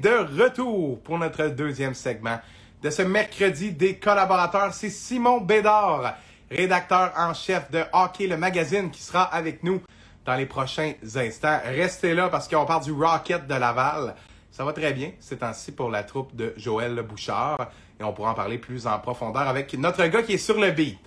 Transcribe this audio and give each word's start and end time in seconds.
de 0.00 0.42
retour 0.42 1.00
pour 1.02 1.18
notre 1.18 1.48
deuxième 1.48 1.94
segment 1.94 2.38
de 2.82 2.90
ce 2.90 3.02
mercredi 3.02 3.72
des 3.72 3.96
collaborateurs. 3.96 4.74
C'est 4.74 4.90
Simon 4.90 5.40
Bédard, 5.40 6.16
rédacteur 6.50 7.12
en 7.16 7.34
chef 7.34 7.70
de 7.70 7.82
Hockey 7.92 8.26
le 8.26 8.36
magazine, 8.36 8.90
qui 8.90 9.02
sera 9.02 9.22
avec 9.22 9.62
nous 9.62 9.80
dans 10.24 10.34
les 10.34 10.46
prochains 10.46 10.92
instants. 11.14 11.58
Restez 11.64 12.14
là 12.14 12.28
parce 12.28 12.48
qu'on 12.48 12.66
parle 12.66 12.84
du 12.84 12.92
Rocket 12.92 13.46
de 13.46 13.54
Laval. 13.54 14.14
Ça 14.50 14.64
va 14.64 14.72
très 14.72 14.92
bien 14.92 15.12
c'est 15.20 15.42
ainsi 15.42 15.72
pour 15.72 15.90
la 15.90 16.02
troupe 16.02 16.34
de 16.34 16.54
Joël 16.56 17.00
Bouchard 17.02 17.70
et 18.00 18.04
on 18.04 18.12
pourra 18.12 18.30
en 18.30 18.34
parler 18.34 18.58
plus 18.58 18.86
en 18.86 18.98
profondeur 18.98 19.48
avec 19.48 19.72
notre 19.74 20.04
gars 20.06 20.22
qui 20.22 20.34
est 20.34 20.38
sur 20.38 20.60
le 20.60 20.70
beat. 20.70 20.98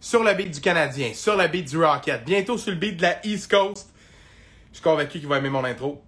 Sur 0.00 0.24
le 0.24 0.34
beat 0.34 0.50
du 0.50 0.60
Canadien, 0.60 1.14
sur 1.14 1.36
le 1.36 1.46
beat 1.46 1.68
du 1.68 1.82
Rocket, 1.82 2.24
bientôt 2.24 2.58
sur 2.58 2.72
le 2.72 2.78
beat 2.78 2.96
de 2.96 3.02
la 3.02 3.24
East 3.24 3.50
Coast. 3.50 3.92
Je 4.72 4.78
suis 4.78 4.84
convaincu 4.84 5.20
qu'il 5.20 5.28
va 5.28 5.38
aimer 5.38 5.50
mon 5.50 5.64
intro. 5.64 6.02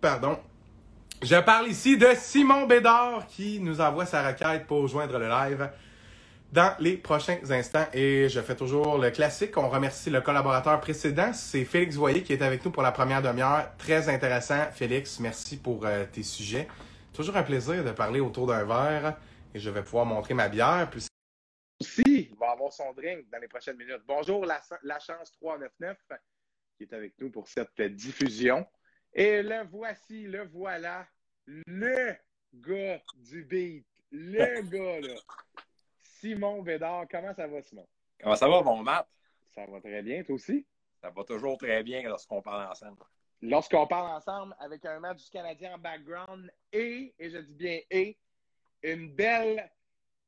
Pardon. 0.00 0.38
Je 1.22 1.36
parle 1.36 1.68
ici 1.68 1.98
de 1.98 2.08
Simon 2.16 2.66
Bédard 2.66 3.26
qui 3.26 3.60
nous 3.60 3.82
envoie 3.82 4.06
sa 4.06 4.26
requête 4.26 4.66
pour 4.66 4.88
joindre 4.88 5.18
le 5.18 5.28
live 5.28 5.70
dans 6.50 6.74
les 6.80 6.96
prochains 6.96 7.38
instants. 7.50 7.84
Et 7.92 8.30
je 8.30 8.40
fais 8.40 8.56
toujours 8.56 8.96
le 8.96 9.10
classique. 9.10 9.58
On 9.58 9.68
remercie 9.68 10.08
le 10.08 10.22
collaborateur 10.22 10.80
précédent. 10.80 11.34
C'est 11.34 11.66
Félix 11.66 11.96
Voyer 11.96 12.22
qui 12.22 12.32
est 12.32 12.40
avec 12.40 12.64
nous 12.64 12.70
pour 12.70 12.82
la 12.82 12.90
première 12.90 13.20
demi-heure. 13.20 13.70
Très 13.76 14.08
intéressant. 14.08 14.70
Félix, 14.72 15.20
merci 15.20 15.58
pour 15.58 15.84
euh, 15.84 16.06
tes 16.10 16.22
sujets. 16.22 16.66
Toujours 17.12 17.36
un 17.36 17.42
plaisir 17.42 17.84
de 17.84 17.90
parler 17.90 18.20
autour 18.20 18.46
d'un 18.46 18.64
verre. 18.64 19.18
Et 19.54 19.58
je 19.58 19.68
vais 19.68 19.82
pouvoir 19.82 20.06
montrer 20.06 20.32
ma 20.32 20.48
bière. 20.48 20.88
Puis 20.90 21.06
aussi, 21.82 22.02
il 22.30 22.36
va 22.40 22.52
avoir 22.52 22.72
son 22.72 22.94
drink 22.94 23.26
dans 23.30 23.38
les 23.38 23.48
prochaines 23.48 23.76
minutes. 23.76 24.00
Bonjour, 24.08 24.46
la, 24.46 24.58
la 24.84 24.98
Chance 24.98 25.32
399 25.32 25.98
qui 26.78 26.84
est 26.84 26.94
avec 26.94 27.12
nous 27.20 27.28
pour 27.28 27.46
cette 27.46 27.78
diffusion. 27.94 28.66
Et 29.12 29.42
le 29.42 29.64
voici, 29.64 30.24
le 30.24 30.46
voilà, 30.46 31.06
le 31.46 32.14
gars 32.54 33.00
du 33.16 33.44
beat, 33.44 33.86
le 34.10 34.62
gars, 34.70 35.08
là. 35.08 35.20
Simon 36.02 36.62
Bédard. 36.62 37.06
Comment 37.10 37.34
ça 37.34 37.46
va, 37.46 37.62
Simon? 37.62 37.86
Comment 38.20 38.36
ça 38.36 38.48
va, 38.48 38.62
mon 38.62 38.82
Matt? 38.82 39.08
Ça 39.48 39.66
va 39.66 39.80
très 39.80 40.02
bien, 40.02 40.22
toi 40.22 40.34
aussi? 40.34 40.66
Ça 41.00 41.10
va 41.10 41.24
toujours 41.24 41.56
très 41.58 41.82
bien 41.82 42.02
lorsqu'on 42.02 42.42
parle 42.42 42.70
ensemble. 42.70 43.02
Lorsqu'on 43.42 43.86
parle 43.86 44.16
ensemble 44.16 44.54
avec 44.58 44.84
un 44.84 45.00
match 45.00 45.24
du 45.24 45.30
Canadien 45.30 45.74
en 45.74 45.78
background 45.78 46.52
et, 46.72 47.14
et 47.18 47.30
je 47.30 47.38
dis 47.38 47.54
bien 47.54 47.80
et, 47.90 48.18
une 48.82 49.14
belle 49.14 49.70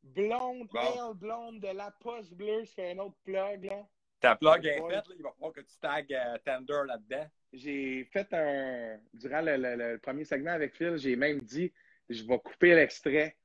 blonde, 0.02 0.69
belle 0.72 1.14
blonde 1.14 1.61
de 1.61 1.69
la 1.69 1.91
poche 1.91 2.30
bleue. 2.30 2.64
Je 2.64 2.72
fais 2.72 2.92
un 2.92 2.98
autre 2.98 3.17
plug, 3.22 3.64
là. 3.64 3.86
Ta 4.20 4.36
plug 4.36 4.64
est 4.64 4.80
faite, 4.89 5.05
il 5.17 5.22
va 5.22 5.33
falloir 5.33 5.52
que 5.52 5.61
tu 5.61 5.77
tags 5.80 6.02
euh, 6.11 6.39
Tender 6.44 6.83
là-dedans. 6.86 7.27
J'ai 7.53 8.05
fait 8.12 8.33
un. 8.33 8.98
Durant 9.12 9.42
le, 9.42 9.97
premier 9.98 10.25
segment 10.25 10.53
avec 10.53 10.75
Phil, 10.75 10.97
j'ai 10.97 11.17
même 11.17 11.41
dit 11.41 11.72
je 12.08 12.25
vais 12.25 12.39
couper 12.39 12.75
l'extrait. 12.75 13.36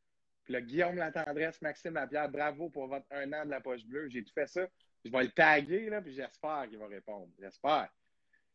Puis 0.44 0.54
là, 0.54 0.62
Guillaume 0.62 0.96
La 0.96 1.12
Tendresse, 1.12 1.62
Maxime 1.62 1.94
Lapierre, 1.94 2.30
bravo 2.30 2.70
pour 2.70 2.88
votre 2.88 3.06
un 3.12 3.32
an 3.34 3.46
de 3.46 3.52
la 3.52 3.60
poche 3.60 3.86
bleue. 3.86 4.08
J'ai 4.10 4.24
tout 4.24 4.34
fait 4.34 4.48
ça. 4.48 4.66
Je 5.04 5.12
vais 5.12 5.24
le 5.24 5.32
taguer, 5.32 5.90
là, 5.90 6.02
puis 6.02 6.14
j'espère 6.14 6.68
qu'il 6.70 6.78
va 6.78 6.88
répondre. 6.88 7.30
J'espère. 7.40 7.90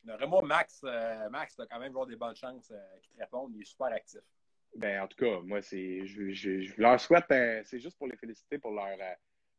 Vraiment, 0.05 0.43
Max, 0.43 0.81
euh, 0.85 1.29
Max, 1.31 1.55
tu 1.55 1.63
as 1.63 1.67
quand 1.67 1.79
même 1.79 1.95
des 2.09 2.17
bonnes 2.17 2.35
chances 2.35 2.71
euh, 2.71 2.99
qu'il 3.03 3.13
te 3.15 3.21
réponde. 3.21 3.53
Il 3.55 3.63
est 3.63 3.65
super 3.65 3.89
actif. 3.89 4.21
Ben, 4.75 5.03
en 5.03 5.07
tout 5.07 5.17
cas, 5.19 5.41
moi, 5.43 5.63
c'est, 5.63 6.07
je, 6.07 6.31
je, 6.33 6.81
leur 6.81 6.99
souhaite, 6.99 7.27
c'est 7.29 7.79
juste 7.79 7.99
pour 7.99 8.09
les 8.09 8.17
féliciter 8.17 8.59
pour 8.59 8.73
leur, 8.73 8.97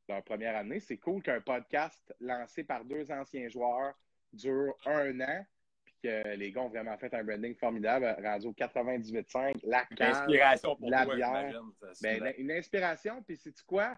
leur 0.09 0.23
première 0.23 0.55
année. 0.55 0.79
C'est 0.79 0.97
cool 0.97 1.21
qu'un 1.21 1.39
podcast 1.39 2.13
lancé 2.19 2.63
par 2.63 2.83
deux 2.83 3.09
anciens 3.11 3.47
joueurs 3.47 3.93
dure 4.33 4.75
un 4.85 5.21
an, 5.21 5.45
que 6.03 6.35
les 6.35 6.51
gars 6.51 6.61
ont 6.61 6.69
vraiment 6.69 6.97
fait 6.97 7.13
un 7.13 7.23
branding 7.23 7.55
formidable, 7.55 8.15
rendu 8.23 8.47
au 8.47 8.53
98.5, 8.53 9.59
la 9.63 9.85
Une 9.91 10.03
inspiration 10.03 10.75
pour 10.75 10.89
la 10.89 11.05
bière. 11.05 11.61
Ben, 12.01 12.33
une 12.37 12.51
inspiration, 12.51 13.23
puis 13.23 13.37
c'est 13.37 13.59
quoi? 13.63 13.95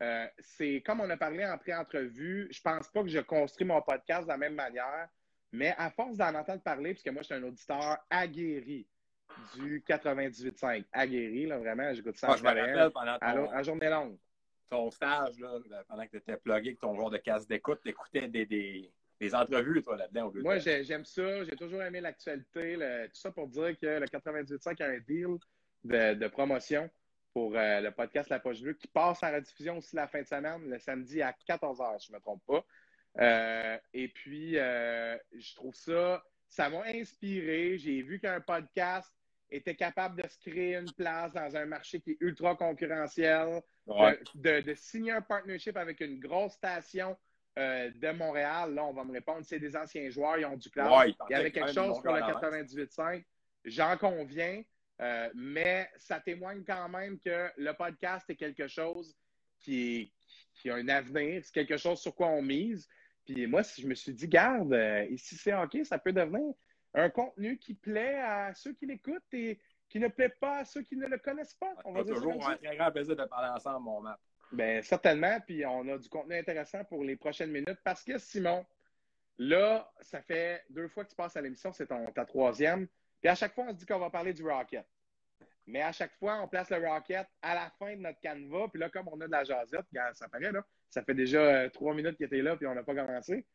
Euh, 0.00 0.26
c'est 0.38 0.80
comme 0.86 1.00
on 1.00 1.10
a 1.10 1.16
parlé 1.16 1.44
en 1.44 1.58
pré-entrevue, 1.58 2.48
je 2.52 2.60
pense 2.60 2.88
pas 2.88 3.02
que 3.02 3.08
je 3.08 3.18
construis 3.18 3.66
mon 3.66 3.82
podcast 3.82 4.22
de 4.22 4.28
la 4.28 4.36
même 4.36 4.54
manière, 4.54 5.08
mais 5.50 5.74
à 5.76 5.90
force 5.90 6.16
d'en 6.16 6.34
entendre 6.34 6.62
parler, 6.62 6.92
puisque 6.92 7.08
moi, 7.08 7.22
je 7.22 7.26
suis 7.26 7.34
un 7.34 7.42
auditeur 7.42 7.98
aguerri 8.08 8.86
du 9.56 9.80
98.5, 9.80 10.84
aguerri, 10.92 11.46
là, 11.46 11.58
vraiment, 11.58 11.92
j'écoute 11.92 12.16
ça 12.16 12.36
je 12.36 12.42
me 12.42 12.48
rappelle 12.48 12.90
pendant 12.92 13.18
ton... 13.18 13.52
en 13.52 13.62
journée 13.62 13.88
longue 13.88 14.16
ton 14.68 14.90
stage, 14.90 15.38
là, 15.38 15.58
pendant 15.88 16.04
que 16.04 16.10
tu 16.10 16.16
étais 16.18 16.36
plugué 16.36 16.68
avec 16.68 16.80
ton 16.80 16.94
joueur 16.94 17.10
de 17.10 17.18
casse 17.18 17.46
d'écoute, 17.46 17.80
tu 17.82 17.90
écoutais 17.90 18.28
des, 18.28 18.46
des, 18.46 18.92
des, 19.20 19.34
entrevues, 19.34 19.82
toi, 19.82 19.96
là-dedans. 19.96 20.32
Moi, 20.36 20.58
j'aime 20.58 21.04
ça. 21.04 21.44
J'ai 21.44 21.56
toujours 21.56 21.82
aimé 21.82 22.00
l'actualité. 22.00 22.76
Tout 23.12 23.20
ça 23.20 23.30
pour 23.30 23.48
dire 23.48 23.78
que 23.78 23.86
le 23.86 24.06
98.5 24.06 24.82
a 24.82 24.86
un 24.86 24.98
deal 24.98 25.38
de, 25.84 26.14
de 26.14 26.28
promotion 26.28 26.90
pour 27.32 27.56
euh, 27.56 27.80
le 27.80 27.90
podcast 27.90 28.30
La 28.30 28.40
Poche 28.40 28.60
Bleue 28.60 28.74
qui 28.74 28.88
passe 28.88 29.22
en 29.22 29.32
rediffusion 29.32 29.78
aussi 29.78 29.94
la 29.94 30.08
fin 30.08 30.22
de 30.22 30.26
semaine, 30.26 30.68
le 30.68 30.78
samedi 30.78 31.22
à 31.22 31.32
14h, 31.48 32.04
je 32.04 32.10
ne 32.10 32.16
me 32.16 32.20
trompe 32.20 32.42
pas. 32.46 32.64
Euh, 33.20 33.78
et 33.92 34.08
puis, 34.08 34.58
euh, 34.58 35.16
je 35.32 35.54
trouve 35.54 35.74
ça, 35.74 36.22
ça 36.48 36.68
m'a 36.68 36.82
inspiré. 36.86 37.78
J'ai 37.78 38.02
vu 38.02 38.18
qu'un 38.18 38.40
podcast 38.40 39.12
était 39.50 39.74
capable 39.74 40.20
de 40.20 40.28
se 40.28 40.38
créer 40.38 40.76
une 40.76 40.92
place 40.92 41.32
dans 41.32 41.56
un 41.56 41.64
marché 41.64 42.00
qui 42.00 42.12
est 42.12 42.16
ultra 42.20 42.54
concurrentiel, 42.54 43.62
de, 44.34 44.74
signer 44.74 45.12
un 45.12 45.22
partnership 45.22 45.76
avec 45.76 46.00
une 46.00 46.18
grosse 46.18 46.52
station 46.52 47.16
euh, 47.58 47.90
de 47.94 48.10
Montréal. 48.10 48.74
Là, 48.74 48.84
on 48.84 48.92
va 48.92 49.04
me 49.04 49.12
répondre, 49.12 49.40
c'est 49.44 49.58
des 49.58 49.76
anciens 49.76 50.08
joueurs, 50.10 50.38
ils 50.38 50.46
ont 50.46 50.56
du 50.56 50.70
cloud. 50.70 51.14
il 51.28 51.32
y 51.32 51.34
avait 51.34 51.50
quelque 51.50 51.72
chose 51.72 52.00
pour 52.02 52.12
le 52.12 52.20
98.5. 52.20 53.24
J'en 53.64 53.96
conviens, 53.96 54.62
euh, 55.00 55.28
mais 55.34 55.90
ça 55.96 56.20
témoigne 56.20 56.62
quand 56.64 56.88
même 56.88 57.18
que 57.18 57.50
le 57.56 57.72
podcast 57.72 58.28
est 58.30 58.36
quelque 58.36 58.68
chose 58.68 59.16
qui, 59.60 60.12
qui 60.54 60.70
a 60.70 60.76
un 60.76 60.88
avenir, 60.88 61.42
c'est 61.44 61.52
quelque 61.52 61.76
chose 61.76 62.00
sur 62.00 62.14
quoi 62.14 62.28
on 62.28 62.42
mise. 62.42 62.88
Puis 63.24 63.46
moi, 63.46 63.62
si 63.62 63.82
je 63.82 63.86
me 63.86 63.94
suis 63.94 64.12
dit, 64.12 64.28
garde, 64.28 64.72
euh, 64.72 65.04
ici 65.10 65.36
c'est 65.36 65.54
OK, 65.54 65.78
ça 65.84 65.98
peut 65.98 66.12
devenir 66.12 66.54
un 66.94 67.10
contenu 67.10 67.58
qui 67.58 67.74
plaît 67.74 68.18
à 68.20 68.54
ceux 68.54 68.72
qui 68.72 68.86
l'écoutent 68.86 69.22
et 69.32 69.60
qui 69.88 69.98
ne 69.98 70.08
plaît 70.08 70.34
pas 70.40 70.58
à 70.58 70.64
ceux 70.64 70.82
qui 70.82 70.96
ne 70.96 71.06
le 71.06 71.18
connaissent 71.18 71.54
pas. 71.54 71.74
On 71.84 71.92
va 71.92 72.04
toujours 72.04 72.48
un 72.48 72.56
très 72.56 72.76
grand 72.76 72.90
plaisir 72.90 73.16
de 73.16 73.24
parler 73.24 73.50
ensemble, 73.54 73.84
mon 73.84 74.00
Matt. 74.00 74.18
Bien, 74.52 74.82
certainement. 74.82 75.38
Puis 75.46 75.64
on 75.66 75.88
a 75.88 75.98
du 75.98 76.08
contenu 76.08 76.36
intéressant 76.36 76.84
pour 76.84 77.04
les 77.04 77.16
prochaines 77.16 77.50
minutes 77.50 77.78
parce 77.84 78.02
que 78.02 78.18
Simon, 78.18 78.64
là, 79.38 79.90
ça 80.00 80.22
fait 80.22 80.64
deux 80.70 80.88
fois 80.88 81.04
que 81.04 81.10
tu 81.10 81.16
passes 81.16 81.36
à 81.36 81.40
l'émission, 81.40 81.72
c'est 81.72 81.86
ta 81.86 82.24
troisième. 82.24 82.86
Puis 83.20 83.28
à 83.28 83.34
chaque 83.34 83.54
fois, 83.54 83.64
on 83.68 83.70
se 83.70 83.76
dit 83.76 83.86
qu'on 83.86 83.98
va 83.98 84.10
parler 84.10 84.32
du 84.32 84.42
Rocket. 84.42 84.86
Mais 85.66 85.82
à 85.82 85.92
chaque 85.92 86.14
fois, 86.14 86.40
on 86.42 86.48
place 86.48 86.70
le 86.70 86.78
Rocket 86.78 87.26
à 87.42 87.54
la 87.54 87.70
fin 87.78 87.94
de 87.94 88.00
notre 88.00 88.20
canevas. 88.20 88.68
Puis 88.68 88.80
là, 88.80 88.88
comme 88.88 89.08
on 89.08 89.20
a 89.20 89.26
de 89.26 89.32
la 89.32 89.44
jasette, 89.44 89.84
ça 90.14 90.28
paraît, 90.28 90.50
là, 90.50 90.64
ça 90.88 91.02
fait 91.02 91.14
déjà 91.14 91.40
euh, 91.40 91.68
trois 91.68 91.94
minutes 91.94 92.16
qu'il 92.16 92.24
était 92.24 92.40
là, 92.40 92.56
puis 92.56 92.66
on 92.66 92.74
n'a 92.74 92.82
pas 92.82 92.94
commencé. 92.94 93.46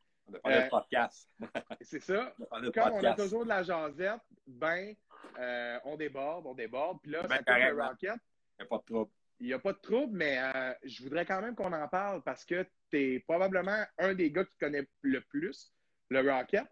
On 0.44 0.50
a 0.50 0.54
euh, 0.54 0.70
podcast. 0.70 1.28
c'est 1.82 2.02
ça. 2.02 2.34
Comme 2.74 2.94
on 2.94 3.04
a 3.04 3.16
toujours 3.16 3.44
de 3.44 3.50
la 3.50 3.64
jasette, 3.64 4.22
ben, 4.46 4.94
euh, 5.40 5.80
on 5.86 5.98
déborde, 5.98 6.46
on 6.46 6.54
déborde. 6.54 7.00
Puis 7.02 7.12
là, 7.12 7.24
ben, 7.24 7.40
ça 7.46 7.58
le 7.58 7.82
Rocket. 7.82 8.16
Il 8.60 8.62
n'y 8.62 8.66
a 8.66 8.66
pas 8.68 8.78
de 8.78 8.84
trouble. 8.84 9.12
Il 9.44 9.48
n'y 9.48 9.54
a 9.54 9.60
pas 9.60 9.74
de 9.74 9.80
trouble, 9.80 10.16
mais 10.16 10.38
euh, 10.40 10.74
je 10.86 11.04
voudrais 11.04 11.26
quand 11.26 11.42
même 11.42 11.54
qu'on 11.54 11.74
en 11.74 11.88
parle 11.90 12.24
parce 12.24 12.46
que 12.46 12.66
tu 12.90 12.98
es 12.98 13.20
probablement 13.20 13.84
un 13.98 14.14
des 14.14 14.32
gars 14.32 14.46
qui 14.46 14.58
connaît 14.58 14.88
le 15.02 15.20
plus 15.20 15.74
le 16.10 16.22
Rocket. 16.22 16.64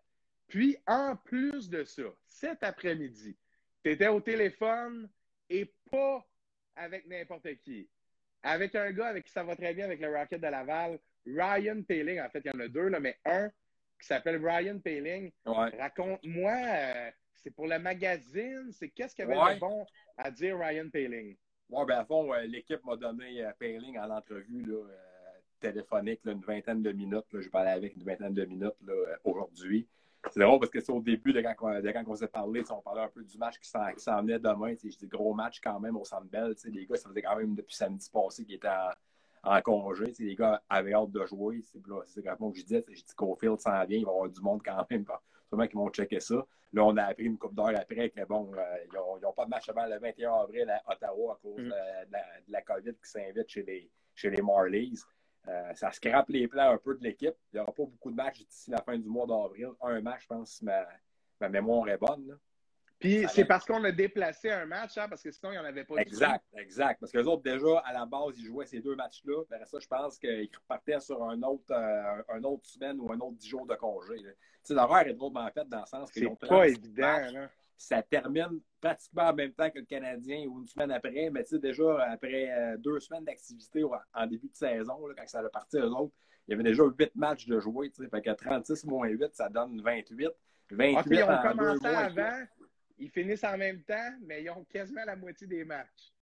Puis, 0.47 0.77
en 0.87 1.17
plus 1.17 1.69
de 1.69 1.83
ça, 1.83 2.03
cet 2.25 2.63
après-midi, 2.63 3.37
tu 3.83 3.91
étais 3.91 4.07
au 4.07 4.21
téléphone 4.21 5.09
et 5.49 5.75
pas 5.91 6.25
avec 6.77 7.07
n'importe 7.07 7.53
qui. 7.55 7.89
Avec 8.41 8.73
un 8.75 8.91
gars 8.93 9.07
avec 9.07 9.25
qui 9.25 9.33
ça 9.33 9.43
va 9.43 9.57
très 9.57 9.73
bien 9.73 9.83
avec 9.83 9.99
le 9.99 10.07
Rocket 10.07 10.39
de 10.39 10.47
Laval, 10.47 10.97
Ryan 11.25 11.81
Paling. 11.83 12.21
En 12.21 12.29
fait, 12.29 12.41
il 12.45 12.53
y 12.53 12.55
en 12.55 12.59
a 12.61 12.69
deux, 12.69 12.87
là, 12.87 13.01
mais 13.01 13.19
un 13.25 13.49
qui 13.99 14.07
s'appelle 14.07 14.41
Ryan 14.41 14.79
Paling. 14.79 15.29
Raconte-moi, 15.45 16.53
euh, 16.53 17.11
c'est 17.33 17.51
pour 17.51 17.67
le 17.67 17.79
magazine, 17.79 18.71
c'est 18.71 18.87
qu'est-ce 18.91 19.13
qu'il 19.13 19.27
y 19.27 19.29
avait 19.29 19.55
de 19.55 19.59
bon 19.59 19.85
à 20.15 20.31
dire 20.31 20.57
Ryan 20.57 20.89
Paling? 20.89 21.35
Oui, 21.71 21.85
ben 21.87 21.99
à 21.99 22.05
fond, 22.05 22.33
euh, 22.33 22.41
l'équipe 22.41 22.83
m'a 22.83 22.97
donné 22.97 23.45
euh, 23.45 23.51
Paling 23.57 23.97
en 23.97 24.09
entrevue 24.09 24.61
là, 24.63 24.83
téléphonique, 25.61 26.19
une 26.25 26.41
vingtaine 26.41 26.81
de 26.81 26.91
minutes. 26.91 27.25
je 27.31 27.47
parlais 27.47 27.71
avec 27.71 27.95
une 27.95 28.03
vingtaine 28.03 28.33
de 28.33 28.43
minutes 28.43 28.75
aujourd'hui. 29.23 29.87
C'est 30.29 30.41
drôle 30.41 30.59
parce 30.59 30.69
que 30.69 30.81
c'est 30.81 30.91
au 30.91 30.99
début 30.99 31.31
de 31.31 31.41
quand, 31.41 31.55
quand 31.57 32.03
on 32.07 32.15
s'est 32.15 32.27
parlé, 32.27 32.61
on 32.69 32.81
parlait 32.81 33.03
un 33.03 33.07
peu 33.07 33.23
du 33.23 33.37
match 33.37 33.57
qui 33.57 33.69
s'en 33.69 34.21
venait 34.21 34.37
demain. 34.37 34.73
Je 34.83 34.97
dis 34.97 35.07
gros 35.07 35.33
match 35.33 35.61
quand 35.63 35.79
même 35.79 35.95
au 35.95 36.03
Centre 36.03 36.25
Bell. 36.25 36.53
Les 36.65 36.85
gars, 36.85 36.97
ça 36.97 37.07
faisait 37.07 37.21
quand 37.21 37.37
même 37.37 37.55
depuis 37.55 37.73
samedi 37.73 38.09
passé 38.11 38.43
qu'ils 38.43 38.55
étaient 38.55 38.67
en, 39.41 39.61
congé. 39.61 40.13
Les 40.19 40.35
gars 40.35 40.61
avaient 40.69 40.93
hâte 40.93 41.11
de 41.11 41.25
jouer. 41.25 41.63
C'est 41.63 41.81
que 41.81 41.89
je 42.53 42.63
disais. 42.63 42.83
J'ai 42.89 42.95
dit 42.95 43.15
Cofield 43.15 43.59
s'en 43.59 43.85
vient, 43.85 43.97
il 43.97 44.05
va 44.05 44.11
y 44.11 44.13
avoir 44.13 44.29
du 44.29 44.41
monde 44.41 44.61
quand 44.63 44.85
même. 44.89 45.05
Sûrement 45.51 45.67
qu'ils 45.67 45.79
vont 45.79 45.89
checker 45.89 46.21
ça. 46.21 46.35
Là, 46.71 46.85
on 46.85 46.95
a 46.95 47.03
appris 47.03 47.25
une 47.25 47.37
couple 47.37 47.55
d'heures 47.55 47.77
après 47.77 48.09
que 48.09 48.23
bon, 48.23 48.49
euh, 48.55 48.77
ils 48.85 49.21
n'ont 49.21 49.33
pas 49.33 49.43
de 49.43 49.49
match 49.49 49.67
avant 49.67 49.85
le 49.85 49.99
21 49.99 50.33
avril 50.33 50.69
à 50.69 50.81
Ottawa 50.89 51.33
à 51.33 51.39
cause 51.41 51.59
mm. 51.59 51.69
de, 51.69 52.51
la, 52.53 52.61
COVID 52.61 52.93
qui 52.93 53.11
s'invite 53.11 53.49
chez 53.49 53.63
les, 53.63 53.91
chez 54.15 54.29
les 54.29 54.41
Marlies. 54.41 55.01
Euh, 55.49 55.73
ça 55.75 55.91
scrape 55.91 56.29
les 56.29 56.47
plans 56.47 56.71
un 56.71 56.77
peu 56.77 56.95
de 56.95 57.03
l'équipe. 57.03 57.35
Il 57.51 57.57
n'y 57.57 57.59
aura 57.59 57.73
pas 57.73 57.83
beaucoup 57.83 58.11
de 58.11 58.15
matchs 58.15 58.45
d'ici 58.45 58.71
la 58.71 58.81
fin 58.81 58.97
du 58.97 59.09
mois 59.09 59.27
d'avril. 59.27 59.71
Un 59.81 59.99
match, 59.99 60.21
je 60.21 60.27
pense, 60.27 60.51
si 60.51 60.63
ma, 60.63 60.87
ma 61.41 61.49
mémoire 61.49 61.89
est 61.89 61.97
bonne. 61.97 62.39
Puis 63.01 63.25
c'est 63.29 63.45
parce 63.45 63.65
qu'on 63.65 63.83
a 63.83 63.91
déplacé 63.91 64.51
un 64.51 64.65
match, 64.65 64.95
hein, 64.97 65.07
parce 65.09 65.23
que 65.23 65.31
sinon, 65.31 65.51
il 65.51 65.55
n'y 65.55 65.59
en 65.59 65.65
avait 65.65 65.83
pas 65.83 65.95
Exact, 65.95 66.45
exact. 66.55 66.99
Parce 66.99 67.11
que 67.11 67.17
les 67.17 67.25
autres, 67.25 67.41
déjà, 67.41 67.79
à 67.79 67.93
la 67.93 68.05
base, 68.05 68.37
ils 68.37 68.45
jouaient 68.45 68.67
ces 68.67 68.79
deux 68.79 68.95
matchs-là. 68.95 69.41
Après 69.49 69.65
ça, 69.65 69.79
je 69.79 69.87
pense 69.87 70.19
qu'ils 70.19 70.49
repartaient 70.55 70.99
sur 70.99 71.23
un 71.23 71.41
autre, 71.41 71.71
euh, 71.71 72.21
un 72.29 72.43
autre 72.43 72.65
semaine 72.65 72.99
ou 72.99 73.11
un 73.11 73.19
autre 73.19 73.37
dix 73.37 73.49
jours 73.49 73.65
de 73.65 73.73
congé. 73.73 74.15
L'horaire 74.69 75.07
est 75.07 75.13
drôlement 75.13 75.49
fait 75.51 75.67
dans 75.67 75.79
le 75.79 75.85
sens 75.87 76.11
que. 76.11 76.19
C'est 76.19 76.47
pas 76.47 76.67
évident, 76.67 77.31
là. 77.33 77.49
Ça 77.75 78.03
termine 78.03 78.59
pratiquement 78.79 79.29
en 79.29 79.33
même 79.33 79.53
temps 79.53 79.71
que 79.71 79.79
le 79.79 79.85
Canadien 79.85 80.45
ou 80.47 80.59
une 80.59 80.67
semaine 80.67 80.91
après. 80.91 81.31
Mais 81.31 81.43
tu 81.43 81.55
sais, 81.55 81.59
déjà, 81.59 82.03
après 82.11 82.51
euh, 82.51 82.77
deux 82.77 82.99
semaines 82.99 83.25
d'activité 83.25 83.83
en 84.13 84.27
début 84.27 84.49
de 84.49 84.55
saison, 84.55 85.07
là, 85.07 85.15
quand 85.17 85.27
ça 85.27 85.39
a 85.39 85.49
parti 85.49 85.77
eux 85.77 85.89
autres, 85.89 86.13
il 86.47 86.51
y 86.51 86.53
avait 86.53 86.63
déjà 86.63 86.83
huit 86.83 87.11
matchs 87.15 87.47
de 87.47 87.59
jouer. 87.59 87.91
Fait 88.11 88.21
que 88.21 88.29
36 88.29 88.85
moins 88.85 89.07
8, 89.07 89.33
ça 89.33 89.49
donne 89.49 89.81
28. 89.81 90.29
28 90.69 90.95
ah, 90.95 91.03
ils 91.09 91.23
ont 91.23 91.49
commencé 91.49 91.87
avant 91.87 92.45
ils 93.01 93.09
finissent 93.09 93.43
en 93.43 93.57
même 93.57 93.81
temps, 93.83 94.11
mais 94.21 94.43
ils 94.43 94.49
ont 94.49 94.63
quasiment 94.65 95.03
la 95.05 95.15
moitié 95.15 95.47
des 95.47 95.63
matchs. 95.65 96.13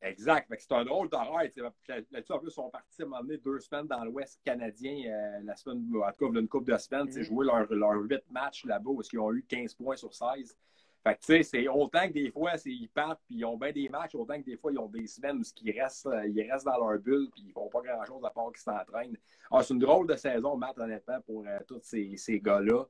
Exact. 0.00 0.48
C'est 0.56 0.72
un 0.72 0.84
drôle 0.84 1.08
d'horaire. 1.08 1.50
Là-dessus, 1.56 2.32
en 2.32 2.38
plus, 2.38 2.48
ils 2.48 2.52
sont 2.52 2.70
partis 2.70 3.02
à 3.02 3.04
un 3.04 3.08
moment 3.08 3.22
donné 3.22 3.38
deux 3.38 3.58
semaines 3.58 3.88
dans 3.88 4.04
l'Ouest 4.04 4.40
canadien, 4.44 5.10
euh, 5.10 5.40
la 5.42 5.56
semaine, 5.56 5.90
en 5.92 6.12
tout 6.12 6.32
cas, 6.32 6.40
une 6.40 6.48
couple 6.48 6.72
de 6.72 6.78
semaines, 6.78 7.06
mm 7.06 7.10
-hmm. 7.10 7.22
jouer 7.24 7.46
leurs 7.46 7.72
leur 7.72 8.00
8 8.00 8.22
matchs 8.30 8.64
là-bas 8.64 8.90
où 8.90 9.02
ils 9.12 9.18
ont 9.18 9.32
eu 9.32 9.42
15 9.42 9.74
points 9.74 9.96
sur 9.96 10.14
16. 10.14 10.56
Fait 11.02 11.14
que, 11.14 11.20
tu 11.20 11.26
sais, 11.26 11.42
c'est 11.42 11.68
autant 11.68 12.06
que 12.08 12.12
des 12.12 12.30
fois, 12.30 12.52
ils 12.64 12.88
partent 12.88 13.20
puis 13.26 13.36
ils 13.36 13.44
ont 13.44 13.56
bien 13.56 13.72
des 13.72 13.88
matchs, 13.88 14.14
autant 14.14 14.38
que 14.40 14.44
des 14.44 14.56
fois, 14.56 14.70
ils 14.72 14.78
ont 14.78 14.88
des 14.88 15.06
semaines 15.06 15.38
où 15.38 15.44
ils 15.62 15.80
restent, 15.80 16.08
ils 16.26 16.50
restent 16.50 16.66
dans 16.66 16.78
leur 16.78 16.98
bulle 17.00 17.28
puis 17.32 17.42
ils 17.46 17.52
font 17.52 17.68
pas 17.68 17.80
grand-chose 17.80 18.24
à 18.24 18.30
part 18.30 18.50
qu'ils 18.52 18.62
s'entraînent. 18.70 19.16
Ah, 19.50 19.62
c'est 19.62 19.74
une 19.74 19.80
drôle 19.80 20.06
de 20.06 20.16
saison, 20.16 20.56
Matt, 20.56 20.78
honnêtement, 20.78 21.20
pour 21.22 21.44
euh, 21.46 21.58
tous 21.66 21.80
ces, 21.82 22.16
ces 22.16 22.38
gars-là. 22.40 22.84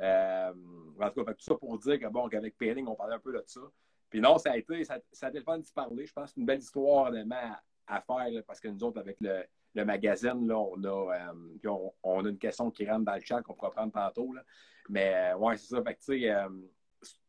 Euh, 0.00 0.52
en 1.00 1.10
tout 1.10 1.24
cas, 1.24 1.32
tout 1.32 1.44
ça 1.44 1.54
pour 1.54 1.78
dire 1.78 1.98
que, 1.98 2.06
bon, 2.06 2.28
qu'avec 2.28 2.56
Pelling, 2.56 2.86
on 2.86 2.94
parlait 2.94 3.16
un 3.16 3.20
peu 3.20 3.32
de 3.32 3.42
ça. 3.46 3.60
Puis 4.10 4.20
non, 4.20 4.38
ça 4.38 4.52
a 4.52 4.56
été, 4.56 4.84
ça, 4.84 4.94
a 4.94 5.28
été 5.28 5.38
le 5.38 5.44
fun 5.44 5.58
d'y 5.58 5.72
parler. 5.72 6.06
Je 6.06 6.12
pense 6.12 6.26
que 6.26 6.34
c'est 6.34 6.40
une 6.40 6.46
belle 6.46 6.60
histoire 6.60 7.12
à, 7.12 7.60
à 7.96 8.00
faire 8.00 8.42
parce 8.46 8.60
que 8.60 8.68
nous 8.68 8.82
autres, 8.84 9.00
avec 9.00 9.16
le, 9.20 9.44
le 9.74 9.84
magazine, 9.84 10.46
là, 10.46 10.58
on, 10.58 10.82
a, 10.84 11.32
euh, 11.32 11.90
on, 12.02 12.24
a 12.24 12.28
une 12.28 12.38
question 12.38 12.70
qui 12.70 12.88
rentre 12.88 13.04
dans 13.04 13.14
le 13.14 13.20
chat 13.20 13.42
qu'on 13.42 13.54
pourra 13.54 13.70
prendre 13.70 13.92
tantôt. 13.92 14.32
Là. 14.32 14.42
Mais 14.88 15.32
euh, 15.32 15.36
ouais, 15.36 15.56
c'est 15.56 15.74
ça. 15.74 15.82
Que, 15.82 16.48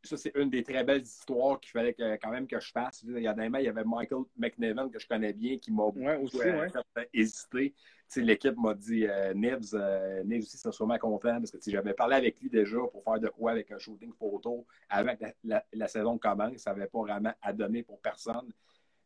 ça, 0.04 0.18
c'est 0.18 0.32
une 0.36 0.50
des 0.50 0.64
très 0.64 0.84
belles 0.84 1.04
histoires 1.04 1.60
qu'il 1.60 1.72
fallait 1.72 1.94
que, 1.94 2.16
quand 2.18 2.32
même 2.32 2.48
que 2.48 2.60
je 2.60 2.72
fasse. 2.72 3.04
Il 3.04 3.20
y, 3.22 3.28
a, 3.28 3.36
il 3.38 3.64
y 3.64 3.68
avait 3.68 3.84
Michael 3.84 4.24
McNevin 4.38 4.90
que 4.90 5.00
je 5.00 5.08
connais 5.08 5.34
bien 5.34 5.58
qui 5.58 5.72
m'a 5.72 5.84
ouais, 5.86 6.18
aussi, 6.18 6.38
ouais. 6.38 6.70
fait 6.96 7.10
hésiter 7.14 7.76
l'équipe 8.18 8.58
m'a 8.58 8.74
dit 8.74 9.06
euh, 9.06 9.34
Nibs, 9.34 9.74
euh, 9.74 10.24
Nibs 10.24 10.42
aussi 10.42 10.58
serait 10.58 10.72
sûrement 10.72 10.98
content 10.98 11.38
parce 11.38 11.52
que 11.52 11.60
j'avais 11.68 11.94
parlé 11.94 12.16
avec 12.16 12.40
lui 12.42 12.50
déjà 12.50 12.80
pour 12.92 13.04
faire 13.04 13.20
de 13.20 13.28
quoi 13.28 13.52
avec 13.52 13.72
un 13.72 13.78
shooting 13.78 14.12
photo 14.14 14.66
avant 14.90 15.16
que 15.16 15.26
la, 15.44 15.88
saison 15.88 16.18
commence. 16.18 16.58
Ça 16.58 16.74
n'avait 16.74 16.88
pas 16.88 17.00
vraiment 17.00 17.34
à 17.42 17.54
donner 17.54 17.84
pour 17.84 18.00
personne. 18.02 18.52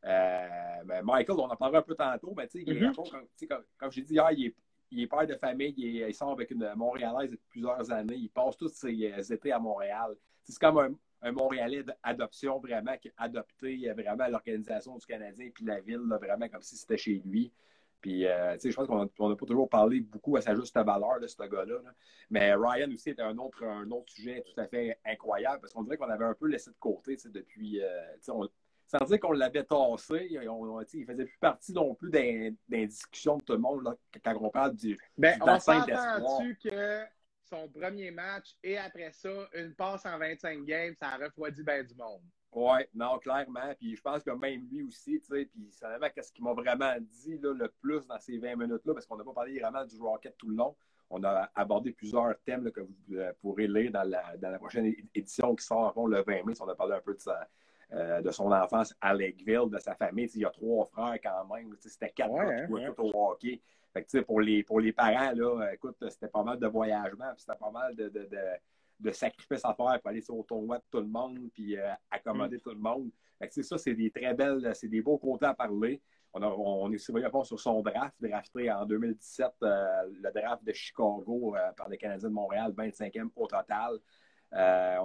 Euh, 0.05 0.47
mais 0.85 1.01
Michael, 1.01 1.37
on 1.39 1.49
en 1.49 1.55
parlera 1.55 1.79
un 1.79 1.83
peu 1.83 1.95
tantôt, 1.95 2.33
mais 2.35 2.47
tu 2.47 2.63
sais, 2.63 2.73
mm 2.73 2.91
-hmm. 2.91 3.47
comme, 3.47 3.63
comme 3.77 3.91
j'ai 3.91 4.01
dit 4.01 4.13
hier, 4.13 4.31
il 4.31 4.45
est, 4.47 4.55
il 4.91 5.01
est, 5.01 5.07
père 5.07 5.25
de 5.25 5.35
famille, 5.35 5.73
il, 5.77 6.01
est, 6.01 6.09
il, 6.09 6.13
sort 6.13 6.31
avec 6.31 6.51
une 6.51 6.73
Montréalaise 6.75 7.31
depuis 7.31 7.49
plusieurs 7.49 7.89
années, 7.91 8.15
il 8.15 8.29
passe 8.29 8.57
tous 8.57 8.67
ses 8.69 9.11
euh, 9.11 9.33
étés 9.35 9.51
à 9.51 9.59
Montréal. 9.59 10.15
C'est 10.43 10.59
comme 10.59 10.77
un, 10.77 10.89
un 11.23 11.31
Montréalais 11.31 11.83
d'adoption 11.83 12.59
vraiment 12.59 12.97
qui 12.97 13.09
a 13.09 13.23
adopté 13.23 13.91
vraiment 13.93 14.27
l'organisation 14.27 14.97
du 14.97 15.05
Canadien 15.05 15.49
puis 15.53 15.65
la 15.65 15.79
ville, 15.79 16.01
là, 16.07 16.17
vraiment 16.17 16.47
comme 16.49 16.61
si 16.61 16.75
c'était 16.75 16.97
chez 16.97 17.21
lui. 17.25 17.51
Puis, 18.01 18.27
euh, 18.27 18.57
je 18.61 18.75
pense 18.75 18.85
qu'on 18.85 19.29
n'a 19.29 19.35
pas 19.37 19.45
toujours 19.45 19.69
parlé 19.69 20.01
beaucoup 20.01 20.35
à 20.35 20.41
sa 20.41 20.53
juste 20.53 20.75
valeur 20.75 21.21
de 21.21 21.27
ce 21.27 21.41
gars-là. 21.41 21.75
Mais 22.29 22.53
Ryan 22.53 22.91
aussi 22.91 23.11
était 23.11 23.21
un 23.21 23.37
autre, 23.37 23.63
un 23.63 23.89
autre 23.91 24.11
sujet 24.11 24.43
tout 24.45 24.59
à 24.59 24.67
fait 24.67 24.99
incroyable 25.05 25.61
parce 25.61 25.71
qu'on 25.71 25.83
dirait 25.83 25.95
qu'on 25.95 26.09
avait 26.09 26.25
un 26.25 26.33
peu 26.33 26.47
laissé 26.47 26.69
de 26.69 26.75
côté 26.81 27.15
depuis. 27.31 27.81
Euh, 27.81 28.03
on, 28.27 28.49
sans 28.87 29.05
dire 29.05 29.19
qu'on 29.21 29.31
l'avait 29.31 29.63
tassé, 29.63 30.27
il 30.29 31.05
faisait 31.05 31.25
plus 31.25 31.37
partie 31.39 31.71
non 31.71 31.95
plus 31.95 32.11
des, 32.11 32.53
discussions 32.69 33.37
de 33.37 33.43
tout 33.43 33.53
le 33.53 33.59
monde 33.59 33.83
là, 33.83 33.95
quand 34.21 34.35
on 34.39 34.49
parle 34.49 34.75
du, 34.75 34.99
ben, 35.17 35.39
du 35.39 35.45
bassin 35.45 35.85
tu 36.39 36.57
que 36.57 37.03
son 37.53 37.67
premier 37.69 38.09
match 38.09 38.55
et 38.63 38.77
après 38.77 39.11
ça, 39.11 39.29
une 39.53 39.75
passe 39.75 40.05
en 40.05 40.17
25 40.17 40.65
games, 40.65 40.95
ça 40.99 41.09
a 41.09 41.17
refroidi 41.17 41.63
bien 41.63 41.83
du 41.83 41.93
monde. 41.95 42.21
Oui, 42.51 42.79
non, 42.93 43.17
clairement. 43.19 43.73
Puis 43.79 43.95
je 43.95 44.01
pense 44.01 44.23
que 44.23 44.31
même 44.31 44.67
lui 44.71 44.83
aussi, 44.83 45.19
tu 45.19 45.27
sais, 45.27 45.45
puis 45.45 45.69
c'est 45.71 45.85
vraiment 45.85 46.07
qu'est-ce 46.13 46.31
qu'il 46.31 46.43
m'a 46.43 46.53
vraiment 46.53 46.93
dit 46.99 47.37
là, 47.39 47.53
le 47.53 47.67
plus 47.81 48.05
dans 48.07 48.19
ces 48.19 48.37
20 48.37 48.55
minutes-là, 48.55 48.93
parce 48.93 49.05
qu'on 49.05 49.17
n'a 49.17 49.23
pas 49.23 49.33
parlé 49.33 49.59
vraiment 49.59 49.85
du 49.85 49.99
Rocket 49.99 50.35
tout 50.37 50.49
le 50.49 50.55
long. 50.55 50.75
On 51.09 51.23
a 51.23 51.49
abordé 51.53 51.91
plusieurs 51.91 52.35
thèmes 52.43 52.63
là, 52.63 52.71
que 52.71 52.81
vous 52.81 52.95
euh, 53.11 53.31
pourrez 53.41 53.67
lire 53.67 53.91
dans 53.91 54.03
la, 54.03 54.35
dans 54.37 54.49
la, 54.49 54.57
prochaine 54.57 54.93
édition 55.13 55.55
qui 55.55 55.65
sort 55.65 55.93
le 56.07 56.23
20 56.23 56.45
mai. 56.45 56.53
On 56.59 56.67
a 56.67 56.75
parlé 56.75 56.95
un 56.95 57.01
peu 57.01 57.13
de, 57.13 57.21
sa, 57.21 57.47
euh, 57.91 58.21
de 58.21 58.31
son 58.31 58.51
enfance 58.51 58.95
à 58.99 59.13
Lakeville, 59.13 59.69
de 59.69 59.77
sa 59.77 59.93
famille. 59.95 60.29
il 60.33 60.41
y 60.41 60.45
a 60.45 60.49
trois 60.49 60.85
frères 60.85 61.19
quand 61.21 61.53
même. 61.53 61.75
C'était 61.79 62.09
quatre 62.09 62.31
ouais, 62.31 62.85
hein, 62.85 62.93
tout 62.95 63.03
au 63.03 63.31
hockey. 63.31 63.61
Fait 63.93 64.03
que, 64.03 64.19
pour, 64.21 64.41
les, 64.41 64.63
pour 64.63 64.79
les 64.79 64.91
parents, 64.91 65.31
là, 65.35 65.71
écoute, 65.73 65.97
c'était 66.09 66.27
pas 66.27 66.43
mal 66.43 66.59
de 66.59 66.67
voyagement, 66.67 67.31
c'était 67.37 67.57
pas 67.57 67.71
mal 67.71 67.95
de, 67.95 68.09
de, 68.09 68.25
de 68.25 68.37
de 69.03 69.11
sacrifice 69.11 69.63
à 69.63 69.73
faire 69.73 69.99
pour 70.01 70.09
aller 70.09 70.21
sur 70.21 70.35
le 70.35 70.43
tournoi 70.43 70.77
de 70.77 70.83
tout 70.89 70.99
le 70.99 71.07
monde 71.07 71.37
puis 71.53 71.77
euh, 71.77 71.91
accommoder 72.09 72.57
mm. 72.57 72.61
tout 72.61 72.69
le 72.71 72.79
monde. 72.79 73.09
ça, 73.49 73.77
c'est 73.77 73.93
des 73.93 74.09
très 74.09 74.33
belles, 74.33 74.71
c'est 74.75 74.87
des 74.87 75.01
beaux 75.01 75.17
côtés 75.17 75.45
à 75.45 75.53
parler. 75.53 76.01
On, 76.33 76.41
a, 76.41 76.47
on 76.47 76.91
est 76.91 76.95
aussi 76.95 77.13
sur 77.43 77.59
son 77.59 77.81
draft, 77.83 78.15
drafté 78.19 78.71
en 78.71 78.85
2017, 78.85 79.51
euh, 79.61 80.03
le 80.09 80.31
draft 80.31 80.63
de 80.63 80.73
Chicago 80.73 81.55
euh, 81.55 81.71
par 81.73 81.89
les 81.89 81.97
Canadiens 81.97 82.29
de 82.29 82.33
Montréal, 82.33 82.73
25e 82.75 83.29
au 83.35 83.45
total. 83.45 83.99
on 84.51 84.55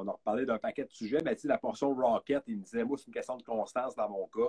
a 0.08 0.12
reparlé 0.12 0.46
d'un 0.46 0.58
paquet 0.58 0.84
de 0.84 0.90
sujets, 0.90 1.18
mais 1.22 1.36
la 1.44 1.58
portion 1.58 1.94
Rocket, 1.94 2.44
il 2.46 2.58
me 2.58 2.62
disait, 2.62 2.84
moi, 2.84 2.96
c'est 2.96 3.08
une 3.08 3.12
question 3.12 3.36
de 3.36 3.42
constance 3.42 3.94
dans 3.94 4.08
mon 4.08 4.26
cas. 4.28 4.48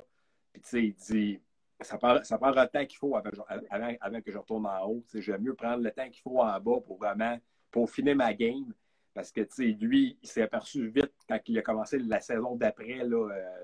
Puis, 0.54 0.62
tu 0.62 0.70
sais, 0.70 0.84
il 0.86 0.94
dit, 0.94 1.42
ça 1.82 1.98
prend, 1.98 2.24
ça 2.24 2.38
prend 2.38 2.50
le 2.50 2.68
temps 2.68 2.86
qu'il 2.86 2.98
faut 2.98 3.16
avant, 3.16 3.94
avant, 4.02 4.22
que 4.22 4.32
je 4.32 4.38
retourne 4.38 4.66
en 4.66 4.86
haut. 4.86 5.04
J'aime 5.14 5.42
mieux 5.42 5.54
prendre 5.54 5.84
le 5.84 5.92
temps 5.92 6.10
qu'il 6.10 6.22
faut 6.22 6.42
en 6.42 6.60
bas 6.60 6.80
pour 6.86 6.98
vraiment, 6.98 7.40
pour 7.72 7.90
finir 7.90 8.16
ma 8.16 8.34
game 8.34 8.74
parce 9.14 9.32
que, 9.32 9.42
tu 9.42 9.48
sais, 9.50 9.66
lui, 9.66 10.18
il 10.22 10.30
s'est 10.30 10.44
aperçu 10.44 10.88
vite 10.88 11.12
quand 11.28 11.40
il 11.48 11.58
a 11.58 11.62
commencé 11.62 12.00
la 12.00 12.20
saison 12.22 12.56
d'après, 12.56 13.00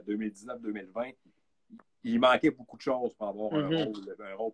2019-2020, 0.08 0.98
euh, 0.98 1.12
il 2.04 2.20
manquait 2.20 2.52
beaucoup 2.52 2.78
de 2.78 2.82
choses 2.82 3.14
pour 3.16 3.28
avoir 3.28 3.54
un 3.54 3.70
mm-hmm. 3.70 3.86
rôle, 3.86 4.16
un 4.20 4.36
rôle 4.36 4.52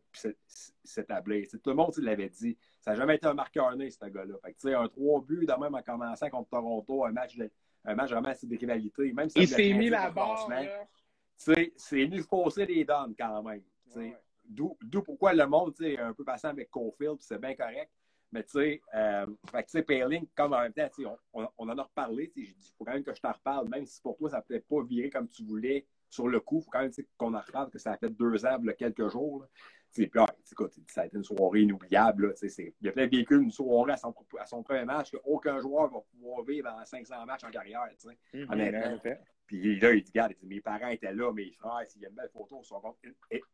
s'établir. 0.83 1.47
Tout 1.49 1.59
le 1.65 1.73
monde 1.73 1.93
l'avait 1.97 2.29
dit. 2.29 2.57
Ça 2.79 2.91
n'a 2.91 2.97
jamais 2.97 3.15
été 3.15 3.27
un 3.27 3.33
marqueur 3.33 3.75
né, 3.75 3.89
ce 3.89 4.05
gars-là. 4.05 4.35
Fait 4.43 4.53
que, 4.53 4.67
un 4.75 4.87
trois 4.87 5.21
buts, 5.21 5.45
de 5.45 5.59
même 5.59 5.75
en 5.75 5.81
commençant 5.81 6.29
contre 6.29 6.49
Toronto, 6.49 7.03
un 7.03 7.11
match, 7.11 7.37
un 7.85 7.95
match 7.95 8.11
vraiment 8.11 8.29
assez 8.29 8.47
de 8.47 8.57
rivalité. 8.57 9.11
Même 9.11 9.29
si 9.29 9.39
il 9.39 9.47
s'est 9.47 9.73
mis 9.73 9.89
la 9.89 10.11
barre. 10.11 10.47
C'est 11.41 12.05
venu 12.05 12.21
fausser 12.21 12.65
les 12.65 12.85
donnes 12.85 13.15
quand 13.17 13.43
même. 13.43 13.63
D'où 14.43 15.01
pourquoi 15.03 15.33
le 15.33 15.45
monde 15.47 15.73
est 15.81 15.97
un 15.97 16.13
peu 16.13 16.23
passé 16.23 16.47
avec 16.47 16.69
Caulfield, 16.69 17.17
c'est 17.19 17.39
bien 17.39 17.55
correct. 17.55 17.91
Mais 18.33 18.43
tu 18.43 18.51
sais, 18.51 18.81
euh, 18.95 19.25
Payling, 19.85 20.25
comme 20.35 20.53
en 20.53 20.61
même 20.61 20.71
temps, 20.71 20.87
on, 21.33 21.47
on, 21.57 21.69
en 21.69 21.77
a 21.77 21.83
reparlé. 21.83 22.31
J'ai 22.35 22.43
dit, 22.43 22.55
il 22.57 22.73
faut 22.77 22.85
quand 22.85 22.93
même 22.93 23.03
que 23.03 23.13
je 23.13 23.19
t'en 23.19 23.33
reparle, 23.33 23.67
même 23.67 23.85
si 23.85 24.01
pour 24.01 24.15
toi, 24.17 24.29
ça 24.29 24.37
ne 24.37 24.57
peut 24.57 24.63
pas 24.69 24.83
virer 24.83 25.09
comme 25.09 25.27
tu 25.27 25.43
voulais 25.43 25.85
sur 26.09 26.29
le 26.29 26.39
coup. 26.39 26.59
Il 26.59 26.63
faut 26.63 26.71
quand 26.71 26.81
même 26.81 26.91
qu'on 27.17 27.33
en 27.33 27.41
reparle, 27.41 27.69
que 27.69 27.77
ça 27.77 27.91
a 27.91 27.97
fait 27.97 28.09
deux 28.09 28.45
ans, 28.45 28.57
là, 28.63 28.73
quelques 28.73 29.09
jours. 29.09 29.45
Ah, 30.15 30.25
écoute, 30.51 30.73
ça 30.87 31.01
a 31.01 31.05
été 31.05 31.17
une 31.17 31.23
soirée 31.23 31.61
inoubliable. 31.61 32.33
il 32.41 32.87
a 32.87 32.91
peut-être 32.91 33.11
vécu 33.11 33.41
une 33.41 33.51
soirée 33.51 33.93
à 33.93 33.97
son, 33.97 34.13
à 34.39 34.45
son 34.45 34.63
premier 34.63 34.85
match 34.85 35.11
qu'aucun 35.11 35.59
joueur 35.59 35.91
va 35.91 35.99
pouvoir 36.11 36.43
vivre 36.43 36.69
en 36.69 36.85
500 36.85 37.25
matchs 37.25 37.43
en 37.43 37.51
carrière. 37.51 37.87
Mm 38.33 38.43
-hmm, 38.43 39.17
puis 39.47 39.79
là, 39.81 39.93
il 39.93 40.01
dit, 40.01 40.11
regarde, 40.11 40.33
mes 40.43 40.61
parents 40.61 40.87
étaient 40.87 41.13
là, 41.13 41.33
mes 41.33 41.51
frères, 41.51 41.85
il 41.95 42.01
y 42.01 42.05
a 42.05 42.09
une 42.09 42.15
belle 42.15 42.29
photo 42.29 42.63
sur 42.63 42.65
son 42.65 42.79
compte 42.79 42.97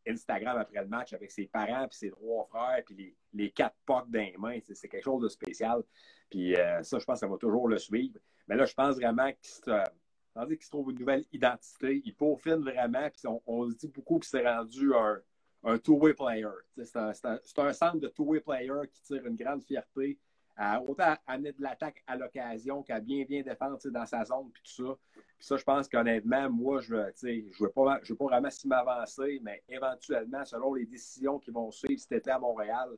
Instagram 0.06 0.56
après 0.58 0.80
le 0.80 0.86
match 0.86 1.12
avec 1.12 1.30
ses 1.32 1.46
parents, 1.48 1.88
puis 1.88 1.98
ses 1.98 2.10
trois 2.10 2.44
frères, 2.44 2.84
puis 2.86 2.94
les, 2.94 3.16
les 3.32 3.50
quatre 3.50 3.76
potes 3.84 4.08
dans 4.08 4.20
les 4.20 4.36
mains. 4.38 4.60
C'est 4.62 4.88
quelque 4.88 5.02
chose 5.02 5.22
de 5.22 5.28
spécial. 5.28 5.82
Puis 6.30 6.54
euh, 6.54 6.84
ça, 6.84 7.00
je 7.00 7.04
pense 7.04 7.16
que 7.16 7.26
ça 7.26 7.26
va 7.26 7.36
toujours 7.36 7.66
le 7.68 7.78
suivre. 7.78 8.18
Mais 8.46 8.54
là, 8.54 8.64
je 8.64 8.74
pense 8.74 8.94
vraiment 8.94 9.30
qu'il 9.32 9.50
se, 9.50 10.56
qu 10.56 10.64
se 10.64 10.70
trouve 10.70 10.90
une 10.92 11.00
nouvelle 11.00 11.24
identité. 11.32 12.00
Il 12.04 12.14
peaufine 12.14 12.62
vraiment, 12.70 13.10
puis 13.10 13.26
on, 13.26 13.42
on 13.46 13.68
se 13.68 13.74
dit 13.74 13.88
beaucoup 13.88 14.20
qu'il 14.20 14.28
s'est 14.28 14.46
rendu 14.46 14.94
un, 14.94 15.20
un 15.64 15.78
two-way 15.78 16.14
player. 16.14 16.48
C'est 16.76 16.96
un, 16.96 17.12
un, 17.58 17.72
centre 17.72 17.98
de 17.98 18.08
two-way 18.08 18.40
player 18.40 18.86
qui 18.92 19.02
tire 19.02 19.26
une 19.26 19.36
grande 19.36 19.62
fierté 19.62 20.18
à 20.56 20.82
autant 20.82 21.14
amener 21.26 21.52
de 21.52 21.62
l'attaque 21.62 22.02
à 22.06 22.16
l'occasion 22.16 22.82
qu'à 22.82 22.98
bien, 22.98 23.24
bien 23.24 23.42
défendre 23.42 23.78
dans 23.90 24.06
sa 24.06 24.24
zone, 24.24 24.50
puis 24.52 24.62
tout 24.64 24.86
ça. 24.86 24.96
Puis 25.12 25.46
ça, 25.46 25.56
je 25.56 25.62
pense 25.62 25.88
qu'honnêtement, 25.88 26.50
moi, 26.50 26.80
je 26.80 26.94
ne 26.94 27.60
veux 27.60 27.70
pas, 27.70 28.00
je 28.02 28.12
veux 28.12 28.16
pas 28.16 28.24
vraiment 28.24 28.50
s'y 28.50 28.66
m'avancer, 28.66 29.38
mais 29.42 29.62
éventuellement, 29.68 30.44
selon 30.44 30.74
les 30.74 30.84
décisions 30.84 31.38
qui 31.38 31.52
vont 31.52 31.70
suivre 31.70 32.00
cet 32.00 32.12
été 32.12 32.30
à 32.32 32.40
Montréal, 32.40 32.88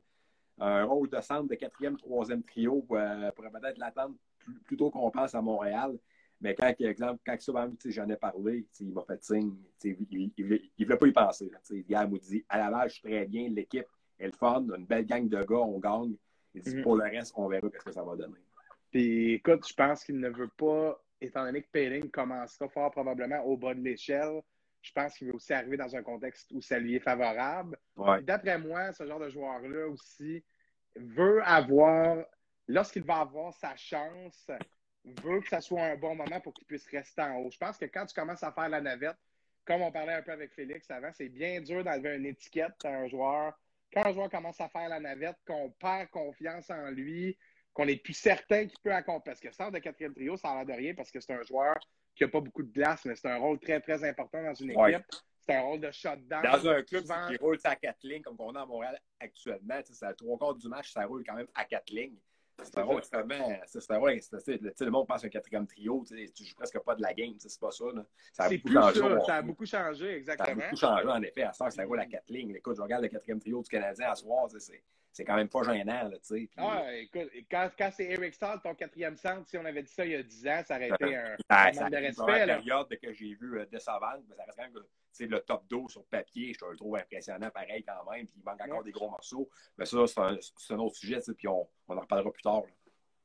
un 0.58 0.84
rôle 0.84 1.10
de 1.10 1.20
centre 1.20 1.48
de 1.48 1.54
quatrième, 1.54 1.98
troisième 1.98 2.42
trio 2.42 2.86
euh, 2.92 3.30
pourrait 3.32 3.50
peut-être 3.50 3.78
l'attendre 3.78 4.14
plutôt 4.64 4.90
qu'on 4.90 5.10
pense 5.10 5.34
à 5.34 5.42
Montréal. 5.42 5.98
Mais 6.40 6.54
quand, 6.54 6.72
exemple, 6.78 7.20
quand 7.26 7.38
ça, 7.40 7.70
j'en 7.86 8.08
ai 8.08 8.16
parlé, 8.16 8.66
il 8.80 8.92
m'a 8.92 9.02
fait 9.04 9.22
signe, 9.22 9.54
il 9.84 10.30
ne 10.38 10.84
voulait 10.84 10.96
pas 10.96 11.06
y 11.06 11.12
penser. 11.12 11.50
Il 11.70 11.92
m'a 11.92 12.06
dit 12.06 12.44
à 12.48 12.58
la 12.58 12.70
base, 12.70 12.88
je 12.88 12.94
suis 12.94 13.02
très 13.02 13.26
bien, 13.26 13.48
l'équipe 13.50 13.86
est 14.18 14.26
le 14.26 14.32
fun, 14.32 14.64
une 14.76 14.86
belle 14.86 15.06
gang 15.06 15.28
de 15.28 15.42
gars, 15.42 15.56
on 15.56 15.78
gagne. 15.78 16.14
Il 16.54 16.62
dit, 16.62 16.76
mhm. 16.76 16.82
pour 16.82 16.96
le 16.96 17.04
reste, 17.04 17.32
on 17.36 17.46
verra 17.48 17.68
ce 17.68 17.84
que 17.84 17.92
ça 17.92 18.02
va 18.02 18.16
donner. 18.16 18.40
Puis 18.90 19.34
écoute, 19.34 19.66
je 19.68 19.74
pense 19.74 20.04
qu'il 20.04 20.18
ne 20.18 20.30
veut 20.30 20.50
pas 20.56 21.00
étant 21.20 21.44
donné 21.44 21.62
que 21.62 21.68
Payling 21.70 22.10
commencera 22.10 22.68
fort 22.68 22.90
probablement 22.90 23.40
au 23.44 23.56
bas 23.56 23.74
de 23.74 23.80
l'échelle, 23.80 24.40
je 24.82 24.92
pense 24.92 25.14
qu'il 25.14 25.28
va 25.28 25.34
aussi 25.34 25.52
arriver 25.52 25.76
dans 25.76 25.94
un 25.94 26.02
contexte 26.02 26.50
où 26.52 26.62
ça 26.62 26.78
lui 26.78 26.96
est 26.96 27.00
favorable. 27.00 27.76
Ouais. 27.96 28.22
D'après 28.22 28.58
moi, 28.58 28.92
ce 28.92 29.06
genre 29.06 29.20
de 29.20 29.28
joueur-là 29.28 29.88
aussi 29.88 30.42
veut 30.96 31.42
avoir, 31.44 32.24
lorsqu'il 32.66 33.02
va 33.02 33.18
avoir 33.18 33.52
sa 33.52 33.76
chance, 33.76 34.50
veut 35.04 35.40
que 35.40 35.48
ça 35.48 35.60
soit 35.60 35.82
un 35.82 35.96
bon 35.96 36.14
moment 36.14 36.40
pour 36.40 36.52
qu'il 36.54 36.66
puisse 36.66 36.86
rester 36.88 37.22
en 37.22 37.36
haut. 37.36 37.50
Je 37.50 37.58
pense 37.58 37.78
que 37.78 37.86
quand 37.86 38.06
tu 38.06 38.14
commences 38.14 38.42
à 38.42 38.52
faire 38.52 38.68
la 38.68 38.80
navette, 38.80 39.16
comme 39.64 39.82
on 39.82 39.92
parlait 39.92 40.14
un 40.14 40.22
peu 40.22 40.32
avec 40.32 40.52
Félix 40.52 40.90
avant, 40.90 41.10
c'est 41.12 41.28
bien 41.28 41.60
dur 41.60 41.84
d'enlever 41.84 42.16
une 42.16 42.26
étiquette 42.26 42.84
à 42.84 42.88
un 42.90 43.08
joueur. 43.08 43.58
Quand 43.92 44.06
un 44.06 44.12
joueur 44.12 44.30
commence 44.30 44.60
à 44.60 44.68
faire 44.68 44.88
la 44.88 45.00
navette, 45.00 45.36
qu'on 45.46 45.70
perd 45.70 46.08
confiance 46.10 46.70
en 46.70 46.90
lui, 46.90 47.36
qu'on 47.72 47.86
n'est 47.86 47.96
plus 47.96 48.14
certain 48.14 48.66
qu'il 48.66 48.78
peut 48.82 48.92
accomplir. 48.92 49.22
Parce 49.32 49.40
que 49.40 49.50
sort 49.52 49.70
de 49.70 49.78
quatrième 49.78 50.14
trio, 50.14 50.36
ça 50.36 50.50
a 50.50 50.56
l'air 50.56 50.66
de 50.66 50.72
rien 50.72 50.94
parce 50.94 51.10
que 51.10 51.20
c'est 51.20 51.32
un 51.32 51.42
joueur 51.42 51.76
qui 52.14 52.24
n'a 52.24 52.28
pas 52.28 52.40
beaucoup 52.40 52.62
de 52.62 52.72
glace, 52.72 53.04
mais 53.04 53.14
c'est 53.14 53.28
un 53.28 53.36
rôle 53.38 53.58
très, 53.58 53.80
très 53.80 54.02
important 54.08 54.42
dans 54.42 54.54
une 54.54 54.70
équipe. 54.70 54.80
Ouais. 54.82 54.98
C'est 55.46 55.54
un 55.54 55.62
rôle 55.62 55.80
de 55.80 55.90
shutdown. 55.90 56.42
Dans 56.42 56.68
un 56.68 56.82
club 56.82 57.02
Souvent- 57.02 57.28
qui 57.28 57.36
roule 57.36 57.58
à 57.64 57.76
quatre 57.76 58.02
lignes, 58.02 58.22
comme 58.22 58.36
on 58.38 58.54
a 58.54 58.62
à 58.62 58.66
Montréal 58.66 59.00
actuellement, 59.18 59.80
c'est 59.84 60.04
à 60.04 60.14
trois 60.14 60.38
quarts 60.38 60.54
du 60.54 60.68
match, 60.68 60.92
ça 60.92 61.04
roule 61.06 61.24
quand 61.26 61.34
même 61.34 61.48
à 61.54 61.64
quatre 61.64 61.90
lignes. 61.90 62.18
C'est- 64.20 64.38
c'est- 64.40 64.58
tu 64.58 64.70
sais, 64.76 64.84
Le 64.84 64.90
monde 64.90 65.06
pense 65.06 65.24
un 65.24 65.28
quatrième 65.28 65.66
trio, 65.66 66.04
tu 66.06 66.44
joues 66.44 66.54
presque 66.54 66.78
pas 66.80 66.94
de 66.94 67.02
la 67.02 67.12
game, 67.14 67.34
c'est 67.38 67.60
pas 67.60 67.70
ça. 67.70 67.84
là. 67.94 68.04
Ça 68.32 68.44
a 68.44 68.48
beaucoup 68.50 68.68
plus 68.68 68.74
changé. 68.74 69.00
ça. 69.26 69.34
a 69.36 69.42
beaucoup 69.42 69.66
changé, 69.66 70.04
Ça 70.06 70.10
a 70.12 70.16
exactement. 70.16 70.56
beaucoup 70.62 70.76
changé, 70.76 71.06
en 71.08 71.22
effet. 71.22 71.42
À 71.42 71.52
ça, 71.52 71.70
ça 71.70 71.84
roule 71.84 72.00
à 72.00 72.06
quatre 72.06 72.28
lignes. 72.30 72.54
Écoute, 72.56 72.76
je 72.76 72.82
regarde 72.82 73.02
le 73.02 73.08
quatrième 73.08 73.40
trio 73.40 73.62
du 73.62 73.68
Canadien 73.68 74.10
à 74.10 74.14
soir, 74.14 74.48
c'est 74.58 74.82
c'est 75.12 75.24
quand 75.24 75.36
même 75.36 75.48
pas 75.48 75.62
gênant, 75.64 76.08
là, 76.08 76.18
tu 76.18 76.18
sais. 76.22 76.34
Puis, 76.46 76.48
Ah, 76.56 76.94
écoute, 76.94 77.30
quand, 77.50 77.68
quand 77.76 77.90
c'est 77.92 78.04
Eric 78.04 78.32
Stahl, 78.34 78.60
ton 78.62 78.74
quatrième 78.74 79.16
centre, 79.16 79.48
si 79.48 79.58
on 79.58 79.64
avait 79.64 79.82
dit 79.82 79.92
ça 79.92 80.04
il 80.04 80.12
y 80.12 80.14
a 80.14 80.22
10 80.22 80.46
ans, 80.48 80.62
ça 80.66 80.76
aurait 80.76 80.88
été 80.88 81.16
un, 81.16 81.36
Ah, 81.48 81.68
un 81.68 81.72
ça 81.72 81.80
manque 81.82 81.90
de 81.92 81.96
dans 81.96 82.02
respect. 82.02 82.38
la 82.38 82.46
là. 82.46 82.56
période 82.56 82.88
que 83.02 83.12
j'ai 83.12 83.34
vu 83.34 83.58
euh, 83.58 83.66
décevante, 83.66 84.22
mais 84.28 84.36
ça 84.36 84.44
reste 84.44 84.56
quand 84.56 84.62
même 84.64 84.72
que 84.72 85.24
le 85.24 85.40
top 85.40 85.66
2 85.68 85.88
sur 85.88 86.04
papier. 86.06 86.52
Je 86.54 86.58
te 86.60 86.64
le 86.64 86.76
trouve 86.76 86.96
impressionnant 86.96 87.50
pareil 87.50 87.84
quand 87.84 88.10
même. 88.10 88.26
Puis 88.26 88.36
il 88.38 88.44
manque 88.44 88.60
encore 88.60 88.78
Ouais. 88.78 88.84
des 88.84 88.92
gros 88.92 89.10
morceaux. 89.10 89.50
Mais 89.76 89.84
ça, 89.84 89.98
c'est 90.06 90.72
un, 90.74 90.78
autre 90.78 90.96
sujet, 90.96 91.18
puis 91.36 91.48
on, 91.48 91.68
on 91.88 91.96
en 91.96 92.00
reparlera 92.00 92.30
plus 92.32 92.42
tard. 92.42 92.62
là. 92.62 92.68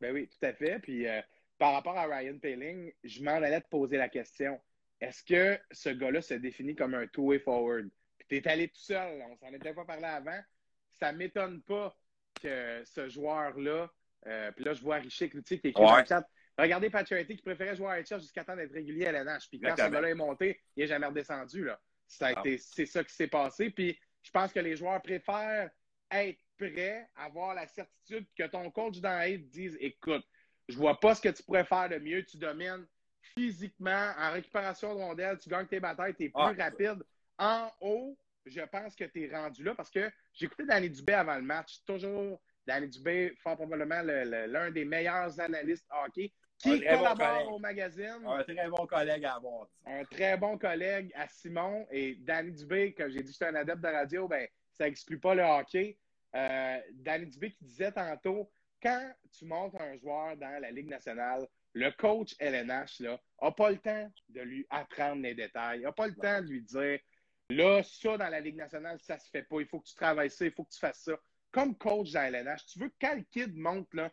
Ben 0.01 0.13
oui, 0.13 0.27
tout 0.27 0.45
à 0.45 0.53
fait. 0.53 0.79
Puis 0.79 1.07
euh, 1.07 1.21
par 1.57 1.73
rapport 1.73 1.95
à 1.97 2.05
Ryan 2.05 2.37
Paling, 2.39 2.91
je 3.03 3.23
m'en 3.23 3.31
allais 3.31 3.61
te 3.61 3.69
poser 3.69 3.97
la 3.97 4.09
question. 4.09 4.59
Est-ce 4.99 5.23
que 5.23 5.59
ce 5.71 5.89
gars-là 5.89 6.21
se 6.21 6.33
définit 6.33 6.75
comme 6.75 6.95
un 6.95 7.07
two-way 7.07 7.39
forward? 7.39 7.89
Puis 8.17 8.41
t'es 8.41 8.49
allé 8.49 8.67
tout 8.69 8.79
seul, 8.81 9.21
on 9.29 9.37
s'en 9.37 9.53
était 9.53 9.73
pas 9.73 9.85
parlé 9.85 10.05
avant. 10.05 10.39
Ça 10.99 11.11
m'étonne 11.11 11.61
pas 11.63 11.95
que 12.41 12.83
ce 12.85 13.09
joueur-là, 13.09 13.91
euh, 14.27 14.51
puis 14.51 14.63
là 14.65 14.73
je 14.73 14.81
vois 14.81 14.97
Richie 14.97 15.29
Cloutier 15.29 15.59
qui 15.59 15.67
écrit 15.69 15.83
Ouais. 15.83 15.89
dans 15.89 15.97
le 15.99 16.05
chat. 16.05 16.29
Regardez 16.57 16.89
Pacioretty 16.89 17.35
qui 17.35 17.41
préférait 17.41 17.75
jouer 17.75 17.87
à 17.87 17.99
HL 18.01 18.19
jusqu'à 18.21 18.45
temps 18.45 18.55
d'être 18.55 18.71
régulier 18.71 19.07
à 19.07 19.11
l'NH. 19.11 19.49
Puis 19.49 19.59
quand 19.59 19.75
ce 19.75 19.89
gars-là 19.89 20.09
est 20.09 20.13
monté, 20.15 20.61
il 20.75 20.81
n'est 20.81 20.87
jamais 20.87 21.05
redescendu. 21.07 21.65
Là. 21.65 21.79
Ça 22.07 22.27
a 22.27 22.33
Ah. 22.35 22.39
été, 22.39 22.57
c'est 22.57 22.85
ça 22.85 23.03
qui 23.03 23.13
s'est 23.13 23.27
passé. 23.27 23.69
Puis 23.71 23.99
je 24.23 24.31
pense 24.31 24.53
que 24.53 24.59
les 24.59 24.75
joueurs 24.77 25.01
préfèrent 25.01 25.69
être 26.11 26.39
prêts, 26.57 27.09
avoir 27.15 27.55
la 27.55 27.67
certitude 27.67 28.25
que 28.37 28.43
ton 28.47 28.71
coach 28.71 28.99
dans 28.99 29.09
la 29.17 29.25
te 29.27 29.35
dise 29.37 29.77
écoute, 29.81 30.25
je 30.69 30.77
vois 30.77 30.97
pas 30.99 31.13
ce 31.15 31.21
que 31.21 31.29
tu 31.29 31.43
pourrais 31.43 31.65
faire 31.65 31.89
de 31.89 31.97
mieux. 31.97 32.23
Tu 32.23 32.37
domines 32.37 32.87
physiquement, 33.35 34.13
en 34.17 34.31
récupération 34.31 34.93
de 34.95 34.99
rondelles, 34.99 35.37
tu 35.39 35.49
gagnes 35.49 35.67
tes 35.67 35.79
batailles, 35.81 36.15
tu 36.15 36.23
es 36.25 36.29
plus 36.29 36.33
Ah. 36.41 36.53
rapide. 36.57 37.03
En 37.37 37.69
haut, 37.81 38.17
je 38.45 38.61
pense 38.61 38.95
que 38.95 39.05
tu 39.05 39.23
es 39.25 39.35
rendu 39.35 39.63
là 39.63 39.73
parce 39.75 39.89
que 39.89 40.11
écouté 40.39 40.65
Danny 40.65 40.89
Dubé 40.89 41.13
avant 41.13 41.35
le 41.35 41.41
match. 41.41 41.79
Toujours 41.85 42.41
Danny 42.65 42.87
Dubé, 42.87 43.33
fort 43.41 43.55
probablement 43.57 44.01
le- 44.01 44.23
le- 44.23 44.45
l'un 44.47 44.71
des 44.71 44.85
meilleurs 44.85 45.39
analystes 45.39 45.85
hockey 45.91 46.31
qui 46.57 46.81
collabore 46.81 47.53
au 47.53 47.59
magazine 47.59 48.23
Un 48.25 48.43
très 48.43 48.69
bon 48.69 48.87
collègue 48.87 49.25
à 49.25 49.35
avoir. 49.35 49.67
un 49.85 50.03
très 50.05 50.37
bon 50.37 50.57
collègue 50.57 51.11
à 51.15 51.27
Simon 51.27 51.85
et 51.91 52.15
Danny 52.15 52.51
Dubé, 52.51 52.93
comme 52.93 53.09
j'ai 53.11 53.21
dit, 53.23 53.31
j'étais 53.33 53.45
un 53.47 53.55
adepte 53.55 53.81
de 53.81 53.87
radio, 53.89 54.27
ben, 54.27 54.47
ça 54.71 54.87
exclut 54.87 55.19
pas 55.19 55.35
le 55.35 55.43
hockey. 55.43 55.97
Euh, 56.35 56.79
Danny 56.93 57.25
Dubé 57.27 57.51
qui 57.51 57.63
disait 57.65 57.91
tantôt, 57.91 58.49
quand 58.81 59.11
tu 59.37 59.45
montes 59.45 59.75
un 59.79 59.95
joueur 59.97 60.37
dans 60.37 60.61
la 60.61 60.71
Ligue 60.71 60.89
nationale, 60.89 61.45
le 61.73 61.91
coach 61.91 62.35
LNH 62.39 62.99
là, 63.01 63.19
a 63.39 63.51
pas 63.51 63.69
le 63.71 63.77
temps 63.77 64.09
de 64.29 64.41
lui 64.41 64.65
apprendre 64.69 65.21
les 65.23 65.33
détails, 65.35 65.81
n'a 65.81 65.91
pas 65.91 66.07
le 66.07 66.15
temps 66.15 66.41
de 66.41 66.47
lui 66.47 66.61
dire 66.61 66.99
là, 67.49 67.83
ça 67.83 68.17
dans 68.17 68.29
la 68.29 68.39
Ligue 68.39 68.55
nationale, 68.55 68.99
ça 68.99 69.17
se 69.19 69.29
fait 69.29 69.43
pas, 69.43 69.59
il 69.59 69.67
faut 69.67 69.79
que 69.79 69.87
tu 69.87 69.95
travailles 69.95 70.31
ça, 70.31 70.45
il 70.45 70.51
faut 70.51 70.63
que 70.63 70.73
tu 70.73 70.79
fasses 70.79 71.03
ça. 71.03 71.19
Comme 71.51 71.77
coach 71.77 72.11
dans 72.11 72.21
LNH, 72.21 72.65
tu 72.65 72.79
veux 72.79 72.89
que 72.89 73.21
kid 73.31 73.55
monte, 73.55 73.93
là, 73.93 74.11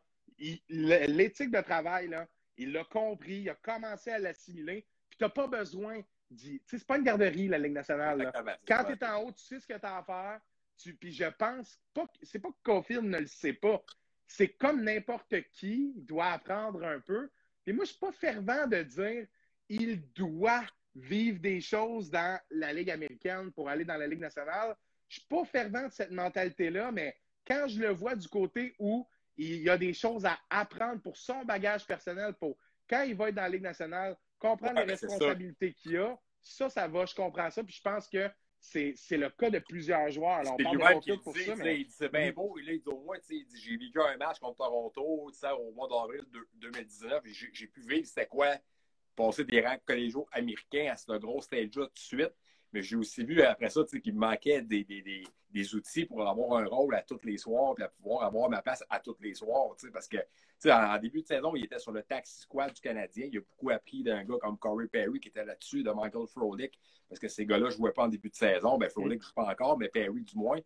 l'éthique 0.68 1.50
de 1.50 1.60
travail, 1.60 2.08
là, 2.08 2.28
il 2.56 2.72
l'a 2.72 2.84
compris, 2.84 3.40
il 3.40 3.50
a 3.50 3.54
commencé 3.54 4.10
à 4.10 4.18
l'assimiler, 4.18 4.86
puis 5.08 5.18
tu 5.18 5.24
n'as 5.24 5.30
pas 5.30 5.46
besoin 5.46 6.02
d'y. 6.30 6.60
Tu 6.60 6.64
sais, 6.66 6.78
c'est 6.78 6.86
pas 6.86 6.98
une 6.98 7.04
garderie, 7.04 7.48
la 7.48 7.58
Ligue 7.58 7.72
nationale. 7.72 8.18
là. 8.18 8.58
Quand 8.66 8.84
tu 8.84 8.92
es 8.92 9.04
en 9.04 9.22
haut, 9.22 9.32
tu 9.32 9.42
sais 9.42 9.60
ce 9.60 9.66
que 9.66 9.78
tu 9.78 9.86
as 9.86 9.98
à 9.98 10.02
faire. 10.02 10.40
Tu... 10.78 10.94
Puis 10.94 11.12
je 11.12 11.24
pense 11.24 11.80
pas 11.94 12.06
c'est 12.22 12.38
pas 12.38 12.50
que 12.50 12.62
Caulfield 12.62 13.04
ne 13.04 13.18
le 13.18 13.26
sait 13.26 13.52
pas. 13.52 13.82
C'est 14.26 14.48
comme 14.48 14.82
n'importe 14.82 15.34
qui, 15.52 15.92
il 15.96 16.06
doit 16.06 16.30
apprendre 16.30 16.84
un 16.84 17.00
peu. 17.00 17.30
Et 17.66 17.72
moi, 17.72 17.84
je 17.84 17.90
suis 17.90 17.98
pas 17.98 18.12
fervent 18.12 18.66
de 18.66 18.82
dire 18.82 19.26
il 19.68 20.00
doit 20.12 20.64
vivre 20.94 21.38
des 21.40 21.60
choses 21.60 22.10
dans 22.10 22.38
la 22.50 22.72
Ligue 22.72 22.90
américaine 22.90 23.52
pour 23.52 23.68
aller 23.68 23.84
dans 23.84 23.96
la 23.96 24.06
Ligue 24.06 24.20
nationale. 24.20 24.76
Je 25.08 25.18
suis 25.20 25.28
pas 25.28 25.44
fervent 25.44 25.86
de 25.86 25.92
cette 25.92 26.10
mentalité-là, 26.10 26.90
mais 26.92 27.16
quand 27.46 27.66
je 27.68 27.80
le 27.80 27.90
vois 27.90 28.14
du 28.14 28.28
côté 28.28 28.74
où 28.78 29.06
il 29.36 29.62
y 29.62 29.70
a 29.70 29.78
des 29.78 29.94
choses 29.94 30.24
à 30.26 30.38
apprendre 30.50 31.00
pour 31.00 31.16
son 31.16 31.44
bagage 31.44 31.86
personnel, 31.86 32.34
pour 32.34 32.56
quand 32.88 33.02
il 33.02 33.14
va 33.14 33.28
être 33.28 33.34
dans 33.34 33.42
la 33.42 33.48
Ligue 33.48 33.62
nationale, 33.62 34.16
comprendre 34.38 34.80
les 34.80 34.92
responsabilités 34.92 35.72
qu'il 35.74 35.96
a, 35.98 36.18
ça, 36.40 36.68
ça 36.68 36.88
va, 36.88 37.06
je 37.06 37.14
comprends 37.14 37.50
ça. 37.50 37.62
Puis 37.62 37.74
je 37.74 37.82
pense 37.82 38.08
que 38.08 38.28
c'est 38.60 38.94
le 39.10 39.30
cas 39.30 39.50
de 39.50 39.58
plusieurs 39.58 40.10
joueurs. 40.10 40.38
Alors, 40.38 40.54
on 40.54 40.78
parle 40.78 41.00
de 41.04 41.14
pour 41.16 41.32
dit, 41.34 41.44
ça, 41.44 41.56
mais 41.56 41.80
il 41.80 41.86
dit 41.86 41.92
c'est 41.92 42.12
bien 42.12 42.32
beau. 42.32 42.56
Il 42.58 42.66
dit 42.66 42.82
au 42.86 43.00
moins, 43.00 43.16
il 43.30 43.44
dit, 43.46 43.60
j'ai 43.60 43.76
vécu 43.76 44.00
un 44.00 44.16
match 44.16 44.38
contre 44.38 44.58
Toronto 44.58 45.02
au 45.02 45.72
mois 45.72 45.88
d'avril 45.88 46.24
de- 46.32 46.48
2019. 46.54 47.26
et 47.26 47.32
J'ai 47.32 47.50
j'ai 47.52 47.66
pu 47.66 47.80
vivre 47.80 48.06
c'était 48.06 48.26
quoi 48.26 48.54
passer 49.16 49.44
des 49.44 49.60
rangs 49.60 49.78
collégiaux 49.84 50.26
américains 50.32 50.90
à 50.92 50.96
ce 50.96 51.12
gros 51.18 51.42
stage-là 51.42 51.86
tout 51.86 51.92
de 51.94 51.98
suite. 51.98 52.32
Mais 52.72 52.82
j'ai 52.82 52.96
aussi 52.96 53.22
vu 53.22 53.42
après 53.42 53.68
ça 53.68 53.82
qu'il 53.84 54.14
me 54.14 54.20
manquait 54.20 54.62
des, 54.62 54.82
des, 54.84 55.02
des, 55.02 55.24
des 55.50 55.74
outils 55.74 56.06
pour 56.06 56.26
avoir 56.26 56.58
un 56.58 56.64
rôle 56.64 56.94
à 56.94 57.02
tous 57.02 57.20
les 57.22 57.36
soirs 57.36 57.74
puis 57.74 57.84
à 57.84 57.88
pouvoir 57.88 58.24
avoir 58.24 58.48
ma 58.48 58.62
place 58.62 58.82
à 58.88 58.98
tous 58.98 59.16
les 59.20 59.34
soirs. 59.34 59.76
Parce 59.92 60.08
que 60.08 60.16
en, 60.64 60.94
en 60.94 60.98
début 60.98 61.20
de 61.20 61.26
saison, 61.26 61.54
il 61.54 61.64
était 61.64 61.78
sur 61.78 61.92
le 61.92 62.02
taxi 62.02 62.40
squad 62.40 62.72
du 62.72 62.80
Canadien. 62.80 63.28
Il 63.30 63.38
a 63.38 63.40
beaucoup 63.42 63.70
appris 63.70 64.02
d'un 64.02 64.24
gars 64.24 64.36
comme 64.40 64.56
Corey 64.56 64.86
Perry 64.88 65.20
qui 65.20 65.28
était 65.28 65.44
là-dessus, 65.44 65.82
de 65.82 65.90
Michael 65.90 66.26
Frolik, 66.26 66.78
parce 67.08 67.18
que 67.18 67.28
ces 67.28 67.44
gars-là 67.44 67.66
ne 67.66 67.70
jouaient 67.70 67.92
pas 67.92 68.04
en 68.04 68.08
début 68.08 68.30
de 68.30 68.34
saison. 68.36 68.78
Ben, 68.78 68.88
Frolik 68.88 69.18
ne 69.18 69.24
joue 69.24 69.34
pas 69.34 69.50
encore, 69.50 69.76
mais 69.76 69.88
Perry 69.88 70.22
du 70.22 70.36
moins. 70.38 70.60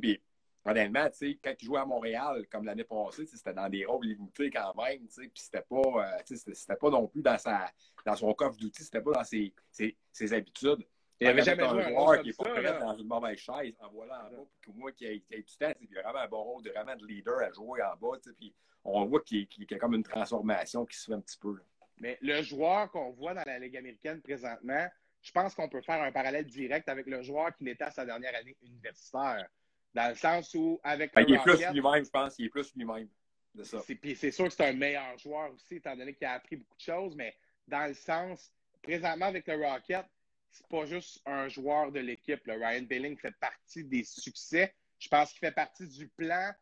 Puis 0.00 0.22
honnêtement, 0.64 1.08
tu 1.10 1.16
sais, 1.16 1.38
quand 1.42 1.54
il 1.60 1.64
jouait 1.64 1.80
à 1.80 1.84
Montréal, 1.84 2.46
comme 2.50 2.64
l'année 2.64 2.84
passée, 2.84 3.26
c'était 3.26 3.52
dans 3.54 3.68
des 3.68 3.84
rôles 3.84 4.06
limités 4.06 4.50
quand 4.50 4.74
même, 4.74 5.06
tu 5.08 5.14
sais, 5.14 5.28
puis 5.28 5.42
c'était 5.42 5.62
pas, 5.62 5.76
euh, 6.16 6.18
c'était- 6.24 6.76
pas 6.76 6.90
non 6.90 7.06
plus 7.08 7.22
dans, 7.22 7.38
sa, 7.38 7.70
dans 8.04 8.16
son 8.16 8.32
coffre 8.34 8.56
d'outils, 8.58 8.84
c'était 8.84 9.00
pas 9.00 9.12
dans 9.12 9.24
ses, 9.24 9.52
ses, 9.70 9.96
ses 10.12 10.32
habitudes. 10.32 10.86
Il 11.20 11.26
avait 11.28 11.38
Quand 11.40 11.44
jamais 11.44 11.68
joué 11.68 11.84
un 11.84 11.88
joueur 11.90 12.22
qui 12.22 12.30
est 12.30 12.36
pas 12.36 12.50
prêt 12.50 12.78
dans 12.80 12.96
une 12.96 13.06
mauvaise 13.06 13.38
chaise, 13.38 13.74
en 13.80 13.90
voilà 13.90 14.26
en 14.26 14.30
bas, 14.30 14.44
puis 14.60 14.72
moi 14.74 14.90
qui 14.92 15.06
ai, 15.06 15.18
du 15.20 15.56
temps, 15.58 15.72
il 15.80 15.98
a 15.98 16.02
vraiment 16.02 16.18
un 16.18 16.28
bon 16.28 16.42
rôle 16.42 16.62
de, 16.64 16.70
vraiment 16.70 16.96
de 16.96 17.06
leader 17.06 17.38
à 17.40 17.52
jouer 17.52 17.80
en 17.82 17.96
bas, 17.96 18.18
tu 18.22 18.30
sais, 18.30 18.36
puis 18.36 18.54
on 18.84 19.04
voit 19.04 19.20
qu'il 19.20 19.46
y 19.58 19.74
a 19.74 19.78
comme 19.78 19.94
une 19.94 20.02
transformation 20.02 20.84
qui 20.84 20.96
se 20.96 21.06
fait 21.06 21.14
un 21.14 21.20
petit 21.20 21.38
peu. 21.38 21.54
là. 21.54 21.62
Mais 21.98 22.18
le 22.20 22.42
joueur 22.42 22.90
qu'on 22.90 23.10
voit 23.12 23.34
dans 23.34 23.44
la 23.46 23.60
Ligue 23.60 23.76
américaine 23.76 24.20
présentement, 24.20 24.88
je 25.20 25.30
pense 25.30 25.54
qu'on 25.54 25.68
peut 25.68 25.82
faire 25.82 26.02
un 26.02 26.10
parallèle 26.10 26.46
direct 26.46 26.88
avec 26.88 27.06
le 27.06 27.22
joueur 27.22 27.54
qui 27.54 27.62
l'était 27.64 27.84
à 27.84 27.92
sa 27.92 28.04
dernière 28.04 28.34
année 28.34 28.56
universitaire. 28.62 29.48
Dans 29.94 30.08
le 30.08 30.14
sens 30.14 30.54
où, 30.54 30.80
avec 30.82 31.14
Ben, 31.14 31.24
il 31.28 31.34
est 31.34 31.42
plus 31.42 31.58
lui-même, 31.72 32.04
je 32.04 32.10
pense, 32.10 32.38
il 32.38 32.46
est 32.46 32.48
plus 32.48 32.74
lui-même 32.74 33.08
de 33.54 33.62
ça. 33.64 33.80
c'est, 33.86 33.94
puis 33.94 34.16
c'est 34.16 34.30
sûr 34.30 34.46
que 34.46 34.52
c'est 34.52 34.66
un 34.66 34.72
meilleur 34.72 35.18
joueur 35.18 35.52
aussi, 35.52 35.76
étant 35.76 35.94
donné 35.94 36.14
qu'il 36.14 36.26
a 36.26 36.32
appris 36.32 36.56
beaucoup 36.56 36.76
de 36.76 36.82
choses, 36.82 37.14
mais 37.14 37.36
dans 37.68 37.86
le 37.86 37.94
sens, 37.94 38.50
présentement 38.82 39.26
avec 39.26 39.46
le 39.46 39.56
Rocket, 39.56 40.06
c'est 40.50 40.66
pas 40.68 40.86
juste 40.86 41.20
un 41.26 41.48
joueur 41.48 41.92
de 41.92 42.00
l'équipe. 42.00 42.40
Le 42.46 42.54
Ryan 42.54 42.82
Billing 42.82 43.16
fait 43.18 43.34
partie 43.38 43.84
des 43.84 44.04
succès. 44.04 44.74
Je 44.98 45.08
pense 45.08 45.30
qu'il 45.30 45.40
fait 45.40 45.52
partie 45.52 45.86
du 45.88 46.08
plan 46.08 46.52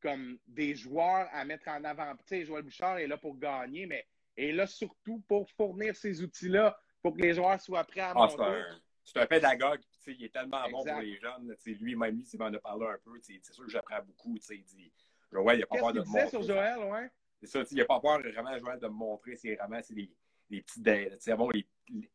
comme 0.00 0.38
des 0.46 0.74
joueurs 0.74 1.28
à 1.32 1.44
mettre 1.44 1.68
en 1.68 1.82
avant. 1.84 2.14
Tu 2.16 2.22
sais, 2.26 2.44
Joël 2.44 2.62
Bouchard 2.62 2.98
est 2.98 3.06
là 3.06 3.16
pour 3.16 3.36
gagner, 3.38 3.86
mais 3.86 4.06
est 4.36 4.52
là 4.52 4.66
surtout 4.66 5.22
pour 5.28 5.48
fournir 5.52 5.94
ces 5.96 6.22
outils-là 6.22 6.78
pour 7.02 7.16
que 7.16 7.22
les 7.22 7.34
joueurs 7.34 7.60
soient 7.60 7.84
prêts 7.84 8.00
à 8.00 8.12
Ah, 8.16 8.26
c'est 8.28 8.36
monter. 8.36 8.50
un, 8.50 8.80
c'est 9.04 9.20
un 9.20 9.26
pédagogue, 9.26 9.80
il 10.12 10.24
est 10.24 10.32
tellement 10.32 10.62
bon 10.70 10.84
pour 10.84 11.00
les 11.00 11.18
jeunes. 11.18 11.54
Lui, 11.66 11.96
même 11.96 12.16
lui, 12.16 12.28
il 12.32 12.38
m'en 12.38 12.46
a 12.46 12.58
parlé 12.58 12.86
un 12.86 12.98
peu. 13.04 13.18
C'est 13.22 13.52
sûr 13.52 13.64
que 13.64 13.70
j'apprends 13.70 14.02
beaucoup. 14.02 14.36
Il 14.50 14.64
dit 14.64 14.92
Joël, 15.32 15.58
il 15.58 15.60
n'a 15.60 15.66
pas 15.66 15.78
peur 15.78 15.92
de 15.92 16.00
me 16.00 16.04
montrer. 16.04 16.28
sur 16.28 16.42
Joël, 16.42 16.78
ouais? 16.78 17.10
C'est 17.40 17.46
ça, 17.48 17.62
il 17.70 17.76
n'a 17.76 17.84
pas 17.84 18.00
peur 18.00 18.20
vraiment, 18.20 18.58
Joël, 18.58 18.78
de 18.78 18.86
me 18.86 18.92
montrer. 18.92 19.36
C'est 19.36 19.54
vraiment 19.56 19.80
les, 19.90 20.10
les 20.50 20.62
petits, 20.62 21.30
avoir 21.30 21.50
les, 21.52 21.66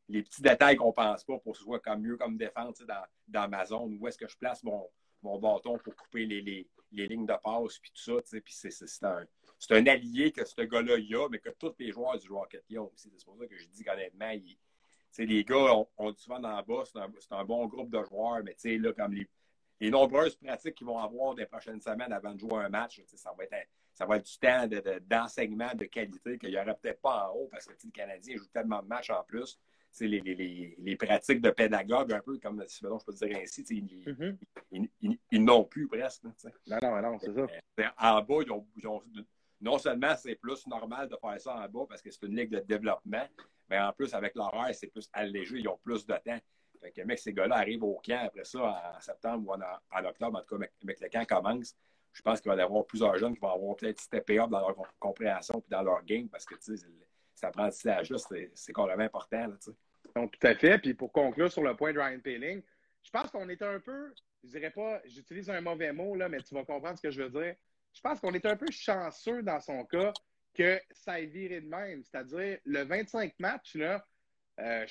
les 0.07 0.23
petits 0.23 0.41
détails 0.41 0.75
qu'on 0.75 0.93
pense 0.93 1.23
pas 1.23 1.37
pour 1.39 1.51
que 1.53 1.57
ce 1.57 1.63
soit 1.63 1.79
comme 1.79 2.01
mieux 2.01 2.17
comme 2.17 2.37
défense 2.37 2.79
dans, 2.81 3.03
dans 3.27 3.49
ma 3.49 3.65
zone. 3.65 3.97
Où 3.99 4.07
est-ce 4.07 4.17
que 4.17 4.27
je 4.27 4.37
place 4.37 4.63
mon, 4.63 4.89
mon 5.21 5.37
bâton 5.39 5.77
pour 5.77 5.95
couper 5.95 6.25
les, 6.25 6.41
les, 6.41 6.69
les 6.91 7.07
lignes 7.07 7.25
de 7.25 7.35
passe, 7.43 7.77
puis 7.79 7.91
tout 7.91 8.01
ça. 8.21 8.39
Puis 8.41 8.53
c'est 8.53 9.03
un, 9.05 9.25
un 9.69 9.87
allié 9.87 10.31
que 10.31 10.43
ce 10.43 10.61
gars-là 10.61 10.95
a, 10.95 11.29
mais 11.29 11.39
que 11.39 11.49
tous 11.49 11.73
les 11.77 11.91
joueurs 11.91 12.17
du 12.17 12.29
Rocket 12.31 12.63
y 12.69 12.77
ont 12.77 12.91
aussi. 12.93 13.11
C'est 13.15 13.25
pour 13.25 13.37
ça 13.37 13.45
que 13.45 13.57
je 13.57 13.67
dis 13.67 13.83
qu'honnêtement, 13.83 14.31
les 15.17 15.43
gars, 15.43 15.85
on, 15.97 16.11
dit 16.11 16.21
souvent 16.21 16.39
dans 16.39 16.55
le 16.55 16.63
bas, 16.63 16.83
c'est 16.85 17.33
un, 17.33 17.45
bon 17.45 17.67
groupe 17.67 17.89
de 17.89 18.03
joueurs, 18.03 18.41
mais 18.43 18.55
là, 18.77 18.93
comme 18.93 19.13
les, 19.13 19.27
les 19.79 19.89
nombreuses 19.89 20.35
pratiques 20.35 20.75
qu'ils 20.75 20.87
vont 20.87 20.99
avoir 20.99 21.35
des 21.35 21.45
prochaines 21.45 21.81
semaines 21.81 22.13
avant 22.13 22.33
de 22.33 22.39
jouer 22.39 22.63
un 22.63 22.69
match, 22.69 23.01
ça 23.15 23.31
va 23.37 23.43
être 23.43 23.67
ça 23.93 24.05
va 24.05 24.17
être 24.17 24.25
du 24.25 24.37
temps 24.37 24.67
d'enseignement 25.09 25.73
de, 25.75 25.85
qualité 25.85 26.37
qu'il 26.37 26.49
n'y 26.49 26.57
aurait 26.57 26.75
peut-être 26.81 27.01
pas 27.01 27.29
en 27.29 27.35
haut 27.35 27.49
parce 27.51 27.65
que 27.65 27.73
le 27.83 27.91
Canadien 27.91 28.37
joue 28.37 28.47
tellement 28.53 28.81
de 28.81 28.87
matchs 28.87 29.09
en 29.09 29.23
plus. 29.23 29.59
C'est 29.91 30.07
les, 30.07 30.21
les, 30.21 30.75
les, 30.79 30.95
pratiques 30.95 31.41
de 31.41 31.49
pédagogue, 31.49 32.13
un 32.13 32.21
peu 32.21 32.39
comme 32.39 32.63
si 32.65 32.79
je 32.85 33.05
peux 33.05 33.13
dire 33.13 33.37
ainsi, 33.41 33.61
ils, 33.69 35.17
ils, 35.31 35.43
n'ont 35.43 35.65
plus 35.65 35.85
presque. 35.85 36.23
non, 36.23 36.79
non, 36.81 37.01
non, 37.01 37.19
c'est 37.19 37.33
ça. 37.33 37.41
Euh, 37.41 37.83
en 37.99 38.21
bas, 38.21 38.35
ils 38.45 38.51
ont, 38.87 39.01
non 39.59 39.77
seulement 39.77 40.15
c'est 40.15 40.35
plus 40.35 40.65
normal 40.67 41.09
de 41.09 41.17
faire 41.17 41.41
ça 41.41 41.55
en 41.55 41.67
bas 41.67 41.85
parce 41.89 42.01
que 42.01 42.09
c'est 42.09 42.25
une 42.25 42.37
ligue 42.37 42.51
de 42.51 42.61
développement, 42.61 43.27
mais 43.71 43.79
en 43.79 43.91
plus, 43.93 44.13
avec 44.13 44.35
l'horaire, 44.35 44.75
c'est 44.75 44.87
plus 44.87 45.09
allégé, 45.13 45.57
ils 45.57 45.67
ont 45.67 45.79
plus 45.83 46.05
de 46.05 46.13
temps. 46.13 46.39
Fait 46.79 46.91
que, 46.91 47.01
mec, 47.01 47.17
ces 47.17 47.33
gars-là 47.33 47.55
arrivent 47.55 47.83
au 47.83 47.99
camp 48.05 48.25
après 48.25 48.43
ça 48.43 48.93
en 48.95 48.99
septembre 48.99 49.49
ou 49.49 49.53
en, 49.53 50.05
octobre, 50.05 50.37
en 50.37 50.41
tout 50.43 50.59
cas, 50.59 50.65
avec 50.83 50.99
le 50.99 51.09
camp 51.09 51.25
commence 51.25 51.75
je 52.13 52.21
pense 52.21 52.41
qu'il 52.41 52.51
va 52.51 52.57
y 52.57 52.61
avoir 52.61 52.85
plusieurs 52.85 53.17
jeunes 53.17 53.33
qui 53.33 53.39
vont 53.39 53.53
avoir 53.53 53.75
peut-être 53.75 53.99
steppé 53.99 54.39
up 54.39 54.49
dans 54.49 54.59
leur 54.59 54.75
compréhension 54.99 55.59
et 55.59 55.71
dans 55.71 55.81
leur 55.81 56.03
game 56.03 56.27
parce 56.29 56.45
que 56.45 56.55
cet 56.59 56.83
apprentissage-là, 57.41 58.17
c'est 58.53 58.73
carrément 58.73 59.03
important. 59.03 59.47
Là, 59.47 59.55
Donc, 60.15 60.37
tout 60.37 60.47
à 60.47 60.55
fait. 60.55 60.77
Puis 60.79 60.93
pour 60.93 61.11
conclure 61.11 61.51
sur 61.51 61.63
le 61.63 61.75
point 61.75 61.93
de 61.93 61.99
Ryan 61.99 62.19
Paling, 62.19 62.61
je 63.03 63.09
pense 63.09 63.31
qu'on 63.31 63.47
est 63.49 63.61
un 63.61 63.79
peu, 63.79 64.13
je 64.43 64.49
dirais 64.49 64.71
pas, 64.71 65.01
j'utilise 65.05 65.49
un 65.49 65.61
mauvais 65.61 65.93
mot, 65.93 66.15
là, 66.15 66.29
mais 66.29 66.41
tu 66.41 66.53
vas 66.53 66.65
comprendre 66.65 66.97
ce 66.97 67.01
que 67.01 67.11
je 67.11 67.23
veux 67.23 67.29
dire. 67.29 67.55
Je 67.93 68.01
pense 68.01 68.19
qu'on 68.19 68.33
est 68.33 68.45
un 68.45 68.55
peu 68.55 68.69
chanceux 68.69 69.41
dans 69.41 69.59
son 69.59 69.85
cas 69.85 70.13
que 70.53 70.79
ça 70.91 71.19
ait 71.19 71.25
viré 71.25 71.61
de 71.61 71.67
même. 71.67 72.03
C'est-à-dire, 72.03 72.59
le 72.65 72.83
25 72.83 73.33
matchs, 73.39 73.75
là, 73.75 74.05
euh, 74.59 74.85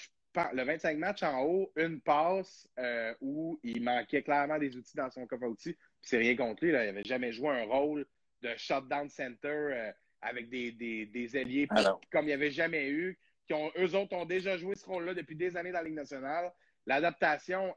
le 0.52 0.62
25 0.62 0.97
matchs 0.99 1.23
en 1.23 1.43
haut, 1.43 1.73
une 1.76 2.00
passe 2.00 2.69
euh, 2.79 3.14
où 3.21 3.59
il 3.62 3.83
manquait 3.83 4.23
clairement 4.23 4.59
des 4.59 4.76
outils 4.76 4.97
dans 4.97 5.11
son 5.11 5.26
coffre 5.26 5.45
à 5.45 5.49
outils 5.49 5.76
c'est 6.02 6.19
rien 6.19 6.37
contre 6.37 6.64
lui. 6.64 6.73
Là. 6.73 6.85
Il 6.85 6.87
n'avait 6.87 7.05
jamais 7.05 7.33
joué 7.33 7.49
un 7.49 7.64
rôle 7.64 8.07
de 8.43 8.50
shutdown 8.57 9.09
center 9.09 9.49
euh, 9.49 9.93
avec 10.23 10.49
des, 10.49 10.73
des, 10.73 11.07
des 11.07 11.37
alliés 11.37 11.67
ah 11.71 11.99
comme 12.11 12.25
il 12.25 12.29
n'y 12.29 12.33
avait 12.33 12.50
jamais 12.50 12.88
eu. 12.88 13.19
Qui 13.47 13.55
ont, 13.55 13.71
eux 13.79 13.95
autres 13.97 14.14
ont 14.14 14.25
déjà 14.25 14.57
joué 14.57 14.76
ce 14.76 14.87
rôle-là 14.87 15.12
depuis 15.12 15.35
des 15.35 15.57
années 15.57 15.73
dans 15.73 15.79
la 15.79 15.85
Ligue 15.85 15.95
nationale. 15.95 16.52
L'adaptation 16.87 17.75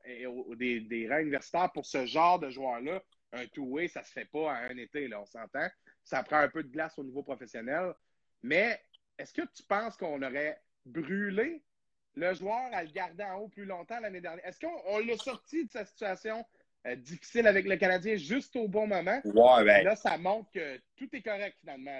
des, 0.55 0.81
des 0.81 1.09
rangs 1.09 1.19
universitaires 1.19 1.71
pour 1.73 1.85
ce 1.85 2.05
genre 2.05 2.39
de 2.39 2.49
joueur-là, 2.49 3.03
un 3.33 3.45
two-way, 3.47 3.87
ça 3.87 4.01
ne 4.01 4.05
se 4.05 4.11
fait 4.11 4.25
pas 4.25 4.53
à 4.53 4.69
un 4.69 4.77
été, 4.77 5.07
là, 5.07 5.21
on 5.21 5.25
s'entend. 5.25 5.67
Ça 6.03 6.23
prend 6.23 6.37
un 6.37 6.49
peu 6.49 6.63
de 6.63 6.69
glace 6.69 6.97
au 6.97 7.03
niveau 7.03 7.23
professionnel. 7.23 7.93
Mais 8.41 8.79
est-ce 9.17 9.33
que 9.33 9.41
tu 9.53 9.63
penses 9.63 9.95
qu'on 9.95 10.21
aurait 10.21 10.61
brûlé 10.85 11.63
le 12.15 12.33
joueur 12.33 12.69
à 12.73 12.83
le 12.83 12.91
garder 12.91 13.23
en 13.23 13.39
haut 13.39 13.47
plus 13.47 13.65
longtemps 13.65 13.99
l'année 13.99 14.21
dernière? 14.21 14.45
Est-ce 14.45 14.59
qu'on 14.59 14.99
l'a 14.99 15.17
sorti 15.17 15.65
de 15.65 15.71
sa 15.71 15.85
situation 15.85 16.45
euh, 16.85 16.95
difficile 16.95 17.47
avec 17.47 17.65
le 17.65 17.77
Canadien 17.77 18.15
juste 18.15 18.55
au 18.55 18.67
bon 18.67 18.87
moment? 18.87 19.21
Ben. 19.23 19.83
Là, 19.83 19.95
ça 19.95 20.17
montre 20.17 20.51
que 20.51 20.77
tout 20.97 21.09
est 21.15 21.21
correct 21.21 21.55
finalement. 21.59 21.99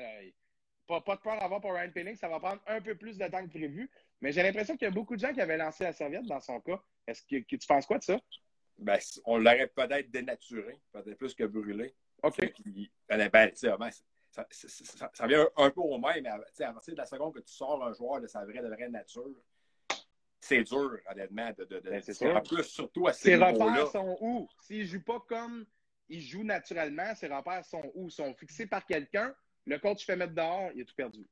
Pas, 0.85 0.99
pas, 0.99 1.15
de 1.15 1.21
peur 1.21 1.39
d'avoir 1.39 1.61
pour 1.61 1.73
Ryan 1.73 1.91
Penning, 1.91 2.17
ça 2.17 2.27
va 2.27 2.39
prendre 2.39 2.61
un 2.67 2.81
peu 2.81 2.95
plus 2.95 3.17
de 3.17 3.25
temps 3.27 3.43
que 3.45 3.49
prévu. 3.49 3.89
Mais 4.19 4.33
j'ai 4.33 4.43
l'impression 4.43 4.75
qu'il 4.75 4.85
y 4.85 4.91
a 4.91 4.93
beaucoup 4.93 5.15
de 5.15 5.21
gens 5.21 5.33
qui 5.33 5.41
avaient 5.41 5.57
lancé 5.57 5.85
la 5.85 5.93
serviette 5.93 6.25
dans 6.25 6.41
son 6.41 6.59
cas. 6.59 6.81
Est-ce 7.07 7.23
que, 7.23 7.55
tu 7.55 7.67
penses 7.67 7.85
quoi 7.85 7.99
de 7.99 8.03
ça? 8.03 8.19
Ben, 8.79 8.99
on 9.25 9.37
l'aurait 9.37 9.67
peut-être 9.67 10.11
dénaturé, 10.11 10.77
peut-être 10.91 11.17
plus 11.17 11.33
que 11.33 11.43
brûlé. 11.43 11.93
OK. 12.23 12.53
ben, 13.09 13.29
ben 13.29 13.51
ça, 13.55 14.47
ça, 15.13 15.27
vient 15.27 15.47
un, 15.57 15.69
peu 15.69 15.81
au 15.81 15.99
même, 15.99 16.23
mais 16.23 16.29
à 16.29 16.73
partir 16.73 16.93
de 16.93 16.97
la 16.97 17.05
seconde 17.05 17.35
que 17.35 17.39
tu 17.39 17.53
sors 17.53 17.83
un 17.85 17.93
joueur 17.93 18.19
de 18.19 18.27
sa 18.27 18.43
vraie, 18.45 18.63
de 18.63 18.67
vraie 18.67 18.89
nature, 18.89 19.29
c'est 20.39 20.63
dur, 20.63 20.97
honnêtement. 21.09 21.51
De, 21.57 21.65
de, 21.65 21.79
ben, 21.79 22.01
c'est 22.01 22.33
En 22.33 22.41
plus, 22.41 22.63
surtout 22.63 23.07
à 23.07 23.13
ces 23.13 23.29
Ses 23.29 23.35
repères 23.35 23.87
sont 23.87 24.17
où? 24.19 24.49
S'il 24.61 24.81
ne 24.81 24.85
joue 24.85 25.03
pas 25.03 25.19
comme 25.27 25.65
il 26.09 26.21
joue 26.21 26.43
naturellement, 26.43 27.15
ses 27.15 27.27
repères 27.27 27.63
sont 27.63 27.91
où? 27.95 28.09
sont 28.09 28.33
fixés 28.33 28.65
par 28.65 28.85
quelqu'un. 28.85 29.33
Le 29.65 29.77
coach 29.77 30.05
fait 30.05 30.15
mettre 30.15 30.33
dehors, 30.33 30.71
il 30.75 30.81
a 30.81 30.85
tout 30.85 30.95
perdu. 30.95 31.25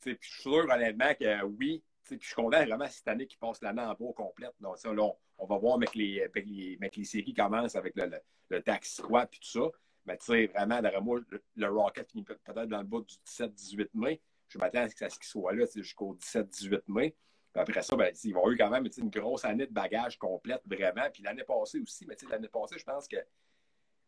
Puis 0.00 0.16
je 0.20 0.28
suis 0.28 0.42
sûr, 0.42 0.66
honnêtement, 0.68 1.14
que 1.14 1.44
oui. 1.44 1.84
Puis 2.02 2.18
je 2.20 2.26
suis 2.26 2.34
content 2.34 2.64
vraiment 2.64 2.88
cette 2.88 3.06
année 3.06 3.26
qui 3.26 3.36
passe 3.36 3.62
l'année 3.62 3.82
en 3.82 3.94
bas 3.94 4.12
complète. 4.16 4.54
Donc, 4.58 4.82
là, 4.82 5.14
on, 5.38 5.46
va 5.46 5.58
voir 5.58 5.76
avec 5.76 5.94
les, 5.94 6.22
avec 6.22 6.46
les, 6.46 6.76
avec 6.80 6.96
les 6.96 7.04
séries 7.04 7.34
commencent 7.34 7.76
avec 7.76 7.94
le, 7.94 8.06
le, 8.06 8.18
le 8.48 8.62
tax 8.62 8.96
squat 8.96 9.30
et 9.32 9.38
tout 9.38 9.48
ça. 9.48 9.70
Mais 10.10 10.18
tu 10.18 10.26
sais, 10.26 10.46
vraiment, 10.46 10.82
derrière 10.82 11.02
moi, 11.02 11.20
le, 11.54 11.68
Rocket 11.68 12.10
finit 12.10 12.24
peut-être 12.24 12.66
dans 12.66 12.78
le 12.78 12.84
bas 12.84 12.98
du 13.00 13.14
17-18 13.26 13.90
mai. 13.94 14.20
Je 14.48 14.58
m'attends 14.58 14.80
à 14.80 14.88
ce 14.88 14.94
qu'il 14.96 15.28
soit 15.28 15.52
là 15.52 15.64
jusqu'au 15.72 16.16
17-18 16.16 16.82
mai 16.88 17.14
après 17.54 17.82
ça, 17.82 17.96
ben, 17.96 18.12
ils 18.22 18.32
vont 18.32 18.48
eu 18.50 18.56
quand 18.56 18.70
même 18.70 18.88
une 18.96 19.10
grosse 19.10 19.44
année 19.44 19.66
de 19.66 19.72
bagage 19.72 20.18
complète, 20.18 20.62
vraiment. 20.66 21.10
Puis 21.12 21.22
l'année 21.22 21.42
passée 21.42 21.80
aussi, 21.80 22.06
mais 22.06 22.16
l'année 22.30 22.48
passée, 22.48 22.78
je 22.78 22.84
pense 22.84 23.08
que 23.08 23.16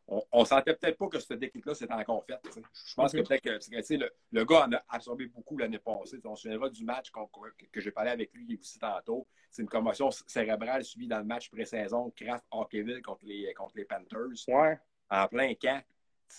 on, 0.09 0.41
ne 0.41 0.45
sentait 0.45 0.75
peut-être 0.75 0.99
pas 0.99 1.09
que 1.09 1.19
ce 1.19 1.33
déclic-là 1.33 1.75
s'était 1.75 1.93
encore 1.93 2.25
fait. 2.25 2.39
Je 2.45 2.95
pense 2.95 3.13
que 3.13 3.21
peut-être 3.21 3.43
que 3.43 3.95
le, 3.95 4.11
le, 4.33 4.45
gars 4.45 4.67
en 4.67 4.73
a 4.73 4.85
absorbé 4.89 5.27
beaucoup 5.27 5.57
l'année 5.57 5.79
passée. 5.79 6.21
on 6.25 6.35
se 6.35 6.43
souviendra 6.43 6.69
du 6.69 6.85
match 6.85 7.11
que, 7.11 7.81
j'ai 7.81 7.91
parlé 7.93 8.11
avec 8.11 8.33
lui 8.35 8.59
aussi 8.61 8.79
tantôt. 8.79 9.27
C'est 9.51 9.63
une 9.63 9.69
commotion 9.69 10.11
cérébrale 10.11 10.85
suivie 10.85 11.07
dans 11.07 11.19
le 11.19 11.25
match 11.25 11.51
pré-saison 11.51 12.13
Kraft 12.17 12.45
Hockeyville 12.51 13.01
contre 13.01 13.25
les, 13.25 13.55
contre 13.55 13.77
les 13.77 13.85
Panthers. 13.85 14.45
En 15.13 15.29
plein 15.29 15.55
camp 15.55 15.83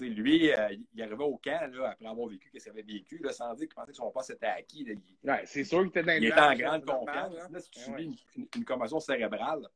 lui, 0.01 0.51
euh, 0.51 0.75
il 0.93 1.01
arrivait 1.01 1.23
au 1.23 1.37
camp 1.37 1.71
là, 1.71 1.91
après 1.91 2.07
avoir 2.07 2.27
vécu 2.27 2.49
ce 2.53 2.63
qu'il 2.63 2.71
avait 2.71 2.81
vécu, 2.81 3.19
là, 3.19 3.31
sans 3.31 3.53
dire 3.53 3.67
qu'il 3.67 3.75
pensait 3.75 3.91
que 3.91 3.97
son 3.97 4.11
poste 4.11 4.31
était 4.31 4.45
acquis. 4.47 4.85
il, 4.87 5.41
c'est 5.45 5.63
sûr 5.63 5.79
qu'il 5.79 5.89
était 5.89 6.03
dans 6.03 6.13
Il 6.13 6.25
était 6.25 6.39
en 6.39 6.55
grande 6.55 6.85
confiance. 6.85 7.51
Là, 7.51 7.59
si 7.59 7.69
tu 7.69 7.79
subis 7.79 8.25
une, 8.55 8.65
commotion 8.65 8.99
cérébrale, 8.99 9.67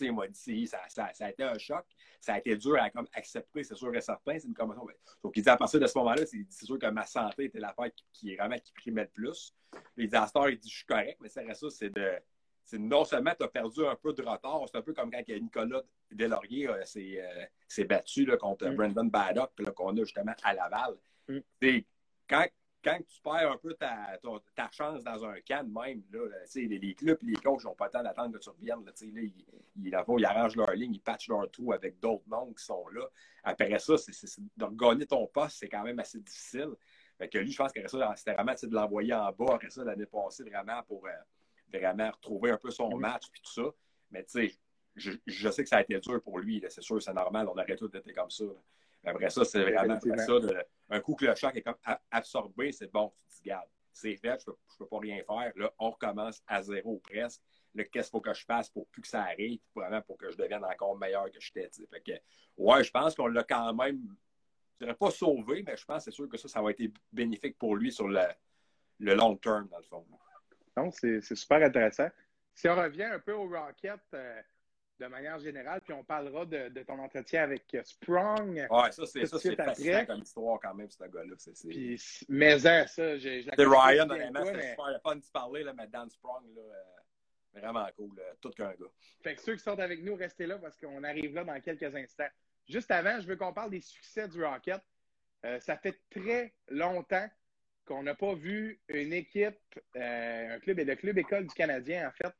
il 0.00 0.12
m'a 0.12 0.26
dit 0.28 0.66
ça, 0.66 0.80
ça, 0.88 1.10
ça, 1.12 1.26
a 1.26 1.30
été 1.30 1.42
un 1.42 1.58
choc. 1.58 1.84
Ça 2.20 2.34
a 2.34 2.38
été 2.38 2.56
dur 2.56 2.76
à 2.80 2.90
comme, 2.90 3.08
accepter, 3.12 3.64
c'est 3.64 3.74
sûr 3.74 3.94
et 3.94 4.00
certain. 4.00 4.38
C'est 4.38 4.48
une 4.48 4.54
commotion. 4.54 4.86
Donc, 5.22 5.36
il 5.36 5.42
dit 5.42 5.48
à 5.48 5.56
partir 5.56 5.80
de 5.80 5.86
ce 5.86 5.98
moment-là, 5.98 6.24
c'est 6.26 6.64
sûr 6.64 6.78
que 6.78 6.86
ma 6.86 7.06
santé 7.06 7.44
était 7.44 7.60
l'affaire 7.60 7.92
qui, 7.94 8.04
qui, 8.12 8.36
vraiment 8.36 8.58
qui 8.58 8.72
primait 8.72 9.02
le 9.02 9.08
plus. 9.08 9.54
il 9.96 10.08
dit 10.08 10.16
à 10.16 10.26
Star, 10.26 10.50
il 10.50 10.58
dit 10.58 10.68
je 10.68 10.76
suis 10.76 10.86
correct, 10.86 11.18
mais 11.20 11.28
ça 11.28 11.42
reste 11.42 11.60
ça, 11.60 11.70
c'est 11.70 11.90
de 11.90 12.20
non 12.74 13.04
seulement 13.04 13.32
tu 13.36 13.44
as 13.44 13.48
perdu 13.48 13.86
un 13.86 13.96
peu 13.96 14.12
de 14.12 14.22
retard, 14.22 14.62
c'est 14.66 14.78
un 14.78 14.82
peu 14.82 14.92
comme 14.92 15.10
quand 15.10 15.22
Nicolas 15.28 15.82
Delaurier 16.10 16.68
euh, 16.68 16.82
euh, 16.96 17.44
s'est 17.66 17.84
battu 17.84 18.24
là, 18.24 18.36
contre 18.36 18.68
mm. 18.68 18.76
Brandon 18.76 19.04
Baddock, 19.04 19.50
qu'on 19.74 19.96
a 19.96 20.00
justement 20.00 20.34
à 20.42 20.54
Laval. 20.54 20.94
Mm. 21.28 21.78
Quand, 22.28 22.46
quand 22.82 22.98
tu 22.98 23.20
perds 23.22 23.52
un 23.52 23.56
peu 23.56 23.74
ta, 23.74 24.18
ta, 24.54 24.70
chance 24.70 25.02
dans 25.02 25.24
un 25.24 25.40
camp 25.40 25.66
même, 25.68 26.02
là, 26.12 26.20
les, 26.54 26.78
les, 26.78 26.94
clubs 26.94 27.18
et 27.22 27.26
les 27.26 27.36
coachs 27.36 27.64
n'ont 27.64 27.74
pas 27.74 27.86
le 27.86 27.90
temps 27.90 28.02
d'attendre 28.02 28.38
que 28.38 28.42
tu 28.42 28.50
reviennes. 28.50 28.84
Là, 28.84 28.92
là, 28.92 29.20
ils, 29.20 29.32
ils, 29.76 29.86
ils, 29.86 30.24
arrangent 30.24 30.56
leur 30.56 30.72
ligne, 30.72 30.94
ils 30.94 31.00
patchent 31.00 31.28
leur 31.28 31.50
trou 31.50 31.72
avec 31.72 31.98
d'autres 31.98 32.28
noms 32.28 32.52
qui 32.52 32.64
sont 32.64 32.86
là. 32.88 33.06
Après 33.42 33.78
ça, 33.78 33.94
de 33.94 34.66
gagner 34.76 35.06
ton 35.06 35.26
poste, 35.26 35.58
c'est 35.58 35.68
quand 35.68 35.82
même 35.82 35.98
assez 35.98 36.20
difficile. 36.20 36.70
Fait 37.18 37.28
que 37.28 37.38
lui, 37.38 37.52
je 37.52 37.58
pense 37.58 37.72
que 37.72 37.80
c'était 38.16 38.32
vraiment 38.32 38.54
de 38.54 38.74
l'envoyer 38.74 39.12
en 39.12 39.30
bas 39.32 39.54
après 39.54 39.70
ça 39.70 39.84
l'année 39.84 40.06
passée, 40.06 40.44
vraiment 40.44 40.82
pour. 40.84 41.06
Euh, 41.06 41.10
vraiment 41.72 42.10
retrouver 42.10 42.50
un 42.50 42.56
peu 42.56 42.70
son 42.70 42.96
match 42.96 43.28
puis 43.30 43.40
tout 43.42 43.52
ça. 43.52 43.70
Mais 44.10 44.24
tu 44.24 44.48
sais, 44.48 44.58
je, 44.96 45.50
sais 45.50 45.62
que 45.62 45.68
ça 45.68 45.78
a 45.78 45.82
été 45.82 45.98
dur 45.98 46.22
pour 46.22 46.38
lui. 46.38 46.62
C'est 46.68 46.82
sûr, 46.82 47.02
c'est 47.02 47.12
normal. 47.12 47.48
On 47.48 47.52
aurait 47.52 47.76
tous 47.76 47.94
été 47.94 48.12
comme 48.12 48.30
ça. 48.30 48.44
Après 49.04 49.30
ça, 49.30 49.44
c'est 49.44 49.62
vraiment 49.62 49.98
ça. 49.98 50.32
un 50.90 51.00
coup 51.00 51.14
que 51.14 51.24
le 51.24 51.34
choc 51.34 51.56
est 51.56 51.62
comme 51.62 51.76
absorbé, 52.10 52.70
c'est 52.72 52.90
bon, 52.92 53.12
tu 53.22 53.28
te 53.28 53.42
dis, 53.42 53.48
garde, 53.48 53.68
c'est 53.92 54.16
fait, 54.16 54.42
je 54.44 54.50
ne 54.50 54.56
peux, 54.78 54.86
pas 54.86 54.98
rien 54.98 55.22
faire. 55.24 55.52
Là, 55.56 55.72
on 55.78 55.90
recommence 55.90 56.42
à 56.46 56.62
zéro 56.62 56.98
presque. 56.98 57.40
Qu'est-ce 57.74 57.90
qu'il 57.92 58.02
faut 58.04 58.20
que 58.20 58.34
je 58.34 58.44
fasse 58.44 58.68
pour 58.68 58.86
plus 58.88 59.02
que 59.02 59.08
ça 59.08 59.22
arrive, 59.22 59.60
vraiment 59.74 60.02
pour 60.02 60.18
que 60.18 60.30
je 60.30 60.36
devienne 60.36 60.64
encore 60.64 60.98
meilleur 60.98 61.30
que 61.30 61.40
j'étais. 61.40 61.70
Que, 62.04 62.12
ouais, 62.58 62.84
je 62.84 62.90
pense 62.90 63.14
qu'on 63.14 63.28
l'a 63.28 63.44
quand 63.44 63.72
même, 63.74 64.16
je 64.74 64.84
dirais 64.84 64.96
pas 64.96 65.10
sauvé, 65.10 65.62
mais 65.62 65.76
je 65.76 65.84
pense 65.84 66.04
c'est 66.04 66.10
sûr 66.10 66.28
que 66.28 66.36
ça, 66.36 66.48
ça 66.48 66.60
va 66.60 66.72
être 66.72 66.82
bénéfique 67.12 67.56
pour 67.58 67.76
lui 67.76 67.92
sur 67.92 68.08
le, 68.08 68.26
le 68.98 69.14
long 69.14 69.36
terme, 69.36 69.68
dans 69.68 69.78
le 69.78 69.84
fond 69.84 70.04
c'est 70.90 71.20
super 71.34 71.62
intéressant. 71.62 72.08
Si 72.54 72.68
on 72.68 72.76
revient 72.76 73.04
un 73.04 73.18
peu 73.18 73.32
au 73.32 73.48
Rocket 73.48 74.00
euh, 74.14 74.40
de 74.98 75.06
manière 75.06 75.38
générale, 75.38 75.80
puis 75.80 75.92
on 75.92 76.04
parlera 76.04 76.44
de, 76.44 76.82
ton 76.82 76.98
entretien 76.98 77.44
avec 77.44 77.74
euh, 77.74 77.82
Sprung. 77.84 78.54
Ouais, 78.54 78.92
ça, 78.92 79.06
c'est 79.06 79.26
ça, 79.26 79.38
fascinant 79.38 80.06
comme 80.06 80.22
histoire 80.22 80.60
quand 80.60 80.74
même, 80.74 80.90
ce 80.90 81.04
gars-là. 81.04 81.34
mais 82.28 82.66
hein, 82.66 82.86
ça, 82.86 83.16
j'ai. 83.16 83.42
C'est 83.42 83.64
Ryan, 83.64 84.10
honnêtement, 84.10 84.44
c'était 84.44 84.70
super 84.70 85.00
fun 85.02 85.16
de 85.16 85.22
parler, 85.32 85.64
là, 85.64 85.72
mais 85.72 85.86
Dan 85.86 86.10
Sprung, 86.10 86.44
là, 86.54 86.60
euh, 86.60 87.60
vraiment 87.60 87.86
cool, 87.96 88.20
tout 88.40 88.50
qu'un 88.50 88.72
gars. 88.72 88.90
Fait 89.22 89.34
que 89.34 89.40
ceux 89.40 89.56
qui 89.56 89.62
sont 89.62 89.78
avec 89.78 90.02
nous, 90.02 90.14
restez 90.14 90.46
là 90.46 90.58
parce 90.58 90.76
qu'on 90.76 91.02
arrive 91.02 91.34
là 91.34 91.44
dans 91.44 91.60
quelques 91.60 91.94
instants. 91.94 92.28
Juste 92.68 92.90
avant, 92.90 93.20
je 93.20 93.26
veux 93.26 93.36
qu'on 93.36 93.52
parle 93.52 93.70
des 93.70 93.80
succès 93.80 94.28
du 94.28 94.44
Rocket. 94.44 94.82
ça 95.60 95.76
fait 95.76 95.98
très 96.10 96.52
longtemps 96.68 97.28
qu'on 97.90 98.04
n'a 98.04 98.14
pas 98.14 98.34
vu 98.34 98.80
une 98.88 99.12
équipe, 99.12 99.58
euh, 99.96 100.54
un 100.54 100.60
club 100.60 100.78
et 100.78 100.84
le 100.84 100.94
club 100.94 101.18
école 101.18 101.46
du 101.48 101.54
Canadien, 101.54 102.08
en 102.08 102.12
fait, 102.12 102.32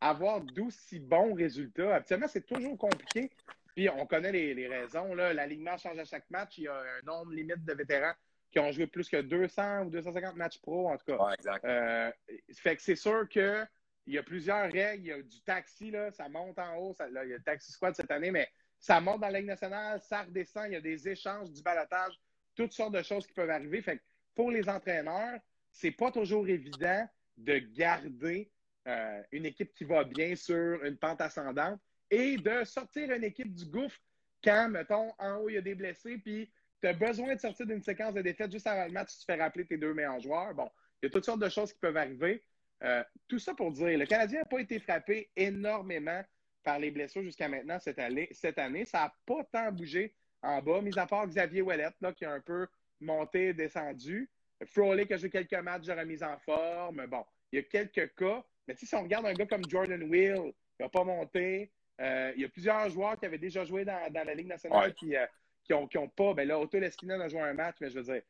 avoir 0.00 0.40
d'aussi 0.40 0.98
bons 0.98 1.34
résultats. 1.34 1.94
Habituellement, 1.94 2.26
c'est 2.26 2.44
toujours 2.44 2.76
compliqué. 2.76 3.30
Puis 3.76 3.88
on 3.88 4.06
connaît 4.06 4.32
les, 4.32 4.66
raisons. 4.66 5.14
L'alignement 5.14 5.76
change 5.76 5.98
à 5.98 6.04
chaque 6.04 6.28
match. 6.30 6.58
Il 6.58 6.64
y 6.64 6.68
a 6.68 6.74
un 6.74 7.06
nombre 7.06 7.30
limite 7.30 7.64
de 7.64 7.74
vétérans 7.74 8.12
qui 8.50 8.58
ont 8.58 8.72
joué 8.72 8.88
plus 8.88 9.08
que 9.08 9.20
200 9.20 9.84
ou 9.84 9.90
250 9.90 10.34
matchs 10.34 10.60
pro, 10.60 10.88
en 10.88 10.96
tout 10.96 11.04
cas. 11.06 11.24
Ouais, 11.24 11.34
exact. 11.34 11.64
Euh, 11.64 12.10
fait 12.56 12.74
que 12.74 12.82
c'est 12.82 12.96
sûr 12.96 13.28
que 13.28 13.64
il 14.06 14.14
y 14.14 14.18
a 14.18 14.22
plusieurs 14.24 14.72
règles. 14.72 15.04
Il 15.04 15.06
y 15.06 15.12
a 15.12 15.22
du 15.22 15.40
taxi, 15.42 15.92
là, 15.92 16.10
ça 16.10 16.28
monte 16.28 16.58
en 16.58 16.76
haut. 16.76 16.94
Ça, 16.94 17.08
là, 17.08 17.24
il 17.24 17.30
y 17.30 17.34
a 17.34 17.36
le 17.36 17.42
taxi 17.44 17.70
squad 17.70 17.94
cette 17.94 18.10
année, 18.10 18.32
mais 18.32 18.48
ça 18.80 19.00
monte 19.00 19.20
dans 19.20 19.28
la 19.28 19.38
Ligue 19.38 19.48
nationale, 19.48 20.00
ça 20.02 20.22
redescend. 20.22 20.64
Il 20.66 20.72
y 20.72 20.76
a 20.76 20.80
des 20.80 21.08
échanges, 21.08 21.52
du 21.52 21.62
balotage, 21.62 22.18
toutes 22.56 22.72
sortes 22.72 22.94
de 22.94 23.02
choses 23.02 23.26
qui 23.26 23.34
peuvent 23.34 23.50
arriver. 23.50 23.80
Fait 23.80 23.98
que 23.98 24.02
pour 24.38 24.52
les 24.52 24.68
entraîneurs, 24.68 25.40
c'est 25.72 25.90
pas 25.90 26.12
toujours 26.12 26.46
évident 26.46 27.04
de 27.36 27.58
garder 27.58 28.48
euh, 28.86 29.20
une 29.32 29.44
équipe 29.46 29.74
qui 29.74 29.82
va 29.82 30.04
bien 30.04 30.36
sur 30.36 30.84
une 30.84 30.96
pente 30.96 31.20
ascendante 31.20 31.80
et 32.08 32.36
de 32.36 32.62
sortir 32.62 33.10
une 33.10 33.24
équipe 33.24 33.52
du 33.52 33.66
gouffre 33.66 33.98
quand, 34.44 34.68
mettons, 34.68 35.12
en 35.18 35.38
haut, 35.38 35.48
il 35.48 35.54
y 35.54 35.58
a 35.58 35.60
des 35.60 35.74
blessés, 35.74 36.18
puis 36.18 36.48
tu 36.80 36.86
as 36.86 36.92
besoin 36.92 37.34
de 37.34 37.40
sortir 37.40 37.66
d'une 37.66 37.82
séquence 37.82 38.14
de 38.14 38.22
défaites 38.22 38.52
juste 38.52 38.68
avant 38.68 38.86
le 38.86 38.92
match, 38.92 39.08
tu 39.14 39.18
te 39.18 39.24
fais 39.24 39.42
rappeler 39.42 39.66
tes 39.66 39.76
deux 39.76 39.92
meilleurs 39.92 40.20
joueurs. 40.20 40.54
Bon, 40.54 40.70
il 41.02 41.06
y 41.06 41.08
a 41.08 41.10
toutes 41.10 41.24
sortes 41.24 41.42
de 41.42 41.48
choses 41.48 41.72
qui 41.72 41.80
peuvent 41.80 41.96
arriver. 41.96 42.44
Euh, 42.84 43.02
tout 43.26 43.40
ça 43.40 43.54
pour 43.54 43.72
dire, 43.72 43.98
le 43.98 44.06
Canadien 44.06 44.38
n'a 44.38 44.44
pas 44.44 44.60
été 44.60 44.78
frappé 44.78 45.32
énormément 45.34 46.22
par 46.62 46.78
les 46.78 46.92
blessures 46.92 47.24
jusqu'à 47.24 47.48
maintenant 47.48 47.80
cette 47.80 47.98
année. 47.98 48.28
Cette 48.30 48.60
année. 48.60 48.84
Ça 48.84 48.98
n'a 48.98 49.14
pas 49.26 49.42
tant 49.50 49.72
bougé 49.72 50.14
en 50.42 50.62
bas, 50.62 50.80
mis 50.80 50.96
à 50.96 51.06
part 51.06 51.26
Xavier 51.26 51.60
Ouellet, 51.60 51.90
là, 52.00 52.12
qui 52.12 52.24
a 52.24 52.30
un 52.30 52.40
peu 52.40 52.68
monté, 53.00 53.52
descendu. 53.54 54.30
Qui 54.74 54.80
a 54.80 55.16
joué 55.16 55.30
quelques 55.30 55.52
matchs 55.54 55.84
de 55.86 55.92
remise 55.92 56.22
en 56.22 56.36
forme. 56.38 57.06
Bon, 57.06 57.24
il 57.52 57.56
y 57.56 57.58
a 57.60 57.62
quelques 57.62 58.14
cas. 58.16 58.44
Mais 58.66 58.74
si 58.74 58.92
on 58.94 59.02
regarde 59.02 59.26
un 59.26 59.32
gars 59.32 59.46
comme 59.46 59.62
Jordan 59.68 60.02
Will, 60.02 60.52
qui 60.76 60.82
n'a 60.82 60.88
pas 60.88 61.04
monté, 61.04 61.70
euh, 62.00 62.32
il 62.34 62.42
y 62.42 62.44
a 62.44 62.48
plusieurs 62.48 62.88
joueurs 62.90 63.18
qui 63.18 63.26
avaient 63.26 63.38
déjà 63.38 63.64
joué 63.64 63.84
dans, 63.84 64.12
dans 64.12 64.24
la 64.24 64.34
Ligue 64.34 64.48
nationale 64.48 64.88
Ouais. 64.88 64.92
qui, 64.94 65.16
euh, 65.16 65.26
qui, 65.64 65.72
ont, 65.74 65.86
qui 65.86 65.96
ont 65.98 66.08
pas. 66.08 66.34
Ben 66.34 66.46
là, 66.48 66.58
Otto 66.58 66.78
Leskinen 66.78 67.20
a 67.20 67.28
joué 67.28 67.40
un 67.40 67.54
match, 67.54 67.76
mais 67.80 67.88
je 67.88 67.98
veux 68.00 68.02
dire, 68.12 68.22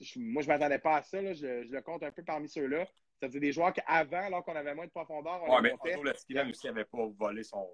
je- 0.00 0.18
moi, 0.20 0.42
je 0.42 0.48
ne 0.48 0.52
m'attendais 0.54 0.78
pas 0.78 0.96
à 0.98 1.02
ça. 1.02 1.20
là. 1.20 1.32
Je, 1.32 1.64
je 1.64 1.72
le 1.72 1.80
compte 1.82 2.02
un 2.04 2.12
peu 2.12 2.22
parmi 2.22 2.48
ceux-là. 2.48 2.86
C'est-à-dire 3.18 3.40
des 3.40 3.52
joueurs 3.52 3.72
qu'avant, 3.72 4.22
alors 4.24 4.44
qu'on 4.44 4.54
avait 4.56 4.74
moins 4.74 4.86
de 4.86 4.90
profondeur, 4.90 5.42
on 5.44 5.50
Ouais, 5.50 5.56
les 5.56 5.62
mais 5.62 5.70
montait. 5.72 5.94
Otto 5.94 6.04
Leskinen 6.04 6.48
aussi 6.50 6.66
n'avait 6.68 6.84
pas 6.84 7.06
volé 7.06 7.42
son. 7.42 7.68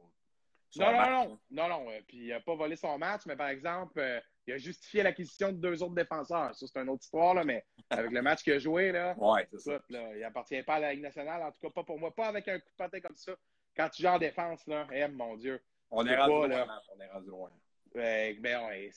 Non, 0.77 0.93
non, 0.93 1.11
non, 1.11 1.39
non, 1.51 1.69
non. 1.69 1.87
Puis 2.07 2.19
il 2.19 2.29
n'a 2.29 2.41
pas 2.41 2.55
volé 2.55 2.77
son 2.77 2.99
match, 2.99 3.23
mais 3.27 3.37
par 3.37 3.49
exemple, 3.49 3.99
euh, 3.99 4.21
il 4.47 4.53
a 4.55 4.59
justifié 4.59 5.03
l'acquisition 5.03 5.53
de 5.53 5.59
deux 5.59 5.83
autres 5.83 5.95
défenseurs. 5.95 6.55
Ça, 6.55 6.67
c'est 6.67 6.79
une 6.79 6.89
autre 6.89 7.05
histoire, 7.05 7.35
là, 7.35 7.45
mais 7.45 7.65
avec 7.91 8.11
le 8.11 8.23
match 8.23 8.43
qu'il 8.43 8.53
a 8.53 8.59
joué, 8.59 8.93
là, 8.93 9.15
Ouais, 9.19 9.47
c'est 9.51 9.61
ça. 9.61 9.75
écoute, 9.77 9.91
là, 9.91 10.17
il 10.17 10.25
appartient 10.25 10.63
pas 10.63 10.75
à 10.75 10.81
la 10.81 10.93
Ligue 10.93 11.03
nationale, 11.03 11.43
en 11.43 11.51
tout 11.51 11.61
cas 11.61 11.71
pas 11.71 11.85
pour 11.85 11.99
moi, 11.99 12.15
pas 12.15 12.27
avec 12.27 12.49
un 12.49 12.59
coup 12.59 12.69
de 12.69 12.77
patin 12.77 13.01
comme 13.01 13.17
ça. 13.17 13.33
Quand 13.77 13.89
tu 13.89 14.03
joues 14.03 14.09
en 14.09 14.19
défense, 14.19 14.67
là, 14.67 14.87
eh, 14.93 15.09
mon 15.09 15.37
Dieu. 15.37 15.61
On 15.91 16.07
est 16.07 16.17
rendu 16.17 16.33
loin, 16.33 16.49
là. 16.49 16.83
On 16.95 17.01
est 17.01 17.11
rendu 17.11 17.29
loin. 17.29 17.51
Euh, 17.97 18.35
ben, 18.41 18.91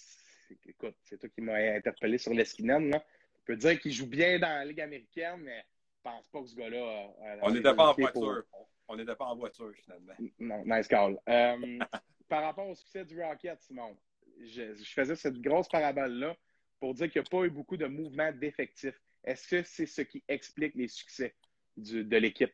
écoute, 0.65 0.95
c'est 1.03 1.17
toi 1.17 1.29
qui 1.29 1.41
m'as 1.41 1.75
interpellé 1.75 2.17
sur 2.17 2.33
l'Eskinen, 2.33 2.89
là. 2.89 3.03
Je 3.39 3.45
peux 3.45 3.55
dire 3.55 3.79
qu'il 3.79 3.91
joue 3.91 4.07
bien 4.07 4.39
dans 4.39 4.49
la 4.49 4.65
Ligue 4.65 4.81
américaine, 4.81 5.41
mais 5.41 5.65
pense 6.03 6.27
pas 6.29 6.41
que 6.41 6.47
ce 6.47 6.55
gars-là. 6.55 7.07
On 7.41 7.51
n'était 7.51 7.73
pas 7.75 7.89
en 7.89 7.93
pour- 7.93 8.01
voiture. 8.11 8.43
On- 8.87 8.95
n'était 8.95 9.15
pas 9.15 9.25
en 9.25 9.35
voiture, 9.35 9.71
finalement. 9.75 10.13
Non, 10.39 10.63
nice 10.65 10.87
call. 10.87 11.17
Euh, 11.29 11.57
par 12.27 12.43
rapport 12.43 12.67
au 12.67 12.75
succès 12.75 13.05
du 13.05 13.21
Rocket, 13.23 13.59
Simon, 13.61 13.95
je, 14.41 14.75
je 14.75 14.93
faisais 14.93 15.15
cette 15.15 15.39
grosse 15.41 15.69
parabole-là 15.69 16.35
pour 16.79 16.93
dire 16.93 17.09
qu'il 17.09 17.21
n'y 17.21 17.27
a 17.27 17.29
pas 17.29 17.45
eu 17.45 17.49
beaucoup 17.49 17.77
de 17.77 17.85
mouvements 17.87 18.31
d'effectifs. 18.33 18.99
Est-ce 19.23 19.47
que 19.47 19.63
c'est 19.63 19.85
ce 19.85 20.01
qui 20.01 20.23
explique 20.27 20.75
les 20.75 20.87
succès 20.87 21.35
du- 21.77 22.03
de 22.03 22.17
l'équipe? 22.17 22.53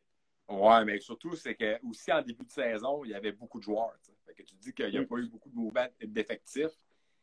Ouais, 0.50 0.86
mais 0.86 1.00
surtout, 1.00 1.36
c'est 1.36 1.56
que 1.56 1.80
aussi 1.88 2.12
en 2.12 2.22
début 2.22 2.46
de 2.46 2.52
saison, 2.52 3.04
il 3.04 3.12
y 3.12 3.16
avait 3.16 3.32
beaucoup 3.32 3.58
de 3.60 3.64
joueurs. 3.64 3.94
tu 4.04 4.12
sais. 4.12 4.18
Fait 4.26 4.34
que 4.36 4.44
tu 4.44 4.56
dis 4.56 4.74
qu'il 4.74 4.90
n'y 4.90 4.98
a 4.98 5.02
Mm. 5.02 5.08
pas 5.08 5.16
eu 5.18 5.28
beaucoup 5.28 5.50
de 5.50 5.56
mouvements 5.56 5.88
d'effectifs, 6.02 6.72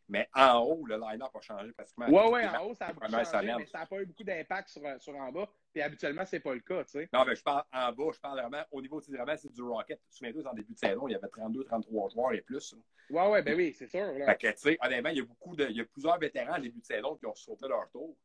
mais 0.09 0.29
en 0.35 0.59
haut, 0.59 0.85
le 0.87 0.97
line-up 0.99 1.31
a 1.35 1.41
changé 1.41 1.73
pratiquement. 1.73 2.07
Oui, 2.09 2.21
oui, 2.33 2.47
en 2.49 2.67
haut, 2.67 2.75
ça 2.75 2.87
a 2.87 2.93
beaucoup 2.93 3.07
changé, 3.11 3.53
mais 3.57 3.67
ça 3.67 3.79
n'a 3.79 3.87
pas 3.87 4.03
eu 4.03 4.07
beaucoup 4.07 4.25
d'impact 4.25 4.69
sur, 4.71 4.83
sur 5.01 5.15
en 5.17 5.31
bas. 5.33 5.49
Puis 5.75 5.83
habituellement, 5.83 6.25
c'est 6.25 6.39
pas 6.39 6.55
le 6.55 6.61
cas, 6.61 6.85
tu 6.85 6.93
sais. 6.93 7.09
Non, 7.13 7.25
mais 7.25 7.35
je 7.35 7.43
parle 7.43 7.65
en 7.73 7.93
bas, 7.93 8.05
je 8.15 8.21
parle 8.21 8.39
vraiment 8.39 8.63
au 8.71 8.81
niveau 8.81 9.01
tu 9.01 9.11
sais, 9.11 9.17
vraiment, 9.17 9.37
c'est 9.37 9.53
du 9.53 9.61
Rocket. 9.61 10.01
Souviens-toi, 10.09 10.49
en 10.49 10.55
début 10.55 10.73
de 10.73 10.79
saison, 10.79 11.09
il 11.09 11.13
y 11.13 11.15
avait 11.17 11.27
32, 11.27 11.65
33 11.65 12.11
joueurs 12.11 12.33
et 12.33 12.43
plus. 12.43 12.77
Oui, 13.11 13.21
oui, 13.29 13.43
ben 13.43 13.57
oui, 13.57 13.75
c'est 13.77 13.89
sûr. 13.89 14.07
là. 14.07 14.25
Fait 14.27 14.37
que, 14.37 14.47
tu 14.53 14.59
sais, 14.59 14.79
honnêtement, 14.81 15.11
il 15.11 15.17
y 15.19 15.21
a 15.21 15.25
beaucoup 15.25 15.57
de, 15.57 15.67
il 15.67 15.77
y 15.77 15.81
a 15.81 15.85
plusieurs 15.85 16.17
vétérans 16.21 16.55
en 16.55 16.61
début 16.61 16.79
de 16.79 16.85
saison 16.87 17.17
qui 17.17 17.27
ont 17.27 17.35
sauté 17.35 17.67
leur 17.67 17.91
tour. 17.91 18.17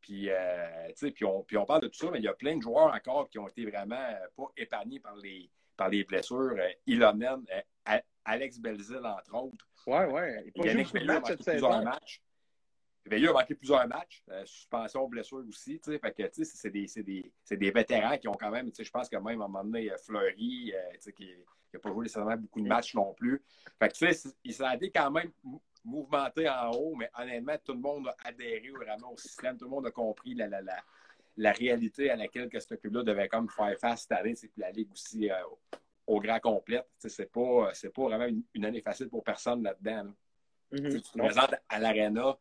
Puis, 0.00 0.30
euh, 0.30 0.88
tu 0.88 0.94
sais, 0.96 1.10
puis 1.12 1.24
on, 1.24 1.44
puis 1.44 1.56
on 1.56 1.64
parle 1.64 1.82
de 1.82 1.88
tout 1.88 1.98
ça, 1.98 2.10
mais 2.10 2.18
il 2.18 2.24
y 2.24 2.28
a 2.28 2.34
plein 2.34 2.56
de 2.56 2.62
joueurs 2.62 2.92
encore 2.92 3.30
qui 3.30 3.38
ont 3.38 3.46
été 3.46 3.64
vraiment 3.70 3.94
euh, 3.94 4.26
pas 4.36 4.50
épargnés 4.56 4.98
par 4.98 5.14
les, 5.14 5.48
par 5.76 5.88
les 5.88 6.02
blessures. 6.02 6.56
Euh, 6.58 6.68
Ilonen, 6.88 7.44
euh, 7.88 7.98
Alex 8.24 8.58
Belzil, 8.58 8.98
entre 9.06 9.32
autres. 9.32 9.68
Oui, 9.86 9.98
oui. 10.10 10.52
Il 10.56 10.62
Veilleux 10.62 10.80
a 10.80 11.24
cette 11.24 11.36
plusieurs 11.38 11.72
saison. 11.72 11.82
matchs. 11.84 12.20
Veilleux 13.08 13.30
a 13.30 13.32
manqué 13.32 13.54
plusieurs 13.54 13.86
matchs, 13.86 14.24
euh, 14.30 14.44
suspension, 14.44 15.06
blessure 15.08 15.44
aussi. 15.48 15.80
Fait 15.84 15.98
que, 16.12 16.44
c'est 16.44 16.70
des, 16.70 16.86
des, 17.02 17.32
des 17.50 17.70
vétérans 17.70 18.18
qui 18.18 18.28
ont 18.28 18.34
quand 18.34 18.50
même, 18.50 18.70
je 18.78 18.90
pense 18.90 19.08
que 19.08 19.16
même 19.16 19.40
à 19.40 19.44
un 19.44 19.48
moment 19.48 19.64
donné, 19.64 19.90
euh, 19.90 19.96
Fleury, 19.98 20.74
euh, 20.74 21.10
qui 21.12 21.30
n'a 21.72 21.80
pas 21.80 21.90
joué 21.90 22.02
nécessairement 22.02 22.36
beaucoup 22.36 22.60
de 22.60 22.68
matchs 22.68 22.94
non 22.94 23.14
plus. 23.14 23.42
Fait 23.78 23.88
que, 23.88 24.12
il 24.44 24.52
s'est 24.54 24.74
été 24.74 24.90
quand 24.90 25.10
même 25.10 25.30
mou- 25.44 25.62
mouvementé 25.84 26.48
en 26.48 26.70
haut, 26.72 26.94
mais 26.96 27.10
honnêtement, 27.16 27.56
tout 27.64 27.74
le 27.74 27.80
monde 27.80 28.08
a 28.08 28.16
adhéré 28.24 28.70
vraiment 28.70 29.12
au 29.12 29.16
système. 29.16 29.56
Tout 29.56 29.66
le 29.66 29.70
monde 29.70 29.86
a 29.86 29.92
compris 29.92 30.34
la, 30.34 30.48
la, 30.48 30.60
la, 30.60 30.76
la 31.36 31.52
réalité 31.52 32.10
à 32.10 32.16
laquelle 32.16 32.48
que 32.48 32.58
ce 32.58 32.74
club-là 32.74 33.04
devait 33.04 33.28
comme 33.28 33.48
faire 33.48 33.78
face 33.78 34.02
cette 34.02 34.12
année. 34.12 34.34
C'est 34.34 34.48
que 34.48 34.58
la 34.60 34.72
Ligue 34.72 34.90
aussi 34.90 35.30
euh, 35.30 35.34
au 36.08 36.20
grand 36.20 36.40
complet. 36.40 36.82
C'est 36.98 37.30
pas, 37.30 37.70
pas 37.94 38.02
vraiment 38.02 38.26
une, 38.26 38.42
une 38.54 38.64
année 38.64 38.80
facile 38.80 39.08
pour 39.08 39.22
personne 39.22 39.62
là-dedans. 39.62 40.04
là. 40.04 40.12
Mhm. 40.72 40.90
Tu 40.90 41.02
te 41.02 41.16
présentes 41.18 41.54
à 41.68 41.78
l'Arena 41.78 42.28
euh, 42.28 42.34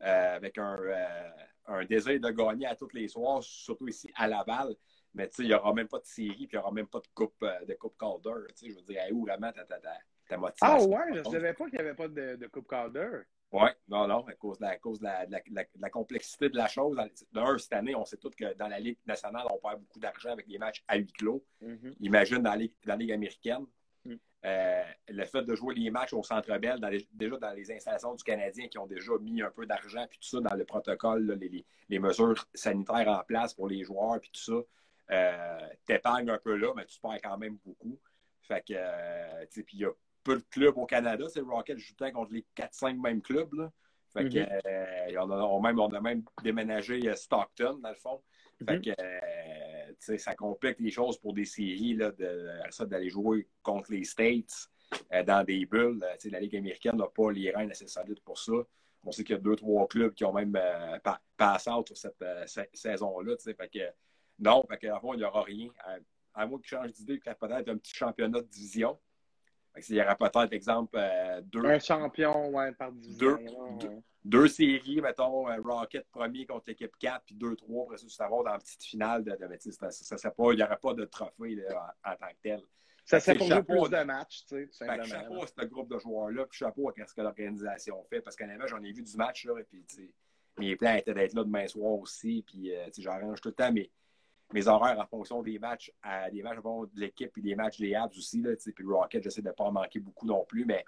avec 0.00 0.58
un, 0.58 0.78
euh, 0.80 1.30
un 1.66 1.84
désir 1.84 2.20
de 2.20 2.30
gagner 2.30 2.66
à 2.66 2.74
tous 2.76 2.88
les 2.94 3.08
soirs, 3.08 3.42
surtout 3.42 3.88
ici 3.88 4.10
à 4.14 4.26
Laval. 4.28 4.74
Mais 5.14 5.28
il 5.38 5.46
n'y 5.46 5.54
aura 5.54 5.72
même 5.72 5.88
pas 5.88 5.98
de 5.98 6.04
série, 6.06 6.34
puis 6.46 6.48
il 6.52 6.56
n'y 6.56 6.58
aura 6.58 6.70
même 6.72 6.86
pas 6.86 7.00
de 7.00 7.08
coupe, 7.14 7.34
euh, 7.42 7.64
de 7.64 7.74
coupe 7.74 7.96
Calder. 7.98 8.46
Je 8.62 8.74
veux 8.74 8.82
dire, 8.82 9.02
où 9.12 9.24
vraiment 9.24 9.50
ta, 9.52 9.64
ta, 9.64 9.78
ta, 9.80 9.90
ta 10.28 10.34
Ah 10.34 10.36
motivation? 10.36 10.90
ouais, 10.90 11.14
je 11.14 11.18
ne 11.20 11.24
savais 11.24 11.54
pas 11.54 11.64
qu'il 11.64 11.74
n'y 11.74 11.80
avait 11.80 11.94
pas 11.94 12.08
de, 12.08 12.36
de 12.36 12.46
Coupe 12.46 12.68
Calder. 12.68 13.22
Oui, 13.50 13.70
non, 13.88 14.06
non, 14.06 14.26
à 14.26 14.34
cause, 14.34 14.58
de 14.58 14.64
la, 14.64 14.70
à 14.72 14.76
cause 14.76 14.98
de, 15.00 15.04
la, 15.04 15.24
de 15.24 15.32
la- 15.32 15.40
de 15.40 15.54
la- 15.54 15.64
de 15.64 15.80
la 15.80 15.88
complexité 15.90 16.50
de 16.50 16.56
la 16.58 16.68
chose. 16.68 16.98
D'un, 17.32 17.56
cette 17.56 17.72
année, 17.72 17.94
on 17.94 18.04
sait 18.04 18.18
tous 18.18 18.34
que 18.34 18.52
dans 18.54 18.68
la 18.68 18.78
Ligue 18.78 18.98
nationale, 19.06 19.46
on 19.50 19.56
perd 19.58 19.80
beaucoup 19.80 19.98
d'argent 19.98 20.32
avec 20.32 20.46
des 20.46 20.58
matchs 20.58 20.84
à 20.86 20.96
huis 20.98 21.10
clos. 21.12 21.42
Mhm. 21.62 21.94
Imagine 22.00 22.42
dans 22.42 22.50
la 22.50 22.56
Ligue, 22.56 22.74
dans 22.84 22.92
la 22.92 22.96
Ligue 22.96 23.12
américaine. 23.12 23.64
Mm. 24.14 24.18
Euh, 24.44 24.82
le 25.08 25.24
fait 25.24 25.42
de 25.42 25.54
jouer 25.56 25.74
les 25.74 25.90
matchs 25.90 26.12
au 26.12 26.22
Centre 26.22 26.56
Bell, 26.58 26.78
dans 26.78 26.88
les- 26.88 27.08
déjà 27.12 27.36
dans 27.38 27.50
les 27.50 27.72
installations 27.72 28.14
du 28.14 28.22
Canadien 28.22 28.68
qui 28.68 28.78
ont 28.78 28.86
déjà 28.86 29.12
mis 29.20 29.42
un 29.42 29.50
peu 29.50 29.66
d'argent, 29.66 30.06
puis 30.08 30.18
tout 30.20 30.28
ça 30.28 30.40
dans 30.40 30.54
le 30.54 30.64
protocole, 30.64 31.26
là, 31.26 31.34
les, 31.34 31.98
mesures 31.98 32.34
sanitaires 32.54 33.08
en 33.08 33.24
place 33.24 33.52
pour 33.54 33.66
les 33.68 33.82
joueurs, 33.82 34.20
puis 34.20 34.30
tout 34.32 34.40
ça, 34.40 34.62
euh, 35.10 35.68
t'épargnes 35.86 36.30
un 36.30 36.38
peu 36.38 36.54
là, 36.56 36.72
mais 36.76 36.84
tu 36.86 37.00
perds 37.00 37.18
quand 37.22 37.36
même 37.38 37.58
beaucoup. 37.64 37.98
Fait 38.42 38.60
que, 38.66 38.74
euh, 38.76 39.40
tu 39.46 39.60
sais, 39.60 39.62
puis 39.64 39.76
il 39.78 39.80
y 39.80 39.84
a 39.86 39.90
peu 40.22 40.36
de 40.36 40.44
clubs 40.50 40.78
au 40.78 40.86
Canada, 40.86 41.24
c'est 41.28 41.40
le 41.40 41.46
Rocket 41.46 41.78
temps 41.96 42.12
contre 42.12 42.32
les 42.32 42.46
4-5 42.54 42.96
mêmes 42.98 43.20
clubs, 43.22 43.52
là. 43.54 43.72
Fait 44.12 44.28
que, 44.28 44.38
Mhm. 44.38 44.60
euh, 44.66 45.20
on, 45.20 45.30
a, 45.30 45.36
on 45.36 45.60
même, 45.60 45.78
on 45.80 45.88
a 45.88 46.00
même 46.00 46.22
déménagé 46.42 47.14
Stockton, 47.16 47.78
dans 47.82 47.90
le 47.90 47.94
fond. 47.96 48.22
Fait 48.64 48.76
Mhm. 48.76 48.82
que, 48.82 48.90
ça 49.98 50.34
complique 50.34 50.78
les 50.80 50.90
choses 50.90 51.18
pour 51.18 51.32
des 51.34 51.44
séries, 51.44 51.96
d'aller 51.96 53.10
jouer 53.10 53.46
contre 53.62 53.92
les 53.92 54.04
States 54.04 54.68
euh, 55.12 55.22
dans 55.22 55.44
des 55.44 55.66
bulles. 55.66 56.02
Euh, 56.02 56.30
la 56.30 56.40
Ligue 56.40 56.56
américaine 56.56 56.96
n'a 56.96 57.08
pas 57.08 57.30
les 57.30 57.50
reins 57.50 57.68
assez 57.68 57.86
solides 57.86 58.20
pour 58.20 58.38
ça. 58.38 58.52
On 59.04 59.12
sait 59.12 59.22
qu'il 59.24 59.34
y 59.36 59.38
a 59.38 59.40
deux, 59.40 59.56
trois 59.56 59.86
clubs 59.86 60.12
qui 60.14 60.24
ont 60.24 60.32
même 60.32 60.54
euh, 60.56 60.98
pa- 61.00 61.20
passé 61.36 61.70
sur 61.86 61.96
cette 61.96 62.20
euh, 62.22 62.46
sa- 62.46 62.66
saison-là. 62.72 63.36
que, 63.68 63.78
non, 64.38 64.64
fait 64.68 64.78
que, 64.78 64.86
fond, 65.00 65.14
il 65.14 65.18
n'y 65.18 65.24
aura 65.24 65.42
rien. 65.42 65.68
À, 65.84 65.96
à 66.34 66.46
moins 66.46 66.58
qu'ils 66.58 66.68
changent 66.68 66.92
d'idée, 66.92 67.18
peut-être 67.18 67.68
un 67.68 67.76
petit 67.76 67.94
championnat 67.94 68.40
de 68.40 68.46
division. 68.46 68.98
Il 69.88 69.96
y 69.96 70.02
aura 70.02 70.16
peut-être, 70.16 70.52
exemple, 70.52 70.96
euh, 70.98 71.40
deux, 71.42 71.64
Un 71.64 71.78
champion, 71.78 72.48
ouais, 72.50 72.72
par 72.72 72.92
division. 72.92 73.18
Deux- 73.18 73.36
là, 73.44 73.50
deux- 73.80 73.88
ouais. 73.88 74.02
deux 74.24 74.48
séries, 74.48 75.00
mettons, 75.00 75.48
euh, 75.48 75.60
Rocket 75.62 76.06
premier 76.10 76.46
contre 76.46 76.64
l'équipe 76.68 76.96
4, 76.98 77.24
puis 77.26 77.34
2-3, 77.34 77.84
après 77.84 77.98
ça, 77.98 78.06
tu 78.06 78.16
vas 78.18 78.28
dans 78.28 78.42
la 78.44 78.58
petite 78.58 78.82
finale. 78.82 79.24
De, 79.24 79.30
de, 79.32 79.46
mais 79.46 79.58
sais, 79.58 79.72
ça, 79.72 79.90
ça, 79.90 80.16
ça, 80.16 80.30
pas- 80.30 80.52
il 80.52 80.56
n'y 80.56 80.62
aurait 80.62 80.78
pas 80.78 80.94
de 80.94 81.04
trophée 81.04 81.54
là, 81.54 81.94
en, 82.04 82.10
en 82.12 82.16
tant 82.16 82.28
que 82.28 82.36
tel. 82.42 82.60
Ça 83.04 83.20
serait 83.20 83.36
pour 83.38 83.46
chapeau, 83.48 83.82
plus 83.86 83.90
de 83.98 84.02
matchs, 84.04 84.44
tu 84.46 84.48
sais, 84.48 84.66
tout 84.66 84.76
Fait 84.78 84.84
simplement. 84.86 85.04
chapeau 85.06 85.42
à 85.42 85.46
ce 85.46 85.64
groupe 85.66 85.90
de 85.90 85.98
joueurs-là, 85.98 86.44
puis 86.44 86.58
chapeau 86.58 86.90
à 86.90 86.92
ce 87.06 87.14
que 87.14 87.22
l'organisation 87.22 88.04
fait, 88.10 88.20
parce 88.20 88.36
qu'en 88.36 88.48
avant, 88.50 88.66
j'en 88.66 88.82
ai 88.82 88.92
vu 88.92 89.02
du 89.02 89.16
match, 89.16 89.46
là, 89.46 89.58
et 89.58 89.64
puis, 89.64 89.82
tu 89.88 89.96
sais, 89.96 90.10
mes 90.58 90.76
plans 90.76 90.94
étaient 90.94 91.14
d'être 91.14 91.32
là 91.32 91.42
demain 91.44 91.66
soir 91.68 91.92
aussi, 91.92 92.44
puis, 92.46 92.74
euh, 92.74 92.84
tu 92.86 92.94
sais, 92.94 93.02
j'arrange 93.02 93.40
tout 93.40 93.48
le 93.48 93.54
temps 93.54 93.72
mes, 93.72 93.90
mes 94.52 94.66
horaires 94.66 94.98
en 94.98 95.06
fonction 95.06 95.42
des 95.42 95.58
matchs, 95.58 95.92
des 96.32 96.42
matchs 96.42 96.58
de 96.58 97.00
l'équipe, 97.00 97.32
puis 97.32 97.42
des 97.42 97.54
matchs 97.54 97.78
des 97.78 97.94
Habs 97.94 98.16
aussi, 98.16 98.40
puis 98.40 98.84
le 98.84 98.94
Rocket, 98.94 99.22
j'essaie 99.22 99.42
de 99.42 99.48
ne 99.48 99.52
pas 99.52 99.64
en 99.64 99.72
manquer 99.72 100.00
beaucoup 100.00 100.26
non 100.26 100.44
plus, 100.44 100.64
mais 100.64 100.84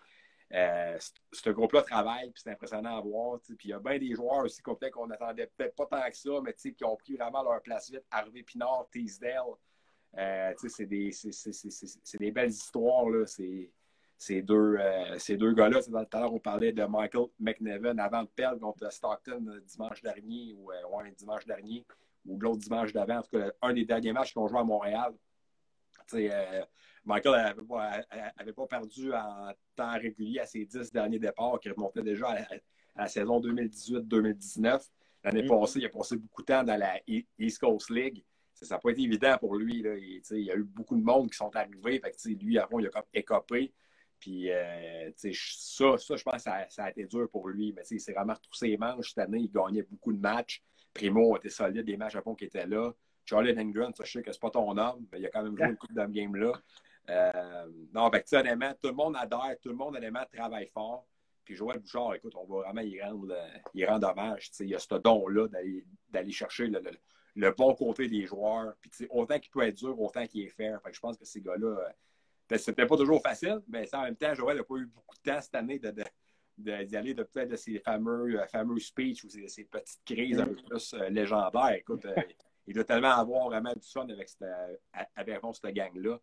euh, 0.52 0.98
ce 1.32 1.50
groupe-là 1.50 1.82
travaille, 1.82 2.30
puis 2.30 2.42
c'est 2.42 2.50
impressionnant 2.50 2.98
à 2.98 3.00
voir, 3.00 3.38
puis 3.40 3.56
il 3.64 3.70
y 3.70 3.72
a 3.72 3.78
bien 3.78 3.98
des 3.98 4.14
joueurs 4.14 4.44
aussi 4.44 4.60
qu'on 4.62 4.74
qu'on 4.74 5.06
n'attendait 5.06 5.46
peut-être 5.46 5.76
pas 5.76 5.86
tant 5.86 6.10
que 6.10 6.16
ça, 6.16 6.30
mais 6.42 6.54
qui 6.54 6.84
ont 6.84 6.96
pris 6.96 7.16
vraiment 7.16 7.42
leur 7.42 7.62
place 7.62 7.90
vite, 7.90 8.04
Harvey 8.10 8.42
Pinard, 8.42 8.88
Teasdale, 8.90 9.54
euh, 10.18 10.52
c'est 10.66 10.86
des, 10.86 12.30
belles 12.32 12.50
histoires, 12.50 13.08
là. 13.08 13.26
C'est, 13.26 13.70
ces 14.18 14.42
deux, 14.42 14.76
euh, 14.76 15.18
ces 15.18 15.36
deux 15.36 15.54
gars-là. 15.54 15.80
Tout 15.82 15.96
à 15.96 16.20
l'heure, 16.20 16.34
on 16.34 16.40
parlait 16.40 16.72
de 16.72 16.84
Michael 16.84 17.28
McNevin 17.38 17.96
avant 17.98 18.24
de 18.24 18.28
perdre 18.28 18.60
contre 18.60 18.92
Stockton 18.92 19.60
dimanche 19.64 20.02
dernier, 20.02 20.52
ou 20.54 20.66
ouais, 20.66 21.12
dimanche 21.16 21.46
dernier, 21.46 21.86
ou 22.26 22.38
l'autre 22.38 22.59
dimanche 22.59 22.92
d'avant. 22.92 23.18
En 23.18 23.22
tout 23.22 23.38
cas, 23.38 23.50
un 23.62 23.72
des 23.72 23.85
derniers 23.85 24.12
matchs 24.12 24.33
qu'on 24.33 24.48
joue 24.48 24.59
à 24.59 24.64
Montréal. 24.64 25.12
Michael 27.04 27.54
n'avait 28.37 28.52
pas, 28.52 28.66
perdu 28.66 29.12
en 29.12 29.52
temps 29.76 29.98
régulier 29.98 30.40
à 30.40 30.46
ses 30.46 30.64
dix 30.64 30.92
derniers 30.92 31.18
départs, 31.18 31.59
qui 31.61 31.70
remontaient 31.70 32.02
déjà 32.02 32.28
à, 32.28 33.02
la 33.02 33.09
saison 33.09 33.40
2018-2019. 33.40 34.88
L'année 35.24 35.42
mm. 35.42 35.48
passée, 35.48 35.78
il 35.80 35.87
a 35.87 35.88
passé 35.88 36.16
beaucoup 36.16 36.42
de 36.42 36.46
temps 36.46 36.64
dans 36.64 36.76
la 36.76 36.96
e-, 37.09 37.22
East 37.38 37.59
Coast 37.59 37.90
League. 37.90 38.24
Ça 38.52 38.74
n'a 38.74 38.78
pas 38.78 38.90
été 38.90 39.02
évident 39.02 39.37
pour 39.38 39.56
lui. 39.56 39.78
Il, 39.78 40.42
y 40.42 40.50
a 40.50 40.54
eu 40.54 40.64
beaucoup 40.64 40.96
de 40.96 41.02
monde 41.02 41.30
qui 41.30 41.37
sont 41.37 41.54
arrivés. 41.56 42.02
lui, 42.26 42.59
avant, 42.59 42.78
il 42.78 42.87
a 42.87 42.90
comme 42.90 43.02
écopé. 43.14 43.72
Puis 44.18 44.50
euh, 44.50 45.11
ça, 45.16 45.96
ça, 45.96 46.16
je 46.16 46.22
pense 46.22 46.44
que 46.44 46.50
ça, 46.68 46.85
a 46.85 46.90
été 46.90 47.06
dur 47.06 47.28
pour 47.30 47.48
lui. 47.48 47.72
Mais 47.72 47.83
il 47.90 48.00
s'est 48.00 48.12
vraiment 48.12 48.35
retroussé 48.35 48.68
les 48.68 48.76
manches 48.76 49.14
cette 49.14 49.24
année. 49.24 49.38
Il 49.38 49.50
gagnait 49.50 49.83
beaucoup 49.83 50.12
de 50.12 50.20
matchs. 50.20 50.62
Primo 50.92 51.37
était 51.37 51.48
solide, 51.48 51.85
des 51.85 51.96
matchs 51.96 52.14
Japon 52.14 52.35
qui 52.35 52.44
étaient 52.44 52.66
là. 52.66 52.92
Charlie 53.24 53.55
Lindgren, 53.55 53.94
ça, 53.94 54.05
je 54.05 54.11
sais 54.12 54.22
que 54.22 54.33
c'est 54.33 54.40
pas 54.40 54.50
ton 54.50 54.76
homme, 54.76 55.07
mais 55.12 55.20
il 55.20 55.26
a 55.26 55.31
quand 55.31 55.42
même 55.42 55.57
joué 55.57 55.66
une 55.66 55.76
coupe 55.76 55.92
dans 55.92 56.07
ce 56.07 56.11
game-là. 56.11 56.53
Euh, 57.09 57.66
non, 57.92 58.11
fait 58.11 58.26
honnêtement, 58.35 58.72
tout 58.81 58.88
le 58.88 58.94
monde 58.94 59.16
adhère, 59.16 59.57
tout 59.61 59.68
le 59.68 59.76
monde, 59.76 59.96
honnêtement, 59.96 60.24
travaille 60.33 60.68
fort. 60.68 61.07
Puis 61.44 61.57
Joël 61.57 61.79
Bouchard, 61.79 62.14
écoute, 62.14 62.35
on 62.37 62.44
va 62.44 62.64
vraiment 62.64 62.81
y 62.81 63.00
rendre, 63.00 63.35
y 63.74 63.85
rendre 63.85 64.09
hommage. 64.09 64.50
Il 64.61 64.68
y 64.68 64.74
a 64.74 64.79
ce 64.79 64.94
don-là 64.94 65.48
d'aller 66.09 66.33
chercher 66.33 66.68
le, 66.68 67.50
bon 67.53 67.74
côté 67.74 68.09
des 68.09 68.26
joueurs. 68.26 68.74
Puis 68.81 69.07
autant 69.11 69.38
qu'il 69.38 69.50
peut 69.50 69.62
être 69.62 69.76
dur, 69.76 69.98
autant 70.00 70.26
qu'il 70.26 70.42
est 70.42 70.50
fair. 70.50 70.81
Fait 70.83 70.90
que 70.90 70.96
je 70.96 71.00
pense 71.00 71.16
que 71.16 71.24
ces 71.24 71.40
gars-là, 71.40 71.66
euh, 71.66 71.88
ben, 72.48 72.59
c'était 72.59 72.87
pas 72.87 72.96
toujours 72.96 73.22
facile, 73.22 73.61
mais 73.68 73.92
en 73.94 74.03
même 74.03 74.16
temps, 74.16 74.35
Joël 74.35 74.57
n'a 74.57 74.64
pas 74.64 74.76
eu 74.76 74.87
beaucoup 74.87 75.16
de 75.16 75.31
temps 75.31 75.40
cette 75.40 75.55
année 75.55 75.79
de, 75.79 75.92
d'y 76.60 76.96
aller 76.96 77.14
de 77.14 77.22
peut-être 77.22 77.50
de 77.50 77.56
ces 77.56 77.78
fameux, 77.78 78.40
euh, 78.40 78.46
fameux 78.46 78.78
speeches 78.78 79.24
ou 79.24 79.28
ces, 79.28 79.48
ces, 79.48 79.64
petites 79.64 80.04
crises 80.04 80.40
un 80.40 80.46
peu 80.46 80.56
plus 80.56 80.94
légendaires. 81.10 81.72
Écoute, 81.72 82.06
il 82.66 82.74
doit 82.74 82.84
tellement 82.84 83.10
avoir 83.10 83.46
vraiment 83.46 83.72
du 83.72 83.86
fun 83.86 84.08
avec 84.08 84.28
cette, 84.28 84.44
avec, 85.16 85.40
cette 85.52 85.74
gang-là. 85.74 86.18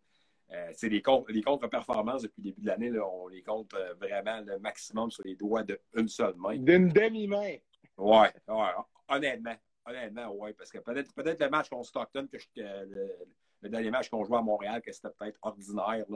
Euh, 0.50 0.72
les, 0.82 1.02
les 1.28 1.42
contre-performances 1.42 2.22
depuis 2.22 2.40
le 2.40 2.44
début 2.44 2.62
de 2.62 2.66
l'année, 2.66 2.90
on 2.98 3.28
les 3.28 3.42
compte 3.42 3.74
euh, 3.74 3.92
vraiment 3.94 4.40
le 4.40 4.58
maximum 4.58 5.10
sur 5.10 5.22
les 5.24 5.36
doigts 5.36 5.62
d'une 5.62 6.08
seule 6.08 6.34
main. 6.36 6.56
D'une 6.56 6.88
demi-main. 6.88 7.56
Oui, 7.98 8.26
ouais, 8.48 8.74
honnêtement. 9.08 9.56
Honnêtement, 9.84 10.34
oui. 10.38 10.52
Parce 10.54 10.70
que 10.70 10.78
peut-être 10.78 11.12
peut 11.14 11.36
le 11.38 11.50
match 11.50 11.68
contre 11.68 11.88
Stockton, 11.88 12.28
que 12.30 12.38
le, 12.56 13.68
dernier 13.68 13.90
match 13.90 14.08
qu'on 14.08 14.24
jouait 14.24 14.38
à 14.38 14.42
Montréal, 14.42 14.80
que 14.80 14.92
c'était 14.92 15.10
peut-être 15.10 15.38
ordinaire. 15.42 16.06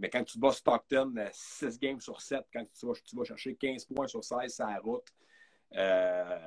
Mais 0.00 0.08
quand 0.08 0.24
tu 0.24 0.38
bats 0.38 0.52
Stockton 0.52 1.14
6 1.30 1.64
euh, 1.64 1.78
games 1.80 2.00
sur 2.00 2.20
7, 2.22 2.40
quand 2.52 2.64
tu 2.72 2.86
vas, 2.86 2.94
tu 3.04 3.14
vas 3.14 3.24
chercher 3.24 3.54
15 3.54 3.84
points 3.84 4.08
sur 4.08 4.24
16 4.24 4.52
sur 4.52 4.66
la 4.66 4.78
route, 4.78 5.06
euh, 5.76 6.38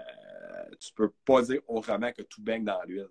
tu 0.80 0.92
peux 0.94 1.12
pas 1.24 1.44
dire 1.44 1.62
autrement 1.68 2.12
que 2.12 2.24
tout 2.24 2.42
baigne 2.42 2.66
dans 2.66 2.82
l'huile. 2.84 3.08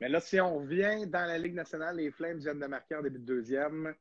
Mais 0.00 0.08
là, 0.08 0.20
si 0.20 0.40
on 0.40 0.56
revient 0.58 1.06
dans 1.06 1.26
la 1.26 1.38
Ligue 1.38 1.54
nationale, 1.54 1.96
les 1.96 2.10
Flames 2.10 2.38
viennent 2.38 2.58
de 2.58 2.66
marquer 2.66 2.96
en 2.96 3.02
début 3.02 3.18
de 3.18 3.24
deuxième. 3.24 3.94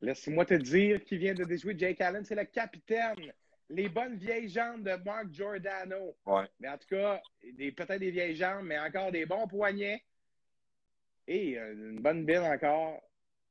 Laisse-moi 0.00 0.46
te 0.46 0.54
dire 0.54 1.04
qui 1.04 1.18
vient 1.18 1.34
de 1.34 1.44
déjouer 1.44 1.76
Jake 1.76 2.00
Allen, 2.00 2.24
c'est 2.24 2.34
le 2.34 2.44
capitaine. 2.44 3.32
Les 3.68 3.90
bonnes 3.90 4.16
vieilles 4.16 4.48
jambes 4.48 4.82
de 4.82 4.96
Mark 5.04 5.30
Giordano. 5.30 6.16
Ouais. 6.24 6.48
Mais 6.60 6.68
en 6.68 6.78
tout 6.78 6.88
cas, 6.88 7.20
peut-être 7.42 7.98
des 7.98 8.10
vieilles 8.10 8.36
jambes, 8.36 8.64
mais 8.64 8.78
encore 8.78 9.12
des 9.12 9.26
bons 9.26 9.46
poignets. 9.46 10.02
Et 11.26 11.58
euh, 11.58 11.90
une 11.90 12.00
bonne 12.00 12.24
bille 12.24 12.38
encore. 12.38 13.02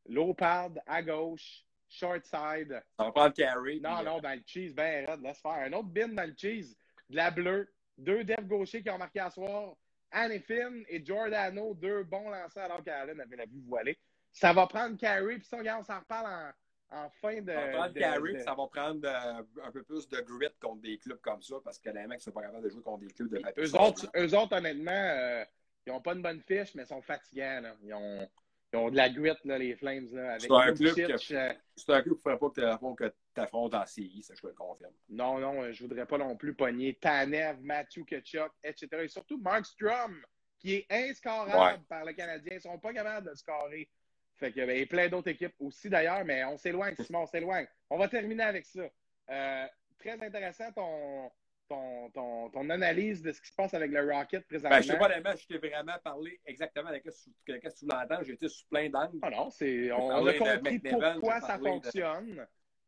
Low 0.07 0.33
pad 0.33 0.81
à 0.85 1.01
gauche, 1.01 1.63
short 1.89 2.25
side. 2.25 2.81
Ça 2.97 3.03
va 3.05 3.11
prendre 3.11 3.33
carry. 3.33 3.81
Non, 3.81 4.03
non, 4.03 4.19
dans 4.19 4.33
le 4.33 4.43
cheese, 4.45 4.73
ben 4.73 5.05
laisse 5.21 5.41
faire. 5.41 5.51
Un 5.51 5.73
autre 5.73 5.89
bin 5.89 6.09
dans 6.09 6.27
le 6.27 6.35
cheese, 6.35 6.75
de 7.09 7.15
la 7.15 7.31
bleue. 7.31 7.67
Deux 7.97 8.23
devs 8.23 8.47
gauchers 8.47 8.81
qui 8.83 8.89
ont 8.89 8.97
marqué 8.97 9.19
à 9.19 9.29
soir. 9.29 9.75
Annie 10.11 10.39
Finn 10.39 10.85
et 10.87 11.03
Giordano, 11.03 11.73
deux 11.73 12.03
bons 12.03 12.29
lanceurs 12.29 12.65
alors 12.65 12.83
qu'Allen 12.83 13.19
avait 13.19 13.35
la 13.35 13.45
vue 13.45 13.61
voilée. 13.67 13.97
Ça 14.31 14.53
va 14.53 14.67
prendre 14.67 14.97
Carey, 14.97 15.37
puis 15.37 15.45
ça, 15.45 15.57
regarde, 15.57 15.81
on 15.81 15.83
s'en 15.83 15.99
reparle 15.99 16.53
en, 16.91 17.09
fin 17.21 17.41
de. 17.41 17.51
Ça 17.51 17.65
va 17.65 17.71
prendre 17.71 17.93
Carey, 17.93 18.39
ça 18.39 18.55
va 18.55 18.67
prendre 18.67 19.01
euh, 19.03 19.43
un 19.63 19.71
peu 19.71 19.83
plus 19.83 20.07
de 20.07 20.21
grit 20.21 20.47
contre 20.61 20.81
des 20.81 20.97
clubs 20.97 21.19
comme 21.21 21.41
ça, 21.41 21.55
parce 21.63 21.79
que 21.79 21.89
les 21.89 22.07
mecs 22.07 22.19
ne 22.19 22.23
sont 22.23 22.31
pas 22.31 22.43
capables 22.43 22.63
de 22.63 22.69
jouer 22.69 22.81
contre 22.81 22.99
des 23.05 23.13
clubs 23.13 23.29
de 23.29 23.39
papier. 23.39 23.63
Eux, 23.63 23.75
autres, 23.75 24.09
eux 24.15 24.37
autres, 24.37 24.55
honnêtement, 24.55 24.91
euh, 24.91 25.43
ils 25.85 25.91
n'ont 25.91 26.01
pas 26.01 26.13
une 26.13 26.21
bonne 26.21 26.41
fiche, 26.41 26.75
mais 26.75 26.83
ils 26.83 26.87
sont 26.87 27.01
fatigants. 27.01 27.61
Là. 27.61 27.75
Ils 27.83 27.93
ont 27.93 28.29
ils 28.73 28.77
ont 28.77 28.89
de 28.89 28.97
la 28.97 29.09
grit, 29.09 29.31
là, 29.45 29.57
les 29.57 29.75
Flames. 29.75 30.07
Là, 30.11 30.31
avec 30.31 30.41
c'est 30.41 30.51
un, 30.51 30.73
club 30.73 30.99
euh, 30.99 31.53
c'est 31.75 31.93
un 31.93 32.01
club 32.01 32.15
qui 32.15 32.27
ne 32.27 32.35
ferait 32.35 32.37
pas 32.37 32.49
que 32.49 33.13
tu 33.33 33.41
affrontes 33.41 33.73
en 33.73 33.85
série, 33.85 34.21
ça 34.23 34.33
je 34.35 34.41
te 34.41 34.47
le 34.47 34.53
confirme. 34.53 34.91
Non, 35.09 35.39
non, 35.39 35.71
je 35.71 35.83
ne 35.83 35.87
voudrais 35.87 36.05
pas 36.05 36.17
non 36.17 36.35
plus 36.35 36.53
pogner 36.53 36.95
Tanev, 36.95 37.61
Matthew 37.61 38.03
Ketchuk, 38.05 38.51
etc. 38.63 38.87
Et 39.03 39.07
surtout 39.07 39.37
Mark 39.37 39.65
Strum, 39.65 40.21
qui 40.59 40.73
est 40.73 40.85
inscorable 40.89 41.83
par 41.87 42.03
le 42.03 42.13
Canadien. 42.13 42.51
Ils 42.51 42.55
ne 42.55 42.61
sont 42.61 42.79
pas 42.79 42.93
capables 42.93 43.29
de 43.29 43.35
scorer. 43.35 43.89
Fait 44.35 44.51
que, 44.51 44.65
ben, 44.65 44.77
y 44.77 44.83
a 44.83 44.85
plein 44.85 45.07
d'autres 45.07 45.29
équipes 45.29 45.55
aussi 45.59 45.89
d'ailleurs, 45.89 46.23
mais 46.25 46.43
on 46.45 46.57
s'éloigne, 46.57 46.95
Simon, 46.99 47.21
on 47.21 47.25
s'éloigne. 47.25 47.67
On 47.89 47.97
va 47.97 48.07
terminer 48.07 48.43
avec 48.43 48.65
ça. 48.65 48.87
Euh, 49.29 49.65
très 49.97 50.21
intéressant 50.21 50.71
ton, 50.73 51.31
ton, 51.67 52.09
ton, 52.11 52.49
ton, 52.49 52.69
analyse 52.69 53.21
de 53.21 53.31
ce 53.31 53.41
qui 53.41 53.49
se 53.49 53.55
passe 53.55 53.73
avec 53.73 53.91
le 53.91 54.01
Rocket 54.11 54.45
présentement. 54.47 54.77
Ben, 54.77 54.81
je 54.81 54.87
sais 54.87 54.97
pas, 54.97 55.35
je 55.35 55.47
t'ai 55.47 55.57
vraiment 55.57 55.97
parlé 56.03 56.39
exactement 56.45 56.89
de 56.91 57.01
ce 57.09 57.29
que 57.45 57.53
tu 57.53 57.85
l'entends. 57.85 58.23
J'étais 58.23 58.47
sous 58.47 58.65
plein 58.67 58.89
d'angles. 58.89 59.19
Ah 59.21 59.29
non, 59.29 59.49
c'est, 59.49 59.91
on, 59.91 60.25
a 60.25 60.33
compris 60.33 60.79
pourquoi 60.79 61.41
ça 61.41 61.57
fonctionne. 61.57 62.45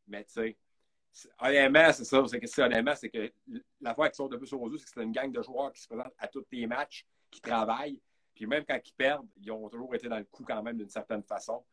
Mais 0.07 0.23
tu 0.23 0.31
sais, 0.31 0.57
honnêtement, 1.39 1.91
c'est 1.93 2.05
ça. 2.05 2.23
C'est 2.27 2.39
que, 2.39 2.61
honnêtement, 2.61 2.95
c'est 2.95 3.09
que 3.09 3.31
la 3.81 3.93
fois 3.93 4.09
qu'ils 4.09 4.15
sont 4.15 4.27
de 4.27 4.37
plus 4.37 4.51
aux 4.53 4.69
yeux, 4.69 4.77
c'est 4.77 4.85
que 4.85 4.91
c'est 4.91 5.03
une 5.03 5.11
gang 5.11 5.31
de 5.31 5.41
joueurs 5.41 5.71
qui 5.73 5.81
se 5.81 5.87
présentent 5.87 6.15
à 6.17 6.27
tous 6.27 6.45
les 6.51 6.67
matchs, 6.67 7.05
qui 7.29 7.41
travaillent. 7.41 8.01
Puis 8.33 8.45
même 8.45 8.63
quand 8.65 8.79
ils 8.83 8.93
perdent, 8.93 9.27
ils 9.41 9.51
ont 9.51 9.67
toujours 9.69 9.93
été 9.95 10.07
dans 10.07 10.17
le 10.17 10.23
coup 10.23 10.43
quand 10.43 10.63
même 10.63 10.77
d'une 10.77 10.89
certaine 10.89 11.23
façon. 11.23 11.63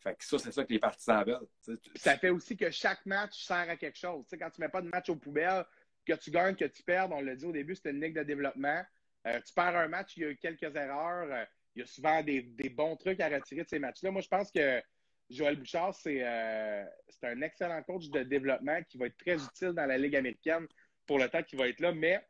Fait 0.00 0.14
que 0.14 0.24
ça, 0.24 0.38
c'est 0.38 0.52
ça 0.52 0.64
que 0.64 0.72
les 0.72 0.78
partisans 0.78 1.24
veulent. 1.24 1.78
Ça 1.94 2.18
fait 2.18 2.30
aussi 2.30 2.56
que 2.56 2.70
chaque 2.70 3.04
match 3.06 3.44
sert 3.44 3.70
à 3.70 3.76
quelque 3.76 3.98
chose. 3.98 4.26
quand 4.38 4.50
tu 4.50 4.60
ne 4.60 4.66
mets 4.66 4.70
pas 4.70 4.82
de 4.82 4.88
match 4.88 5.08
aux 5.08 5.16
poubelles, 5.16 5.64
que 6.06 6.14
tu 6.14 6.30
gagnes, 6.30 6.54
que 6.54 6.64
tu 6.64 6.82
perds, 6.82 7.10
on 7.10 7.20
l'a 7.20 7.34
dit 7.34 7.44
au 7.44 7.52
début, 7.52 7.74
c'était 7.74 7.90
une 7.90 8.00
ligue 8.00 8.14
de 8.14 8.22
développement. 8.22 8.82
Euh, 9.26 9.40
tu 9.40 9.52
perds 9.52 9.76
un 9.76 9.88
match, 9.88 10.16
il 10.16 10.22
y 10.22 10.26
a 10.26 10.30
eu 10.30 10.36
quelques 10.36 10.74
erreurs. 10.74 11.28
Euh, 11.30 11.44
il 11.74 11.80
y 11.80 11.82
a 11.82 11.86
souvent 11.86 12.22
des, 12.22 12.42
bons 12.70 12.96
trucs 12.96 13.20
à 13.20 13.28
retirer 13.28 13.64
de 13.64 13.68
ces 13.68 13.78
matchs-là. 13.78 14.10
Moi, 14.10 14.22
je 14.22 14.28
pense 14.28 14.50
que 14.50 14.82
Joël 15.28 15.56
Bouchard, 15.56 15.94
euh, 16.06 16.84
c'est 17.08 17.26
un 17.26 17.42
excellent 17.42 17.82
coach 17.82 18.08
de 18.08 18.22
développement 18.22 18.82
qui 18.84 18.96
va 18.96 19.06
être 19.06 19.16
très 19.18 19.34
utile 19.34 19.72
dans 19.72 19.84
la 19.84 19.98
Ligue 19.98 20.16
américaine 20.16 20.66
pour 21.04 21.18
le 21.18 21.28
temps 21.28 21.42
qu'il 21.42 21.58
va 21.58 21.68
être 21.68 21.80
là. 21.80 21.92
Mais 21.92 22.24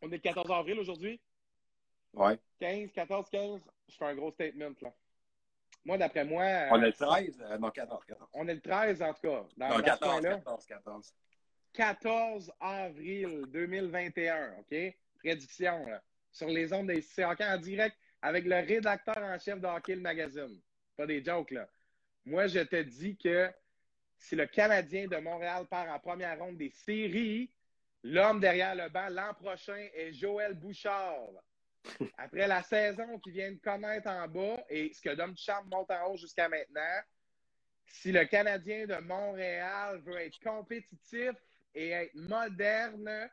on 0.00 0.08
est 0.08 0.12
le 0.12 0.18
14 0.18 0.50
avril 0.50 0.78
aujourd'hui. 0.78 1.20
Ouais. 2.14 2.38
15, 2.60 2.92
14, 2.92 3.28
15. 3.28 3.60
Je 3.88 3.94
fais 3.94 4.04
un 4.06 4.14
gros 4.14 4.30
statement. 4.30 4.72
Là. 4.80 4.94
Moi, 5.84 5.98
d'après 5.98 6.24
moi. 6.24 6.44
On 6.70 6.80
est 6.82 6.86
le 6.86 6.92
13, 6.92 7.44
non, 7.60 7.70
14, 7.70 8.04
14. 8.06 8.30
On 8.32 8.48
est 8.48 8.54
le 8.54 8.60
13, 8.60 9.02
en 9.02 9.12
tout 9.12 9.20
cas. 9.22 9.44
Dans, 9.56 9.68
non, 9.68 9.82
14, 9.82 10.22
14, 10.22 10.66
14. 10.66 11.14
14 11.76 12.50
avril 12.58 13.44
2021, 13.48 14.56
OK? 14.60 14.94
Prédiction, 15.18 15.84
là, 15.86 16.02
sur 16.32 16.48
les 16.48 16.72
ondes 16.72 16.86
des 16.86 17.02
CHK 17.02 17.40
en 17.42 17.58
direct 17.58 17.96
avec 18.22 18.46
le 18.46 18.56
rédacteur 18.56 19.18
en 19.18 19.38
chef 19.38 19.60
de 19.60 19.66
Hockey 19.66 19.94
le 19.94 20.00
Magazine. 20.00 20.58
Pas 20.96 21.06
des 21.06 21.22
jokes, 21.22 21.50
là. 21.50 21.68
Moi, 22.24 22.46
je 22.46 22.60
te 22.60 22.82
dis 22.82 23.16
que 23.16 23.50
si 24.16 24.34
le 24.36 24.46
Canadien 24.46 25.06
de 25.06 25.18
Montréal 25.18 25.66
part 25.66 25.88
en 25.88 25.98
première 25.98 26.38
ronde 26.38 26.56
des 26.56 26.70
séries, 26.70 27.52
l'homme 28.02 28.40
derrière 28.40 28.74
le 28.74 28.88
banc 28.88 29.08
l'an 29.10 29.34
prochain 29.34 29.86
est 29.94 30.14
Joël 30.14 30.54
Bouchard. 30.54 31.28
Après 32.16 32.48
la 32.48 32.62
saison 32.62 33.18
qui 33.18 33.32
vient 33.32 33.52
de 33.52 33.58
connaître 33.58 34.08
en 34.08 34.26
bas 34.26 34.64
et 34.70 34.92
ce 34.94 35.02
que 35.02 35.14
Dom 35.14 35.36
Charme 35.36 35.68
monte 35.68 35.90
en 35.90 36.10
haut 36.10 36.16
jusqu'à 36.16 36.48
maintenant, 36.48 37.00
si 37.86 38.10
le 38.12 38.24
Canadien 38.24 38.86
de 38.86 38.96
Montréal 38.96 40.00
veut 40.04 40.16
être 40.16 40.40
compétitif, 40.40 41.32
et 41.76 41.90
être 41.90 42.14
moderne, 42.14 43.30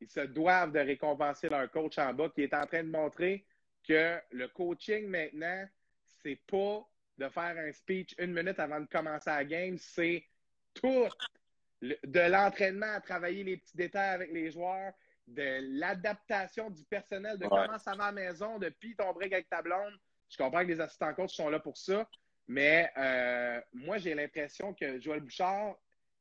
ils 0.00 0.08
se 0.08 0.20
doivent 0.20 0.72
de 0.72 0.80
récompenser 0.80 1.48
leur 1.48 1.70
coach 1.70 1.98
en 1.98 2.14
bas 2.14 2.30
qui 2.30 2.42
est 2.42 2.54
en 2.54 2.66
train 2.66 2.82
de 2.82 2.90
montrer 2.90 3.44
que 3.86 4.18
le 4.32 4.48
coaching 4.48 5.06
maintenant, 5.06 5.68
c'est 6.22 6.40
pas 6.46 6.88
de 7.18 7.28
faire 7.28 7.56
un 7.58 7.72
speech 7.72 8.14
une 8.18 8.32
minute 8.32 8.58
avant 8.58 8.80
de 8.80 8.86
commencer 8.86 9.30
la 9.30 9.44
game, 9.44 9.76
c'est 9.78 10.24
tout 10.74 11.08
de 11.82 12.20
l'entraînement 12.20 12.94
à 12.94 13.00
travailler 13.00 13.44
les 13.44 13.56
petits 13.58 13.76
détails 13.76 14.14
avec 14.14 14.32
les 14.32 14.50
joueurs, 14.50 14.92
de 15.26 15.78
l'adaptation 15.78 16.70
du 16.70 16.84
personnel, 16.84 17.38
de 17.38 17.46
comment 17.46 17.78
ça 17.78 17.94
va 17.94 18.04
à 18.04 18.12
la 18.12 18.12
maison, 18.12 18.58
depuis 18.58 18.96
ton 18.96 19.12
break 19.12 19.32
avec 19.32 19.48
ta 19.48 19.60
blonde. 19.60 19.94
Je 20.30 20.36
comprends 20.36 20.62
que 20.62 20.68
les 20.68 20.80
assistants 20.80 21.12
coachs 21.12 21.30
sont 21.30 21.50
là 21.50 21.60
pour 21.60 21.76
ça, 21.76 22.08
mais 22.46 22.90
euh, 22.96 23.60
moi, 23.74 23.98
j'ai 23.98 24.14
l'impression 24.14 24.72
que 24.72 25.00
Joël 25.00 25.20
Bouchard 25.20 25.76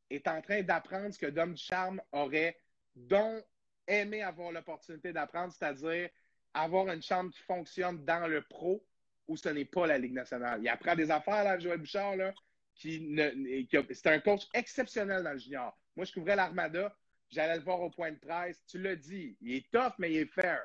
est 0.09 0.27
en 0.27 0.41
train 0.41 0.61
d'apprendre 0.61 1.13
ce 1.13 1.19
que 1.19 1.25
Dom 1.27 1.55
Charme 1.57 2.01
aurait 2.11 2.57
donc 2.95 3.43
aimé 3.87 4.21
avoir 4.21 4.51
l'opportunité 4.51 5.13
d'apprendre, 5.13 5.53
c'est-à-dire 5.53 6.09
avoir 6.53 6.87
une 6.89 7.01
chambre 7.01 7.31
qui 7.31 7.41
fonctionne 7.43 8.03
dans 8.05 8.27
le 8.27 8.41
pro 8.41 8.83
où 9.27 9.35
ce 9.37 9.49
n'est 9.49 9.65
pas 9.65 9.87
la 9.87 9.97
Ligue 9.97 10.13
nationale. 10.13 10.61
Il 10.63 10.69
apprend 10.69 10.95
des 10.95 11.11
affaires, 11.11 11.43
là, 11.43 11.59
Joël 11.59 11.79
Bouchard, 11.79 12.15
là, 12.15 12.33
qui 12.75 13.01
ne. 13.01 13.61
qui 13.63 13.77
a- 13.77 13.83
C'est 13.91 14.07
un 14.07 14.19
coach 14.19 14.43
exceptionnel 14.53 15.23
dans 15.23 15.33
le 15.33 15.37
junior. 15.39 15.77
Moi, 15.95 16.05
je 16.05 16.13
couvrais 16.13 16.35
l'Armada. 16.35 16.95
J'allais 17.29 17.57
le 17.57 17.61
voir 17.63 17.81
au 17.81 17.89
point 17.89 18.11
de 18.11 18.17
presse. 18.17 18.63
Tu 18.67 18.79
l'as 18.79 18.95
dit. 18.95 19.35
Il 19.41 19.55
est 19.55 19.69
tough, 19.69 19.93
mais 19.97 20.11
il 20.11 20.17
est 20.19 20.25
fair. 20.33 20.61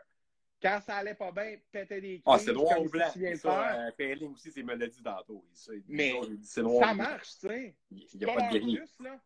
Quand 0.62 0.80
ça 0.86 0.98
allait 0.98 1.14
pas 1.16 1.32
bien, 1.32 1.56
pétait 1.72 2.00
des 2.00 2.22
Ah, 2.24 2.34
crises, 2.34 2.46
c'est 2.46 2.52
ou 2.52 2.84
il 2.84 2.88
blanc. 2.88 3.10
Ça, 3.36 3.88
euh, 4.00 4.28
aussi, 4.28 4.52
c'est 4.52 4.62
me 4.62 4.74
l'a 4.76 4.86
dit 4.86 5.02
tantôt. 5.02 5.44
Mais 5.88 6.12
Ça 6.44 6.94
marche, 6.94 7.30
tu 7.40 7.48
sais. 7.48 7.74
Il 7.90 8.18
n'y 8.20 8.24
a 8.24 8.34
pas 8.34 8.48
de 8.48 8.58
gris. 8.58 8.76
plus, 8.76 9.00
là. 9.04 9.20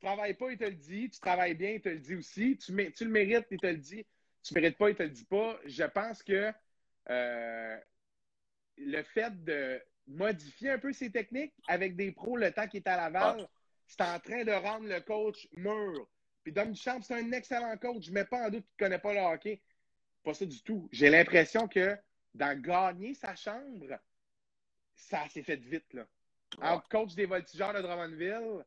Tu 0.00 0.06
travailles 0.06 0.34
pas, 0.34 0.50
il 0.52 0.58
te 0.58 0.64
le 0.64 0.74
dit. 0.74 1.10
Tu 1.10 1.18
travailles 1.18 1.54
bien, 1.54 1.70
il 1.70 1.80
te 1.80 1.88
le 1.88 1.98
dit 1.98 2.14
aussi. 2.14 2.56
Tu, 2.58 2.72
mé- 2.72 2.92
tu 2.92 3.04
le 3.04 3.10
mérites, 3.10 3.46
il 3.50 3.58
te 3.58 3.66
le 3.66 3.76
dit. 3.76 4.06
Tu 4.42 4.54
mérites 4.54 4.78
pas, 4.78 4.90
il 4.90 4.96
te 4.96 5.02
le 5.02 5.10
dit 5.10 5.24
pas. 5.24 5.58
Je 5.66 5.84
pense 5.84 6.22
que 6.22 6.52
euh, 7.10 7.78
le 8.76 9.02
fait 9.02 9.44
de 9.44 9.82
modifier 10.06 10.70
un 10.70 10.78
peu 10.78 10.92
ses 10.92 11.10
techniques 11.10 11.52
avec 11.66 11.96
des 11.96 12.12
pros 12.12 12.36
le 12.36 12.52
temps 12.52 12.66
qu'il 12.68 12.78
est 12.80 12.88
à 12.88 12.96
Laval, 12.96 13.48
c'est 13.86 14.00
en 14.02 14.18
train 14.20 14.44
de 14.44 14.52
rendre 14.52 14.86
le 14.86 15.00
coach 15.00 15.48
mûr. 15.56 16.08
Puis 16.44 16.52
Dom 16.52 16.70
Duchamp, 16.72 17.02
c'est 17.02 17.14
un 17.14 17.32
excellent 17.32 17.76
coach. 17.76 18.04
Je 18.04 18.10
ne 18.10 18.14
mets 18.14 18.24
pas 18.24 18.46
en 18.46 18.50
doute 18.50 18.64
qu'il 18.66 18.84
ne 18.84 18.88
connaît 18.88 18.98
pas 19.00 19.12
le 19.14 19.20
hockey. 19.20 19.60
Pas 20.22 20.34
ça 20.34 20.46
du 20.46 20.62
tout. 20.62 20.88
J'ai 20.92 21.10
l'impression 21.10 21.66
que 21.66 21.96
dans 22.34 22.58
gagner 22.60 23.14
sa 23.14 23.34
chambre, 23.34 23.98
ça 24.94 25.28
s'est 25.28 25.42
fait 25.42 25.56
vite. 25.56 25.92
Là. 25.92 26.06
Entre 26.62 26.88
coach 26.88 27.14
des 27.14 27.26
voltigeurs 27.26 27.74
de 27.74 27.80
Drummondville, 27.82 28.64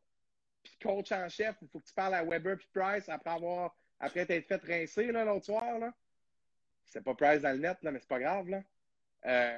puis 0.64 0.78
coach 0.82 1.12
en 1.12 1.28
chef, 1.30 1.56
il 1.62 1.68
faut 1.68 1.80
que 1.80 1.88
tu 1.88 1.94
parles 1.94 2.16
à 2.16 2.24
Weber 2.24 2.58
puis 2.58 2.68
Price 2.74 3.10
après 3.10 3.32
avoir 3.32 3.76
après 4.02 4.26
t'être 4.26 4.48
fait 4.48 4.62
rincer 4.64 5.12
l'autre 5.12 5.46
soir. 5.46 5.80
Là. 5.80 5.94
C'est 6.86 7.04
pas 7.04 7.14
Price 7.14 7.42
dans 7.42 7.52
le 7.52 7.60
net, 7.60 7.78
là, 7.84 7.92
mais 7.92 8.00
c'est 8.00 8.10
pas 8.10 8.20
grave. 8.20 8.50
Là. 8.50 8.64
Euh, 9.26 9.58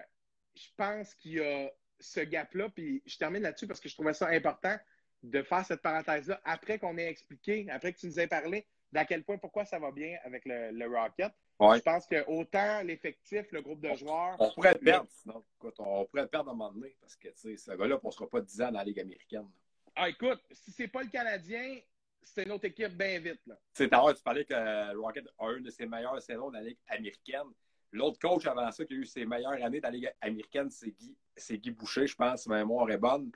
je 0.56 0.68
pense 0.76 1.16
qu'il 1.16 1.34
y 1.34 1.40
a 1.40 1.72
ce 2.00 2.20
gap-là, 2.20 2.70
puis 2.70 3.02
je 3.06 3.18
termine 3.18 3.42
là-dessus 3.42 3.68
parce 3.68 3.80
que 3.80 3.90
je 3.90 3.96
trouvais 3.96 4.14
ça 4.14 4.28
important 4.28 4.78
de 5.24 5.42
faire 5.42 5.66
cette 5.66 5.82
parenthèse-là 5.82 6.42
après 6.44 6.78
qu'on 6.78 6.98
ait 6.98 7.08
expliqué, 7.08 7.66
après 7.72 7.94
que 7.94 8.00
tu 8.00 8.08
nous 8.08 8.20
aies 8.20 8.28
parlé 8.28 8.68
d'à 8.92 9.06
quel 9.06 9.24
point 9.24 9.38
pourquoi 9.38 9.66
ça 9.66 9.80
va 9.80 9.92
bien 9.92 10.18
avec 10.24 10.44
le, 10.46 10.72
le 10.72 10.86
Rocket. 10.88 11.32
Ouais. 11.60 11.78
Je 11.78 11.82
pense 11.82 12.06
que 12.06 12.24
autant 12.28 12.82
l'effectif, 12.82 13.52
le 13.52 13.62
groupe 13.62 13.80
de 13.80 13.94
joueurs, 13.96 14.36
On 14.40 14.52
pourrait 14.52 14.74
le 14.74 14.80
perdre, 14.80 15.10
sinon. 15.10 15.44
Écoute, 15.56 15.76
on 15.80 16.06
pourrait 16.06 16.24
le 16.24 16.28
perdre 16.28 16.50
à 16.50 16.54
un 16.54 16.56
moment 16.56 16.74
donné, 16.74 16.96
parce 17.00 17.16
que, 17.16 17.30
tu 17.30 17.56
sais, 17.56 17.58
ce 17.58 17.72
gars-là, 17.72 18.00
on 18.04 18.08
ne 18.08 18.12
sera 18.12 18.30
pas 18.30 18.42
10 18.42 18.62
ans 18.62 18.72
dans 18.72 18.80
la 18.80 18.84
Ligue 18.84 19.00
américaine. 19.00 19.50
Ah, 19.96 20.10
écoute, 20.10 20.42
si 20.52 20.72
c'est 20.72 20.88
pas 20.88 21.04
le 21.04 21.10
Canadien, 21.10 21.80
c'est 22.22 22.44
une 22.44 22.52
autre 22.52 22.66
équipe 22.66 22.96
bien 22.98 23.20
vite. 23.20 23.42
Là. 23.46 23.56
Tu 23.74 23.84
sais, 23.84 23.90
tout 23.90 23.96
à 23.96 23.98
l'heure, 24.00 24.16
tu 24.16 24.24
parlais 24.24 24.46
que 24.46 24.54
le 24.54 25.00
Rocket 25.00 25.28
a 25.38 25.52
une 25.52 25.64
de 25.64 25.70
ses 25.70 25.86
meilleures 25.86 26.22
saisons 26.22 26.50
dans 26.50 26.60
la 26.60 26.62
Ligue 26.62 26.80
américaine. 26.88 27.48
L'autre 27.92 28.18
coach 28.20 28.48
avant 28.48 28.72
ça 28.72 28.86
qui 28.86 28.94
a 28.94 28.98
eu 28.98 29.06
ses 29.06 29.26
meilleures 29.26 29.64
années 29.64 29.80
dans 29.80 29.90
la 29.90 29.96
Ligue 29.96 30.14
américaine, 30.22 30.70
c'est 30.70 30.90
Guy, 30.92 31.16
c'est 31.36 31.58
Guy 31.58 31.72
Boucher, 31.72 32.08
je 32.08 32.16
pense, 32.16 32.44
si 32.44 32.50
ma 32.50 32.58
mémoire 32.58 32.90
est 32.90 32.98
bonne. 32.98 33.32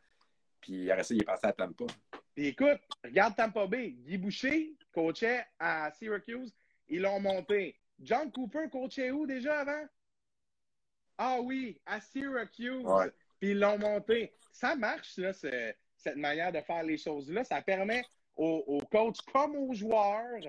Puis 0.62 0.90
après 0.90 1.04
ça, 1.04 1.14
il 1.14 1.22
est 1.22 1.26
passé 1.26 1.46
à 1.48 1.54
Tampa. 1.54 1.86
Puis 2.34 2.48
écoute, 2.48 2.80
regarde 3.04 3.36
Tampa 3.36 3.68
Bay. 3.68 3.92
Guy 3.92 4.18
Boucher 4.18 4.76
coachait 4.92 5.46
à 5.60 5.92
Syracuse. 5.92 6.56
Ils 6.88 7.02
l'ont 7.02 7.20
monté. 7.20 7.80
John 8.00 8.32
Cooper 8.32 8.70
coachait 8.72 9.12
où 9.12 9.28
déjà 9.28 9.60
avant? 9.60 9.88
Ah 11.18 11.40
oui, 11.42 11.80
à 11.86 12.00
Syracuse. 12.00 12.84
Ouais. 12.86 13.12
Puis 13.40 13.52
ils 13.52 13.60
l'ont 13.60 13.78
monté. 13.78 14.34
Ça 14.52 14.76
marche, 14.76 15.18
là, 15.18 15.34
ce- 15.34 15.74
cette 15.98 16.18
manière 16.18 16.52
de 16.52 16.62
faire 16.62 16.84
les 16.84 16.98
choses-là. 16.98 17.44
Ça 17.44 17.62
permet 17.62 18.04
aux, 18.36 18.64
aux 18.68 18.82
coachs 18.92 19.22
comme 19.34 19.56
aux 19.56 19.74
joueurs 19.74 20.42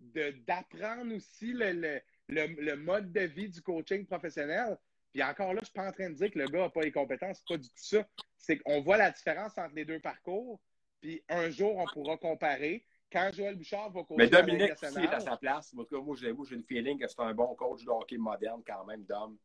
d'apprendre 0.00 1.14
aussi 1.14 1.52
le, 1.52 1.72
le, 1.72 2.00
le, 2.28 2.46
le 2.46 2.76
mode 2.76 3.12
de 3.12 3.20
vie 3.20 3.48
du 3.48 3.62
coaching 3.62 4.04
professionnel. 4.06 4.76
Puis 5.12 5.22
encore 5.22 5.54
là, 5.54 5.60
je 5.60 5.60
ne 5.60 5.64
suis 5.64 5.72
pas 5.72 5.88
en 5.88 5.92
train 5.92 6.10
de 6.10 6.14
dire 6.14 6.30
que 6.30 6.38
le 6.38 6.46
gars 6.46 6.60
n'a 6.60 6.68
pas 6.70 6.82
les 6.82 6.92
compétences. 6.92 7.42
Pas 7.48 7.56
du 7.56 7.68
tout 7.68 7.74
ça. 7.76 8.06
C'est 8.36 8.58
qu'on 8.58 8.82
voit 8.82 8.98
la 8.98 9.10
différence 9.10 9.56
entre 9.56 9.74
les 9.74 9.84
deux 9.84 10.00
parcours. 10.00 10.60
Puis 11.00 11.22
un 11.28 11.48
jour, 11.50 11.76
on 11.76 11.86
pourra 11.86 12.16
comparer. 12.16 12.84
Quand 13.10 13.30
Joël 13.32 13.54
Bouchard 13.54 13.90
va 13.90 14.02
coacher 14.02 14.16
Mais 14.18 14.28
Dominique 14.28 14.72
aussi 14.72 14.98
est 14.98 15.14
à 15.14 15.20
sa 15.20 15.36
place. 15.36 15.72
Moi, 15.72 15.86
j'ai 16.18 16.32
le 16.32 16.62
feeling 16.68 16.98
que 16.98 17.06
c'est 17.06 17.20
un 17.20 17.32
bon 17.32 17.54
coach 17.54 17.84
de 17.84 17.90
hockey 17.90 18.18
moderne 18.18 18.62
quand 18.66 18.84
même, 18.84 19.04
Dom. 19.04 19.38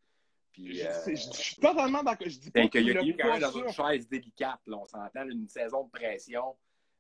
Puis, 0.52 0.76
je, 0.78 0.86
euh, 0.86 0.92
je- 1.08 1.16
je 1.16 1.32
suis 1.38 1.56
totalement 1.56 2.04
d'accord. 2.04 2.28
Je 2.28 2.38
dis 2.40 2.52
pas 2.52 2.62
ben, 2.62 2.70
qu'il 2.70 2.84
qu'il 2.84 2.94
y 2.94 2.98
a 2.98 3.04
eu 3.04 3.16
quand 3.18 3.32
même 3.32 3.40
pas 3.42 3.52
dans 3.52 3.60
une 3.60 3.70
chaise 3.72 4.08
délicate. 4.10 4.60
Là, 4.68 4.78
on 4.78 4.86
s'entend, 4.86 5.28
une 5.28 5.48
saison 5.48 5.86
de 5.86 5.90
pression. 5.92 6.56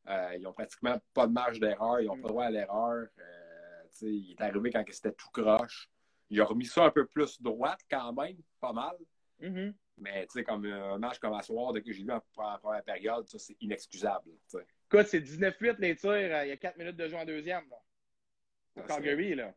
Euh, 0.07 0.35
ils 0.35 0.41
n'ont 0.41 0.53
pratiquement 0.53 0.99
pas 1.13 1.27
de 1.27 1.33
marge 1.33 1.59
d'erreur. 1.59 1.99
Ils 2.01 2.07
n'ont 2.07 2.15
Mm. 2.17 2.21
pas 2.21 2.27
droit 2.29 2.45
à 2.45 2.49
l'erreur. 2.49 3.07
Euh, 3.19 3.83
il 4.01 4.31
est 4.31 4.41
arrivé 4.41 4.71
quand 4.71 4.83
c'était 4.91 5.11
tout 5.11 5.29
croche. 5.31 5.89
Il 6.29 6.39
a 6.39 6.45
remis 6.45 6.65
ça 6.65 6.85
un 6.85 6.91
peu 6.91 7.05
plus 7.05 7.41
droite 7.41 7.79
quand 7.89 8.13
même, 8.13 8.37
pas 8.61 8.71
mal. 8.73 8.95
Mhm. 9.39 9.73
Mais 9.97 10.25
tu 10.27 10.31
sais, 10.33 10.43
comme 10.43 10.65
un 10.65 10.97
match 10.97 11.19
comme 11.19 11.33
à 11.33 11.41
soir, 11.43 11.73
dès 11.73 11.81
que 11.83 11.91
j'ai 11.91 12.03
vu 12.03 12.11
en, 12.11 12.15
en 12.37 12.57
première 12.57 12.83
période, 12.83 13.27
ça, 13.27 13.37
c'est 13.37 13.55
inexcusable. 13.59 14.31
Écoute, 14.91 15.07
c'est 15.07 15.19
19-8 15.19 15.75
les 15.79 15.95
tirs. 15.95 16.09
euh, 16.09 16.45
Il 16.45 16.49
y 16.49 16.51
a 16.51 16.57
4 16.57 16.77
minutes 16.77 16.95
de 16.95 17.07
jeu 17.07 17.17
en 17.17 17.25
deuxième. 17.25 17.65
Là. 17.69 17.77
Ça, 18.77 18.81
Calgary, 18.83 19.35
là. 19.35 19.53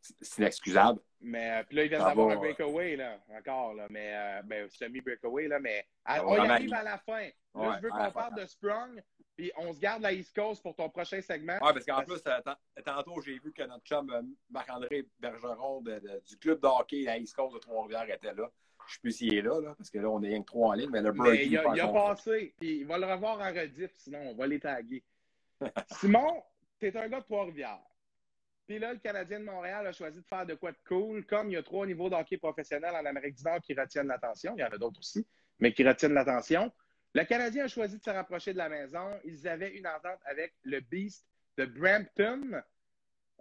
C'est 0.00 0.38
inexcusable. 0.38 1.00
Mais 1.22 1.50
euh, 1.50 1.62
puis 1.64 1.76
là, 1.76 1.84
ils 1.84 1.88
viennent 1.88 2.00
Ça 2.00 2.08
d'avoir 2.08 2.30
un 2.30 2.36
breakaway, 2.36 2.96
là, 2.96 3.18
encore, 3.36 3.74
là. 3.74 3.86
Mais 3.90 4.12
euh, 4.14 4.42
ben, 4.42 4.68
semi-breakaway, 4.70 5.48
là. 5.48 5.58
Mais 5.60 5.84
à- 6.04 6.16
Ça 6.16 6.22
va 6.22 6.28
on 6.28 6.34
y 6.44 6.48
arrive 6.48 6.74
à 6.74 6.82
la 6.82 6.98
fin. 6.98 7.22
Là, 7.22 7.30
Ouais, 7.54 7.66
je 7.76 7.82
veux 7.82 7.90
qu'on 7.90 7.96
la 7.98 8.10
parle 8.10 8.34
de 8.40 8.46
Sprung, 8.46 9.02
puis 9.36 9.52
on 9.58 9.72
se 9.74 9.80
garde 9.80 10.02
la 10.02 10.12
East 10.12 10.34
Coast 10.34 10.62
pour 10.62 10.74
ton 10.76 10.88
prochain 10.88 11.20
segment. 11.20 11.54
Oui, 11.60 11.72
parce 11.74 11.84
qu'en 11.84 12.02
plus, 12.04 12.22
euh, 12.26 12.40
tant- 12.42 12.56
tantôt, 12.84 13.20
j'ai 13.20 13.38
vu 13.38 13.52
que 13.52 13.62
notre 13.64 13.84
chum 13.84 14.08
euh, 14.10 14.22
Marc-André 14.50 15.04
Bergeron 15.18 15.82
de- 15.82 15.98
de- 15.98 16.22
du 16.26 16.36
club 16.38 16.60
de 16.60 16.66
hockey 16.68 17.06
à 17.08 17.18
East 17.18 17.34
Coast 17.36 17.54
de 17.54 17.58
Trois-Rivières 17.58 18.08
était 18.14 18.32
là. 18.32 18.50
Je 18.86 18.94
sais 18.94 19.00
plus 19.02 19.12
s'il 19.12 19.34
est 19.34 19.42
là, 19.42 19.60
là, 19.60 19.74
parce 19.76 19.90
que 19.90 19.98
là, 19.98 20.08
on 20.08 20.22
est 20.22 20.28
rien 20.28 20.40
que 20.40 20.46
trois 20.46 20.70
en 20.70 20.72
ligne, 20.72 20.90
mais 20.90 21.02
le 21.02 21.12
Birdie 21.12 21.42
il 21.44 21.58
a, 21.58 21.62
il 21.74 21.80
a 21.80 21.88
passé, 21.92 22.54
puis 22.58 22.78
il 22.78 22.86
va 22.86 22.98
le 22.98 23.06
revoir 23.06 23.38
en 23.40 23.52
rediff, 23.52 23.90
sinon 23.96 24.20
on 24.30 24.34
va 24.34 24.46
les 24.46 24.58
taguer. 24.58 25.02
Simon, 25.92 26.42
t'es 26.78 26.96
un 26.96 27.08
gars 27.08 27.20
de 27.20 27.24
Trois-Rivières. 27.24 27.78
Puis 28.70 28.78
là, 28.78 28.92
le 28.92 29.00
Canadien 29.00 29.40
de 29.40 29.44
Montréal 29.46 29.84
a 29.84 29.90
choisi 29.90 30.20
de 30.20 30.24
faire 30.28 30.46
de 30.46 30.54
quoi 30.54 30.70
de 30.70 30.76
cool, 30.86 31.26
comme 31.26 31.48
il 31.50 31.54
y 31.54 31.56
a 31.56 31.62
trois 31.64 31.84
niveaux 31.84 32.08
d'hockey 32.08 32.36
professionnel 32.36 32.92
en 32.94 33.04
Amérique 33.04 33.34
du 33.34 33.42
Nord 33.42 33.60
qui 33.60 33.74
retiennent 33.74 34.06
l'attention. 34.06 34.54
Il 34.56 34.60
y 34.60 34.62
en 34.62 34.68
a 34.68 34.78
d'autres 34.78 35.00
aussi, 35.00 35.26
mais 35.58 35.72
qui 35.72 35.82
retiennent 35.82 36.14
l'attention. 36.14 36.70
Le 37.12 37.24
Canadien 37.24 37.64
a 37.64 37.66
choisi 37.66 37.98
de 37.98 38.02
se 38.04 38.10
rapprocher 38.10 38.52
de 38.52 38.58
la 38.58 38.68
maison. 38.68 39.10
Ils 39.24 39.48
avaient 39.48 39.76
une 39.76 39.88
entente 39.88 40.20
avec 40.24 40.54
le 40.62 40.78
Beast 40.78 41.26
de 41.58 41.64
Brampton. 41.64 42.62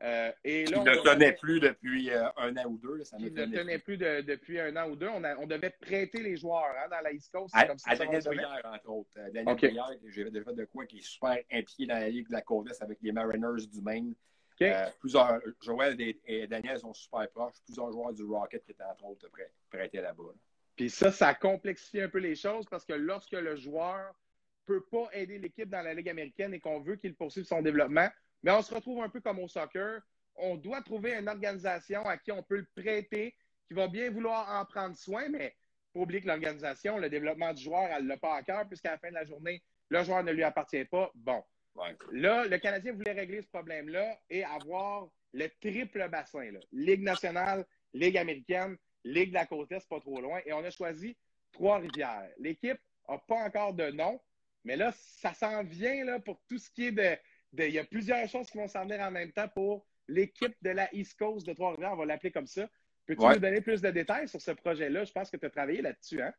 Euh, 0.02 0.32
et 0.44 0.66
là, 0.66 0.80
on 0.80 0.84
ne 0.84 0.96
tenait 0.96 1.34
plus 1.34 1.60
depuis 1.60 2.10
euh, 2.10 2.24
un 2.38 2.58
an 2.58 2.66
ou 2.66 2.80
deux. 2.80 3.04
ça 3.04 3.20
ne 3.20 3.30
tenait 3.30 3.78
plus. 3.78 3.98
plus 3.98 3.98
de- 3.98 4.22
depuis 4.22 4.60
un 4.60 4.76
an 4.78 4.90
ou 4.90 4.96
deux. 4.96 5.10
On, 5.10 5.24
a- 5.24 5.38
on 5.38 5.46
devait 5.46 5.70
prêter 5.80 6.24
les 6.24 6.38
joueurs 6.38 6.74
hein, 6.84 6.88
dans 6.90 7.02
la 7.02 7.12
East 7.12 7.32
Coast. 7.32 7.54
À, 7.56 7.68
comme 7.68 7.78
à 7.86 7.96
Daniel. 7.96 8.24
Brière, 8.24 8.62
entre 8.66 8.90
autres. 8.90 9.12
Euh, 9.18 9.30
Daniel 9.30 10.00
j'ai 10.08 10.24
déjà 10.32 10.44
fait 10.46 10.56
de 10.56 10.66
quoi, 10.66 10.88
qui 10.88 10.98
est 10.98 11.06
super 11.06 11.38
impliqué 11.52 11.86
dans 11.86 12.00
la 12.00 12.10
Ligue 12.10 12.28
de 12.30 12.34
la 12.34 12.42
Côte 12.42 12.70
avec 12.82 12.98
les 13.04 13.12
Mariners 13.12 13.68
du 13.72 13.80
Maine. 13.84 14.16
Euh, 14.62 14.90
plusieurs, 15.00 15.40
Joël 15.62 16.00
et, 16.02 16.20
et 16.26 16.48
Daniel 16.48 16.80
sont 16.80 16.94
super 16.94 17.30
proches. 17.30 17.56
Plusieurs 17.66 17.92
joueurs 17.92 18.14
du 18.14 18.24
Rocket 18.24 18.64
qui 18.66 18.72
étaient, 18.72 18.84
entre 18.84 19.06
autres, 19.06 19.30
prêts, 19.30 19.52
prêtés 19.70 20.02
là-bas. 20.02 20.24
là. 20.24 20.34
Puis 20.76 20.90
ça, 20.90 21.12
ça 21.12 21.34
complexifie 21.34 22.02
un 22.02 22.10
peu 22.10 22.20
les 22.20 22.36
choses 22.36 22.66
parce 22.70 22.86
que 22.86 22.94
lorsque 22.94 23.34
le 23.34 23.56
joueur 23.56 24.14
peut 24.66 24.86
pas 24.86 25.10
aider 25.14 25.40
l'équipe 25.40 25.70
dans 25.70 25.82
la 25.82 25.94
Ligue 25.94 26.10
américaine 26.10 26.54
et 26.54 26.60
qu'on 26.60 26.80
veut 26.80 26.96
qu'il 26.96 27.16
poursuive 27.16 27.44
son 27.44 27.62
développement, 27.62 28.08
mais 28.44 28.52
on 28.52 28.62
se 28.62 28.74
retrouve 28.74 29.02
un 29.04 29.10
peu 29.10 29.20
comme 29.20 29.40
au 29.40 29.48
soccer. 29.48 30.02
On 30.36 30.56
doit 30.56 30.82
trouver 30.82 31.16
une 31.16 31.28
organisation 31.28 32.06
à 32.06 32.18
qui 32.18 32.32
on 32.32 32.44
peut 32.44 32.58
le 32.58 32.68
prêter, 32.82 33.36
qui 33.68 33.74
va 33.74 33.88
bien 33.88 34.10
vouloir 34.10 34.62
en 34.62 34.66
prendre 34.66 34.96
soin, 34.96 35.28
mais 35.28 35.56
faut 35.92 36.02
oublier 36.02 36.22
que 36.22 36.28
l'organisation, 36.28 36.98
le 36.98 37.10
développement 37.10 37.54
du 37.54 37.64
joueur, 37.64 37.90
elle 37.92 38.08
l'a 38.08 38.18
pas 38.18 38.36
à 38.36 38.44
cœur, 38.44 38.68
puisqu'à 38.68 38.92
la 38.92 38.98
fin 39.00 39.10
de 39.10 39.16
la 39.16 39.26
journée, 39.26 39.62
le 39.90 40.04
joueur 40.04 40.24
ne 40.24 40.32
lui 40.32 40.44
appartient 40.44 40.86
pas. 40.86 41.12
Bon. 41.16 41.44
Ouais. 41.76 41.96
Là, 42.12 42.46
le 42.46 42.58
Canadien 42.58 42.94
voulait 42.94 43.14
régler 43.14 43.42
ce 43.42 43.48
problème-là 43.48 44.20
et 44.30 44.44
avoir 44.44 45.08
le 45.34 45.48
triple 45.62 46.08
bassin. 46.10 46.52
là. 46.52 46.60
Ligue 46.72 47.04
nationale, 47.04 47.66
Ligue 47.94 48.18
américaine, 48.18 48.78
Ligue 49.04 49.30
de 49.30 49.36
la 49.36 49.46
côte 49.46 49.72
Est, 49.72 49.88
pas 49.88 50.00
trop 50.00 50.20
loin. 50.20 50.42
Et 50.46 50.54
on 50.54 50.64
a 50.64 50.70
choisi 50.70 51.16
Trois-Rivières. 51.52 52.30
L'équipe 52.38 52.80
n'a 53.08 53.18
pas 53.20 53.44
encore 53.46 53.74
de 53.74 53.90
nom, 53.92 54.20
mais 54.64 54.76
là, 54.76 54.92
ça 54.96 55.34
s'en 55.34 55.64
vient 55.64 56.04
là, 56.06 56.20
pour 56.20 56.42
tout 56.48 56.58
ce 56.58 56.70
qui 56.72 56.88
est 56.88 56.92
de, 56.92 57.18
Il 57.66 57.74
y 57.74 57.80
a 57.80 57.84
plusieurs 57.86 58.28
choses 58.28 58.50
qui 58.50 58.58
vont 58.58 58.68
s'en 58.68 58.84
venir 58.84 59.00
en 59.02 59.12
même 59.12 59.32
temps 59.32 59.48
pour 59.48 59.86
l'équipe 60.08 60.56
de 60.62 60.72
la 60.72 60.94
East 60.94 61.18
Coast 61.18 61.46
de 61.48 61.54
Trois-Rivières. 61.54 61.94
On 61.94 61.98
va 61.98 62.06
l'appeler 62.06 62.32
comme 62.32 62.48
ça. 62.48 62.68
Peux-tu 63.06 63.22
Ouais. 63.24 63.34
nous 63.36 63.40
donner 63.40 63.62
plus 63.62 63.82
de 63.82 63.90
détails 63.90 64.28
sur 64.28 64.42
ce 64.42 64.52
projet-là? 64.52 65.04
Je 65.06 65.12
pense 65.12 65.32
que 65.32 65.38
tu 65.38 65.46
as 65.46 65.50
travaillé 65.50 65.82
là-dessus, 65.82 66.22
hein? 66.22 66.34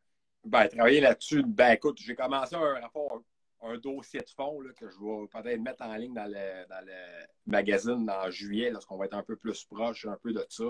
Ben, 0.45 0.67
travailler 0.67 1.01
là-dessus, 1.01 1.43
ben 1.45 1.71
écoute, 1.73 1.99
j'ai 2.01 2.15
commencé 2.15 2.55
un 2.55 2.79
rapport, 2.79 3.21
un 3.61 3.77
dossier 3.77 4.21
de 4.21 4.29
fond 4.29 4.59
là, 4.61 4.71
que 4.73 4.89
je 4.89 4.97
vais 4.97 5.27
peut-être 5.27 5.61
mettre 5.61 5.83
en 5.83 5.95
ligne 5.95 6.13
dans 6.13 6.25
le, 6.25 6.67
dans 6.67 6.85
le 6.85 7.25
magazine 7.45 8.09
en 8.09 8.29
juillet, 8.29 8.71
lorsqu'on 8.71 8.97
va 8.97 9.05
être 9.05 9.13
un 9.13 9.23
peu 9.23 9.35
plus 9.35 9.63
proche 9.65 10.05
un 10.05 10.17
peu 10.21 10.33
de 10.33 10.45
ça. 10.49 10.65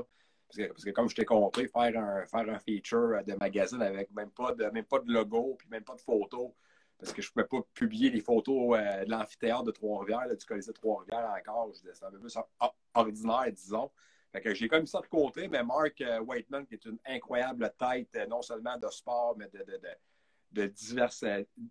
Parce 0.48 0.58
que, 0.58 0.68
parce 0.74 0.84
que 0.84 0.90
comme 0.90 1.10
je 1.10 1.16
t'ai 1.16 1.26
compris, 1.26 1.68
faire 1.70 1.98
un, 1.98 2.26
faire 2.28 2.50
un 2.50 2.60
feature 2.60 3.24
de 3.26 3.36
magazine 3.36 3.82
avec 3.82 4.12
même 4.12 4.32
pas 4.32 4.54
de, 4.54 4.66
même 4.66 4.84
pas 4.84 5.00
de 5.00 5.12
logo, 5.12 5.56
puis 5.58 5.70
même 5.70 5.84
pas 5.84 5.96
de 5.96 6.02
photos, 6.02 6.52
parce 7.00 7.14
que 7.14 7.22
je 7.22 7.30
ne 7.30 7.32
pouvais 7.32 7.62
pas 7.62 7.68
publier 7.74 8.10
les 8.10 8.20
photos 8.20 8.78
euh, 8.78 9.06
de 9.06 9.10
l'amphithéâtre 9.10 9.64
de 9.64 9.72
Trois-Rivières, 9.72 10.36
du 10.36 10.46
Colisée 10.46 10.72
de 10.72 10.78
Trois-Rivières 10.78 11.34
encore. 11.40 11.72
Je 11.74 11.90
C'est 11.94 12.06
un 12.06 12.12
peu 12.12 12.20
plus 12.20 12.36
or- 12.36 12.76
ordinaire, 12.94 13.52
disons. 13.52 13.90
Fait 14.34 14.42
que 14.42 14.54
j'ai 14.54 14.68
comme 14.68 14.86
ça 14.86 15.02
de 15.02 15.08
côté, 15.08 15.48
mais 15.48 15.64
Mark 15.64 16.00
euh, 16.02 16.20
Waitman, 16.20 16.66
qui 16.66 16.76
est 16.76 16.86
une 16.86 17.00
incroyable 17.06 17.74
tête, 17.78 18.10
euh, 18.16 18.28
non 18.28 18.42
seulement 18.42 18.78
de 18.78 18.88
sport, 18.90 19.36
mais 19.38 19.48
de, 19.48 19.66
de 20.52 20.66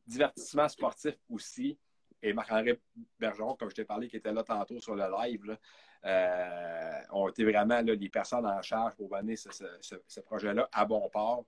divertissement 0.07 0.69
sportif 0.69 1.15
aussi. 1.29 1.79
Et 2.23 2.33
Marc-André 2.33 2.81
Bergeron, 3.19 3.55
comme 3.55 3.71
je 3.71 3.75
t'ai 3.75 3.85
parlé, 3.85 4.09
qui 4.09 4.17
était 4.17 4.33
là 4.33 4.43
tantôt 4.43 4.79
sur 4.79 4.95
le 4.95 5.05
live, 5.23 5.57
euh, 6.05 7.01
ont 7.11 7.29
été 7.29 7.45
vraiment 7.45 7.81
les 7.81 8.09
personnes 8.09 8.47
en 8.47 8.61
charge 8.63 8.95
pour 8.95 9.11
mener 9.11 9.37
ce, 9.37 10.21
projet-là 10.21 10.69
à 10.73 10.85
bon 10.85 11.09
port. 11.11 11.45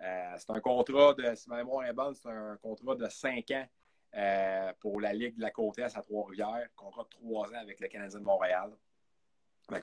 Euh, 0.00 0.34
c'est 0.36 0.50
un 0.50 0.60
contrat 0.60 1.14
de, 1.14 1.34
si 1.34 1.48
ma 1.48 1.56
mémoire 1.56 1.86
est 1.86 1.92
bonne, 1.92 2.14
c'est 2.14 2.28
un 2.28 2.56
contrat 2.56 2.96
de 2.96 3.08
cinq 3.08 3.50
ans 3.52 3.66
euh, 4.14 4.72
pour 4.80 5.00
la 5.00 5.12
Ligue 5.12 5.36
de 5.36 5.42
la 5.42 5.50
Côte 5.50 5.78
Est 5.78 5.96
à 5.96 6.02
Trois-Rivières, 6.02 6.68
contrat 6.74 7.04
de 7.04 7.08
trois 7.08 7.48
ans 7.50 7.60
avec 7.60 7.80
le 7.80 7.88
Canadien 7.88 8.18
de 8.18 8.24
Montréal. 8.24 8.72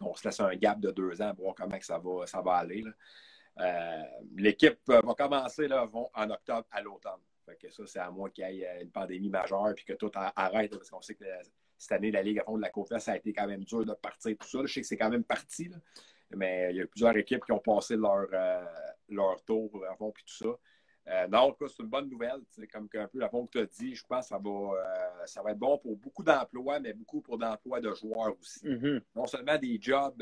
on 0.02 0.16
se 0.16 0.28
laisse 0.28 0.40
un 0.40 0.54
gap 0.56 0.80
de 0.80 0.92
deux 0.92 1.22
ans 1.22 1.34
pour 1.34 1.46
voir 1.46 1.56
comment 1.56 1.78
ça, 1.82 1.98
va, 1.98 2.28
ça 2.28 2.42
va 2.42 2.56
aller. 2.56 2.84
L'équipe 4.36 4.80
va 4.88 5.02
commencer 5.02 5.68
là, 5.68 5.90
en 6.14 6.30
octobre 6.30 6.68
à 6.72 6.82
l'automne 6.82 7.22
que 7.56 7.70
ça, 7.70 7.84
c'est 7.86 8.00
à 8.00 8.12
moins 8.12 8.30
qu'il 8.30 8.50
y 8.50 8.62
ait 8.64 8.82
une 8.82 8.92
pandémie 8.92 9.30
majeure 9.30 9.70
et 9.70 9.82
que 9.82 9.94
tout 9.94 10.12
arrête, 10.14 10.72
parce 10.72 10.90
qu'on 10.90 11.02
sait 11.02 11.16
que 11.16 11.26
cette 11.78 11.94
année, 11.94 12.12
la 12.12 12.22
Ligue 12.22 12.40
à 12.40 12.44
fond 12.44 12.58
de 12.58 12.62
la 12.62 12.70
côte 12.70 12.98
ça 13.00 13.14
a 13.14 13.18
été 13.18 13.32
quand 13.34 13.48
même 13.48 13.64
dur 13.64 13.86
de 13.86 13.94
partir 13.94 14.36
tout 14.38 14.48
ça. 14.48 14.60
Je 14.66 14.74
sais 14.74 14.82
que 14.82 14.88
c'est 14.88 14.98
quand 14.98 15.10
même 15.10 15.24
parti, 15.24 15.70
mais 16.36 16.70
il 16.72 16.78
y 16.78 16.82
a 16.82 16.88
plusieurs 16.88 17.16
équipes 17.16 17.46
qui 17.46 17.52
ont 17.52 17.60
passé 17.60 17.96
leur, 17.96 18.28
euh, 18.34 18.66
leur 19.10 19.44
tour 19.44 19.84
à 19.90 19.96
fond 19.96 20.12
puis 20.12 20.24
tout 20.26 20.36
ça. 20.36 20.58
Euh, 21.08 21.28
non, 21.28 21.56
c'est 21.60 21.80
une 21.80 21.90
bonne 21.90 22.08
nouvelle. 22.08 22.42
Comme 22.72 22.88
un 22.94 23.08
peu 23.08 23.18
la 23.18 23.30
que 23.30 23.48
tu 23.52 23.60
as 23.60 23.66
dit, 23.66 23.96
je 23.96 24.06
pense 24.06 24.26
que 24.26 24.30
ça 24.30 24.38
va, 24.38 24.50
euh, 24.50 25.26
ça 25.26 25.42
va 25.42 25.52
être 25.52 25.58
bon 25.58 25.78
pour 25.80 25.96
beaucoup 25.98 26.24
d'emplois, 26.24 26.80
mais 26.80 26.94
beaucoup 26.94 27.22
pour 27.22 27.38
d'emplois 27.38 27.80
de 27.80 27.92
joueurs 27.94 28.38
aussi. 28.40 28.64
Mm-hmm. 28.64 29.02
Non 29.16 29.26
seulement 29.26 29.58
des 29.58 29.80
jobs 29.82 30.22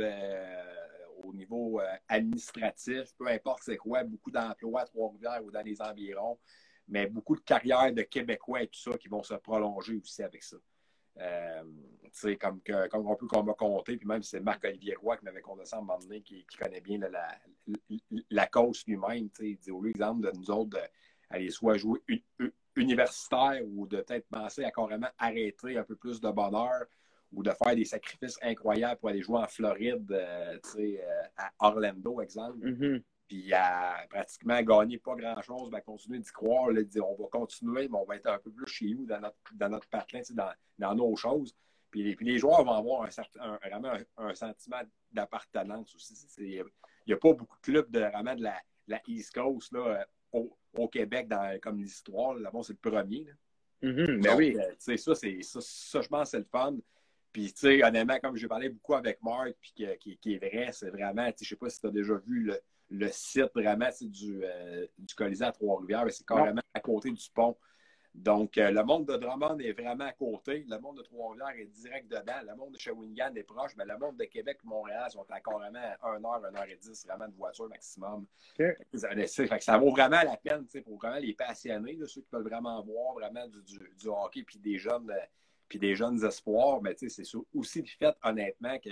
au 1.24 1.34
niveau 1.34 1.80
administratif, 2.08 3.14
peu 3.18 3.28
importe 3.28 3.64
c'est 3.64 3.78
quoi, 3.78 4.04
beaucoup 4.04 4.32
d'emplois 4.32 4.82
à 4.82 4.86
Trois-Rivières 4.86 5.44
ou 5.44 5.52
dans 5.52 5.62
les 5.62 5.82
environs 5.82 6.38
mais 6.88 7.08
beaucoup 7.08 7.36
de 7.36 7.42
carrières 7.42 7.94
de 7.94 8.02
Québécois 8.02 8.64
et 8.64 8.68
tout 8.68 8.80
ça 8.80 8.98
qui 8.98 9.08
vont 9.08 9.24
se 9.24 9.34
prolonger 9.36 9.98
aussi 9.98 10.24
avec 10.24 10.44
ça. 10.44 10.58
Euh, 11.20 11.64
comme, 12.40 12.62
comme 12.62 13.08
on 13.08 13.16
peut 13.16 13.28
qu'on 13.28 13.44
m'a 13.44 13.56
puis 13.84 14.00
même 14.06 14.22
c'est 14.22 14.40
Marc-Olivier 14.40 14.96
Roy 14.96 15.18
qui 15.18 15.26
m'avait 15.26 15.42
ça 15.64 15.78
à 15.78 15.80
un 15.80 15.82
moment 15.82 15.98
donné, 15.98 16.22
qui, 16.22 16.46
connaît 16.60 16.82
bien 16.82 17.00
la, 17.00 17.10
la, 17.10 17.40
la 18.30 18.48
cause 18.48 18.84
lui-même. 18.86 19.30
Il 19.40 19.58
dit 19.58 19.72
au 19.72 19.82
lieu, 19.82 19.90
exemple, 19.90 20.22
de 20.22 20.38
nous 20.38 20.52
autres 20.52 20.78
d'aller 21.32 21.50
soit 21.50 21.78
jouer 21.78 22.00
universitaire 22.76 23.62
ou 23.66 23.88
de 23.88 24.02
peut-être 24.02 24.28
penser 24.28 24.64
à 24.64 24.72
carrément 24.72 25.10
arrêter 25.18 25.78
un 25.78 25.84
peu 25.84 25.96
plus 25.96 26.22
de 26.22 26.30
bonheur 26.30 26.86
ou 27.34 27.44
de 27.44 27.52
faire 27.52 27.76
des 27.76 27.86
sacrifices 27.86 28.38
incroyables 28.42 29.00
pour 29.00 29.10
aller 29.10 29.22
jouer 29.22 29.40
en 29.40 29.48
Floride, 29.48 30.12
euh, 30.12 30.58
euh, 30.78 30.98
à 31.38 31.52
Orlando, 31.60 32.22
exemple. 32.22 32.60
Mm-hmm 32.60 33.04
puis 33.28 33.54
à 33.54 34.06
pratiquement 34.10 34.62
gagner 34.62 34.98
pas 34.98 35.16
grand-chose, 35.16 35.70
ben, 35.70 35.82
continuer 35.82 36.20
d'y 36.20 36.32
croire, 36.32 36.72
là, 36.72 36.82
dire 36.82 37.08
on 37.08 37.16
va 37.16 37.28
continuer, 37.30 37.88
mais 37.90 37.98
on 37.98 38.06
va 38.06 38.16
être 38.16 38.28
un 38.28 38.40
peu 38.40 38.52
plus 38.52 38.68
chez 38.68 38.94
nous 38.94 39.06
dans 39.06 39.20
notre, 39.20 39.38
dans 39.54 39.70
notre 39.70 39.88
patelin, 39.90 40.22
dans, 40.32 40.52
dans 40.80 40.96
nos 40.96 41.16
choses. 41.16 41.54
Puis, 41.92 42.16
puis, 42.16 42.26
les 42.26 42.38
joueurs 42.38 42.64
vont 42.64 42.74
avoir 42.74 43.04
un, 43.04 43.10
certain, 43.10 43.58
vraiment 43.64 43.94
un, 44.18 44.36
sentiment 44.36 44.82
d'appartenance 45.12 45.94
aussi. 45.96 46.14
Il 46.38 46.64
n'y 47.08 47.14
a 47.14 47.18
pas 47.18 47.34
beaucoup 47.34 47.58
de 47.58 47.62
clubs 47.62 47.92
de, 47.92 48.00
vraiment 48.00 48.36
de 48.36 48.44
la, 48.44 48.62
la 48.88 49.02
East 49.08 49.34
Coast 49.34 49.72
là, 49.72 50.06
au, 50.32 50.56
au, 50.74 50.88
Québec 50.88 51.28
dans, 51.28 51.58
comme 51.62 51.82
l'histoire. 51.82 52.36
Là-bas, 52.36 52.60
c'est 52.64 52.78
le 52.82 52.92
premier. 52.92 53.24
Là. 53.24 53.90
Mm-hmm, 53.90 54.22
ben 54.22 54.38
oui. 54.38 54.58
Euh, 54.58 54.98
ça, 54.98 55.16
c'est, 55.16 55.42
ça, 55.42 55.60
ça, 55.62 56.02
je 56.02 56.08
pense, 56.08 56.32
c'est 56.32 56.40
le 56.40 56.48
fun. 56.52 56.76
Puis, 57.32 57.54
tu 57.54 57.60
sais, 57.60 57.84
honnêtement, 57.84 58.20
comme 58.20 58.36
j'ai 58.36 58.48
parlé 58.48 58.70
beaucoup 58.70 58.96
avec 58.96 59.22
Marc, 59.22 59.54
puis 59.62 59.74
qui, 60.00 60.18
qui, 60.18 60.34
est 60.34 60.38
vrai, 60.38 60.70
c'est 60.72 60.90
vraiment, 60.90 61.26
je 61.26 61.44
ne 61.44 61.46
sais 61.46 61.56
pas 61.56 61.70
si 61.70 61.80
tu 61.80 61.88
as 61.88 61.92
déjà 61.92 62.16
vu 62.26 62.44
le, 62.44 62.60
le 62.90 63.10
site 63.10 63.52
vraiment 63.54 63.90
du, 64.02 64.44
euh, 64.44 64.88
du 64.98 65.14
Colisée 65.14 65.46
à 65.46 65.52
Trois-Rivières. 65.52 66.06
C'est 66.10 66.26
carrément 66.26 66.62
à 66.74 66.80
côté 66.80 67.12
du 67.12 67.30
pont. 67.34 67.58
Donc, 68.18 68.58
euh, 68.58 68.72
le 68.72 68.84
monde 68.84 69.06
de 69.06 69.16
Drummond 69.16 69.60
est 69.60 69.74
vraiment 69.74 70.06
à 70.06 70.12
côté. 70.12 70.66
Le 70.68 70.80
monde 70.80 70.98
de 70.98 71.04
Trois-Rivières 71.04 71.56
est 71.60 71.66
direct 71.66 72.08
dedans. 72.10 72.42
Le 72.48 72.56
monde 72.56 72.74
de 72.74 72.80
Shawinigan 72.80 73.36
est 73.36 73.44
proche, 73.44 73.76
mais 73.78 73.86
le 73.86 73.96
monde 74.00 74.18
de 74.18 74.24
Québec 74.26 74.58
et 74.64 74.68
Montréal 74.68 75.12
sont 75.12 75.26
à 75.30 75.40
carrément 75.40 75.78
1 76.02 76.26
heure, 76.26 76.44
1 76.46 76.56
heure 76.56 76.66
et 76.68 76.78
10 76.78 77.06
vraiment 77.06 77.28
de 77.28 77.36
voiture 77.36 77.70
maximum. 77.70 78.26
Ça, 79.60 79.78
vaut 79.78 79.92
vraiment 79.92 80.24
la 80.24 80.36
peine 80.38 80.66
pour 80.84 80.98
vraiment 80.98 81.20
les 81.20 81.34
passionnés, 81.34 82.00
ceux 82.08 82.22
qui 82.22 82.30
veulent 82.32 82.48
vraiment 82.48 82.82
voir 82.82 83.14
vraiment 83.14 83.48
du, 83.48 83.62
du, 83.62 84.08
hockey 84.08 84.42
puis 84.42 84.58
des 84.58 84.80
jeunes 84.80 85.12
euh, 85.12 85.26
puis 85.68 85.80
des 85.80 85.96
jeunes 85.96 86.24
espoirs. 86.24 86.82
Mais 86.82 86.96
c'est 86.98 87.24
aussi 87.54 87.82
le 87.82 87.88
fait, 87.88 88.16
honnêtement, 88.24 88.78
que 88.80 88.92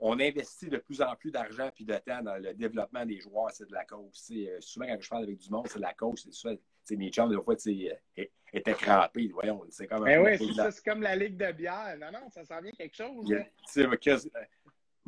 on 0.00 0.20
investit 0.20 0.68
de 0.68 0.76
plus 0.76 1.02
en 1.02 1.14
plus 1.16 1.30
d'argent 1.30 1.70
et 1.76 1.84
de 1.84 1.96
temps 1.98 2.22
dans 2.22 2.36
le 2.36 2.54
développement 2.54 3.04
des 3.04 3.20
joueurs. 3.20 3.50
C'est 3.50 3.68
de 3.68 3.72
la 3.72 3.84
cause. 3.84 4.30
Euh, 4.30 4.60
souvent, 4.60 4.86
quand 4.86 4.98
je 5.00 5.08
parle 5.08 5.24
avec 5.24 5.38
du 5.38 5.50
monde, 5.50 5.66
c'est 5.68 5.78
de 5.78 5.82
la 5.82 5.94
cause. 5.94 6.22
C'est 6.22 6.32
ça. 6.32 6.50
Mes 6.96 7.10
chums, 7.10 7.28
des 7.28 7.42
fois, 7.42 7.54
euh, 7.66 8.24
étaient 8.52 8.74
crampés. 8.74 9.28
Voyons, 9.28 9.62
c'est 9.70 9.86
comme 9.86 10.04
Mais 10.04 10.16
ben 10.16 10.38
oui, 10.40 10.54
c'est 10.70 10.84
comme 10.84 11.02
la 11.02 11.16
ligue 11.16 11.36
de 11.36 11.52
bière. 11.52 11.96
Non, 12.00 12.12
non, 12.12 12.30
ça 12.30 12.44
sent 12.44 12.62
bien 12.62 12.72
quelque 12.72 12.96
chose. 12.96 13.26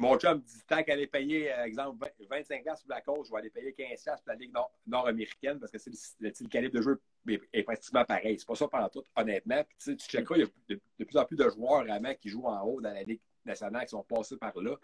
Mon 0.01 0.19
chum 0.19 0.41
dit 0.41 0.63
tant 0.67 0.83
qu'elle 0.83 1.01
est 1.01 1.07
payée, 1.07 1.51
exemple, 1.65 2.11
25 2.29 2.65
pour 2.65 2.75
la 2.89 3.01
cause, 3.03 3.27
je 3.27 3.33
vais 3.33 3.39
aller 3.39 3.51
payer 3.51 3.73
15 3.73 4.05
pour 4.05 4.15
la 4.27 4.35
Ligue 4.35 4.53
nord-américaine 4.87 5.61
parce 5.61 5.71
que 5.71 5.79
le, 6.21 6.31
le, 6.41 6.49
calibre 6.49 6.75
de 6.75 6.83
jeu 6.83 7.01
est, 7.53 7.63
pratiquement 7.63 8.05
pareil. 8.05 8.39
C'est 8.39 8.47
pas 8.47 8.55
ça 8.55 8.67
pendant 8.67 8.89
tout, 8.89 9.05
honnêtement. 9.15 9.63
Puis, 9.65 9.97
tu 9.97 10.09
checkeras, 10.09 10.37
il 10.37 10.41
y 10.41 10.45
a 10.45 10.49
de, 10.71 10.81
de, 10.99 11.05
plus 11.05 11.19
en 11.19 11.25
plus 11.25 11.37
de 11.37 11.49
joueurs 11.51 11.85
vraiment 11.85 12.15
qui 12.15 12.31
jouent 12.31 12.47
en 12.47 12.63
haut 12.63 12.81
dans 12.81 12.93
la 12.93 13.03
Ligue 13.03 13.21
nationales 13.45 13.85
qui 13.85 13.91
sont 13.91 14.03
passés 14.03 14.37
par 14.37 14.59
là. 14.61 14.77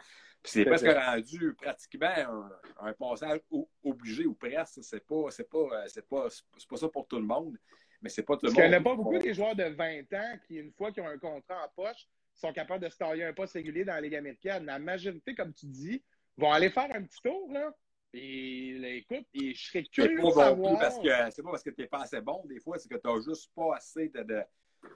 c'est 0.45 0.65
presque 0.65 0.87
rendu 0.87 1.55
pratiquement 1.55 2.51
un, 2.81 2.93
passage 2.93 3.41
obligé 3.83 4.27
ou 4.27 4.35
presque. 4.35 4.81
C'est 4.83 5.07
pas, 5.07 5.31
c'est 5.31 5.49
pas, 5.49 5.59
euh, 5.59 5.85
c'est 5.89 6.07
pas, 6.07 6.29
c'est 6.31 6.69
pas 6.69 6.77
ça 6.77 6.89
pour 6.89 7.07
tout 7.07 7.19
le 7.19 7.27
monde. 7.27 7.57
Mais 8.03 8.11
c'est 8.11 8.23
pas 8.23 8.37
tout 8.37 8.47
le 8.47 8.53
monde. 8.53 8.61
Il 8.63 8.69
n'y 8.69 8.77
en 8.77 8.81
a 8.81 8.83
pas 8.83 8.95
beaucoup 8.95 9.19
des 9.19 9.33
joueurs 9.33 9.57
de 9.57 9.65
20 9.65 10.13
ans 10.13 10.39
qui, 10.47 10.57
une 10.57 10.73
fois 10.73 10.93
qu'ils 10.93 11.03
ont 11.03 11.09
un 11.09 11.19
contrat 11.19 11.65
en 11.65 11.69
poche, 11.75 12.07
sont 12.37 12.53
capables 12.53 12.85
de 12.85 12.89
se 12.89 12.97
tailler 12.97 13.25
un 13.25 13.33
poste 13.33 13.55
régulier 13.55 13.85
dans 13.85 13.95
la 13.95 14.01
Ligue 14.01 14.15
américaine. 14.15 14.65
La 14.65 14.79
majorité, 14.79 15.35
comme 15.35 15.53
tu 15.53 15.67
dis, 15.67 16.03
vont 16.37 16.53
aller 16.53 16.71
faire 16.71 16.89
un 16.95 17.03
petit 17.03 17.21
tour, 17.23 17.51
là. 17.53 17.75
Et 18.13 18.99
écoute, 18.99 19.27
et 19.35 19.53
je 19.53 19.67
serais 19.67 19.83
curieux 19.85 20.23
de 20.23 20.31
savoir... 20.31 20.79
Parce 20.79 20.99
que 20.99 21.09
c'est 21.31 21.43
pas 21.43 21.51
parce 21.51 21.63
que 21.63 21.71
tu 21.71 21.83
n'es 21.83 21.87
pas 21.87 22.03
assez 22.03 22.21
bon, 22.21 22.43
des 22.47 22.61
fois, 22.61 22.79
c'est 22.79 22.89
que 22.89 22.97
tu 22.97 23.07
n'as 23.07 23.21
juste 23.21 23.51
pas 23.55 23.77
assez 23.77 24.09
de 24.09 24.45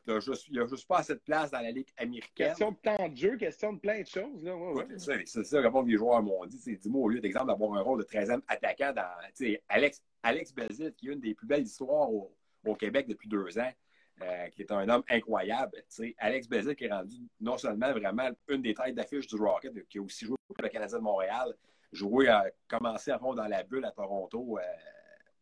il 0.06 0.52
n'y 0.52 0.58
a 0.58 0.66
juste 0.66 0.86
pas 0.86 0.98
assez 0.98 1.14
de 1.14 1.20
place 1.20 1.50
dans 1.50 1.60
la 1.60 1.70
Ligue 1.70 1.88
américaine. 1.96 2.48
Question 2.48 2.72
de 2.72 2.76
temps 2.76 3.08
de 3.08 3.16
jeu, 3.16 3.36
question 3.36 3.72
de 3.72 3.78
plein 3.78 4.00
de 4.00 4.06
choses. 4.06 4.42
Là. 4.44 4.56
Ouais, 4.56 4.86
C'est 4.96 5.26
ça, 5.26 5.44
ça 5.44 5.62
que 5.62 5.86
les 5.86 5.96
joueurs 5.96 6.22
m'ont 6.22 6.44
dit. 6.46 6.58
Dis-moi, 6.76 7.02
au 7.02 7.08
lieu 7.08 7.20
d'exemple 7.20 7.48
d'avoir 7.48 7.74
un 7.74 7.82
rôle 7.82 7.98
de 7.98 8.04
13e 8.04 8.40
attaquant 8.48 8.92
dans 8.92 9.08
Alex, 9.68 10.02
Alex 10.22 10.54
Belzil, 10.54 10.92
qui 10.96 11.08
est 11.08 11.12
une 11.12 11.20
des 11.20 11.34
plus 11.34 11.46
belles 11.46 11.64
histoires 11.64 12.10
au, 12.12 12.34
Québec 12.78 13.06
depuis 13.08 13.28
deux 13.28 13.58
ans, 13.58 13.70
euh, 14.22 14.48
qui 14.48 14.62
est 14.62 14.72
un 14.72 14.88
homme 14.88 15.02
incroyable. 15.08 15.82
Alex 16.18 16.48
Belzil 16.48 16.76
qui 16.76 16.84
est 16.84 16.92
rendu 16.92 17.16
non 17.40 17.56
seulement 17.58 17.92
vraiment 17.92 18.28
une 18.48 18.62
des 18.62 18.74
têtes 18.74 18.94
d'affiche 18.94 19.26
du 19.26 19.36
Rocket, 19.36 19.86
qui 19.88 19.98
a 19.98 20.02
aussi 20.02 20.26
joué 20.26 20.36
pour 20.46 20.56
le 20.62 20.68
Canadien 20.68 20.98
de 20.98 21.02
Montréal, 21.02 21.54
joué, 21.92 22.28
a 22.28 22.44
commencé 22.68 23.10
à 23.10 23.18
fond 23.18 23.34
dans 23.34 23.46
la 23.46 23.62
bulle 23.62 23.84
à 23.84 23.90
Toronto 23.90 24.58
euh, 24.58 24.62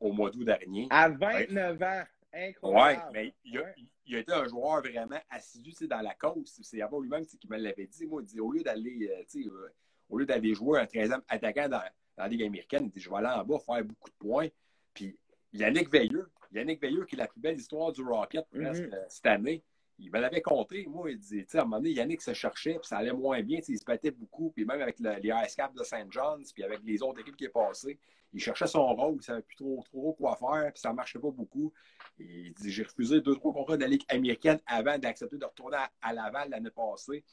au 0.01 0.13
mois 0.13 0.31
d'août 0.31 0.45
dernier. 0.45 0.87
À 0.91 1.09
29 1.09 1.83
ans. 1.83 2.03
Incroyable. 2.33 3.03
Oui, 3.07 3.13
mais 3.15 3.35
il 3.45 3.59
a, 3.59 3.63
il 4.07 4.17
a, 4.17 4.19
été 4.19 4.33
un 4.33 4.47
joueur 4.47 4.81
vraiment 4.83 5.19
assidu 5.31 5.73
dans 5.87 6.01
la 6.01 6.15
cause. 6.15 6.59
C'est 6.63 6.83
avant 6.83 7.01
lui-même 7.01 7.25
qui 7.25 7.49
me 7.49 7.57
l'avait 7.57 7.87
dit. 7.87 8.07
Moi, 8.07 8.23
il 8.23 8.27
dit, 8.27 8.41
au 8.41 8.53
lieu 8.53 8.63
d'aller 8.63 9.11
euh, 9.11 9.41
euh, 9.41 9.69
au 10.11 10.19
lieu 10.19 10.27
d'aller 10.27 10.55
jouer 10.55 10.81
un 10.81 10.85
13e 10.85 11.23
attaquant 11.29 11.69
dans, 11.69 11.79
dans, 11.79 11.83
la 12.19 12.29
Ligue 12.29 12.43
américaine, 12.43 12.85
il 12.85 12.91
dit 12.91 13.01
Je 13.01 13.09
vais 13.09 13.17
aller 13.17 13.29
en 13.29 13.45
bas 13.45 13.59
faire 13.59 13.83
beaucoup 13.83 14.11
de 14.11 14.17
points. 14.19 14.49
Puis 14.93 15.19
Yannick 15.55 15.91
Veilleux, 15.91 16.31
Yannick 16.53 16.81
Veilleux, 16.81 17.05
qui 17.05 17.15
est 17.15 17.19
la 17.19 17.29
plus 17.29 17.41
belle 17.41 17.59
histoire 17.59 17.93
du 17.93 18.03
Rocket 18.03 18.47
presque 18.51 18.83
mm-hmm. 18.83 18.95
euh, 18.95 19.05
cette 19.09 19.27
année, 19.27 19.63
il 19.99 20.13
me 20.13 20.21
l'avait 20.21 20.41
compté. 20.41 20.87
Moi, 20.87 21.11
il 21.11 21.19
dit, 21.19 21.45
à 21.55 21.61
un 21.61 21.65
moment 21.65 21.79
donné, 21.79 21.91
Yannick 21.91 22.23
se 22.23 22.33
cherchait, 22.33 22.75
puis 22.75 22.87
ça 22.87 22.99
allait 22.99 23.13
moins 23.13 23.43
bien. 23.43 23.59
Il 23.67 23.79
se 23.79 23.85
battait 23.85 24.13
beaucoup, 24.13 24.51
puis 24.51 24.65
même 24.65 24.81
avec 24.81 25.01
le, 25.01 25.15
les 25.17 25.33
Ice 25.45 25.55
Caps 25.57 25.75
de 25.75 25.83
St. 25.83 26.07
John's, 26.11 26.53
puis 26.53 26.63
avec 26.63 26.81
les 26.85 27.03
autres 27.03 27.21
équipes 27.21 27.37
qui 27.37 27.47
est 27.47 27.51
passées, 27.51 27.99
il 28.33 28.41
cherchait 28.41 28.67
son 28.67 28.87
rôle, 28.95 29.17
il 29.17 29.23
savait 29.23 29.43
plus 29.43 29.57
trop, 29.57 29.83
trop 29.85 30.13
quoi 30.13 30.37
faire, 30.37 30.71
puis 30.73 30.81
ça 30.81 30.93
marchait 30.93 31.19
pas 31.19 31.31
beaucoup. 31.31 31.73
Il 32.19 32.53
dit 32.53 32.71
J'ai 32.71 32.83
refusé 32.83 33.21
deux, 33.21 33.35
trois 33.35 33.53
contrats 33.53 33.77
de 33.77 33.83
la 33.83 33.89
Ligue 33.89 34.05
américaine 34.09 34.61
avant 34.67 34.99
d'accepter 34.99 35.37
de 35.37 35.45
retourner 35.45 35.79
à, 36.03 36.13
Laval 36.13 36.51
l'année 36.51 36.71
passée 36.71 37.25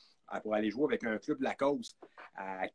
pour 0.42 0.54
aller 0.54 0.70
jouer 0.70 0.86
avec 0.86 1.04
un 1.04 1.18
club 1.18 1.40
de 1.40 1.44
la 1.44 1.56
cause 1.56 1.96
à 2.36 2.68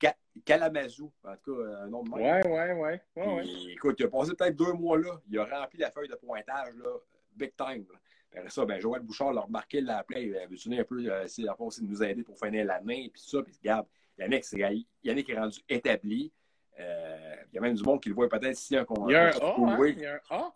Kalamazoo, 0.44 1.12
en 1.24 1.36
tout 1.36 1.57
cas, 1.57 1.62
un 1.82 1.88
nom 1.88 2.03
de 2.03 2.11
même. 2.11 2.20
Ouais, 2.20 2.46
ouais, 2.46 2.72
ouais. 2.72 3.03
ouais, 3.16 3.44
Écoute, 3.72 3.96
il 3.98 4.07
a 4.07 4.09
passé 4.09 4.32
peut-être 4.34 4.57
deux 4.57 4.72
mois 4.72 4.98
là, 4.98 5.20
il 5.28 5.38
a 5.38 5.44
rempli 5.44 5.78
la 5.78 5.90
feuille 5.90 6.09
de 6.09 6.14
pointage, 6.14 6.74
là, 6.76 6.90
big 7.36 7.53
time. 7.57 7.84
Après 8.32 8.51
ça, 8.51 8.64
ben, 8.64 8.80
Joël 8.80 9.03
Bouchard 9.03 9.32
l'a 9.32 9.40
remarqué, 9.40 9.80
l'a 9.80 9.98
appelé, 9.98 10.26
il 10.26 10.36
avait 10.36 10.57
tenu 10.57 10.80
un 10.80 10.84
peu, 10.84 11.05
euh, 11.11 11.26
c'est 11.26 11.42
de 11.42 11.86
nous 11.86 12.03
aider 12.03 12.22
pour 12.22 12.38
finir 12.38 12.64
l'année, 12.64 13.11
puis 13.12 13.22
ça, 13.22 13.42
puis 13.42 13.55
regarde, 13.61 13.86
Yannick, 14.18 14.86
Yannick 15.03 15.30
est 15.30 15.38
rendu 15.38 15.61
établi. 15.68 16.32
Euh, 16.78 17.34
il 17.53 17.57
y 17.57 17.59
a 17.59 17.61
même 17.61 17.74
du 17.74 17.82
monde 17.82 18.01
qui 18.01 18.09
le 18.09 18.14
voit 18.14 18.28
peut-être 18.28 18.57
si 18.57 18.76
un 18.76 18.84
contrat. 18.84 19.11
Il 19.11 19.12
y 19.12 19.16
a 19.16 19.24
un 19.24 19.30
A, 19.30 19.55
hein? 19.59 19.86
il 19.86 19.98
y 19.98 20.07
a 20.07 20.14
un 20.14 20.20
A. 20.30 20.53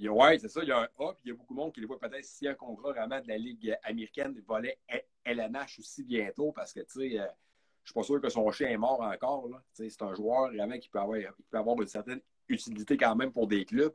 Oui, 0.00 0.38
c'est 0.40 0.48
ça, 0.48 0.60
il 0.62 0.68
y 0.68 0.72
a 0.72 0.78
un 0.80 0.88
A, 1.04 1.12
puis 1.14 1.22
il 1.24 1.28
y 1.28 1.32
a 1.32 1.34
beaucoup 1.34 1.54
de 1.54 1.58
monde 1.58 1.72
qui 1.72 1.80
le 1.80 1.86
voit 1.86 1.98
peut-être 1.98 2.24
si 2.24 2.46
un 2.46 2.54
contrat 2.54 2.92
vraiment 2.92 3.20
de 3.20 3.26
la 3.28 3.36
Ligue 3.36 3.76
américaine, 3.82 4.32
du 4.32 4.40
volet 4.42 4.78
LNH 5.24 5.78
aussi 5.80 6.04
bientôt, 6.04 6.52
parce 6.52 6.72
que, 6.72 6.80
tu 6.80 7.00
sais, 7.10 7.18
euh, 7.20 7.26
je 7.82 7.90
suis 7.90 7.94
pas 7.94 8.02
sûr 8.04 8.20
que 8.20 8.28
son 8.28 8.50
chien 8.52 8.68
est 8.68 8.76
mort 8.76 9.00
encore. 9.00 9.48
C'est 9.72 10.02
un 10.02 10.14
joueur 10.14 10.52
vraiment 10.52 10.78
qui 10.78 10.88
peut, 10.88 11.00
avoir, 11.00 11.18
qui 11.18 11.42
peut 11.50 11.58
avoir 11.58 11.80
une 11.80 11.88
certaine 11.88 12.20
utilité 12.48 12.96
quand 12.96 13.16
même 13.16 13.32
pour 13.32 13.46
des 13.48 13.64
clubs. 13.64 13.94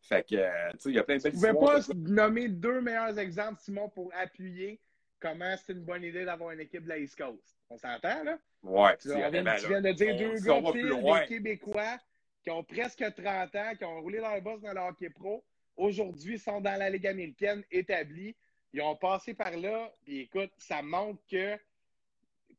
Fait 0.00 0.26
que, 0.26 0.34
euh, 0.36 0.70
tu 0.72 0.78
sais, 0.80 0.88
il 0.90 0.94
y 0.96 0.98
a 0.98 1.04
plein 1.04 1.16
de 1.16 1.22
Tu 1.22 1.30
belles 1.30 1.54
pouvais 1.54 1.78
histoires. 1.78 1.86
pas 1.86 1.94
nommer 1.94 2.48
deux 2.48 2.80
meilleurs 2.80 3.18
exemples, 3.18 3.60
Simon, 3.60 3.88
pour 3.88 4.10
appuyer 4.14 4.80
comment 5.20 5.54
c'est 5.64 5.72
une 5.72 5.84
bonne 5.84 6.02
idée 6.04 6.24
d'avoir 6.24 6.50
une 6.52 6.60
équipe 6.60 6.84
de 6.84 6.88
la 6.88 6.98
East 6.98 7.16
Coast. 7.16 7.56
On 7.70 7.76
s'entend, 7.78 8.22
là? 8.24 8.38
Ouais, 8.62 8.96
Tu, 8.96 9.08
tu 9.08 9.14
tu 9.14 9.68
viens 9.68 9.80
de 9.80 9.92
dire 9.92 10.14
on- 10.14 10.18
deux 10.18 10.34
gars 10.40 10.72
pile, 10.72 10.86
loin. 10.88 11.20
des 11.20 11.26
Québécois 11.26 11.98
qui 12.46 12.52
ont 12.52 12.62
presque 12.62 13.04
30 13.16 13.56
ans, 13.56 13.72
qui 13.76 13.84
ont 13.84 14.00
roulé 14.00 14.18
leur 14.18 14.40
boss 14.40 14.60
dans 14.60 14.72
le 14.72 14.78
hockey 14.78 15.10
pro. 15.10 15.44
Aujourd'hui, 15.76 16.38
sont 16.38 16.60
dans 16.60 16.78
la 16.78 16.88
Ligue 16.88 17.08
américaine 17.08 17.64
établie. 17.72 18.36
Ils 18.72 18.80
ont 18.82 18.94
passé 18.94 19.34
par 19.34 19.50
là. 19.56 19.92
Puis 20.04 20.20
écoute, 20.20 20.52
ça 20.56 20.80
montre 20.80 21.20
que, 21.28 21.58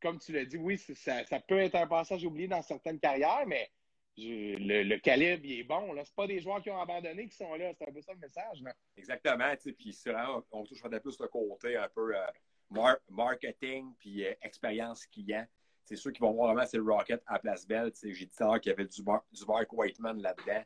comme 0.01 0.19
tu 0.19 0.33
l'as 0.33 0.43
dit, 0.43 0.57
oui, 0.57 0.77
ça, 0.77 1.23
peut 1.47 1.59
être 1.59 1.75
un 1.75 1.87
passage 1.87 2.25
oublié 2.25 2.49
dans 2.49 2.61
certaines 2.61 2.99
carrières, 2.99 3.45
mais 3.47 3.71
le, 4.17 4.97
calibre, 4.97 5.45
il 5.45 5.59
est 5.61 5.63
bon. 5.63 5.95
Ce 6.03 6.11
pas 6.11 6.27
des 6.27 6.41
joueurs 6.41 6.61
qui 6.61 6.69
ont 6.69 6.81
abandonné 6.81 7.29
qui 7.29 7.37
sont 7.37 7.55
là. 7.55 7.71
C'est 7.77 7.87
un 7.87 7.93
peu 7.93 8.01
ça 8.01 8.11
le 8.11 8.19
message. 8.19 8.61
Là. 8.61 8.73
Exactement, 8.97 9.53
puis 9.63 9.97
on 10.51 10.65
touche 10.65 10.81
peut-être 10.81 11.03
plus 11.03 11.17
le 11.17 11.27
côté 11.29 11.77
un 11.77 11.87
peu 11.87 12.13
euh, 12.13 12.25
mar- 12.71 12.99
marketing 13.09 13.93
puis 13.99 14.25
euh, 14.25 14.33
expérience 14.41 15.05
client. 15.05 15.47
C'est 15.87 15.95
sûr 15.95 16.11
qu'ils 16.11 16.19
vont 16.21 16.33
voir 16.33 16.53
vraiment 16.53 16.67
c'est 16.67 16.75
le 16.77 16.83
Rocket 16.83 17.23
à 17.25 17.39
Place 17.39 17.65
Belle. 17.65 17.93
J'ai 18.03 18.11
dit 18.11 18.27
tout 18.29 18.43
à 18.43 18.47
l'heure 18.47 18.59
qu'il 18.59 18.71
y 18.71 18.73
avait 18.73 18.85
du, 18.85 19.01
Mar- 19.03 19.23
du 19.31 19.45
Mark 19.45 19.71
Whiteman 19.71 20.21
là-dedans. 20.21 20.61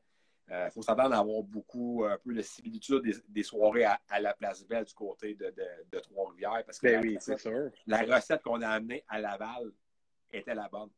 Il 0.50 0.72
faut 0.72 0.82
s'attendre 0.82 1.14
à 1.14 1.20
avoir 1.20 1.44
beaucoup, 1.44 2.04
un 2.10 2.18
peu 2.18 2.34
de 2.34 2.42
similitude 2.42 3.04
des, 3.04 3.14
des 3.30 3.44
soirées 3.44 3.84
à, 3.86 4.02
à 4.10 4.20
la 4.20 4.34
Place 4.34 4.66
Belle 4.66 4.84
du 4.84 4.94
côté 4.96 5.36
de, 5.36 5.46
de, 5.52 5.64
de 5.92 6.00
Trois-Rivières. 6.00 6.64
Parce 6.66 6.80
que 6.80 6.88
Ben 6.88 6.96
la, 6.96 7.02
oui, 7.02 7.16
recette, 7.18 7.40
sûr. 7.40 7.70
la 7.86 8.02
recette 8.02 8.42
qu'on 8.42 8.62
a 8.62 8.68
amenée 8.68 9.06
à 9.08 9.20
Laval 9.22 9.72
était 10.34 10.56
la 10.56 10.68
bonne. 10.68 10.90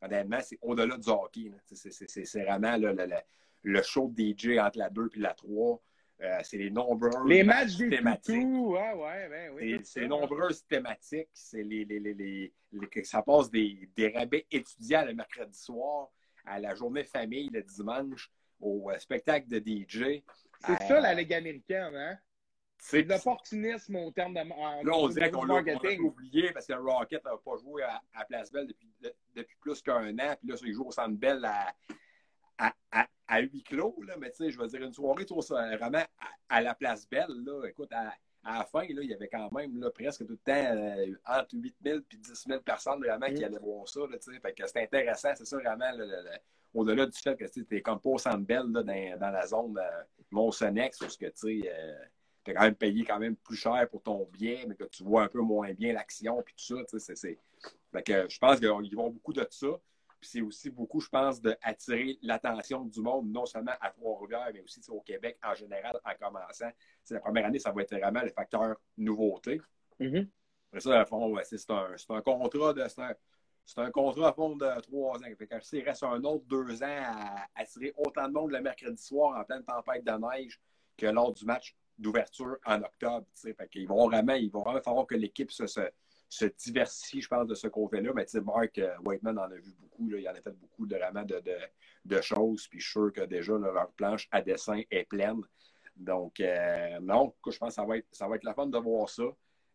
Honnêtement, 0.00 0.38
c'est 0.40 0.58
au-delà 0.62 0.96
du 0.96 1.08
hockey. 1.10 1.50
C'est- 1.64 2.42
vraiment 2.44 2.76
là, 2.76 2.92
le, 2.92 2.92
le, 3.06 3.16
le 3.64 3.82
show 3.82 4.08
de 4.14 4.22
DJ 4.22 4.58
entre 4.58 4.78
la 4.78 4.88
2 4.90 5.10
et 5.14 5.18
la 5.18 5.34
3. 5.34 5.82
Euh, 6.22 6.38
c'est 6.44 6.56
les 6.56 6.70
nombreux 6.70 7.10
Les 7.26 7.42
matchs 7.42 7.76
des 7.76 7.90
thématiques. 7.90 8.40
toutous, 8.40 8.72
ouais, 8.72 8.92
ouais, 8.94 9.28
ben 9.28 9.52
oui. 9.54 9.80
C'est 9.84 10.00
ça. 10.02 10.06
nombreuses 10.06 10.64
thématiques. 10.66 11.28
C'est 11.34 11.62
les, 11.62 11.84
les, 11.84 11.98
les, 12.00 12.14
les- 12.14 12.52
les- 12.72 13.04
ça 13.04 13.20
passe 13.22 13.50
des, 13.50 13.90
des 13.94 14.08
rabais 14.08 14.46
étudiants 14.50 15.04
le 15.04 15.12
mercredi 15.12 15.58
soir 15.58 16.08
à 16.46 16.58
la 16.58 16.74
journée 16.74 17.04
famille 17.04 17.50
le 17.52 17.62
dimanche, 17.62 18.30
au 18.60 18.90
euh, 18.90 18.98
spectacle 18.98 19.46
de 19.48 19.58
DJ. 19.58 20.22
C'est 20.60 20.72
Euh, 20.72 20.86
ça 20.88 21.00
la 21.00 21.12
Ligue 21.12 21.34
américaine, 21.34 21.94
hein? 21.94 22.16
C'est 22.78 23.02
de 23.02 23.08
l'opportunisme 23.10 23.96
au 23.96 24.10
terme 24.10 24.32
de. 24.34 24.40
en- 24.40 24.82
Là, 24.84 24.92
on 24.94 25.08
dirait 25.08 25.30
qu'on 25.30 25.44
l'a 25.44 25.62
oublié 26.00 26.52
parce 26.52 26.66
que 26.66 26.72
le 26.74 26.80
Rocket 26.80 27.22
n'a 27.24 27.36
pas 27.44 27.56
joué 27.58 27.82
à, 27.82 28.00
à 28.14 28.24
Place 28.24 28.50
Belle 28.52 28.66
depuis, 28.68 28.88
de- 29.02 29.14
depuis 29.34 29.56
plus 29.60 29.82
qu'un 29.82 30.18
an. 30.18 30.34
Puis 30.40 30.48
là, 30.48 30.56
il 30.62 30.72
joue 30.72 30.84
au 30.86 30.92
Centre 30.92 31.16
Bell 31.16 31.44
à, 31.44 31.74
à, 32.58 32.72
à, 32.90 33.06
à 33.28 33.40
huis 33.40 33.62
clos. 33.62 33.96
Là. 34.06 34.14
Mais 34.18 34.30
tu 34.30 34.36
sais, 34.44 34.50
je 34.50 34.58
veux 34.58 34.66
dire, 34.68 34.82
une 34.82 34.92
soirée 34.92 35.24
tu 35.26 35.34
vraiment 35.34 35.98
à, 35.98 36.56
à 36.56 36.60
la 36.60 36.74
Place 36.74 37.08
Belle. 37.08 37.26
Là. 37.44 37.66
Écoute, 37.68 37.92
à, 37.92 38.12
à 38.44 38.58
la 38.58 38.64
fin, 38.64 38.82
là, 38.82 39.02
il 39.02 39.10
y 39.10 39.14
avait 39.14 39.28
quand 39.28 39.50
même 39.52 39.78
là, 39.80 39.90
presque 39.90 40.24
tout 40.26 40.32
le 40.32 40.36
temps 40.38 40.52
euh, 40.54 41.06
entre 41.26 41.54
8 41.54 41.76
000 41.84 41.98
et 41.98 42.16
10 42.16 42.44
000 42.48 42.60
personnes 42.60 43.00
vraiment 43.00 43.26
qui 43.26 43.40
Mm. 43.40 43.44
allaient 43.44 43.58
voir 43.58 43.88
ça. 43.88 44.00
Là, 44.00 44.18
tu 44.18 44.32
sais. 44.32 44.38
fait 44.40 44.52
que 44.52 44.66
c'est 44.66 44.82
intéressant. 44.82 45.30
C'est 45.34 45.44
ça 45.46 45.56
vraiment 45.58 45.90
au-delà 46.74 47.06
du 47.06 47.18
fait 47.18 47.36
que 47.36 47.44
tu 47.46 47.66
n'es 47.70 47.80
comme 47.80 48.00
pas 48.00 48.10
au 48.10 48.18
Centre 48.18 48.38
Bell 48.46 48.64
là, 48.70 48.82
dans, 48.82 49.18
dans 49.18 49.30
la 49.30 49.46
zone 49.46 49.78
euh, 49.78 50.02
Mont-Sonex 50.30 50.98
parce 50.98 51.16
que 51.16 51.26
tu 51.26 51.62
sais. 51.62 51.70
euh, 51.72 52.04
as 52.48 52.52
quand 52.54 52.60
même 52.62 52.74
payé 52.76 53.04
quand 53.04 53.18
même 53.18 53.34
plus 53.34 53.56
cher 53.56 53.88
pour 53.90 54.02
ton 54.02 54.24
billet, 54.32 54.64
mais 54.68 54.76
que 54.76 54.84
tu 54.84 55.02
vois 55.02 55.24
un 55.24 55.28
peu 55.28 55.40
moins 55.40 55.72
bien 55.72 55.92
l'action 55.92 56.40
puis 56.42 56.54
tout 56.54 56.76
ça. 56.76 56.84
tu 56.84 57.00
sais, 57.00 57.14
c'est- 57.14 57.16
c'est- 57.16 57.38
Fait 57.92 58.02
que 58.02 58.28
je 58.28 58.38
pense 58.38 58.60
qu'ils 58.60 58.68
vont 58.96 59.10
beaucoup 59.10 59.32
de 59.32 59.44
ça. 59.50 59.66
Puis 60.26 60.40
c'est 60.40 60.40
aussi 60.40 60.70
beaucoup, 60.70 61.00
je 61.00 61.08
pense, 61.08 61.40
d'attirer 61.40 62.18
l'attention 62.20 62.84
du 62.84 63.00
monde, 63.00 63.30
non 63.30 63.46
seulement 63.46 63.74
à 63.80 63.90
Trois-Rivières, 63.90 64.50
mais 64.52 64.60
aussi 64.60 64.80
au 64.88 65.00
Québec 65.00 65.38
en 65.44 65.54
général, 65.54 66.00
en 66.04 66.14
commençant. 66.20 66.70
C'est 67.04 67.14
la 67.14 67.20
première 67.20 67.46
année, 67.46 67.60
ça 67.60 67.70
va 67.70 67.82
être 67.82 67.94
vraiment 67.94 68.22
le 68.22 68.30
facteur 68.30 68.76
nouveauté. 68.98 69.60
Mhm. 70.00 70.28
Après 70.68 70.80
ça, 70.80 71.00
à 71.00 71.04
fond, 71.04 71.32
c'est 71.44 71.70
un, 71.70 72.20
contrat 72.22 72.72
de. 72.72 72.88
C'est 72.88 73.02
un, 73.02 73.14
c'est 73.64 73.78
un 73.78 73.90
contrat 73.92 74.30
à 74.30 74.32
fond 74.32 74.56
de 74.56 74.80
trois 74.80 75.16
ans. 75.18 75.34
Fait 75.38 75.46
que 75.46 75.60
s'il 75.60 75.84
reste 75.84 76.02
un 76.02 76.24
autre 76.24 76.44
deux 76.46 76.82
ans 76.82 77.02
à 77.04 77.46
attirer 77.54 77.94
autant 77.96 78.26
de 78.26 78.32
monde 78.32 78.50
le 78.50 78.60
mercredi 78.60 79.00
soir 79.00 79.38
en 79.38 79.44
pleine 79.44 79.62
tempête 79.62 80.04
de 80.04 80.10
neige 80.10 80.60
que 80.96 81.06
lors 81.06 81.32
du 81.32 81.44
match 81.44 81.76
d'ouverture 81.98 82.58
en 82.66 82.82
octobre. 82.82 83.26
Fait 83.36 83.68
qu'ils 83.70 83.86
vont 83.86 84.08
vraiment, 84.08 84.34
il 84.34 84.50
va 84.50 84.58
vraiment 84.58 84.82
falloir 84.82 85.06
que 85.06 85.14
l'équipe 85.14 85.52
se, 85.52 85.68
se, 85.68 85.88
se 86.28 86.46
diversifie, 86.46 87.20
je 87.20 87.28
pense, 87.28 87.46
de 87.46 87.54
ce 87.54 87.68
côté-là. 87.68 88.12
Mais 88.14 88.24
tu 88.24 88.32
sais, 88.32 88.40
Mark 88.40 88.78
euh, 88.78 88.94
Whiteman 89.04 89.38
en 89.38 89.50
a 89.50 89.54
vu 89.54 89.72
beaucoup. 89.78 90.08
Là. 90.10 90.18
Il 90.18 90.28
en 90.28 90.32
a 90.32 90.40
fait 90.40 90.52
beaucoup 90.52 90.86
de, 90.86 90.96
vraiment 90.96 91.22
de, 91.22 91.40
de, 91.40 91.56
de 92.04 92.20
choses. 92.20 92.66
Puis 92.68 92.80
je 92.80 92.84
suis 92.84 92.92
sûr 92.92 93.12
que 93.12 93.22
déjà, 93.22 93.52
là, 93.52 93.72
leur 93.72 93.90
planche 93.92 94.28
à 94.30 94.42
dessin 94.42 94.80
est 94.90 95.04
pleine. 95.04 95.40
Donc, 95.96 96.40
euh, 96.40 97.00
non, 97.00 97.34
je 97.46 97.56
pense 97.56 97.70
que 97.70 97.74
ça 97.74 97.84
va 97.84 97.98
être, 97.98 98.06
ça 98.12 98.28
va 98.28 98.36
être 98.36 98.44
la 98.44 98.54
fun 98.54 98.66
de 98.66 98.78
voir 98.78 99.08
ça. 99.08 99.24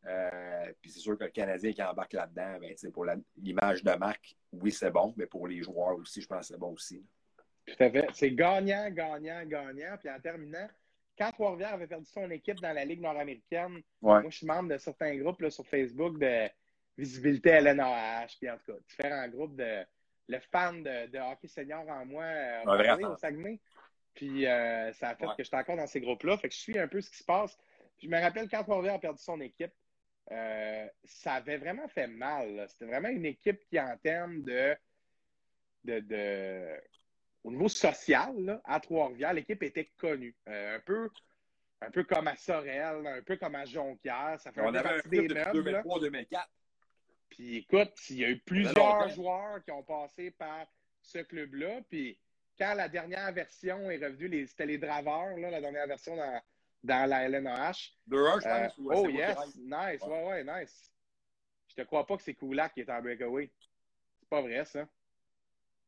Euh, 0.08 0.74
puis 0.82 0.92
c'est 0.92 1.00
sûr 1.00 1.18
que 1.18 1.24
le 1.24 1.30
Canadien 1.30 1.74
qui 1.74 1.84
embarque 1.84 2.14
là-dedans, 2.14 2.58
ben, 2.60 2.76
pour 2.92 3.06
l'image 3.38 3.84
de 3.84 3.92
marque, 3.92 4.36
oui, 4.52 4.72
c'est 4.72 4.92
bon, 4.92 5.14
mais 5.16 5.26
pour 5.26 5.48
les 5.48 5.62
joueurs 5.62 5.96
aussi, 5.96 6.22
je 6.22 6.28
pense 6.28 6.40
que 6.40 6.46
c'est 6.54 6.60
bon 6.60 6.74
aussi. 6.74 7.04
Tout 7.66 7.84
à 7.84 7.90
fait. 7.90 8.08
C'est 8.14 8.32
gagnant, 8.32 8.90
gagnant, 8.90 9.46
gagnant. 9.46 9.98
Puis 10.00 10.10
en 10.10 10.20
terminant, 10.20 10.68
quand 11.18 11.32
Trois-Rivières 11.32 11.74
avait 11.74 11.88
perdu 11.88 12.06
son 12.06 12.30
équipe 12.32 12.60
dans 12.60 12.74
la 12.74 12.86
Ligue 12.86 13.02
nord-américaine, 13.02 13.76
Ouais. 14.02 14.22
moi, 14.22 14.30
je 14.30 14.38
suis 14.38 14.48
membre 14.48 14.70
de 14.70 14.78
certains 14.78 15.16
groupes 15.18 15.42
là, 15.42 15.50
sur 15.50 15.66
Facebook 15.68 16.18
de 16.20 16.50
visibilité 16.98 17.50
LNAH, 17.52 18.28
puis 18.40 18.50
en 18.50 18.58
tout 18.58 18.72
cas, 18.74 18.80
différents 18.88 19.28
groupes 19.28 19.56
de 19.56 19.86
le 20.28 20.40
fan 20.52 20.82
de, 20.84 21.08
de 21.08 21.18
hockey 21.20 21.48
senior 21.48 21.88
en 21.90 22.06
moi 22.06 22.24
euh, 22.24 23.10
au 23.10 23.18
Saguenay. 23.18 23.60
Puis 24.14 24.46
euh, 24.48 24.92
ça 24.94 25.10
a 25.10 25.16
fait 25.16 25.26
Ouais. 25.26 25.34
que 25.38 25.44
j'étais 25.44 25.58
encore 25.58 25.76
dans 25.78 25.88
ces 25.88 26.00
groupes-là. 26.02 26.38
Fait 26.38 26.48
que 26.50 26.54
je 26.56 26.60
suis 26.60 26.78
un 26.80 26.88
peu 26.88 27.02
ce 27.02 27.10
qui 27.10 27.18
se 27.18 27.24
passe. 27.24 27.58
Puis 27.98 28.08
je 28.08 28.12
me 28.16 28.20
rappelle 28.22 28.50
quand 28.50 28.64
Trois-Rivières 28.64 28.96
a 28.96 29.00
perdu 29.00 29.22
son 29.22 29.40
équipe, 29.42 29.74
euh, 30.32 30.88
ça 31.04 31.34
avait 31.34 31.58
vraiment 31.58 31.88
fait 31.90 32.08
mal. 32.08 32.66
C'était 32.70 32.86
vraiment 32.86 33.10
une 33.10 33.26
équipe 33.26 33.60
qui, 33.66 33.80
en 33.80 33.98
termes 33.98 34.42
de, 34.44 34.76
de, 35.84 36.00
de- 36.00 36.82
au 37.44 37.52
niveau 37.52 37.68
social, 37.70 38.36
là, 38.44 38.62
à 38.64 38.80
Trois-Rivières, 38.80 39.34
l'équipe 39.34 39.62
était 39.64 39.92
connue. 39.98 40.36
Euh, 40.48 40.76
un, 40.78 40.80
peu, 40.80 41.10
un 41.82 41.90
peu 41.92 42.04
comme 42.04 42.28
à 42.28 42.36
Sorel, 42.36 43.06
un 43.08 43.22
peu 43.24 43.36
comme 43.38 43.56
à 43.56 43.66
Jonquière. 43.66 44.40
Ça 44.40 44.52
fait 44.52 44.62
un 44.62 44.68
On 44.68 44.72
peu 44.72 44.78
avait 44.80 44.90
un 44.90 45.00
club 45.00 45.10
des 45.12 45.28
depuis 45.28 45.44
meubles. 45.58 45.70
là. 45.72 45.82
2003-2004. 45.84 46.46
Puis 47.30 47.58
écoute, 47.58 47.94
il 48.10 48.18
y 48.18 48.26
a 48.26 48.30
eu 48.30 48.40
plusieurs 48.40 49.10
joueurs 49.10 49.64
qui 49.64 49.72
ont 49.72 49.84
passé 49.84 50.32
par 50.32 50.68
ce 51.02 51.20
club-là. 51.20 51.82
Puis 51.90 52.20
quand 52.60 52.74
la 52.76 52.90
dernière 52.90 53.32
version 53.32 53.90
est 53.90 53.98
revenue, 54.06 54.46
c'était 54.48 54.66
les 54.66 54.78
Draveurs, 54.78 55.38
là, 55.38 55.50
la 55.50 55.62
dernière 55.62 55.88
version 55.88 56.16
dans, 56.16 56.42
dans 56.84 57.10
la 57.10 57.28
LNAH. 57.30 57.72
2-1, 58.08 58.42
je 58.42 58.48
Euh, 58.48 58.68
pense. 58.68 58.74
oh 58.80 59.08
yes, 59.10 59.38
nice, 59.56 60.02
Ouais. 60.04 60.24
ouais, 60.26 60.44
ouais, 60.44 60.62
nice. 60.62 60.92
Je 61.70 61.76
te 61.76 61.82
crois 61.84 62.06
pas 62.06 62.18
que 62.18 62.24
c'est 62.24 62.34
Koulak 62.34 62.74
qui 62.74 62.82
est 62.82 62.90
en 62.90 63.02
breakaway. 63.02 63.50
C'est 64.20 64.30
pas 64.30 64.42
vrai, 64.42 64.66
ça. 64.66 64.86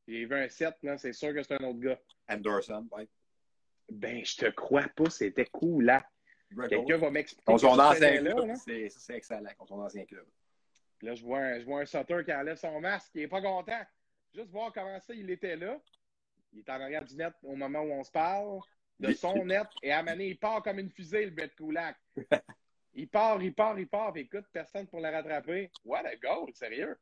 J'ai 0.07 0.25
vu 0.25 0.35
un 0.35 0.49
7, 0.49 0.75
là, 0.83 0.97
c'est 0.97 1.13
sûr 1.13 1.33
que 1.33 1.41
c'est 1.43 1.53
un 1.53 1.65
autre 1.65 1.79
gars. 1.79 1.99
Anderson, 2.27 2.87
ouais. 2.91 3.07
Ben, 3.89 4.23
je 4.25 4.35
te 4.35 4.45
crois 4.49 4.87
pas, 4.95 5.09
c'était 5.09 5.45
Koulak. 5.45 6.05
Quelqu'un 6.69 6.97
va 6.97 7.09
m'expliquer. 7.09 7.45
Contre 7.45 7.61
son 7.61 7.79
ancien 7.79 8.21
là 8.21 8.31
club, 8.33 8.47
là. 8.47 8.55
c'est 8.55 9.15
excellent, 9.15 9.49
contre 9.57 9.69
son 9.69 9.79
ancien 9.81 10.05
club. 10.05 10.25
Puis 10.99 11.07
Là, 11.07 11.15
je 11.15 11.23
vois, 11.23 11.39
un, 11.39 11.59
je 11.59 11.65
vois 11.65 11.81
un 11.81 11.85
sauteur 11.85 12.23
qui 12.23 12.33
enlève 12.33 12.57
son 12.57 12.79
masque, 12.79 13.11
qui 13.11 13.21
est 13.21 13.27
pas 13.27 13.41
content. 13.41 13.81
Juste 14.33 14.49
voir 14.51 14.71
comment 14.73 14.99
ça, 14.99 15.13
il 15.13 15.29
était 15.29 15.55
là. 15.55 15.79
Il 16.51 16.59
est 16.59 16.69
en 16.69 16.79
arrière 16.81 17.03
du 17.03 17.15
net 17.15 17.33
au 17.43 17.55
moment 17.55 17.81
où 17.81 17.91
on 17.91 18.03
se 18.03 18.11
parle, 18.11 18.59
de 18.99 19.09
Il- 19.09 19.15
son 19.17 19.45
net, 19.45 19.67
et 19.81 19.91
à 19.91 20.03
donné, 20.03 20.27
il 20.27 20.37
part 20.37 20.61
comme 20.61 20.79
une 20.79 20.89
fusée, 20.91 21.25
le 21.25 21.31
bête 21.31 21.55
Koulak. 21.55 21.97
il 22.93 23.09
part, 23.09 23.41
il 23.41 23.53
part, 23.53 23.79
il 23.79 23.87
part, 23.87 24.13
puis 24.13 24.23
écoute, 24.23 24.45
personne 24.51 24.87
pour 24.87 24.99
le 25.01 25.09
rattraper. 25.09 25.71
What 25.83 26.05
a 26.05 26.15
goal, 26.15 26.53
sérieux. 26.53 26.97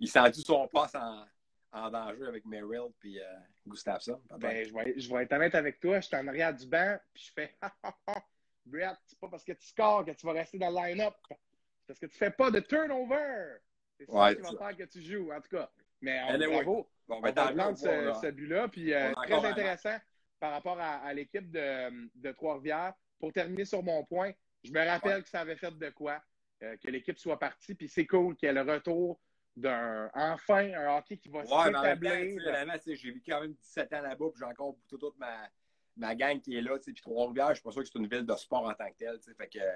Il 0.00 0.08
sent-tu 0.08 0.40
son 0.40 0.66
passe 0.68 0.94
en, 0.94 1.24
en 1.72 1.90
danger 1.90 2.24
avec 2.26 2.44
Merrill 2.46 2.90
puis 2.98 3.20
euh, 3.20 3.24
Gustafsson? 3.66 4.20
Ben, 4.38 4.64
je 4.64 4.72
vais, 4.74 4.98
je 4.98 5.12
vais 5.12 5.22
être 5.24 5.32
honnête 5.32 5.54
avec 5.54 5.78
toi, 5.80 6.00
je 6.00 6.06
suis 6.06 6.16
en 6.16 6.26
arrière 6.28 6.54
du 6.54 6.66
banc, 6.66 6.98
puis 7.12 7.24
je 7.26 7.32
fais 7.32 7.54
Brett, 8.66 8.96
c'est 9.06 9.18
pas 9.18 9.28
parce 9.28 9.44
que 9.44 9.52
tu 9.52 9.66
scores 9.66 10.04
que 10.04 10.10
tu 10.12 10.26
vas 10.26 10.32
rester 10.32 10.58
dans 10.58 10.70
le 10.70 10.88
line-up. 10.88 11.14
C'est 11.28 11.86
parce 11.86 12.00
que 12.00 12.06
tu 12.06 12.16
fais 12.18 12.30
pas 12.30 12.50
de 12.50 12.60
turnover. 12.60 13.58
C'est 13.98 14.06
ça 14.06 14.12
Ouais, 14.12 14.34
qui 14.36 14.42
va 14.42 14.50
faire 14.58 14.76
que 14.76 14.82
tu 14.84 15.00
joues, 15.02 15.32
en 15.32 15.40
tout 15.40 15.56
cas. 15.56 15.70
Mais 16.00 16.20
on, 16.24 16.28
Anyway, 16.30 16.54
bravo. 16.64 16.88
bon, 17.06 17.16
On 17.16 17.20
ben, 17.20 17.32
on 17.60 17.76
ce, 17.76 17.86
va, 17.86 18.00
là. 18.02 18.14
ce 18.20 18.26
but-là. 18.26 18.68
Puis 18.68 18.92
euh, 18.92 19.12
très 19.14 19.34
un 19.34 19.44
intéressant 19.44 19.96
par 20.40 20.50
rapport 20.52 20.78
à, 20.80 20.96
à 20.96 21.14
l'équipe 21.14 21.50
de, 21.50 22.08
de 22.16 22.32
Trois-Rivières. 22.32 22.92
Pour 23.18 23.32
terminer 23.32 23.64
sur 23.64 23.82
mon 23.82 24.04
point, 24.04 24.32
je 24.64 24.72
me 24.72 24.84
rappelle 24.84 25.16
Ouais. 25.18 25.22
que 25.22 25.28
ça 25.28 25.40
avait 25.40 25.56
fait 25.56 25.70
de 25.78 25.90
quoi 25.90 26.20
euh, 26.62 26.76
que 26.76 26.90
l'équipe 26.90 27.18
soit 27.18 27.38
partie. 27.38 27.74
Puis 27.74 27.88
c'est 27.88 28.06
cool 28.06 28.34
qu'il 28.36 28.46
y 28.48 28.50
ait 28.50 28.52
le 28.64 28.70
retour 28.70 29.18
d'un 29.56 30.10
enfin 30.14 30.70
un 30.74 30.98
hockey 30.98 31.16
qui 31.16 31.28
va 31.28 31.40
Ouais, 31.40 31.64
s'établir. 31.66 32.80
sais, 32.82 32.94
j'ai 32.96 33.10
vécu 33.12 33.30
quand 33.30 33.40
même 33.40 33.54
17 33.54 33.92
ans 33.94 34.02
là-bas, 34.02 34.26
puis 34.30 34.38
j'ai 34.38 34.44
encore 34.44 34.76
toute, 34.88 35.00
toute 35.00 35.18
ma, 35.18 35.48
ma 35.96 36.14
gang 36.14 36.40
qui 36.40 36.56
est 36.56 36.60
là. 36.60 36.78
Puis 36.78 36.94
Trois-Rivières, 36.94 37.48
je 37.50 37.54
suis 37.54 37.62
pas 37.62 37.70
sûr 37.72 37.82
que 37.82 37.88
c'est 37.92 37.98
une 37.98 38.06
ville 38.08 38.26
de 38.26 38.34
sport 38.34 38.64
en 38.66 38.74
tant 38.74 38.90
que 38.90 38.96
telle. 38.98 39.18
Fait 39.36 39.48
que, 39.48 39.58
euh, 39.58 39.72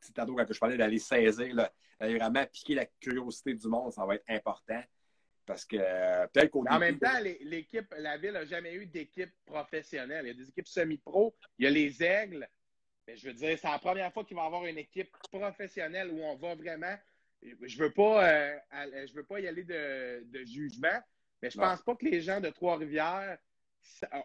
sais, 0.00 0.12
tantôt, 0.12 0.34
quand 0.34 0.46
je 0.50 0.58
parlais 0.58 0.76
d'aller 0.76 0.98
saisir, 0.98 1.54
d'aller 2.00 2.18
vraiment 2.18 2.44
piquer 2.46 2.74
la 2.74 2.86
curiosité 2.86 3.54
du 3.54 3.68
monde, 3.68 3.92
ça 3.92 4.06
va 4.06 4.14
être 4.14 4.24
important. 4.28 4.82
Parce 5.44 5.64
que 5.64 5.76
euh, 5.78 6.26
peut-être 6.28 6.50
qu'au 6.50 6.64
en 6.68 6.78
même 6.78 6.98
temps, 6.98 7.20
l'équipe, 7.40 7.94
la 7.98 8.18
ville 8.18 8.32
n'a 8.32 8.44
jamais 8.44 8.74
eu 8.74 8.86
d'équipe 8.86 9.32
professionnelle. 9.46 10.26
Il 10.26 10.28
y 10.28 10.30
a 10.32 10.34
des 10.34 10.48
équipes 10.48 10.68
semi-pro, 10.68 11.34
il 11.58 11.64
y 11.64 11.66
a 11.66 11.70
les 11.70 12.02
Aigles. 12.02 12.46
Mais 13.06 13.16
je 13.16 13.26
veux 13.26 13.32
dire, 13.32 13.58
c'est 13.58 13.66
la 13.68 13.78
première 13.78 14.12
fois 14.12 14.24
qu'il 14.24 14.36
va 14.36 14.42
y 14.42 14.46
avoir 14.46 14.66
une 14.66 14.76
équipe 14.76 15.10
professionnelle 15.32 16.10
où 16.10 16.20
on 16.22 16.36
va 16.36 16.54
vraiment. 16.54 16.94
Je 17.42 17.78
veux 17.78 17.90
pas, 17.92 18.28
euh, 18.28 18.56
à- 18.70 19.06
je 19.06 19.14
veux 19.14 19.24
pas 19.24 19.40
y 19.40 19.46
aller 19.46 19.64
de, 19.64 20.24
de 20.24 20.44
jugement, 20.44 21.00
mais 21.42 21.50
je 21.50 21.58
Non. 21.58 21.64
pense 21.64 21.82
pas 21.82 21.94
que 21.94 22.04
les 22.04 22.20
gens 22.20 22.40
de 22.40 22.50
Trois-Rivières 22.50 23.38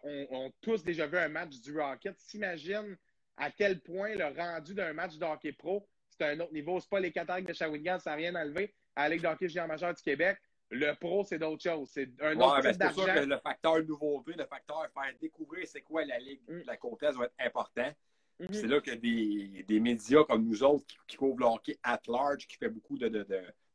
ont, 0.03 0.27
ont 0.31 0.53
tous 0.61 0.83
déjà 0.83 1.05
vu 1.07 1.17
un 1.17 1.29
match 1.29 1.59
du 1.61 1.77
Rocket. 1.79 2.19
S'imagine 2.19 2.97
à 3.37 3.51
quel 3.51 3.79
point 3.81 4.15
le 4.15 4.25
rendu 4.25 4.73
d'un 4.73 4.93
match 4.93 5.17
de 5.17 5.25
hockey 5.25 5.51
pro, 5.53 5.87
c'est 6.09 6.23
un 6.25 6.39
autre 6.39 6.53
niveau. 6.53 6.79
C'est 6.79 6.89
pas 6.89 6.99
les 6.99 7.11
Cataractes 7.11 7.47
de 7.47 7.53
Shawinigan, 7.53 7.99
ça 7.99 8.11
n'a 8.11 8.15
rien 8.17 8.35
enlevé 8.35 8.73
à 8.95 9.03
la 9.07 9.15
Ligue 9.15 9.23
de 9.23 9.27
hockey 9.27 9.47
junior 9.47 9.67
majeur 9.67 9.93
du 9.93 10.01
Québec. 10.01 10.37
Le 10.69 10.93
pro, 10.93 11.23
c'est 11.23 11.37
d'autres 11.37 11.61
choses. 11.61 11.89
C'est 11.93 12.09
un 12.19 12.35
Ouais, 12.35 12.43
autre 12.43 12.61
type 12.61 12.71
c'est 12.71 12.77
d'argent. 12.79 13.05
que 13.05 13.19
le 13.25 13.37
facteur 13.37 13.83
nouveauté, 13.83 14.33
le 14.33 14.45
facteur 14.47 14.87
faire 14.91 15.13
découvrir 15.21 15.67
c'est 15.67 15.81
quoi 15.81 16.03
la 16.03 16.17
Ligue 16.17 16.41
Mm. 16.47 16.61
de 16.61 16.67
la 16.67 16.77
Comtesse 16.77 17.15
va 17.15 17.25
être 17.25 17.35
important. 17.39 17.91
Mhm. 18.39 18.47
C'est 18.51 18.67
là 18.67 18.81
que 18.81 18.91
des, 18.91 19.63
des 19.67 19.79
médias 19.79 20.23
comme 20.23 20.45
nous 20.45 20.63
autres 20.63 20.85
qui, 20.85 20.97
qui 21.07 21.17
couvrent 21.17 21.61
at 21.83 22.01
large, 22.07 22.47
qui 22.47 22.57
fait 22.57 22.69
beaucoup 22.69 22.97
de, 22.97 23.07
de, 23.07 23.25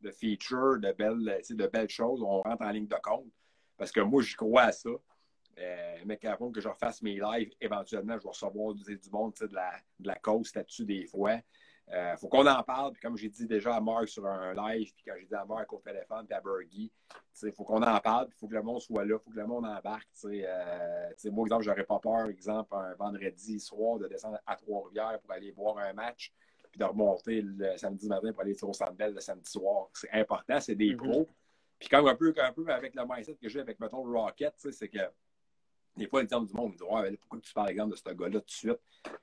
de, 0.00 0.10
features, 0.10 0.78
de 0.78 0.92
belles, 0.92 1.40
de 1.48 1.66
belles 1.66 1.88
choses, 1.88 2.22
on 2.22 2.42
rentre 2.42 2.62
en 2.62 2.70
ligne 2.70 2.88
de 2.88 2.96
compte. 3.02 3.30
Parce 3.76 3.92
que 3.92 4.00
moi, 4.00 4.22
j'y 4.22 4.34
crois 4.34 4.62
à 4.62 4.72
ça. 4.72 4.90
Euh, 5.58 5.96
mais 6.06 6.16
qu'avant 6.18 6.52
que 6.52 6.60
je 6.60 6.68
refasse 6.68 7.02
mes 7.02 7.18
lives, 7.18 7.50
éventuellement, 7.60 8.16
je 8.16 8.22
vais 8.22 8.28
recevoir 8.28 8.74
du, 8.74 8.98
monde 9.10 9.34
de 9.40 9.54
la, 9.54 9.72
de 9.98 10.06
la 10.06 10.14
cause 10.16 10.54
là-dessus 10.54 10.84
des 10.84 11.06
fois. 11.06 11.40
Il 11.90 12.16
faut 12.18 12.28
qu'on 12.28 12.46
en 12.46 12.62
parle. 12.62 12.92
Puis 12.92 13.00
comme 13.02 13.16
j'ai 13.16 13.28
dit 13.28 13.46
déjà 13.46 13.74
à 13.76 13.80
Marc 13.80 14.08
sur 14.08 14.26
un 14.26 14.52
live, 14.52 14.92
puis 14.94 15.04
quand 15.06 15.14
j'ai 15.18 15.26
dit 15.26 15.34
à 15.34 15.44
Marc 15.44 15.72
au 15.72 15.78
téléphone, 15.78 16.26
puis 16.26 16.34
à 16.36 16.40
Bergie, 16.40 16.92
il 17.42 17.52
faut 17.52 17.64
qu'on 17.64 17.82
en 17.82 18.00
parle, 18.00 18.28
il 18.30 18.34
faut 18.34 18.48
que 18.48 18.54
le 18.54 18.62
monde 18.62 18.80
soit 18.80 19.04
là, 19.04 19.16
il 19.18 19.24
faut 19.24 19.30
que 19.30 19.36
le 19.36 19.46
monde 19.46 19.64
embarque. 19.64 20.08
tu 20.12 20.28
sais. 20.28 20.44
Euh, 20.46 21.08
tu 21.10 21.14
sais, 21.18 21.30
moi, 21.30 21.46
exemple, 21.46 21.62
j'aurais 21.64 21.84
pas 21.84 21.98
peur, 21.98 22.26
exemple, 22.28 22.74
un 22.74 22.94
vendredi 22.94 23.58
soir, 23.60 23.98
de 23.98 24.06
descendre 24.08 24.38
à 24.46 24.56
Trois-Rivières 24.56 25.18
pour 25.20 25.32
aller 25.32 25.50
voir 25.52 25.78
un 25.78 25.92
match, 25.92 26.32
puis 26.70 26.78
de 26.78 26.84
remonter 26.84 27.40
le 27.42 27.76
samedi 27.76 28.06
matin 28.08 28.32
pour 28.32 28.42
aller 28.42 28.56
au 28.62 28.72
Centre 28.72 28.92
Bell 28.92 29.14
le 29.14 29.20
samedi 29.20 29.50
soir. 29.50 29.88
C'est 29.94 30.10
important, 30.12 30.60
c'est 30.60 30.74
des 30.74 30.90
Mhm. 30.94 30.96
pros. 30.96 31.26
Puis 31.78 31.88
comme 31.88 32.08
un 32.08 32.14
peu, 32.16 32.34
un 32.36 32.52
peu 32.52 32.66
avec 32.68 32.94
le 32.96 33.02
mindset 33.08 33.36
que 33.36 33.48
j'ai 33.48 33.60
avec, 33.60 33.78
mettons, 33.78 34.04
le 34.04 34.18
Rocket, 34.18 34.52
c'est 34.56 34.88
que 34.88 34.98
fois, 36.06 36.22
les 36.22 36.28
gens 36.28 36.40
du 36.42 36.52
monde 36.54 36.72
me 36.72 36.78
disent 36.78 36.86
Ouais, 36.88 37.10
mais 37.10 37.16
pourquoi 37.16 37.40
tu 37.40 37.52
parles, 37.52 37.70
exemple, 37.70 37.90
de 37.92 37.96
ce 37.96 38.02
gars-là 38.14 38.40
tout 38.40 38.46
de 38.46 38.50
suite? 38.50 38.78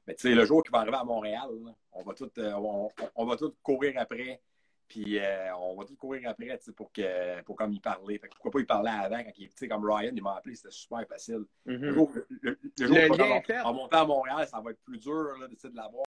Mais 0.07 0.15
tu 0.15 0.21
sais, 0.23 0.35
le 0.35 0.45
jour 0.45 0.61
qu'il 0.63 0.71
va 0.71 0.79
arriver 0.79 0.97
à 0.97 1.03
Montréal, 1.03 1.49
là, 1.63 1.71
on 1.91 2.03
va 2.03 2.13
tout, 2.13 2.31
euh, 2.37 2.53
on, 2.53 2.89
on 3.15 3.25
va 3.25 3.35
tout 3.37 3.55
courir 3.63 3.93
après. 3.97 4.41
Puis 4.87 5.17
euh, 5.19 5.55
on 5.57 5.75
va 5.75 5.85
tout 5.85 5.95
courir 5.95 6.29
après 6.29 6.59
sais, 6.61 6.71
pour, 6.71 6.91
que, 6.91 7.41
pour 7.41 7.55
comme 7.55 7.73
y 7.73 7.79
parler. 7.79 8.19
Fait 8.19 8.27
que 8.27 8.33
pourquoi 8.35 8.51
pas 8.51 8.59
y 8.59 8.65
parler 8.65 8.91
avant 8.91 9.23
quand 9.23 9.31
il 9.37 9.49
sais, 9.55 9.67
comme 9.67 9.83
Ryan, 9.83 10.11
il 10.15 10.21
m'a 10.21 10.35
appelé, 10.35 10.55
c'était 10.55 10.69
super 10.69 11.07
facile. 11.07 11.45
Le 11.65 11.77
Mhm. 11.79 11.91
jour, 11.91 12.11
le, 12.41 12.59
jour 12.77 12.97
Le 12.97 13.35
est 13.35 13.41
fait. 13.41 13.59
en 13.61 13.73
montant 13.73 14.01
à 14.01 14.05
Montréal, 14.05 14.47
ça 14.47 14.61
va 14.61 14.71
être 14.71 14.81
plus 14.83 14.99
dur 14.99 15.37
là, 15.39 15.47
de 15.47 15.75
l'avoir. 15.75 16.05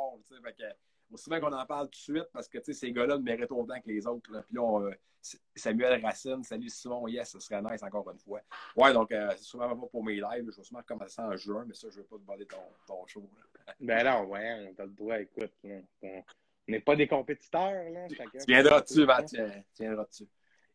Aussi 1.12 1.30
bien 1.30 1.40
qu'on 1.40 1.52
en 1.52 1.66
parle 1.66 1.86
tout 1.86 1.98
de 2.12 2.16
suite 2.18 2.28
parce 2.32 2.48
que 2.48 2.58
ces 2.72 2.92
gars-là 2.92 3.18
méritent 3.18 3.52
autant 3.52 3.80
que 3.80 3.88
les 3.88 4.06
autres. 4.06 4.32
là. 4.32 4.42
Puis 4.42 4.54
là, 4.54 4.62
on, 4.62 4.82
euh, 4.84 4.92
Samuel 5.54 6.04
Racine, 6.04 6.42
salut 6.44 6.68
Simon, 6.68 7.06
yes, 7.08 7.30
ce 7.30 7.40
serait 7.40 7.60
nice 7.62 7.82
encore 7.82 8.08
une 8.10 8.18
fois. 8.18 8.40
Ouais, 8.76 8.92
donc 8.92 9.10
euh, 9.12 9.30
c'est 9.36 9.44
souvent 9.44 9.68
pas 9.76 9.86
pour 9.86 10.04
mes 10.04 10.14
lives. 10.16 10.50
Je 10.50 10.56
vais 10.56 10.62
sûrement 10.62 10.80
recommencer 10.80 11.20
en 11.20 11.36
juin, 11.36 11.64
mais 11.66 11.74
ça, 11.74 11.88
je 11.90 11.96
ne 11.98 12.02
veux 12.02 12.08
pas 12.08 12.16
te 12.16 12.24
voler 12.24 12.46
ton, 12.46 12.62
ton 12.86 13.06
show. 13.06 13.28
là. 13.36 13.74
Ben 13.80 14.02
non, 14.02 14.24
ouais, 14.28 14.72
on 14.78 14.82
a 14.82 14.86
le 14.86 14.92
droit, 14.92 15.20
écoute. 15.20 15.52
On 15.62 16.72
n'est 16.72 16.80
pas 16.80 16.96
des 16.96 17.06
compétiteurs, 17.06 17.90
là. 17.90 18.08
chacun 18.08 18.38
Tu 18.38 18.46
viendras 18.46 18.78
fait 18.78 18.84
dessus, 18.84 19.00
son 19.00 19.06
Matt. 19.96 20.10
Tu. 20.10 20.24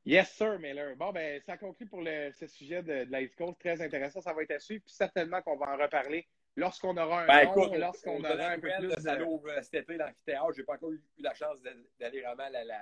Yes, 0.05 0.31
sir, 0.33 0.59
Miller. 0.59 0.95
Bon, 0.97 1.11
ben, 1.11 1.41
ça 1.41 1.57
conclut 1.57 1.87
pour 1.87 2.01
le, 2.01 2.31
ce 2.33 2.45
sujet 2.45 2.83
de, 2.83 3.05
de 3.05 3.35
Coast. 3.35 3.57
Très 3.59 3.81
intéressant. 3.81 4.21
Ça 4.21 4.33
va 4.33 4.43
être 4.43 4.51
à 4.51 4.59
suivre. 4.59 4.83
Puis 4.85 4.93
certainement 4.93 5.41
qu'on 5.41 5.55
va 5.55 5.73
en 5.73 5.77
reparler 5.77 6.27
lorsqu'on 6.55 6.95
aura 6.97 7.23
un 7.23 7.27
Ben, 7.27 7.45
nom, 7.55 7.73
lorsqu'on 7.75 8.17
au- 8.21 8.25
aura 8.25 8.47
un 8.49 8.59
peu 8.59 8.69
de 8.69 8.77
plus 8.77 8.87
de... 9.03 9.49
euh, 9.49 9.61
cet 9.61 9.73
été 9.75 9.97
l'amphithéâtre. 9.97 10.53
J'ai 10.55 10.63
pas 10.63 10.73
encore 10.73 10.91
eu 10.91 11.01
la 11.19 11.33
chance 11.33 11.57
d'aller 11.99 12.21
vraiment 12.21 12.49
la, 12.49 12.63
la, 12.63 12.79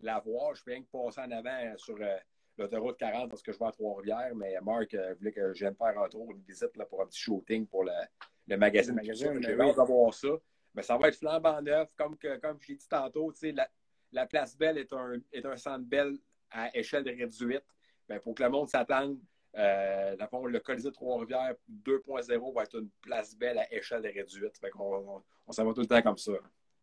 la 0.00 0.18
voir. 0.20 0.54
Je 0.54 0.62
fais 0.62 0.72
rien 0.72 0.82
que 0.82 0.88
passer 0.90 1.20
en 1.20 1.30
avant 1.30 1.50
euh, 1.50 1.76
sur 1.76 1.96
euh, 2.00 2.16
l'autoroute 2.56 2.98
40 2.98 3.28
parce 3.30 3.42
que 3.42 3.52
je 3.52 3.58
vais 3.58 3.66
à 3.66 3.72
Trois-Rivières. 3.72 4.34
Mais 4.36 4.54
Marc 4.62 4.94
euh, 4.94 5.14
voulait 5.18 5.32
que 5.32 5.52
je 5.54 5.60
vienne 5.64 5.74
faire 5.76 5.98
un 6.00 6.08
tour, 6.08 6.30
une 6.30 6.42
visite 6.42 6.76
là, 6.76 6.84
pour 6.86 7.02
un 7.02 7.06
petit 7.06 7.20
shooting 7.20 7.66
pour 7.66 7.84
le, 7.84 7.92
le 8.46 8.56
magazine. 8.56 8.92
Le 8.94 9.02
magazine, 9.02 9.32
ben 9.34 9.42
J'ai 9.42 9.60
hâte 9.60 9.76
d'avoir 9.76 10.14
ça. 10.14 10.28
Mais 10.74 10.82
ça 10.82 10.96
va 10.96 11.08
être 11.08 11.16
flambant 11.16 11.60
neuf. 11.62 11.88
Comme, 11.96 12.16
que, 12.16 12.36
comme 12.36 12.58
je 12.60 12.68
l'ai 12.68 12.76
dit 12.76 12.88
tantôt, 12.88 13.32
tu 13.32 13.40
sais, 13.40 13.52
la, 13.52 13.68
la 14.12 14.26
Place 14.26 14.56
Belle 14.56 14.78
est 14.78 14.92
un, 14.92 15.14
est 15.32 15.44
un 15.44 15.56
centre 15.56 15.84
belle 15.84 16.16
à 16.50 16.74
échelle 16.76 17.02
réduite. 17.04 17.64
Ben, 18.08 18.20
pour 18.20 18.34
que 18.34 18.42
le 18.42 18.48
monde 18.48 18.68
s'attende, 18.68 19.18
euh, 19.58 20.26
fond, 20.30 20.46
le 20.46 20.60
Colisée 20.60 20.88
de 20.90 20.94
Trois-Rivières 20.94 21.54
2.0 21.84 22.54
va 22.54 22.62
être 22.62 22.78
une 22.78 22.90
place 23.02 23.34
belle 23.36 23.58
à 23.58 23.72
échelle 23.74 24.02
réduite. 24.06 24.56
Fait 24.58 24.70
qu'on 24.70 24.94
on, 25.16 25.22
on 25.46 25.52
s'en 25.52 25.64
va 25.64 25.72
tout 25.74 25.80
le 25.80 25.86
temps 25.86 26.02
comme 26.02 26.18
ça. 26.18 26.32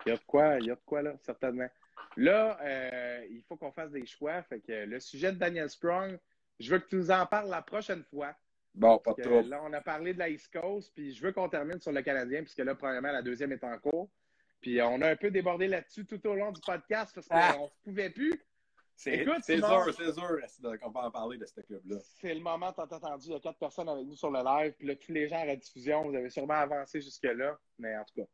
Il 0.05 0.09
y 0.09 0.11
a 0.11 0.17
de 0.17 0.23
quoi, 0.28 0.57
il 0.59 0.65
y 0.67 0.71
a 0.71 0.76
de 0.76 0.82
quoi, 0.86 1.01
là, 1.01 1.13
certainement. 1.21 1.69
Là, 2.17 2.57
euh, 2.61 3.26
il 3.30 3.41
faut 3.43 3.55
qu'on 3.55 3.71
fasse 3.71 3.91
des 3.91 4.05
choix. 4.05 4.41
Fait 4.43 4.59
que 4.59 4.86
le 4.86 4.99
sujet 4.99 5.32
de 5.32 5.38
Daniel 5.38 5.69
Sprong, 5.69 6.17
je 6.59 6.71
veux 6.71 6.80
que 6.80 6.88
tu 6.89 6.95
nous 6.97 7.11
en 7.11 7.26
parles 7.26 7.49
la 7.49 7.61
prochaine 7.61 8.03
fois. 8.03 8.34
Bon, 8.73 8.97
pas 8.99 9.13
de 9.13 9.21
trouble. 9.21 9.49
là, 9.49 9.61
on 9.63 9.71
a 9.71 9.80
parlé 9.82 10.13
de 10.13 10.19
la 10.19 10.28
East 10.30 10.51
Coast, 10.51 10.91
puis 10.93 11.13
je 11.13 11.23
veux 11.26 11.32
qu'on 11.32 11.47
termine 11.47 11.80
sur 11.80 11.93
le 11.93 12.01
Canadien, 12.01 12.41
puisque 12.41 12.57
là, 12.59 12.76
premièrement, 12.76 13.11
la 13.13 13.21
deuxième 13.21 13.53
est 13.53 13.63
en 13.63 13.78
cours. 13.78 14.09
Puis 14.59 14.82
on 14.82 15.01
a 15.01 15.11
un 15.11 15.15
peu 15.15 15.32
débordé 15.32 15.67
là-dessus 15.67 16.05
tout 16.05 16.26
au 16.28 16.36
long 16.36 16.51
du 16.51 16.59
podcast 16.59 17.13
parce 17.15 17.28
qu'on 17.28 17.36
Ah. 17.38 17.55
ne 17.57 17.67
pouvait 17.84 18.09
plus. 18.09 18.34
C'est 18.96 19.58
sûr, 19.58 19.93
c'est 19.93 20.12
sûr 20.62 20.80
qu'on 20.80 20.89
va 20.91 21.08
en 21.08 21.12
parler 21.12 21.38
de 21.38 21.46
ce 21.46 21.60
club-là. 21.62 21.98
C'est 22.22 22.34
le 22.34 22.39
moment 22.39 22.72
tant 22.72 22.86
attendu. 22.86 23.28
Il 23.28 23.32
y 23.34 23.36
a 23.36 23.39
quatre 23.39 23.60
personnes 23.60 23.89
avec 23.89 24.06
nous 24.06 24.16
sur 24.16 24.32
le 24.32 24.39
live. 24.43 24.74
Puis 24.78 24.88
là, 24.88 24.96
tous 24.96 25.12
les 25.12 25.28
gens 25.28 25.39
à 25.39 25.46
la 25.46 25.56
diffusion, 25.56 26.04
vous 26.10 26.16
avez 26.16 26.30
sûrement 26.30 26.54
avancé 26.56 27.02
jusque-là. 27.02 27.58
Mais 27.78 27.96
en 27.98 28.06
tout 28.06 28.22
cas. 28.22 28.28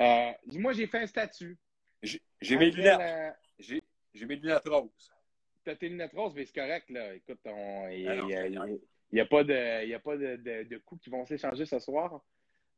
Euh, 0.00 0.32
moi, 0.58 0.72
j'ai 0.72 0.86
fait 0.86 0.98
un 0.98 1.06
statut. 1.06 1.58
J'ai 2.02 2.56
mes 2.56 2.70
lunettes. 2.70 2.98
la- 2.98 3.36
J'ai 3.58 4.26
mes 4.26 4.36
lunettes 4.36 4.68
roses. 4.68 5.10
T'as 5.64 5.76
tes 5.76 5.88
lunettes 5.88 6.12
roses, 6.12 6.34
mais 6.34 6.44
c'est 6.44 6.54
correct, 6.60 6.90
là. 6.90 7.14
Écoute, 7.14 7.40
on- 7.46 7.88
il 7.88 8.02
n'y 8.02 8.08
a, 8.08 8.14
y 9.12 9.20
a- 9.20 9.26
pas 9.26 9.44
de, 9.44 9.84
il 9.84 9.88
y 9.90 9.94
a 9.94 10.00
pas 10.00 10.16
de, 10.16 10.36
de- 10.36 10.62
de 10.64 10.78
coups 10.78 11.02
qui 11.04 11.10
vont 11.10 11.24
s'échanger 11.24 11.64
ce 11.66 11.78
soir. 11.78 12.20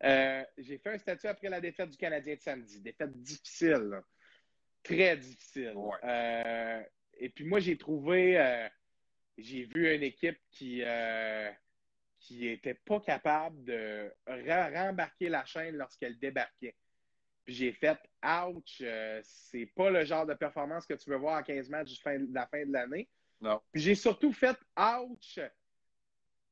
Euh, 0.02 0.44
j'ai 0.58 0.78
fait 0.78 0.90
un 0.90 0.98
statut 0.98 1.26
après 1.26 1.48
la 1.48 1.60
défaite 1.60 1.88
du 1.90 1.96
Canadien 1.96 2.34
de 2.34 2.40
samedi. 2.40 2.80
Défaite 2.80 3.12
difficile. 3.22 3.70
là. 3.90 4.02
Très 4.82 5.16
difficile. 5.16 5.72
Ouais. 5.76 5.96
Euh, 6.04 6.82
et 7.18 7.28
puis 7.28 7.44
moi, 7.44 7.60
j'ai 7.60 7.76
trouvé, 7.76 8.38
euh, 8.38 8.68
j'ai 9.38 9.64
vu 9.64 9.94
une 9.94 10.02
équipe 10.02 10.38
qui 10.50 10.82
euh, 10.84 11.50
qui 12.18 12.48
était 12.48 12.74
pas 12.74 13.00
capable 13.00 13.62
de 13.64 14.10
re- 14.26 14.72
rembarquer 14.86 15.28
la 15.28 15.44
chaîne 15.44 15.76
lorsqu'elle 15.76 16.18
débarquait. 16.18 16.74
Puis 17.44 17.54
j'ai 17.54 17.72
fait 17.72 17.98
ouch, 18.24 18.78
euh, 18.80 19.20
c'est 19.22 19.66
pas 19.66 19.90
le 19.90 20.04
genre 20.04 20.24
de 20.24 20.32
performance 20.32 20.86
que 20.86 20.94
tu 20.94 21.10
veux 21.10 21.16
voir 21.16 21.36
à 21.36 21.42
15 21.42 21.68
matchs 21.68 22.00
de 22.02 22.34
la 22.34 22.46
fin 22.46 22.64
de 22.64 22.72
l'année. 22.72 23.08
Non. 23.42 23.60
Puis 23.72 23.82
j'ai 23.82 23.94
surtout 23.94 24.32
fait 24.32 24.56
ouch. 24.78 25.38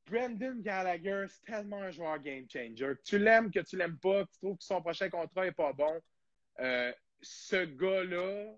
Brendan 0.05 0.61
Gallagher, 0.61 1.25
c'est 1.29 1.45
tellement 1.45 1.81
un 1.81 1.91
joueur 1.91 2.19
game 2.19 2.45
changer. 2.49 2.75
Que 2.75 3.01
tu 3.03 3.17
l'aimes, 3.17 3.49
que 3.51 3.61
tu 3.61 3.77
l'aimes 3.77 3.97
pas, 3.97 4.25
que 4.25 4.31
tu 4.31 4.37
trouves 4.39 4.57
que 4.57 4.63
son 4.63 4.81
prochain 4.81 5.09
contrat 5.09 5.47
est 5.47 5.51
pas 5.53 5.73
bon. 5.73 5.99
euh, 6.59 6.91
ce 7.21 7.65
gars-là 7.65 8.53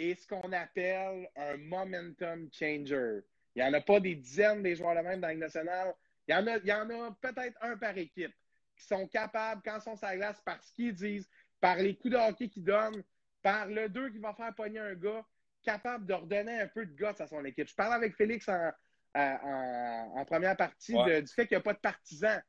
est 0.00 0.14
ce 0.14 0.26
qu'on 0.26 0.52
appelle 0.52 1.28
un 1.36 1.56
momentum 1.58 2.48
changer. 2.52 3.20
Il 3.54 3.62
n'y 3.62 3.68
en 3.68 3.72
a 3.74 3.80
pas 3.80 4.00
des 4.00 4.14
dizaines 4.14 4.62
des 4.62 4.76
joueurs 4.76 4.94
de 4.94 5.00
même 5.00 5.20
dans 5.20 5.26
la 5.28 5.34
Ligue 5.34 5.42
nationale. 5.42 5.94
Il 6.28 6.32
y 6.32 6.34
en 6.36 6.46
a, 6.46 6.56
il 6.58 6.66
y 6.66 6.72
en 6.72 6.88
a 6.88 7.16
peut-être 7.20 7.58
un 7.60 7.76
par 7.76 7.96
équipe 7.98 8.32
qui 8.76 8.86
sont 8.86 9.06
capables, 9.08 9.60
quand 9.64 9.76
ils 9.78 9.82
sont 9.82 9.96
sur 9.96 10.06
la 10.06 10.16
glace, 10.16 10.40
par 10.44 10.62
ce 10.62 10.72
qu'ils 10.72 10.94
disent, 10.94 11.28
par 11.60 11.76
les 11.76 11.96
coups 11.96 12.14
de 12.14 12.18
hockey 12.18 12.48
qu'ils 12.48 12.64
donnent, 12.64 13.02
par 13.42 13.66
le 13.66 13.88
2 13.88 14.10
qui 14.10 14.18
va 14.18 14.32
faire 14.34 14.54
pogner 14.54 14.78
un 14.78 14.94
gars, 14.94 15.24
capable 15.62 16.06
de 16.06 16.14
redonner 16.14 16.60
un 16.60 16.68
peu 16.68 16.86
de 16.86 16.92
guts 16.92 17.04
à 17.18 17.26
son 17.26 17.44
équipe. 17.44 17.68
Je 17.68 17.74
parlais 17.74 17.96
avec 17.96 18.14
Félix 18.16 18.48
en, 18.48 18.70
à- 19.14 19.40
en, 19.44 20.18
en 20.20 20.24
première 20.24 20.56
partie 20.56 20.94
Ouais. 20.94 21.16
de- 21.16 21.26
du 21.26 21.32
fait 21.32 21.46
qu'il 21.46 21.56
n'y 21.56 21.60
a 21.60 21.64
pas 21.64 21.74
de 21.74 21.78
partisans. 21.80 22.40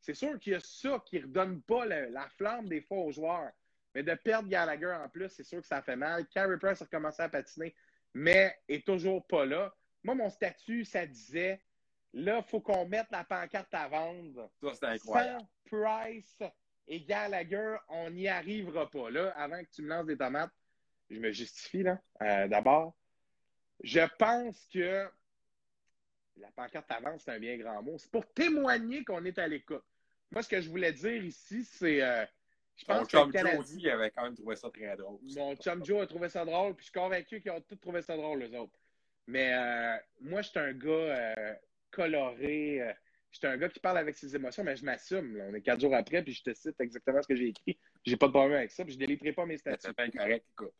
C'est 0.00 0.14
sûr 0.14 0.38
qu'il 0.38 0.52
y 0.52 0.56
a 0.56 0.60
ça 0.60 1.02
qui 1.06 1.16
ne 1.18 1.22
redonne 1.22 1.62
pas 1.62 1.86
le- 1.86 2.08
la 2.10 2.28
flamme 2.36 2.68
des 2.68 2.80
fois 2.82 2.98
aux 2.98 3.12
joueurs. 3.12 3.50
Mais 3.98 4.04
de 4.04 4.14
perdre 4.14 4.48
Gallagher 4.48 4.92
en 4.92 5.08
plus, 5.08 5.28
c'est 5.28 5.42
sûr 5.42 5.60
que 5.60 5.66
ça 5.66 5.82
fait 5.82 5.96
mal. 5.96 6.24
Carey 6.28 6.56
Price 6.56 6.80
a 6.80 6.84
recommencé 6.84 7.20
à 7.20 7.28
patiner, 7.28 7.74
mais 8.14 8.56
est 8.68 8.86
toujours 8.86 9.26
pas 9.26 9.44
là. 9.44 9.74
Moi, 10.04 10.14
mon 10.14 10.30
statut, 10.30 10.84
ça 10.84 11.04
disait 11.04 11.60
là, 12.12 12.38
il 12.38 12.48
faut 12.48 12.60
qu'on 12.60 12.86
mette 12.86 13.08
la 13.10 13.24
pancarte 13.24 13.74
à 13.74 13.88
vendre. 13.88 14.52
Ça, 14.62 14.74
c'est 14.74 14.84
incroyable. 14.86 15.40
Sans 15.40 15.48
Price 15.78 16.38
et 16.86 17.00
Gallagher, 17.00 17.74
on 17.88 18.10
n'y 18.10 18.28
arrivera 18.28 18.88
pas. 18.88 19.10
Là, 19.10 19.30
avant 19.36 19.60
que 19.64 19.68
tu 19.74 19.82
me 19.82 19.88
lances 19.88 20.06
des 20.06 20.16
tomates, 20.16 20.52
je 21.10 21.18
me 21.18 21.32
justifie 21.32 21.82
là. 21.82 22.00
Euh, 22.22 22.46
D'abord, 22.46 22.96
je 23.82 24.06
pense 24.16 24.64
que 24.72 25.10
la 26.36 26.52
pancarte 26.52 26.88
à 26.92 27.00
vendre, 27.00 27.20
c'est 27.20 27.32
un 27.32 27.40
bien 27.40 27.56
grand 27.56 27.82
mot. 27.82 27.98
C'est 27.98 28.12
pour 28.12 28.32
témoigner 28.32 29.02
qu'on 29.04 29.24
est 29.24 29.38
à 29.40 29.48
l'écoute. 29.48 29.82
Moi, 30.30 30.44
ce 30.44 30.48
que 30.48 30.60
je 30.60 30.70
voulais 30.70 30.92
dire 30.92 31.24
ici, 31.24 31.64
c'est. 31.64 32.00
euh, 32.00 32.24
je 32.78 32.84
Ton 32.86 32.94
pense 32.94 33.06
que 33.08 33.10
chum 33.18 33.32
Canadien- 33.32 33.56
Joe 33.56 33.60
aussi 33.64 33.90
avait 33.90 34.10
quand 34.10 34.22
même 34.22 34.34
trouvé 34.36 34.56
ça 34.56 34.70
très 34.70 34.96
drôle. 34.96 35.18
mon 35.36 35.54
chum 35.56 35.84
Joe 35.84 36.02
a 36.02 36.06
trouvé 36.06 36.28
ça 36.28 36.44
drôle, 36.44 36.74
puis 36.74 36.86
je 36.86 36.90
suis 36.90 37.00
convaincu 37.00 37.40
qu'ils 37.40 37.50
ont 37.50 37.60
tous 37.60 37.76
trouvé 37.76 38.00
ça 38.02 38.16
drôle, 38.16 38.38
les 38.40 38.56
autres. 38.56 38.72
Mais 39.26 39.52
euh, 39.52 39.96
moi, 40.20 40.40
je 40.42 40.48
suis 40.48 40.58
un 40.58 40.72
gars 40.72 40.88
euh, 40.90 41.54
coloré. 41.90 42.80
Euh, 42.82 42.92
je 43.30 43.38
suis 43.38 43.46
un 43.46 43.56
gars 43.58 43.68
qui 43.68 43.78
parle 43.80 43.98
avec 43.98 44.16
ses 44.16 44.34
émotions, 44.34 44.64
mais 44.64 44.74
je 44.76 44.84
m'assume. 44.84 45.38
On 45.48 45.52
est 45.54 45.60
quatre 45.60 45.80
jours 45.80 45.94
après, 45.94 46.22
puis 46.22 46.32
je 46.32 46.42
te 46.42 46.54
cite 46.54 46.80
exactement 46.80 47.20
ce 47.20 47.28
que 47.28 47.36
j'ai 47.36 47.48
écrit. 47.48 47.78
J'ai 48.04 48.16
pas 48.16 48.26
de 48.28 48.32
problème 48.32 48.56
avec 48.58 48.70
ça, 48.70 48.84
puis 48.84 48.94
je 48.94 48.98
déliterai 48.98 49.32
pas 49.34 49.44
mes 49.44 49.58
statuts. 49.58 49.90
C'est 49.94 50.16
correct, 50.16 50.46
écoute. 50.52 50.72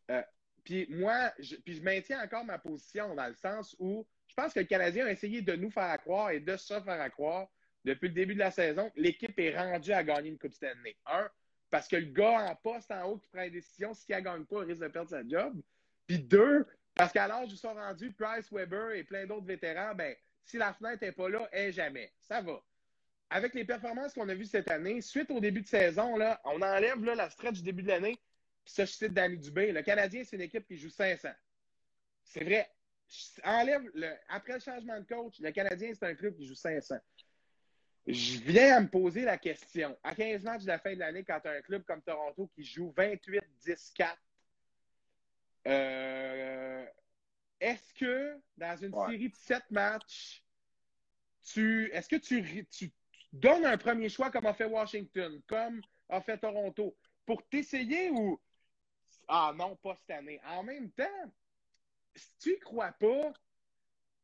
Puis 0.65 0.87
moi, 0.91 1.33
je, 1.39 1.57
puis 1.57 1.75
je 1.75 1.83
maintiens 1.83 2.23
encore 2.23 2.45
ma 2.45 2.59
position 2.59 3.15
dans 3.15 3.27
le 3.27 3.35
sens 3.35 3.77
où 3.79 4.07
je 4.29 4.35
pense 4.35 4.53
que 4.55 4.61
le 4.61 4.67
Canadien 4.67 5.07
a 5.07 5.11
essayé 5.11 5.43
de 5.43 5.55
nous 5.55 5.71
faire 5.71 5.99
croire 5.99 6.31
et 6.31 6.41
de 6.41 6.57
se 6.57 6.79
faire 6.81 7.11
croire 7.11 7.49
depuis 7.85 8.09
le 8.09 8.15
début 8.15 8.35
de 8.35 8.39
la 8.41 8.51
saison 8.51 8.91
que 8.91 9.01
l'équipe 9.01 9.39
est 9.39 9.57
rendue 9.57 9.93
à 9.93 10.03
gagner 10.03 10.29
une 10.31 10.39
Coupe 10.39 10.53
Stanley. 10.53 10.97
Un, 11.07 11.29
parce 11.71 11.89
que 11.89 11.97
le 11.97 12.07
gars 12.07 12.51
en 12.51 12.55
poste 12.57 12.91
en 12.91 13.05
haut 13.05 13.19
qui 13.19 13.29
prend 13.29 13.43
les 13.43 13.51
décisions, 13.51 13.95
s'il 13.95 14.15
ne 14.17 14.21
gagne 14.21 14.45
pas, 14.45 14.63
il 14.63 14.69
risque 14.69 14.83
de 14.83 14.89
perdre 14.89 15.11
sa 15.11 15.27
job. 15.27 15.61
Puis 16.07 16.19
deux, 16.19 16.67
parce 16.95 17.13
qu'à 17.13 17.29
l'âge 17.29 17.53
où 17.53 17.57
sont 17.57 17.75
rendus 17.75 18.13
Price, 18.13 18.51
Weber 18.51 18.93
et 18.93 19.05
plein 19.05 19.27
d'autres 19.27 19.47
vétérans, 19.47 19.95
ben, 19.95 20.15
si 20.45 20.57
la 20.57 20.73
fenêtre 20.73 21.05
n'est 21.05 21.13
pas 21.13 21.29
là, 21.29 21.49
elle 21.53 21.73
jamais. 21.73 22.13
Ça 22.21 22.41
va. 22.41 22.63
Avec 23.31 23.55
les 23.55 23.65
performances 23.65 24.15
qu'on 24.15 24.29
a 24.29 24.35
vues 24.35 24.47
cette 24.47 24.71
année, 24.71 25.03
suite 25.03 25.31
au 25.31 25.39
début 25.39 25.61
de 25.61 25.67
saison, 25.67 26.17
là, 26.17 26.41
on 26.45 26.63
enlève 26.63 27.05
là, 27.05 27.15
la 27.15 27.29
stretch 27.29 27.57
du 27.57 27.63
début 27.63 27.83
de 27.83 27.89
l'année, 27.89 28.19
puis 28.65 28.73
ça, 28.73 28.85
je 28.85 28.93
cite 28.93 29.13
Danny 29.13 29.37
Dubé. 29.37 29.73
Le 29.73 29.83
Canadien, 29.83 30.25
c'est 30.25 30.37
une 30.37 30.43
équipe 30.43 30.67
qui 30.67 30.77
joue 30.77 30.91
500. 30.91 31.29
C'est 32.25 32.45
vrai. 32.45 32.71
Enlève 33.45 33.83
le, 33.95 34.11
après 34.29 34.55
le 34.55 34.61
changement 34.61 34.99
de 34.99 35.07
coach, 35.07 35.41
le 35.41 35.51
Canadien, 35.51 35.93
c'est 35.95 36.07
un 36.07 36.15
club 36.15 36.37
qui 36.37 36.47
joue 36.47 36.55
500. 36.55 36.97
Je 38.11 38.39
viens 38.41 38.77
à 38.77 38.81
me 38.81 38.89
poser 38.89 39.23
la 39.23 39.37
question. 39.37 39.97
À 40.03 40.15
15 40.15 40.43
matchs 40.43 40.63
de 40.63 40.69
la 40.69 40.79
fin 40.79 40.95
de 40.95 40.99
l'année, 40.99 41.25
quand 41.25 41.41
tu 41.41 41.49
as 41.49 41.53
un 41.53 41.61
club 41.61 41.85
comme 41.85 42.01
Toronto 42.01 42.51
qui 42.55 42.65
joue 42.65 42.91
28-10-4, 42.97 44.17
euh, 45.67 46.87
est-ce 47.61 47.93
que 47.95 48.41
dans 48.57 48.77
une 48.77 48.95
Ouais. 48.95 49.11
série 49.11 49.29
de 49.29 49.37
7 49.37 49.71
matchs, 49.71 50.43
tu, 51.53 51.91
est-ce 51.93 52.09
que 52.09 52.17
tu, 52.17 52.67
tu 52.67 52.91
donnes 53.33 53.67
un 53.67 53.77
premier 53.77 54.09
choix 54.09 54.31
comme 54.31 54.47
a 54.47 54.55
fait 54.55 54.65
Washington, 54.65 55.43
comme 55.47 55.83
a 56.09 56.23
fait 56.23 56.39
Toronto, 56.39 56.97
pour 57.27 57.47
t'essayer 57.49 58.11
ou 58.11 58.41
ah 59.27 59.53
non, 59.55 59.77
pas 59.77 59.95
cette 59.97 60.11
année? 60.11 60.41
En 60.47 60.63
même 60.63 60.91
temps, 60.93 61.05
si 62.15 62.31
tu 62.39 62.53
y 62.55 62.59
crois 62.59 62.93
pas, 62.93 63.35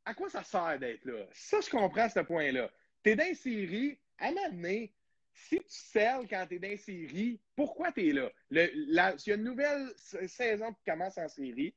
à 0.07 0.14
quoi 0.14 0.30
ça 0.30 0.43
sert 0.43 0.78
d'être 0.78 1.05
là? 1.05 1.26
Ça, 1.32 1.61
je 1.61 1.68
comprends 1.68 2.09
ce 2.09 2.20
point-là. 2.20 2.70
T'es 3.05 3.15
dans 3.15 3.25
une 3.29 3.35
série, 3.37 3.99
à 4.19 4.33
donné, 4.33 4.93
si 5.33 5.59
tu 5.59 5.65
selles 5.69 6.27
quand 6.29 6.47
t'es 6.49 6.59
dans 6.59 6.71
une 6.71 6.77
série, 6.79 7.41
pourquoi 7.55 7.93
t'es 7.93 8.11
là? 8.13 8.33
Le, 8.51 8.69
la- 8.93 9.15
il 9.15 9.29
y 9.29 9.33
a 9.33 9.37
une 9.37 9.45
nouvelle 9.45 9.93
saison 9.97 10.73
qui 10.73 10.83
commence 10.91 11.17
en 11.19 11.29
série. 11.29 11.75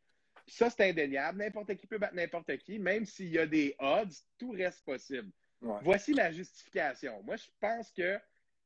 Ça, 0.48 0.70
c'est 0.70 0.90
indéniable. 0.90 1.40
N'importe 1.40 1.76
qui 1.76 1.86
peut 1.86 1.98
battre 1.98 2.16
n'importe 2.16 2.58
qui. 2.60 2.80
Même 2.80 3.06
s'il 3.06 3.28
y 3.28 3.38
a 3.38 3.46
des 3.46 3.76
odds, 3.80 4.14
tout 4.38 4.52
reste 4.52 4.84
possible. 4.86 5.30
Ouais. 5.62 5.80
Voici 5.84 6.14
la 6.14 6.32
justification. 6.32 7.22
Moi, 7.24 7.36
je 7.36 7.48
pense 7.60 7.92
que 7.92 8.18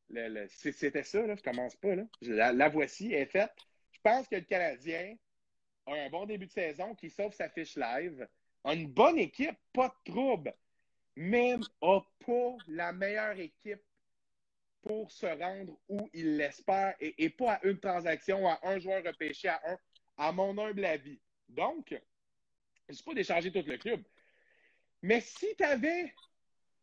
le- 0.10 0.28
le- 0.30 0.48
c'est- 0.48 0.72
c'était 0.74 1.04
ça, 1.04 1.26
là. 1.26 1.36
je 1.36 1.42
commence 1.42 1.76
pas. 1.76 1.96
Là. 1.96 2.04
La, 2.22 2.54
la 2.54 2.70
voici, 2.70 3.12
elle 3.12 3.24
est 3.24 3.26
faite. 3.26 3.52
Je 3.92 4.00
pense 4.04 4.28
que 4.28 4.36
le 4.36 4.42
Canadien 4.42 5.16
a 5.88 5.94
un 5.94 6.10
bon 6.10 6.26
début 6.28 6.46
de 6.46 6.52
saison 6.52 6.94
qui 6.94 7.10
sauve 7.10 7.34
sa 7.34 7.50
fiche 7.50 7.76
live, 7.76 8.28
a 8.64 8.74
une 8.76 8.88
bonne 8.88 9.18
équipe, 9.18 9.58
pas 9.74 9.88
de 9.88 10.12
trouble, 10.12 10.54
mais 11.16 11.58
n'a 11.58 12.06
pas 12.26 12.58
la 12.68 12.92
meilleure 12.94 13.40
équipe 13.40 13.82
pour 14.82 15.12
se 15.12 15.26
rendre 15.26 15.78
où 15.88 16.10
il 16.14 16.38
l'espère 16.38 16.96
et, 17.00 17.30
pas 17.30 17.54
à 17.54 17.66
une 17.66 17.80
transaction, 17.80 18.48
à 18.48 18.60
un 18.64 18.80
joueur 18.80 19.04
repêché, 19.04 19.48
à 19.48 19.62
un, 19.66 19.78
à 20.18 20.32
mon 20.32 20.58
humble 20.58 20.86
avis. 20.86 21.20
Donc, 21.48 21.96
je 22.90 22.98
ne 22.98 23.04
pas 23.04 23.14
d'échanger 23.14 23.52
tout 23.52 23.64
le 23.66 23.78
club. 23.78 24.04
Mais 25.02 25.22
si 25.22 25.56
tu 25.56 25.64
avais 25.64 26.14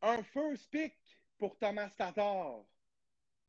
un 0.02 0.22
first 0.22 0.70
pick 0.70 0.94
pour 1.38 1.58
Thomas 1.58 1.90
Tatar, 1.90 2.64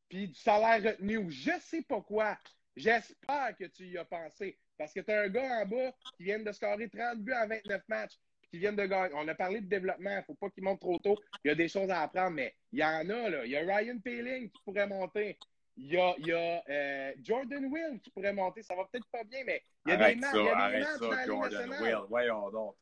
puis 0.07 0.27
du 0.27 0.35
salaire 0.35 0.91
retenu 0.91 1.17
ou 1.17 1.29
je 1.29 1.51
sais 1.59 1.83
pas 1.83 2.01
quoi, 2.01 2.37
j'espère 2.75 3.55
que 3.57 3.65
tu 3.65 3.87
y 3.87 3.97
as 3.97 4.05
pensé. 4.05 4.59
Parce 4.77 4.93
que 4.93 5.01
tu 5.01 5.11
as 5.11 5.21
un 5.21 5.29
gars 5.29 5.61
en 5.61 5.65
bas 5.65 5.91
qui 6.15 6.23
vient 6.23 6.39
de 6.39 6.51
scorer 6.51 6.89
30 6.89 7.19
buts 7.19 7.33
en 7.33 7.47
29 7.47 7.83
matchs, 7.87 8.17
qui 8.49 8.57
vient 8.59 8.73
de 8.73 8.85
gagner. 8.85 9.13
On 9.15 9.27
a 9.27 9.35
parlé 9.35 9.61
de 9.61 9.67
développement, 9.67 10.09
il 10.11 10.17
ne 10.17 10.21
faut 10.23 10.33
pas 10.33 10.49
qu'il 10.49 10.63
monte 10.63 10.79
trop 10.79 10.97
tôt. 10.99 11.17
Il 11.43 11.49
y 11.49 11.51
a 11.51 11.55
des 11.55 11.67
choses 11.67 11.89
à 11.89 12.01
apprendre, 12.01 12.31
mais 12.31 12.53
il 12.71 12.79
y 12.79 12.83
en 12.83 13.09
a, 13.09 13.29
là. 13.29 13.45
Il 13.45 13.51
y 13.51 13.55
a 13.57 13.61
Ryan 13.61 13.97
Paling 13.99 14.49
qui 14.49 14.61
pourrait 14.63 14.87
monter. 14.87 15.37
Il 15.77 15.87
y 15.93 15.97
a, 15.97 16.13
il 16.17 16.27
y 16.27 16.33
a 16.33 16.61
euh, 16.69 17.13
Jordan 17.23 17.65
Will 17.65 17.99
qui 18.01 18.09
pourrait 18.09 18.33
monter. 18.33 18.61
Ça 18.63 18.75
va 18.75 18.83
peut-être 18.85 19.07
pas 19.07 19.23
bien, 19.23 19.43
mais 19.45 19.61
il 19.85 19.89
y 19.89 19.91
a 19.93 19.99
Arrête 19.99 20.15
des, 20.15 20.21
ma- 20.21 20.31
ça, 20.31 20.37
il 20.37 20.43
y 20.45 20.49
a 20.49 20.71
des 20.71 20.79
matchs 20.79 20.99
dans 20.99 21.09
la 21.11 21.25
Jordan 21.25 21.51
nationale. 21.69 21.95
Will. 21.95 22.05
Voyons 22.09 22.49
donc. 22.51 22.75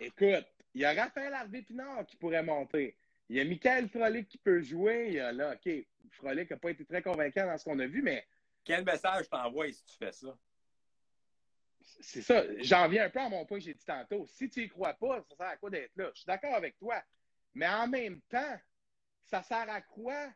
Écoute, 0.00 0.46
il 0.74 0.80
y 0.80 0.84
a 0.84 0.92
Raphaël 0.92 1.32
Harvey-Pinard 1.32 2.06
qui 2.06 2.16
pourrait 2.16 2.42
monter. 2.42 2.96
Il 3.28 3.36
y 3.36 3.40
a 3.40 3.44
Michael 3.44 3.88
Frolic 3.88 4.28
qui 4.28 4.38
peut 4.38 4.60
jouer. 4.60 5.06
Il 5.08 5.14
y 5.14 5.20
a 5.20 5.32
là, 5.32 5.54
OK, 5.54 5.72
Frolic 6.10 6.50
n'a 6.50 6.56
pas 6.56 6.70
été 6.70 6.84
très 6.84 7.00
convaincant 7.02 7.46
dans 7.46 7.56
ce 7.56 7.64
qu'on 7.64 7.78
a 7.78 7.86
vu, 7.86 8.02
mais 8.02 8.26
Quel 8.64 8.84
message 8.84 9.28
t'envoies 9.28 9.72
si 9.72 9.84
tu 9.84 9.96
fais 9.96 10.12
ça? 10.12 10.36
C'est 12.00 12.22
ça. 12.22 12.44
J'en 12.58 12.88
viens 12.88 13.04
un 13.06 13.10
peu 13.10 13.20
à 13.20 13.28
mon 13.28 13.44
point 13.44 13.58
que 13.58 13.64
j'ai 13.64 13.74
dit 13.74 13.84
tantôt. 13.84 14.26
Si 14.26 14.48
tu 14.48 14.64
y 14.64 14.68
crois 14.68 14.94
pas, 14.94 15.22
ça 15.28 15.36
sert 15.36 15.46
à 15.46 15.56
quoi 15.56 15.70
d'être 15.70 15.96
là? 15.96 16.10
Je 16.14 16.20
suis 16.20 16.26
d'accord 16.26 16.54
avec 16.54 16.76
toi. 16.78 17.02
Mais 17.54 17.68
en 17.68 17.86
même 17.86 18.20
temps, 18.22 18.58
ça 19.24 19.42
sert 19.42 19.68
à 19.68 19.80
quoi 19.80 20.32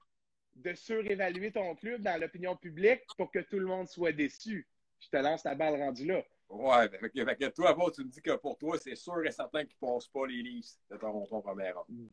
de 0.55 0.74
surévaluer 0.74 1.53
ton 1.53 1.74
club 1.74 2.03
dans 2.03 2.20
l'opinion 2.20 2.57
publique 2.57 3.03
pour 3.16 3.30
que 3.30 3.40
tout 3.40 3.59
le 3.59 3.66
monde 3.66 3.88
soit 3.88 4.12
déçu? 4.12 4.66
Je 5.01 5.09
te 5.09 5.16
lance 5.16 5.44
la 5.44 5.55
balle 5.55 5.76
rendue 5.80 6.07
là. 6.07 6.24
Ouais, 6.49 6.88
fait 6.88 7.11
que, 7.11 7.24
fait 7.24 7.36
que 7.36 7.49
toi, 7.49 7.74
bon, 7.74 7.90
tu 7.90 8.05
me 8.05 8.09
dis 8.09 8.22
que 8.22 8.36
pour 8.36 8.57
toi, 8.57 8.78
c'est 8.78 8.94
sûr 8.94 9.24
et 9.26 9.32
certain 9.32 9.64
qu'ils 9.64 9.76
ne 9.82 9.86
passent 9.86 10.09
pas 10.09 10.26
les 10.26 10.42
Leafs 10.42 10.78
de 10.90 10.97
Toronto 10.97 11.40
première 11.42 11.76
ronde. 11.76 12.09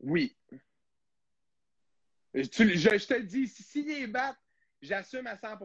Oui. 0.00 0.36
Je, 2.32 2.42
je 2.42 3.06
te 3.06 3.14
le 3.14 3.24
dis, 3.24 3.48
si, 3.48 3.62
si 3.62 3.82
les 3.82 4.06
battent, 4.06 4.38
j'assume 4.80 5.26
à 5.26 5.36
100 5.36 5.56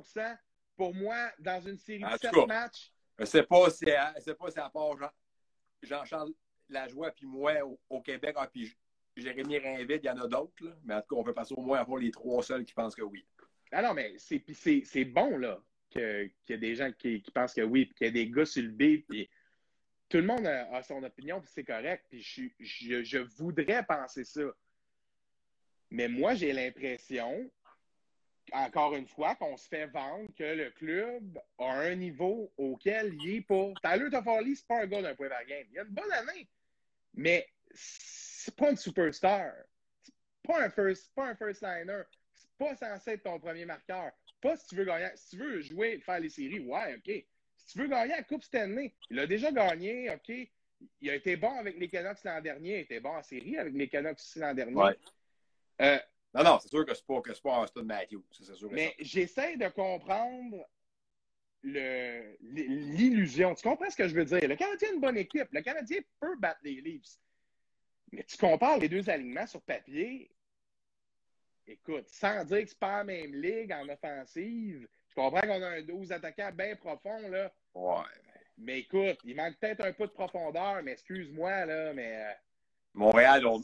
Pour 0.81 0.95
moi, 0.95 1.31
dans 1.37 1.61
une 1.61 1.77
série 1.77 2.01
de 2.01 2.09
tout 2.09 2.17
7 2.17 2.31
cas. 2.31 2.45
matchs, 2.47 2.91
Je 3.19 3.25
sais 3.25 3.43
pas 3.43 3.69
si 3.69 3.85
sais 4.19 4.33
pas 4.33 4.49
si 4.49 4.57
à 4.57 4.67
part 4.67 4.97
Jean- 4.97 5.11
Jean-Charles 5.83 6.33
Lajoie 6.69 7.11
puis 7.11 7.27
moi 7.27 7.53
au, 7.63 7.79
au 7.87 8.01
Québec, 8.01 8.33
ah, 8.39 8.47
puis 8.51 8.75
Jérémy 9.15 9.59
Rainville, 9.59 9.99
il 10.01 10.07
y 10.07 10.09
en 10.09 10.17
a 10.17 10.27
d'autres, 10.27 10.65
là. 10.65 10.71
mais 10.83 10.95
en 10.95 11.01
tout 11.01 11.13
cas, 11.13 11.21
on 11.21 11.23
peut 11.23 11.35
passer 11.35 11.53
au 11.55 11.61
moins 11.61 11.77
avoir 11.79 11.99
les 11.99 12.09
trois 12.09 12.41
seuls 12.41 12.65
qui 12.65 12.73
pensent 12.73 12.95
que 12.95 13.03
oui. 13.03 13.23
Ah 13.71 13.83
non, 13.83 13.93
mais 13.93 14.15
c'est, 14.17 14.43
c'est, 14.55 14.81
c'est 14.83 15.05
bon, 15.05 15.37
là, 15.37 15.61
qu'il 15.91 16.31
y 16.49 16.53
a 16.53 16.57
des 16.57 16.73
gens 16.73 16.91
qui, 16.93 17.21
qui 17.21 17.29
pensent 17.29 17.53
que 17.53 17.61
oui, 17.61 17.85
puis 17.85 17.93
qu'il 17.93 18.07
y 18.07 18.09
a 18.09 18.13
des 18.13 18.27
gars 18.31 18.45
sur 18.47 18.63
le 18.63 18.69
B, 18.69 19.03
puis 19.07 19.29
tout 20.09 20.17
le 20.17 20.23
monde 20.25 20.47
a, 20.47 20.73
a 20.75 20.81
son 20.81 21.03
opinion, 21.03 21.39
puis 21.41 21.49
c'est 21.53 21.63
correct, 21.63 22.07
puis 22.09 22.21
je, 22.59 23.03
je 23.03 23.17
voudrais 23.19 23.85
penser 23.85 24.23
ça. 24.23 24.41
Mais 25.91 26.07
moi, 26.07 26.33
j'ai 26.33 26.53
l'impression, 26.53 27.51
encore 28.51 28.95
une 28.95 29.07
fois, 29.07 29.35
qu'on 29.35 29.57
se 29.57 29.67
fait 29.67 29.87
vendre 29.87 30.29
que 30.37 30.43
le 30.43 30.69
club 30.71 31.39
a 31.59 31.71
un 31.71 31.95
niveau 31.95 32.51
auquel 32.57 33.13
il 33.13 33.35
n'est 33.35 33.41
pas. 33.41 33.73
Tyler 33.81 34.09
Toffoli, 34.09 34.55
c'est 34.55 34.67
pas 34.67 34.81
un 34.81 34.87
gars 34.87 35.01
d'un 35.01 35.15
point 35.15 35.29
par 35.29 35.45
game. 35.45 35.65
Il 35.71 35.79
a 35.79 35.83
une 35.83 35.89
bonne 35.89 36.11
année, 36.11 36.47
mais 37.13 37.47
c'est 37.73 38.55
pas 38.55 38.71
une 38.71 38.77
superstar. 38.77 39.53
C'est 40.01 40.13
pas 40.43 40.63
un 40.63 40.69
first, 40.69 41.13
pas 41.15 41.27
un 41.27 41.35
first 41.35 41.61
liner. 41.61 42.01
C'est 42.33 42.49
pas 42.57 42.75
censé 42.75 43.11
être 43.11 43.23
ton 43.23 43.39
premier 43.39 43.65
marqueur. 43.65 44.11
Pas 44.41 44.57
si 44.57 44.67
tu 44.67 44.75
veux 44.75 44.85
gagner. 44.85 45.09
Si 45.15 45.31
tu 45.31 45.37
veux 45.37 45.61
jouer, 45.61 45.99
faire 45.99 46.19
les 46.19 46.29
séries, 46.29 46.59
ouais, 46.59 46.95
OK. 46.95 47.25
Si 47.57 47.73
tu 47.73 47.79
veux 47.79 47.87
gagner 47.87 48.15
la 48.15 48.23
Coupe 48.23 48.43
Stanley, 48.43 48.93
il 49.09 49.19
a 49.19 49.27
déjà 49.27 49.51
gagné, 49.51 50.09
OK. 50.09 50.31
Il 50.99 51.09
a 51.09 51.15
été 51.15 51.35
bon 51.37 51.59
avec 51.59 51.77
les 51.77 51.87
Canucks 51.87 52.23
l'an 52.23 52.41
dernier. 52.41 52.71
Il 52.71 52.75
a 52.75 52.79
été 52.79 52.99
bon 52.99 53.15
en 53.15 53.23
série 53.23 53.57
avec 53.57 53.73
les 53.73 53.87
Canucks 53.87 54.19
l'an 54.35 54.53
dernier. 54.53 54.75
Ouais. 54.75 54.97
Euh, 55.81 55.99
Non, 56.33 56.43
non, 56.43 56.59
c'est 56.61 56.69
sûr 56.69 56.85
que 56.85 56.93
c'est 56.93 57.05
pas, 57.05 57.21
que 57.21 57.31
pas 57.41 57.61
Austin 57.61 57.83
Matthews. 57.83 58.23
C'est 58.31 58.55
sûr. 58.55 58.71
mais 58.71 58.95
j'essaie 58.99 59.57
de 59.57 59.67
comprendre 59.67 60.65
l'illusion. 62.41 63.53
Tu 63.55 63.63
comprends 63.67 63.89
ce 63.89 63.95
que 63.97 64.07
je 64.07 64.15
veux 64.15 64.25
dire? 64.25 64.47
Le 64.47 64.55
Canadien 64.55 64.89
a 64.89 64.93
une 64.93 65.01
bonne 65.01 65.17
équipe. 65.17 65.47
Le 65.51 65.61
Canadien 65.61 65.99
peut 66.19 66.35
battre 66.37 66.59
les 66.63 66.81
Leafs. 66.81 67.17
Mais 68.11 68.23
tu 68.23 68.37
compares 68.37 68.77
les 68.79 68.89
deux 68.89 69.09
alignements 69.09 69.47
sur 69.47 69.61
papier. 69.61 70.31
Écoute, 71.67 72.07
sans 72.09 72.43
dire 72.45 72.61
que 72.63 72.67
c'est 72.69 72.79
pas 72.79 72.97
la 72.99 73.03
même 73.03 73.33
ligue 73.35 73.71
en 73.71 73.87
offensive, 73.87 74.87
je 75.09 75.15
comprends 75.15 75.41
qu'on 75.41 75.61
a 75.61 75.67
un 75.67 75.81
12 75.81 76.11
attaquants 76.11 76.51
bien 76.53 76.75
profond, 76.75 77.29
là. 77.29 77.53
Ouais. 77.73 78.03
Mais 78.57 78.79
écoute, 78.79 79.17
il 79.23 79.35
manque 79.35 79.57
peut-être 79.59 79.85
un 79.85 79.93
peu 79.93 80.07
de 80.07 80.11
profondeur, 80.11 80.81
mais 80.83 80.93
excuse-moi, 80.93 81.65
là, 81.65 81.93
mais 81.93 82.25
euh, 82.25 82.33
Montréal, 82.93 83.45
on- 83.45 83.61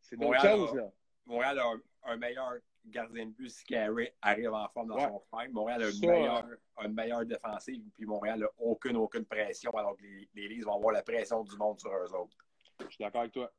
c'est 0.00 0.16
d'autres 0.16 0.40
choses, 0.40 0.74
là. 0.74 0.90
Montréal 1.30 1.58
a 1.60 1.64
un, 1.66 1.80
un 2.12 2.16
meilleur 2.16 2.54
gardien 2.86 3.26
de 3.26 3.30
but 3.30 3.48
si 3.50 3.64
Carey 3.64 4.14
arrive 4.20 4.52
en 4.52 4.68
forme 4.70 4.88
dans 4.88 4.96
Ouais. 4.96 5.06
son 5.08 5.22
prime. 5.30 5.52
Montréal 5.52 5.82
a 5.84 5.90
une, 5.90 6.00
meilleure, 6.00 6.46
une 6.82 6.94
meilleure 6.94 7.24
défensive, 7.26 7.82
puis 7.94 8.04
Montréal 8.06 8.40
n'a 8.40 8.48
aucune, 8.58 8.96
aucune 8.96 9.24
pression, 9.24 9.70
alors 9.72 9.96
que 9.96 10.02
les, 10.02 10.28
les 10.34 10.48
Leafs 10.48 10.64
vont 10.64 10.74
avoir 10.76 10.92
la 10.92 11.02
pression 11.02 11.42
du 11.44 11.56
monde 11.56 11.78
sur 11.78 11.90
eux 11.92 12.14
autres. 12.14 12.36
Je 12.80 12.86
suis 12.88 12.98
d'accord 12.98 13.20
avec 13.20 13.32
toi. 13.32 13.52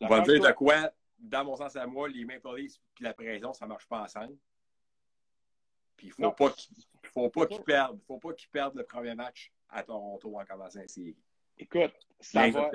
On 0.00 0.08
va 0.08 0.20
dire 0.20 0.40
de 0.40 0.52
quoi, 0.52 0.90
dans 1.18 1.44
mon 1.44 1.56
sens 1.56 1.76
à 1.76 1.86
moi, 1.86 2.08
les 2.08 2.24
Maple 2.24 2.56
Leafs 2.56 2.76
et 3.00 3.04
la 3.04 3.12
pression, 3.14 3.52
ça 3.52 3.64
ne 3.66 3.70
marche 3.70 3.86
pas 3.86 4.02
ensemble. 4.02 4.36
Puis 5.96 6.06
il 6.08 6.10
ne 6.22 6.26
faut 6.28 6.32
pas 6.32 6.50
qu'ils 6.50 6.84
faut 7.12 7.30
pas 7.30 7.46
qu'ils 7.46 7.62
perdent. 7.62 8.00
faut 8.06 8.18
pas 8.18 8.32
qu'ils 8.32 8.48
perdent 8.50 8.76
le 8.76 8.84
premier 8.84 9.14
match 9.14 9.52
à 9.68 9.82
Toronto 9.82 10.38
en 10.38 10.44
commençant 10.44 10.80
la 10.80 10.88
série. 10.88 11.16
Écoute, 11.58 11.92
ça 12.18 12.48
Bien 12.48 12.62
va. 12.62 12.70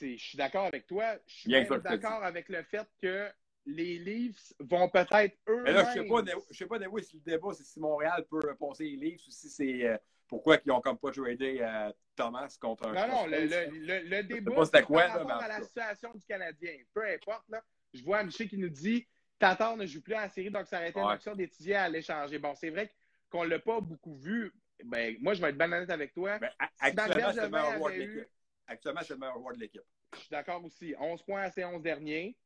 Je 0.00 0.16
suis 0.16 0.38
d'accord 0.38 0.66
avec 0.66 0.86
toi. 0.86 1.16
Je 1.26 1.34
suis 1.34 1.50
d'accord 1.50 2.22
avec 2.22 2.48
le 2.48 2.62
fait 2.62 2.86
que 3.02 3.30
les 3.68 3.98
Leafs 3.98 4.54
vont 4.60 4.88
peut-être 4.88 5.36
eux 5.48 5.62
Mais 5.62 5.72
là, 5.72 5.84
je 5.84 6.00
sais 6.00 6.08
pas, 6.08 6.22
je 6.50 6.56
sais 6.56 6.66
pas, 6.66 6.78
Néo, 6.78 6.98
si 7.00 7.16
le 7.16 7.32
débat, 7.32 7.52
c'est 7.52 7.64
si 7.64 7.78
Montréal 7.78 8.24
peut 8.30 8.54
passer 8.54 8.84
les 8.84 8.96
Leafs 8.96 9.26
ou 9.26 9.30
si 9.30 9.48
c'est 9.48 9.86
euh, 9.86 9.98
pourquoi 10.26 10.58
ils 10.64 10.72
ont 10.72 10.80
comme 10.80 10.98
pas 10.98 11.10
tradé 11.10 11.58
euh, 11.60 11.92
Thomas 12.16 12.56
contre 12.60 12.88
un. 12.88 12.94
Non, 12.94 13.08
non, 13.08 13.26
le, 13.26 13.46
le, 13.46 13.86
le, 13.86 14.08
le 14.08 14.22
débat, 14.22 14.64
c'est 14.64 14.82
quoi, 14.82 15.02
par 15.02 15.16
là, 15.16 15.22
rapport 15.22 15.42
à 15.42 15.48
la 15.48 15.62
situation 15.62 16.12
du 16.14 16.24
Canadien. 16.24 16.76
Peu 16.94 17.06
importe, 17.06 17.48
là. 17.48 17.62
Je 17.92 18.02
vois 18.02 18.22
Michel 18.22 18.48
qui 18.48 18.58
nous 18.58 18.68
dit 18.68 19.06
Tatar 19.38 19.76
ne 19.76 19.86
joue 19.86 20.02
plus 20.02 20.14
en 20.14 20.28
série, 20.28 20.50
donc 20.50 20.66
ça 20.66 20.78
aurait 20.78 20.90
été 20.90 21.00
une 21.00 21.10
option 21.10 21.34
d'étudier 21.34 21.76
à 21.76 21.88
l'échanger. 21.88 22.38
Bon, 22.38 22.54
c'est 22.54 22.70
vrai 22.70 22.90
qu'on 23.30 23.44
ne 23.44 23.50
l'a 23.50 23.58
pas 23.58 23.80
beaucoup 23.80 24.14
vu. 24.14 24.52
Ben, 24.84 25.16
moi, 25.20 25.34
je 25.34 25.42
vais 25.42 25.50
être 25.50 25.60
honnête 25.60 25.90
avec 25.90 26.12
toi. 26.12 26.38
Si 26.38 26.46
actuellement, 26.80 27.32
c'est 27.32 27.42
le 27.42 27.48
meilleur 27.48 27.76
joueur 27.76 27.92
de 27.92 27.98
l'équipe. 27.98 28.28
Actuellement, 28.66 29.00
c'est 29.02 29.14
le 29.14 29.20
meilleur 29.20 29.38
joueur 29.38 29.54
de 29.54 29.60
l'équipe. 29.60 29.82
Je 30.14 30.18
suis 30.20 30.30
d'accord 30.30 30.64
aussi. 30.64 30.94
11 30.98 31.22
points 31.22 31.42
à 31.42 31.50
ses 31.50 31.64
11 31.64 31.82
derniers. 31.82 32.36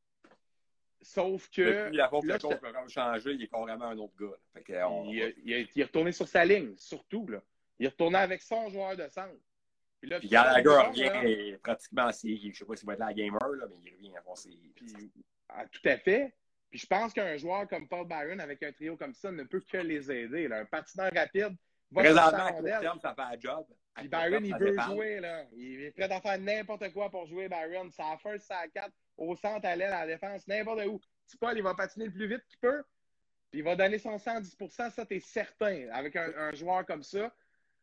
Sauf 1.02 1.48
que. 1.50 1.84
Depuis 1.84 1.96
la 1.96 2.08
fois 2.08 2.20
que 2.20 2.26
là, 2.26 2.34
le 2.34 2.40
coach 2.40 2.62
a 2.62 2.88
changé, 2.88 3.32
il 3.32 3.42
est 3.42 3.48
carrément 3.48 3.86
un 3.86 3.98
autre 3.98 4.14
gars. 4.18 4.26
là. 4.26 4.36
Fait 4.54 4.62
que, 4.62 4.84
on- 4.84 5.10
il, 5.10 5.68
est 5.76 5.82
retourné 5.82 6.12
sur 6.12 6.28
sa 6.28 6.44
ligne, 6.44 6.74
surtout. 6.76 7.26
Là. 7.28 7.42
Il 7.78 7.86
est 7.86 7.90
retourné 7.90 8.18
avec 8.18 8.42
son 8.42 8.68
joueur 8.70 8.96
de 8.96 9.08
centre. 9.08 9.34
Puis, 10.00 10.10
là, 10.10 10.18
Puis 10.18 10.28
Gallagher 10.28 10.68
revient 10.68 11.58
pratiquement. 11.62 12.10
Je 12.10 12.52
sais 12.52 12.64
pas 12.64 12.76
s'il 12.76 12.86
va 12.86 12.94
être 12.94 13.02
à 13.02 13.12
gamer, 13.12 13.38
là, 13.40 13.66
mais 13.68 13.76
il 13.84 13.94
revient 13.94 14.12
en 14.26 14.34
série. 14.34 14.72
Puis, 14.74 15.12
ah, 15.48 15.64
tout 15.70 15.88
à 15.88 15.96
fait. 15.96 16.34
Puis 16.70 16.80
je 16.80 16.86
pense 16.86 17.12
qu'un 17.12 17.36
joueur 17.36 17.68
comme 17.68 17.86
Paul 17.86 18.06
Byron, 18.08 18.40
avec 18.40 18.62
un 18.62 18.72
trio 18.72 18.96
comme 18.96 19.12
ça, 19.12 19.30
ne 19.30 19.42
peut 19.44 19.60
que 19.60 19.76
les 19.76 20.10
aider. 20.10 20.48
là. 20.48 20.60
Un 20.60 20.64
patineur 20.64 21.12
rapide 21.14 21.54
va 21.90 22.02
Présentement, 22.02 22.38
la 22.38 22.46
à 22.46 22.52
court 22.52 22.64
terme, 22.64 23.00
ça 23.00 23.14
fait 23.14 23.36
un 23.36 23.40
job. 23.40 23.66
Puis 23.94 24.08
Byron, 24.08 24.44
il 24.44 24.56
veut 24.56 24.76
jouer. 24.80 25.20
Là. 25.20 25.44
Il 25.52 25.82
est 25.82 25.90
prêt 25.90 26.10
à 26.10 26.20
faire 26.20 26.38
n'importe 26.38 26.90
quoi 26.92 27.10
pour 27.10 27.26
jouer, 27.26 27.48
Byron. 27.48 27.90
Ça 27.90 28.12
a 28.12 28.16
first, 28.16 28.46
ça 28.46 28.58
a 28.58 28.68
4, 28.68 28.90
au 29.16 29.36
centre, 29.36 29.66
à 29.66 29.76
l'aile, 29.76 29.92
à 29.92 30.04
la 30.04 30.14
défense, 30.14 30.46
n'importe 30.46 30.84
où. 30.86 31.00
Petit 31.26 31.36
Paul, 31.36 31.56
il 31.56 31.62
va 31.62 31.74
patiner 31.74 32.06
le 32.06 32.12
plus 32.12 32.28
vite 32.28 32.44
qu'il 32.48 32.58
peut. 32.58 32.82
Puis 33.50 33.60
il 33.60 33.64
va 33.64 33.76
donner 33.76 33.98
son 33.98 34.16
110% 34.16 34.90
ça, 34.90 35.06
t'es 35.06 35.20
certain. 35.20 35.88
Avec 35.92 36.16
un, 36.16 36.32
un 36.36 36.52
joueur 36.52 36.86
comme 36.86 37.02
ça, 37.02 37.32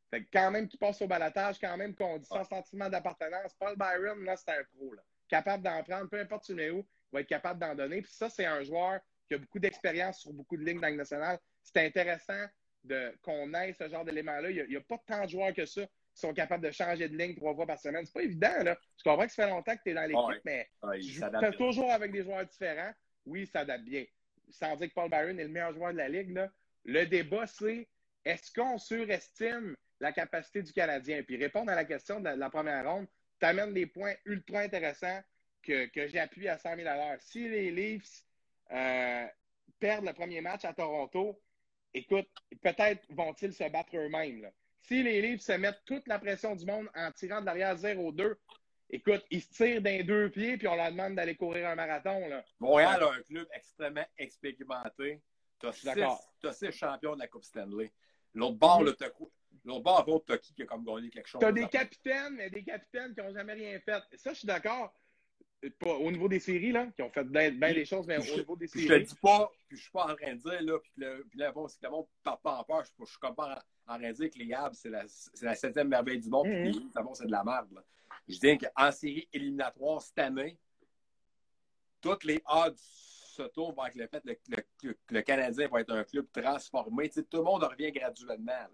fait 0.09 0.23
que 0.23 0.30
quand 0.34 0.51
même 0.51 0.67
qu'il 0.67 0.80
passe 0.80 1.01
au 1.01 1.07
balatage, 1.07 1.59
quand 1.59 1.77
même 1.77 1.95
qu'on 1.95 2.17
dit 2.17 2.25
sans 2.25 2.43
sentiment 2.43 2.89
d'appartenance, 2.89 3.53
Paul 3.59 3.75
Byron, 3.77 4.23
là, 4.23 4.36
c'est 4.36 4.51
un 4.51 4.63
pro. 4.75 4.93
Là. 4.93 5.03
Capable 5.27 5.63
d'en 5.63 5.84
prendre, 5.84 6.09
peu 6.09 6.19
importe 6.19 6.45
tu 6.45 6.55
mets 6.55 6.71
où, 6.71 6.80
il 6.80 7.13
va 7.13 7.21
être 7.21 7.27
capable 7.27 7.59
d'en 7.59 7.75
donner. 7.75 8.01
Puis 8.01 8.11
ça, 8.11 8.30
c'est 8.30 8.45
un 8.45 8.63
joueur 8.63 8.99
qui 9.27 9.36
a 9.36 9.38
beaucoup 9.38 9.59
d'expérience 9.59 10.19
sur 10.19 10.34
beaucoup 10.34 10.57
de 10.57 10.63
lignes 10.63 10.82
dans 10.82 10.95
nationale. 10.95 11.38
C'est 11.61 11.86
intéressant 11.86 12.45
de, 12.84 13.13
qu'on 13.21 13.53
ait 13.53 13.73
ce 13.73 13.88
genre 13.88 14.03
d'éléments-là. 14.03 14.49
Il 14.49 14.65
n'y 14.67 14.75
a, 14.75 14.82
pas 14.82 14.97
tant 15.05 15.25
de 15.25 15.30
joueurs 15.30 15.53
que 15.53 15.65
ça 15.65 15.82
qui 16.20 16.28
sont 16.28 16.34
capables 16.34 16.63
de 16.65 16.72
changer 16.72 17.07
de 17.07 17.17
ligne 17.17 17.36
trois 17.36 17.55
fois 17.55 17.65
par 17.65 17.80
semaine. 17.80 18.05
C'est 18.05 18.13
pas 18.13 18.24
évident, 18.24 18.63
là. 18.63 18.78
Je 18.97 19.03
comprends 19.03 19.26
que 19.26 19.32
ça 19.32 19.43
fait 19.45 19.49
longtemps 19.49 19.76
que 19.76 19.82
tu 19.84 19.89
es 19.91 19.93
dans 19.93 20.01
l'équipe, 20.01 20.17
Ouais. 20.17 20.41
mais 20.43 20.67
Ouais, 20.84 20.99
tu 20.99 21.07
joues 21.07 21.57
toujours 21.57 21.91
avec 21.91 22.11
des 22.11 22.24
joueurs 22.24 22.45
différents. 22.45 22.91
Oui, 23.26 23.45
ça 23.47 23.59
s'adapte 23.59 23.86
bien. 23.86 24.05
Sans 24.49 24.76
dire 24.76 24.89
que 24.89 24.93
Paul 24.93 25.09
Byron 25.09 25.39
est 25.39 25.43
le 25.43 25.49
meilleur 25.49 25.74
joueur 25.74 25.93
de 25.93 25.97
la 25.97 26.09
Ligue, 26.09 26.32
là. 26.32 26.49
le 26.86 27.05
débat, 27.05 27.45
c'est 27.47 27.88
est-ce 28.26 28.51
qu'on 28.53 28.78
surestime 28.78 29.76
la 29.99 30.11
capacité 30.11 30.61
du 30.61 30.74
Canadien? 30.74 31.24
Puis 31.24 31.38
répondre 31.38 31.72
à 31.72 31.76
la 31.76 31.86
question 31.86 32.20
de 32.20 32.26
la, 32.26 32.36
de 32.36 32.39
la 32.39 32.49
première 32.49 32.84
ronde, 32.89 33.07
tu 33.39 33.45
amènes 33.45 33.74
des 33.74 33.86
points 33.86 34.13
ultra 34.26 34.59
intéressants 34.59 35.22
que, 35.63 35.86
que 35.88 36.07
j'appuie 36.07 36.47
à 36.49 36.57
100 36.57 36.76
000 36.76 36.88
à. 36.89 37.17
Si 37.20 37.47
les 37.47 37.72
Leafs 37.72 38.24
euh, 38.72 39.26
perdent 39.80 40.05
le 40.05 40.13
premier 40.13 40.41
match 40.41 40.65
à 40.65 40.74
Toronto, 40.74 41.39
écoute, 41.93 42.28
peut-être 42.61 43.05
vont-ils 43.09 43.53
se 43.53 43.70
battre 43.70 43.95
eux-mêmes. 43.95 44.49
Si 44.82 45.03
les 45.03 45.21
Leafs 45.21 45.41
se 45.41 45.51
mettent 45.53 45.82
toute 45.86 46.07
la 46.07 46.19
pression 46.19 46.55
du 46.55 46.65
monde 46.65 46.89
en 46.95 47.11
tirant 47.11 47.41
de 47.41 47.45
l'arrière 47.45 47.75
0-2, 47.75 48.36
écoute, 48.89 49.23
ils 49.30 49.41
se 49.41 49.51
tirent 49.51 49.82
d'un 49.82 50.03
deux 50.03 50.30
pieds 50.30 50.57
puis 50.57 50.67
on 50.67 50.75
leur 50.75 50.91
demande 50.91 51.15
d'aller 51.15 51.36
courir 51.36 51.69
un 51.69 51.75
marathon. 51.75 52.27
Là. 52.27 52.43
Montréal 52.59 53.03
a 53.03 53.11
un 53.11 53.21
club 53.21 53.47
extrêmement 53.53 54.05
expérimenté. 54.17 55.21
Tu 55.59 55.67
as 55.67 55.84
d'accord. 55.84 56.19
six, 56.51 56.59
t'as 56.59 56.71
champions 56.71 57.15
de 57.15 57.19
la 57.19 57.27
Coupe 57.27 57.43
Stanley. 57.43 57.91
L'autre 58.34 58.57
bord, 58.57 58.84
là, 58.84 58.93
t'as? 58.97 59.09
L'autre 59.65 59.84
bord, 59.84 60.05
l'autre, 60.07 60.25
t'as 60.27 60.38
qui 60.38 60.53
qui 60.53 60.63
a 60.63 60.65
comme 60.65 60.86
gagné 60.86 61.09
quelque 61.09 61.27
chose? 61.27 61.39
Tu 61.39 61.45
as 61.45 61.51
des 61.51 61.67
capitaines, 61.67 62.36
mais 62.36 62.49
des 62.49 62.63
capitaines 62.63 63.13
qui 63.13 63.21
n'ont 63.21 63.34
jamais 63.34 63.53
rien 63.53 63.80
fait. 63.82 64.01
Ça, 64.15 64.32
je 64.32 64.39
suis 64.39 64.47
d'accord. 64.47 64.93
Pas 65.78 65.93
au 65.93 66.10
niveau 66.10 66.30
des 66.30 66.39
séries, 66.39 66.72
là, 66.72 66.88
qui 66.95 67.01
ont 67.01 67.10
fait 67.10 67.24
bien 67.26 67.51
bien 67.51 67.74
des 67.74 67.84
choses, 67.84 68.07
mais 68.07 68.18
Puis 68.20 68.30
au 68.32 68.34
je- 68.36 68.39
niveau 68.39 68.55
des 68.55 68.68
Puis 68.68 68.82
je 68.82 68.88
te 68.88 68.93
séries. 68.93 69.05
dis 69.05 69.16
pas, 69.22 69.51
puis 69.68 69.76
je 69.78 69.82
suis 69.84 69.91
pas 69.91 70.05
en 70.10 70.16
train 70.16 70.34
de 70.34 70.39
dire, 70.39 70.62
là, 70.62 70.80
puis, 70.80 70.91
le, 70.95 71.26
puis 71.30 71.38
là, 71.39 71.51
bon, 71.51 71.68
c'est 71.68 71.80
que 71.80 71.86
le 71.86 71.91
monde 71.91 72.07
part 72.24 72.39
pas 72.39 72.55
en 72.60 72.64
peur. 72.64 72.80
Je, 72.84 72.86
suis- 72.88 72.95
je 73.01 73.10
suis 73.10 73.20
comme 73.20 73.36
pas 73.36 73.62
en, 73.88 73.93
en 73.95 73.97
train 73.99 74.07
de 74.10 74.14
dire 74.16 74.30
que 74.30 74.39
les 74.39 74.53
Habs, 74.53 74.74
c'est 74.74 74.89
la, 74.89 75.55
septième 75.55 75.89
merveille 75.89 76.20
du 76.20 76.30
monde, 76.30 76.47
Mhm. 76.47 76.53
puis 76.53 76.64
les 76.64 76.72
Leafs, 76.80 76.93
d'abord, 76.93 77.16
c'est 77.18 77.26
de 77.26 77.32
la 77.32 77.43
merde. 77.43 77.72
là. 77.74 77.84
Je 78.28 78.38
dis 78.39 78.57
qu'en 78.57 78.91
série 78.93 79.28
éliminatoire 79.34 80.01
cette 80.01 80.20
année, 80.20 80.57
toutes 82.01 82.24
les 82.24 82.41
odds 82.45 82.76
se 82.78 83.43
tournent 83.43 83.76
vers 83.76 83.91
le 83.95 84.07
fait 84.07 84.22
que 84.22 84.28
le, 84.30 84.38
le- 84.84 84.93
que 84.93 85.14
le 85.14 85.22
Canadien 85.22 85.68
va 85.68 85.82
être 85.82 85.91
un 85.91 86.03
club 86.05 86.28
transformé. 86.32 87.10
Tout 87.10 87.26
le 87.34 87.43
monde 87.43 87.64
revient 87.64 87.91
graduellement. 87.91 88.68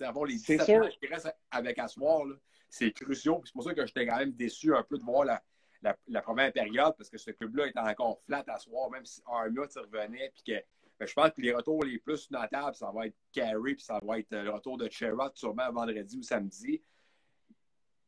avant 0.00 0.24
les 0.24 0.38
C'est 0.38 0.56
17 0.56 0.66
sûr. 0.66 0.78
matchs 0.80 0.98
qui 0.98 1.06
restent 1.06 1.36
avec 1.50 1.78
Assoir, 1.78 2.24
c'est 2.68 2.90
crucial. 2.92 3.34
Puis 3.40 3.42
C'est 3.48 3.52
pour 3.52 3.62
ça 3.64 3.74
que 3.74 3.86
j'étais 3.86 4.06
quand 4.06 4.16
même 4.16 4.32
déçu 4.32 4.74
un 4.74 4.82
peu 4.82 4.96
de 4.98 5.02
voir 5.04 5.24
la, 5.26 5.42
la, 5.82 5.96
la 6.08 6.22
première 6.22 6.52
période 6.52 6.94
parce 6.96 7.10
que 7.10 7.18
ce 7.18 7.30
club-là 7.32 7.66
était 7.66 7.78
encore 7.78 8.20
flat 8.22 8.44
à 8.46 8.58
soir, 8.58 8.90
même 8.90 9.04
si 9.04 9.22
Armia 9.26 9.62
revenait. 9.62 10.32
Puis 10.34 10.42
que 10.54 10.64
ben, 10.98 11.06
je 11.06 11.14
pense 11.14 11.30
que 11.30 11.40
les 11.40 11.52
retours 11.52 11.82
les 11.84 11.98
plus 11.98 12.30
notables, 12.30 12.76
ça 12.76 12.90
va 12.92 13.06
être 13.06 13.16
Carey, 13.32 13.74
puis 13.74 13.82
ça 13.82 13.98
va 14.02 14.18
être 14.18 14.30
le 14.30 14.50
retour 14.50 14.78
de 14.78 14.88
Sherrod 14.88 15.32
sûrement 15.34 15.70
vendredi 15.72 16.16
ou 16.16 16.22
samedi. 16.22 16.82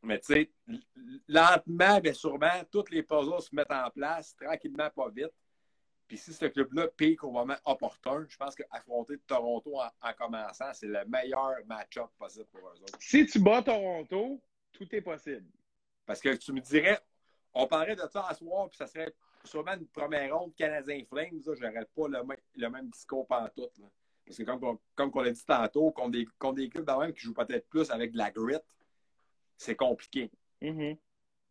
Mais 0.01 0.19
tu 0.19 0.33
sais, 0.33 0.51
lentement, 1.27 1.99
mais 2.01 2.13
sûrement, 2.13 2.63
toutes 2.71 2.91
les 2.91 3.03
puzzles 3.03 3.41
se 3.41 3.55
mettent 3.55 3.71
en 3.71 3.89
place, 3.89 4.35
tranquillement, 4.35 4.89
pas 4.91 5.09
vite. 5.09 5.33
Puis 6.07 6.17
si 6.17 6.31
ce 6.31 6.45
club-là 6.45 6.87
pique 6.89 7.23
au 7.23 7.31
moment 7.31 7.55
opportun, 7.65 8.25
je 8.29 8.37
pense 8.37 8.55
qu'affronter 8.55 9.17
Toronto 9.25 9.81
en, 9.81 9.89
en 10.01 10.13
commençant, 10.13 10.71
c'est 10.73 10.87
le 10.87 11.03
meilleur 11.05 11.55
match-up 11.65 12.11
possible 12.19 12.45
pour 12.45 12.61
eux 12.69 12.81
autres. 12.81 12.97
Si 12.99 13.25
tu 13.25 13.39
bats 13.39 13.63
Toronto, 13.63 14.39
tout 14.71 14.87
est 14.95 15.01
possible. 15.01 15.49
Parce 16.05 16.21
que 16.21 16.35
tu 16.35 16.53
me 16.53 16.61
dirais, 16.61 16.99
on 17.55 17.67
parlerait 17.67 17.95
de 17.95 18.03
ça 18.11 18.27
à 18.27 18.33
soir, 18.33 18.69
puis 18.69 18.77
ça 18.77 18.87
serait 18.87 19.13
sûrement 19.43 19.73
une 19.73 19.87
première 19.87 20.37
ronde 20.37 20.53
Canadien 20.55 21.01
Flames. 21.09 21.39
J'aurais 21.45 21.85
pas 21.95 22.07
le, 22.07 22.23
même- 22.23 22.37
le 22.55 22.69
même 22.69 22.89
discours 22.89 23.25
pantoute. 23.25 23.77
Là. 23.79 23.85
Parce 24.25 24.37
que 24.37 24.43
comme, 24.43 24.63
on- 24.63 24.79
comme 24.95 25.11
on 25.13 25.21
l'a 25.21 25.31
dit 25.31 25.45
tantôt, 25.45 25.91
contre 25.91 26.11
des, 26.11 26.25
contre 26.39 26.55
des 26.55 26.69
clubs 26.69 26.85
quand 26.85 26.99
même 26.99 27.13
qui 27.13 27.21
jouent 27.21 27.33
peut-être 27.33 27.67
plus 27.69 27.89
avec 27.91 28.11
de 28.11 28.17
la 28.17 28.31
grit, 28.31 28.55
c'est 29.57 29.75
compliqué. 29.75 30.29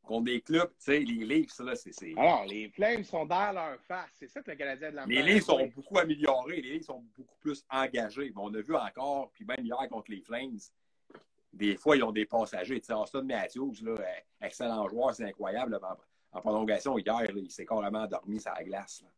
Contre 0.03 0.25
des 0.25 0.43
clubs, 0.43 0.69
tu 0.71 0.75
sais, 0.85 0.99
les 0.99 1.25
Leafs, 1.25 1.59
là, 1.61 1.75
c'est. 1.77 1.93
Alors, 2.19 2.45
les 2.45 2.69
Flames 2.69 3.05
sont 3.05 3.25
dans 3.25 3.53
leur 3.53 3.81
face. 3.85 4.11
C'est 4.19 4.29
ça 4.29 4.43
que 4.43 4.51
le 4.51 4.57
Canadien 4.59 4.89
a 4.89 4.91
de 4.91 4.97
la 4.97 5.07
Les 5.07 5.23
Leafs 5.23 5.45
sont 5.45 5.67
beaucoup 5.75 5.99
améliorés, 5.99 6.61
les 6.61 6.73
Leafs 6.75 6.85
sont 6.87 7.03
beaucoup 7.17 7.37
plus 7.41 7.65
engagés. 7.71 8.31
Mais 8.35 8.43
on 8.43 8.53
a 8.53 8.61
vu 8.61 8.75
encore, 8.77 9.31
puis 9.33 9.47
même 9.47 9.65
hier 9.65 9.79
contre 9.89 10.11
les 10.11 10.21
Flames, 10.21 10.59
des 11.55 11.77
fois, 11.77 11.97
ils 11.97 12.03
ont 12.03 12.13
des 12.13 12.27
passagers. 12.27 12.81
Tu 12.81 12.87
sais, 12.87 12.93
Austin 12.93 13.23
Matthews, 13.23 13.75
là, 13.83 13.93
euh, 13.93 14.05
excellent 14.41 14.87
joueur, 14.89 15.15
c'est 15.15 15.25
incroyable. 15.25 15.73
là, 15.73 15.81
en, 16.33 16.39
en 16.39 16.41
prolongation, 16.41 16.99
hier, 16.99 17.15
là, 17.21 17.33
il 17.35 17.51
s'est 17.51 17.65
carrément 17.67 18.07
dormi 18.07 18.41
sur 18.41 18.53
la 18.53 18.65
glace. 18.65 19.03
là. 19.03 19.09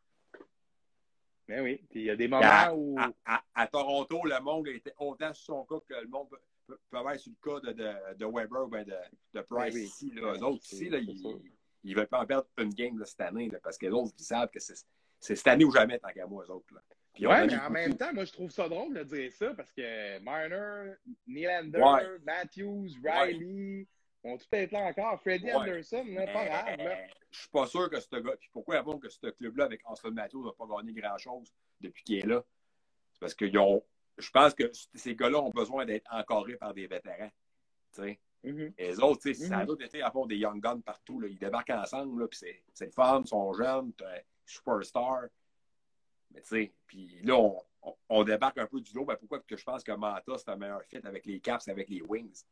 Mais 1.49 1.61
oui, 1.61 1.81
puis 1.89 2.01
il 2.01 2.07
y 2.07 2.11
a 2.11 2.17
des 2.17 2.27
moments 2.29 2.43
À, 2.45 2.75
où. 2.75 2.97
à- 2.99 3.11
à- 3.25 3.43
à 3.55 3.67
Toronto, 3.69 4.21
le 4.25 4.41
monde 4.41 4.67
était 4.69 4.95
autant 4.99 5.33
sur 5.33 5.55
son 5.55 5.65
cas 5.65 5.77
que 5.89 5.95
le 6.01 6.09
monde 6.09 6.29
peut, 6.29 6.39
peut- 6.67 6.79
peut 6.91 6.99
être 7.13 7.21
sur 7.21 7.33
le 7.41 7.61
cas 7.61 7.61
de, 7.69 7.73
de, 7.73 8.15
de 8.19 8.27
Weber 8.27 8.67
ou 8.67 8.71
de, 8.71 8.85
de 8.85 9.41
Price 9.43 9.75
Oui, 9.75 9.81
oui. 9.83 9.85
ici. 9.85 10.11
Là. 10.11 10.33
Autres, 10.45 10.65
C'est- 10.65 10.77
ici, 10.77 10.89
là, 10.89 10.99
ils 10.99 11.51
ne 11.85 11.95
veulent 11.95 12.09
pas 12.09 12.21
en 12.23 12.27
perdre 12.27 12.49
une 12.59 12.71
game 12.75 12.99
là, 12.99 13.07
cette 13.07 13.21
année 13.21 13.49
parce 13.63 13.79
que 13.79 13.87
les 13.87 13.93
autres, 13.93 14.13
ils 14.19 14.25
savent 14.25 14.51
que 14.51 14.59
c'est 14.61 14.75
c'est 15.21 15.35
cette 15.37 15.47
année 15.47 15.65
ou 15.65 15.71
jamais, 15.71 15.99
tant 15.99 16.09
qu'à 16.11 16.27
moi, 16.27 16.45
eux 16.47 16.51
autres. 16.51 16.75
Là. 16.75 16.81
Puis 17.17 17.27
ont 17.27 17.31
Ouais, 17.31 17.47
mais 17.47 17.57
en 17.59 17.71
même 17.71 17.97
temps, 17.97 18.13
moi, 18.13 18.25
je 18.25 18.33
trouve 18.33 18.51
ça 18.51 18.69
drôle 18.69 18.95
de 18.95 19.03
dire 19.03 19.33
ça 19.33 19.53
parce 19.55 19.73
que 19.73 20.19
Marner, 20.21 20.93
Nylander, 21.27 21.79
Ouais. 21.81 22.19
Matthews, 22.25 22.89
Riley 23.03 23.87
vont 24.23 24.37
tout 24.37 24.47
être 24.53 24.71
là 24.73 24.81
encore. 24.81 25.21
Freddie 25.23 25.47
Ouais. 25.47 25.55
Anderson, 25.55 26.05
là, 26.09 26.27
pas 26.27 26.45
grave. 26.45 26.77
Là. 26.79 26.97
Je 27.31 27.39
suis 27.41 27.49
pas 27.49 27.67
sûr 27.67 27.91
que 27.91 27.99
ce 28.01 28.17
gars. 28.17 28.37
Puis 28.39 28.49
pourquoi 28.53 28.77
avant 28.79 28.99
que 28.99 29.09
ce 29.09 29.27
club-là 29.31 29.65
avec 29.65 29.81
Austin 29.91 30.11
Matthews 30.11 30.45
n'a 30.45 30.53
pas 30.53 30.67
gagné 30.77 30.93
grand-chose 30.93 31.53
depuis 31.81 32.05
qu'il 32.05 32.19
est 32.19 32.27
là? 32.27 32.45
C'est 33.13 33.21
parce 33.21 33.35
qu'ils 33.35 33.59
ont. 33.59 33.83
Je 34.19 34.31
pense 34.31 34.55
que 34.55 34.71
ces 34.95 35.15
gars-là 35.15 35.41
ont 35.43 35.51
besoin 35.51 35.85
d'être 35.87 36.07
encorés 36.13 36.57
par 36.57 36.73
des 36.75 36.87
vétérans. 36.87 37.31
Tu 37.95 38.03
sais. 38.03 38.21
Mhm. 38.45 38.73
Et 38.79 38.89
les 38.89 39.01
autres, 39.01 39.23
tu 39.23 39.35
sais, 39.35 39.47
ça 39.49 39.57
a 39.57 39.61
Mhm. 39.61 39.67
d'autres 39.67 39.85
été 39.85 40.03
à 40.03 40.11
fond 40.11 40.27
des 40.27 40.37
young 40.37 40.61
guns 40.61 40.81
partout. 40.81 41.19
Là. 41.21 41.29
Ils 41.29 41.39
débarquent 41.39 41.71
ensemble, 41.71 42.29
puis 42.29 42.39
c'est- 42.39 42.85
le 42.87 42.91
fun, 42.93 43.23
ils 43.25 43.29
sont 43.29 43.53
jeunes, 43.55 43.93
superstar. 44.45 45.25
Mais 46.37 46.43
tu 46.43 46.49
sais, 46.49 46.73
puis 46.87 47.19
là, 47.25 47.35
on, 47.37 47.61
on- 47.83 47.97
on 48.11 48.23
débarque 48.25 48.59
un 48.59 48.67
peu 48.67 48.81
du 48.81 48.93
lot. 48.95 49.05
Ben, 49.07 49.17
pourquoi 49.17 49.41
que 49.41 49.57
je 49.57 49.65
pense 49.65 49.83
que 49.83 49.93
Manta, 49.93 50.37
c'est 50.37 50.51
un 50.51 50.57
meilleur 50.57 50.83
fit 50.85 50.99
avec 51.03 51.25
les 51.27 51.41
Caps, 51.41 51.67
avec 51.69 51.89
les 51.89 52.03
Wings? 52.03 52.43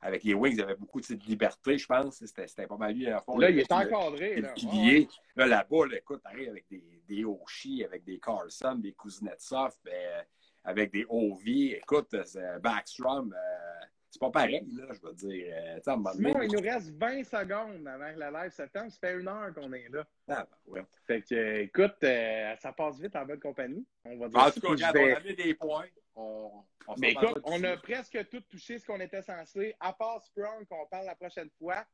Avec 0.00 0.24
les 0.24 0.32
Wings, 0.34 0.54
il 0.54 0.58
y 0.58 0.62
avait 0.62 0.74
beaucoup 0.74 1.00
de 1.00 1.14
liberté, 1.26 1.76
je 1.78 1.86
pense. 1.86 2.16
C'était 2.16 2.46
c'était 2.46 2.66
pas 2.66 2.76
mal 2.78 2.94
lui, 2.94 3.06
à 3.08 3.20
fond. 3.20 3.36
Là, 3.38 3.50
il 3.50 3.58
est 3.58 3.70
encadré. 3.72 4.40
Là. 4.40 4.52
pilier. 4.52 5.08
Là, 5.36 5.46
là-bas, 5.46 5.86
là, 5.86 5.98
écoute, 5.98 6.22
t'arrives 6.22 6.48
avec 6.50 6.66
des, 6.68 7.02
des 7.06 7.24
Oshie, 7.24 7.84
avec 7.84 8.04
des 8.04 8.18
Carlson, 8.18 8.74
des 8.76 8.92
Kuznetsov, 8.92 9.74
ben, 9.84 10.24
avec 10.64 10.90
des 10.92 11.04
Ovi. 11.08 11.72
Écoute, 11.72 12.14
c'est 12.24 12.58
Backstrom, 12.60 13.32
euh, 13.34 13.86
c'est 14.14 14.20
pas 14.20 14.30
pareil, 14.30 14.64
là, 14.76 14.84
je 14.92 15.00
veux 15.06 15.12
dire. 15.12 15.46
Euh, 15.52 15.80
Simon, 16.12 16.42
il 16.42 16.52
nous 16.52 16.60
reste 16.60 16.90
20 16.90 17.24
secondes 17.24 17.86
avant 17.88 18.14
que 18.14 18.18
la 18.20 18.30
live 18.30 18.52
se 18.52 18.62
termine. 18.62 18.90
Ça 18.90 18.98
fait 19.00 19.18
une 19.18 19.26
heure 19.26 19.52
qu'on 19.52 19.72
est 19.72 19.88
là. 19.88 20.04
Ah, 20.28 20.46
ben, 20.66 20.72
ouais. 20.72 20.82
Fait 21.04 21.20
que, 21.22 21.34
euh, 21.34 21.62
écoute, 21.62 21.96
euh, 22.04 22.54
ça 22.60 22.72
passe 22.72 23.00
vite 23.00 23.16
en 23.16 23.24
bonne 23.26 23.40
compagnie. 23.40 23.84
On 24.04 24.16
va 24.16 24.28
dire 24.28 24.38
En 24.38 24.50
tout 24.52 24.60
cas, 24.76 24.92
vais- 24.92 25.14
on 25.14 25.16
a 25.16 25.20
mis 25.20 25.34
des 25.34 25.54
points, 25.54 25.86
on, 26.14 26.50
Mais 26.96 27.10
écoute, 27.10 27.40
on 27.42 27.62
a 27.64 27.76
presque 27.76 28.28
tout 28.28 28.40
touché 28.42 28.78
ce 28.78 28.86
qu'on 28.86 29.00
était 29.00 29.22
censé, 29.22 29.74
à 29.80 29.92
part 29.92 30.22
Sprung, 30.22 30.64
qu'on 30.70 30.86
parle 30.86 31.06
la 31.06 31.16
prochaine 31.16 31.50
fois. 31.58 31.84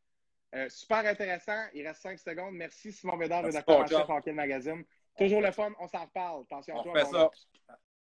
Euh, 0.54 0.68
super 0.68 0.98
intéressant. 1.06 1.68
Il 1.72 1.86
reste 1.86 2.02
5 2.02 2.18
secondes. 2.18 2.54
Merci, 2.54 2.92
Simon 2.92 3.16
Bédard, 3.16 3.42
Merci, 3.42 3.56
rédacteur 3.58 4.10
en 4.10 4.20
chef 4.20 4.34
Magazine. 4.34 4.84
Toujours 5.16 5.40
le 5.40 5.52
fun. 5.52 5.72
On 5.80 5.86
s'en 5.86 6.04
reparle. 6.04 6.42
Attention 6.42 6.76
à 6.76 6.80
On 6.80 6.82
toi. 6.82 7.04
mon 7.04 7.10
ça. 7.12 7.30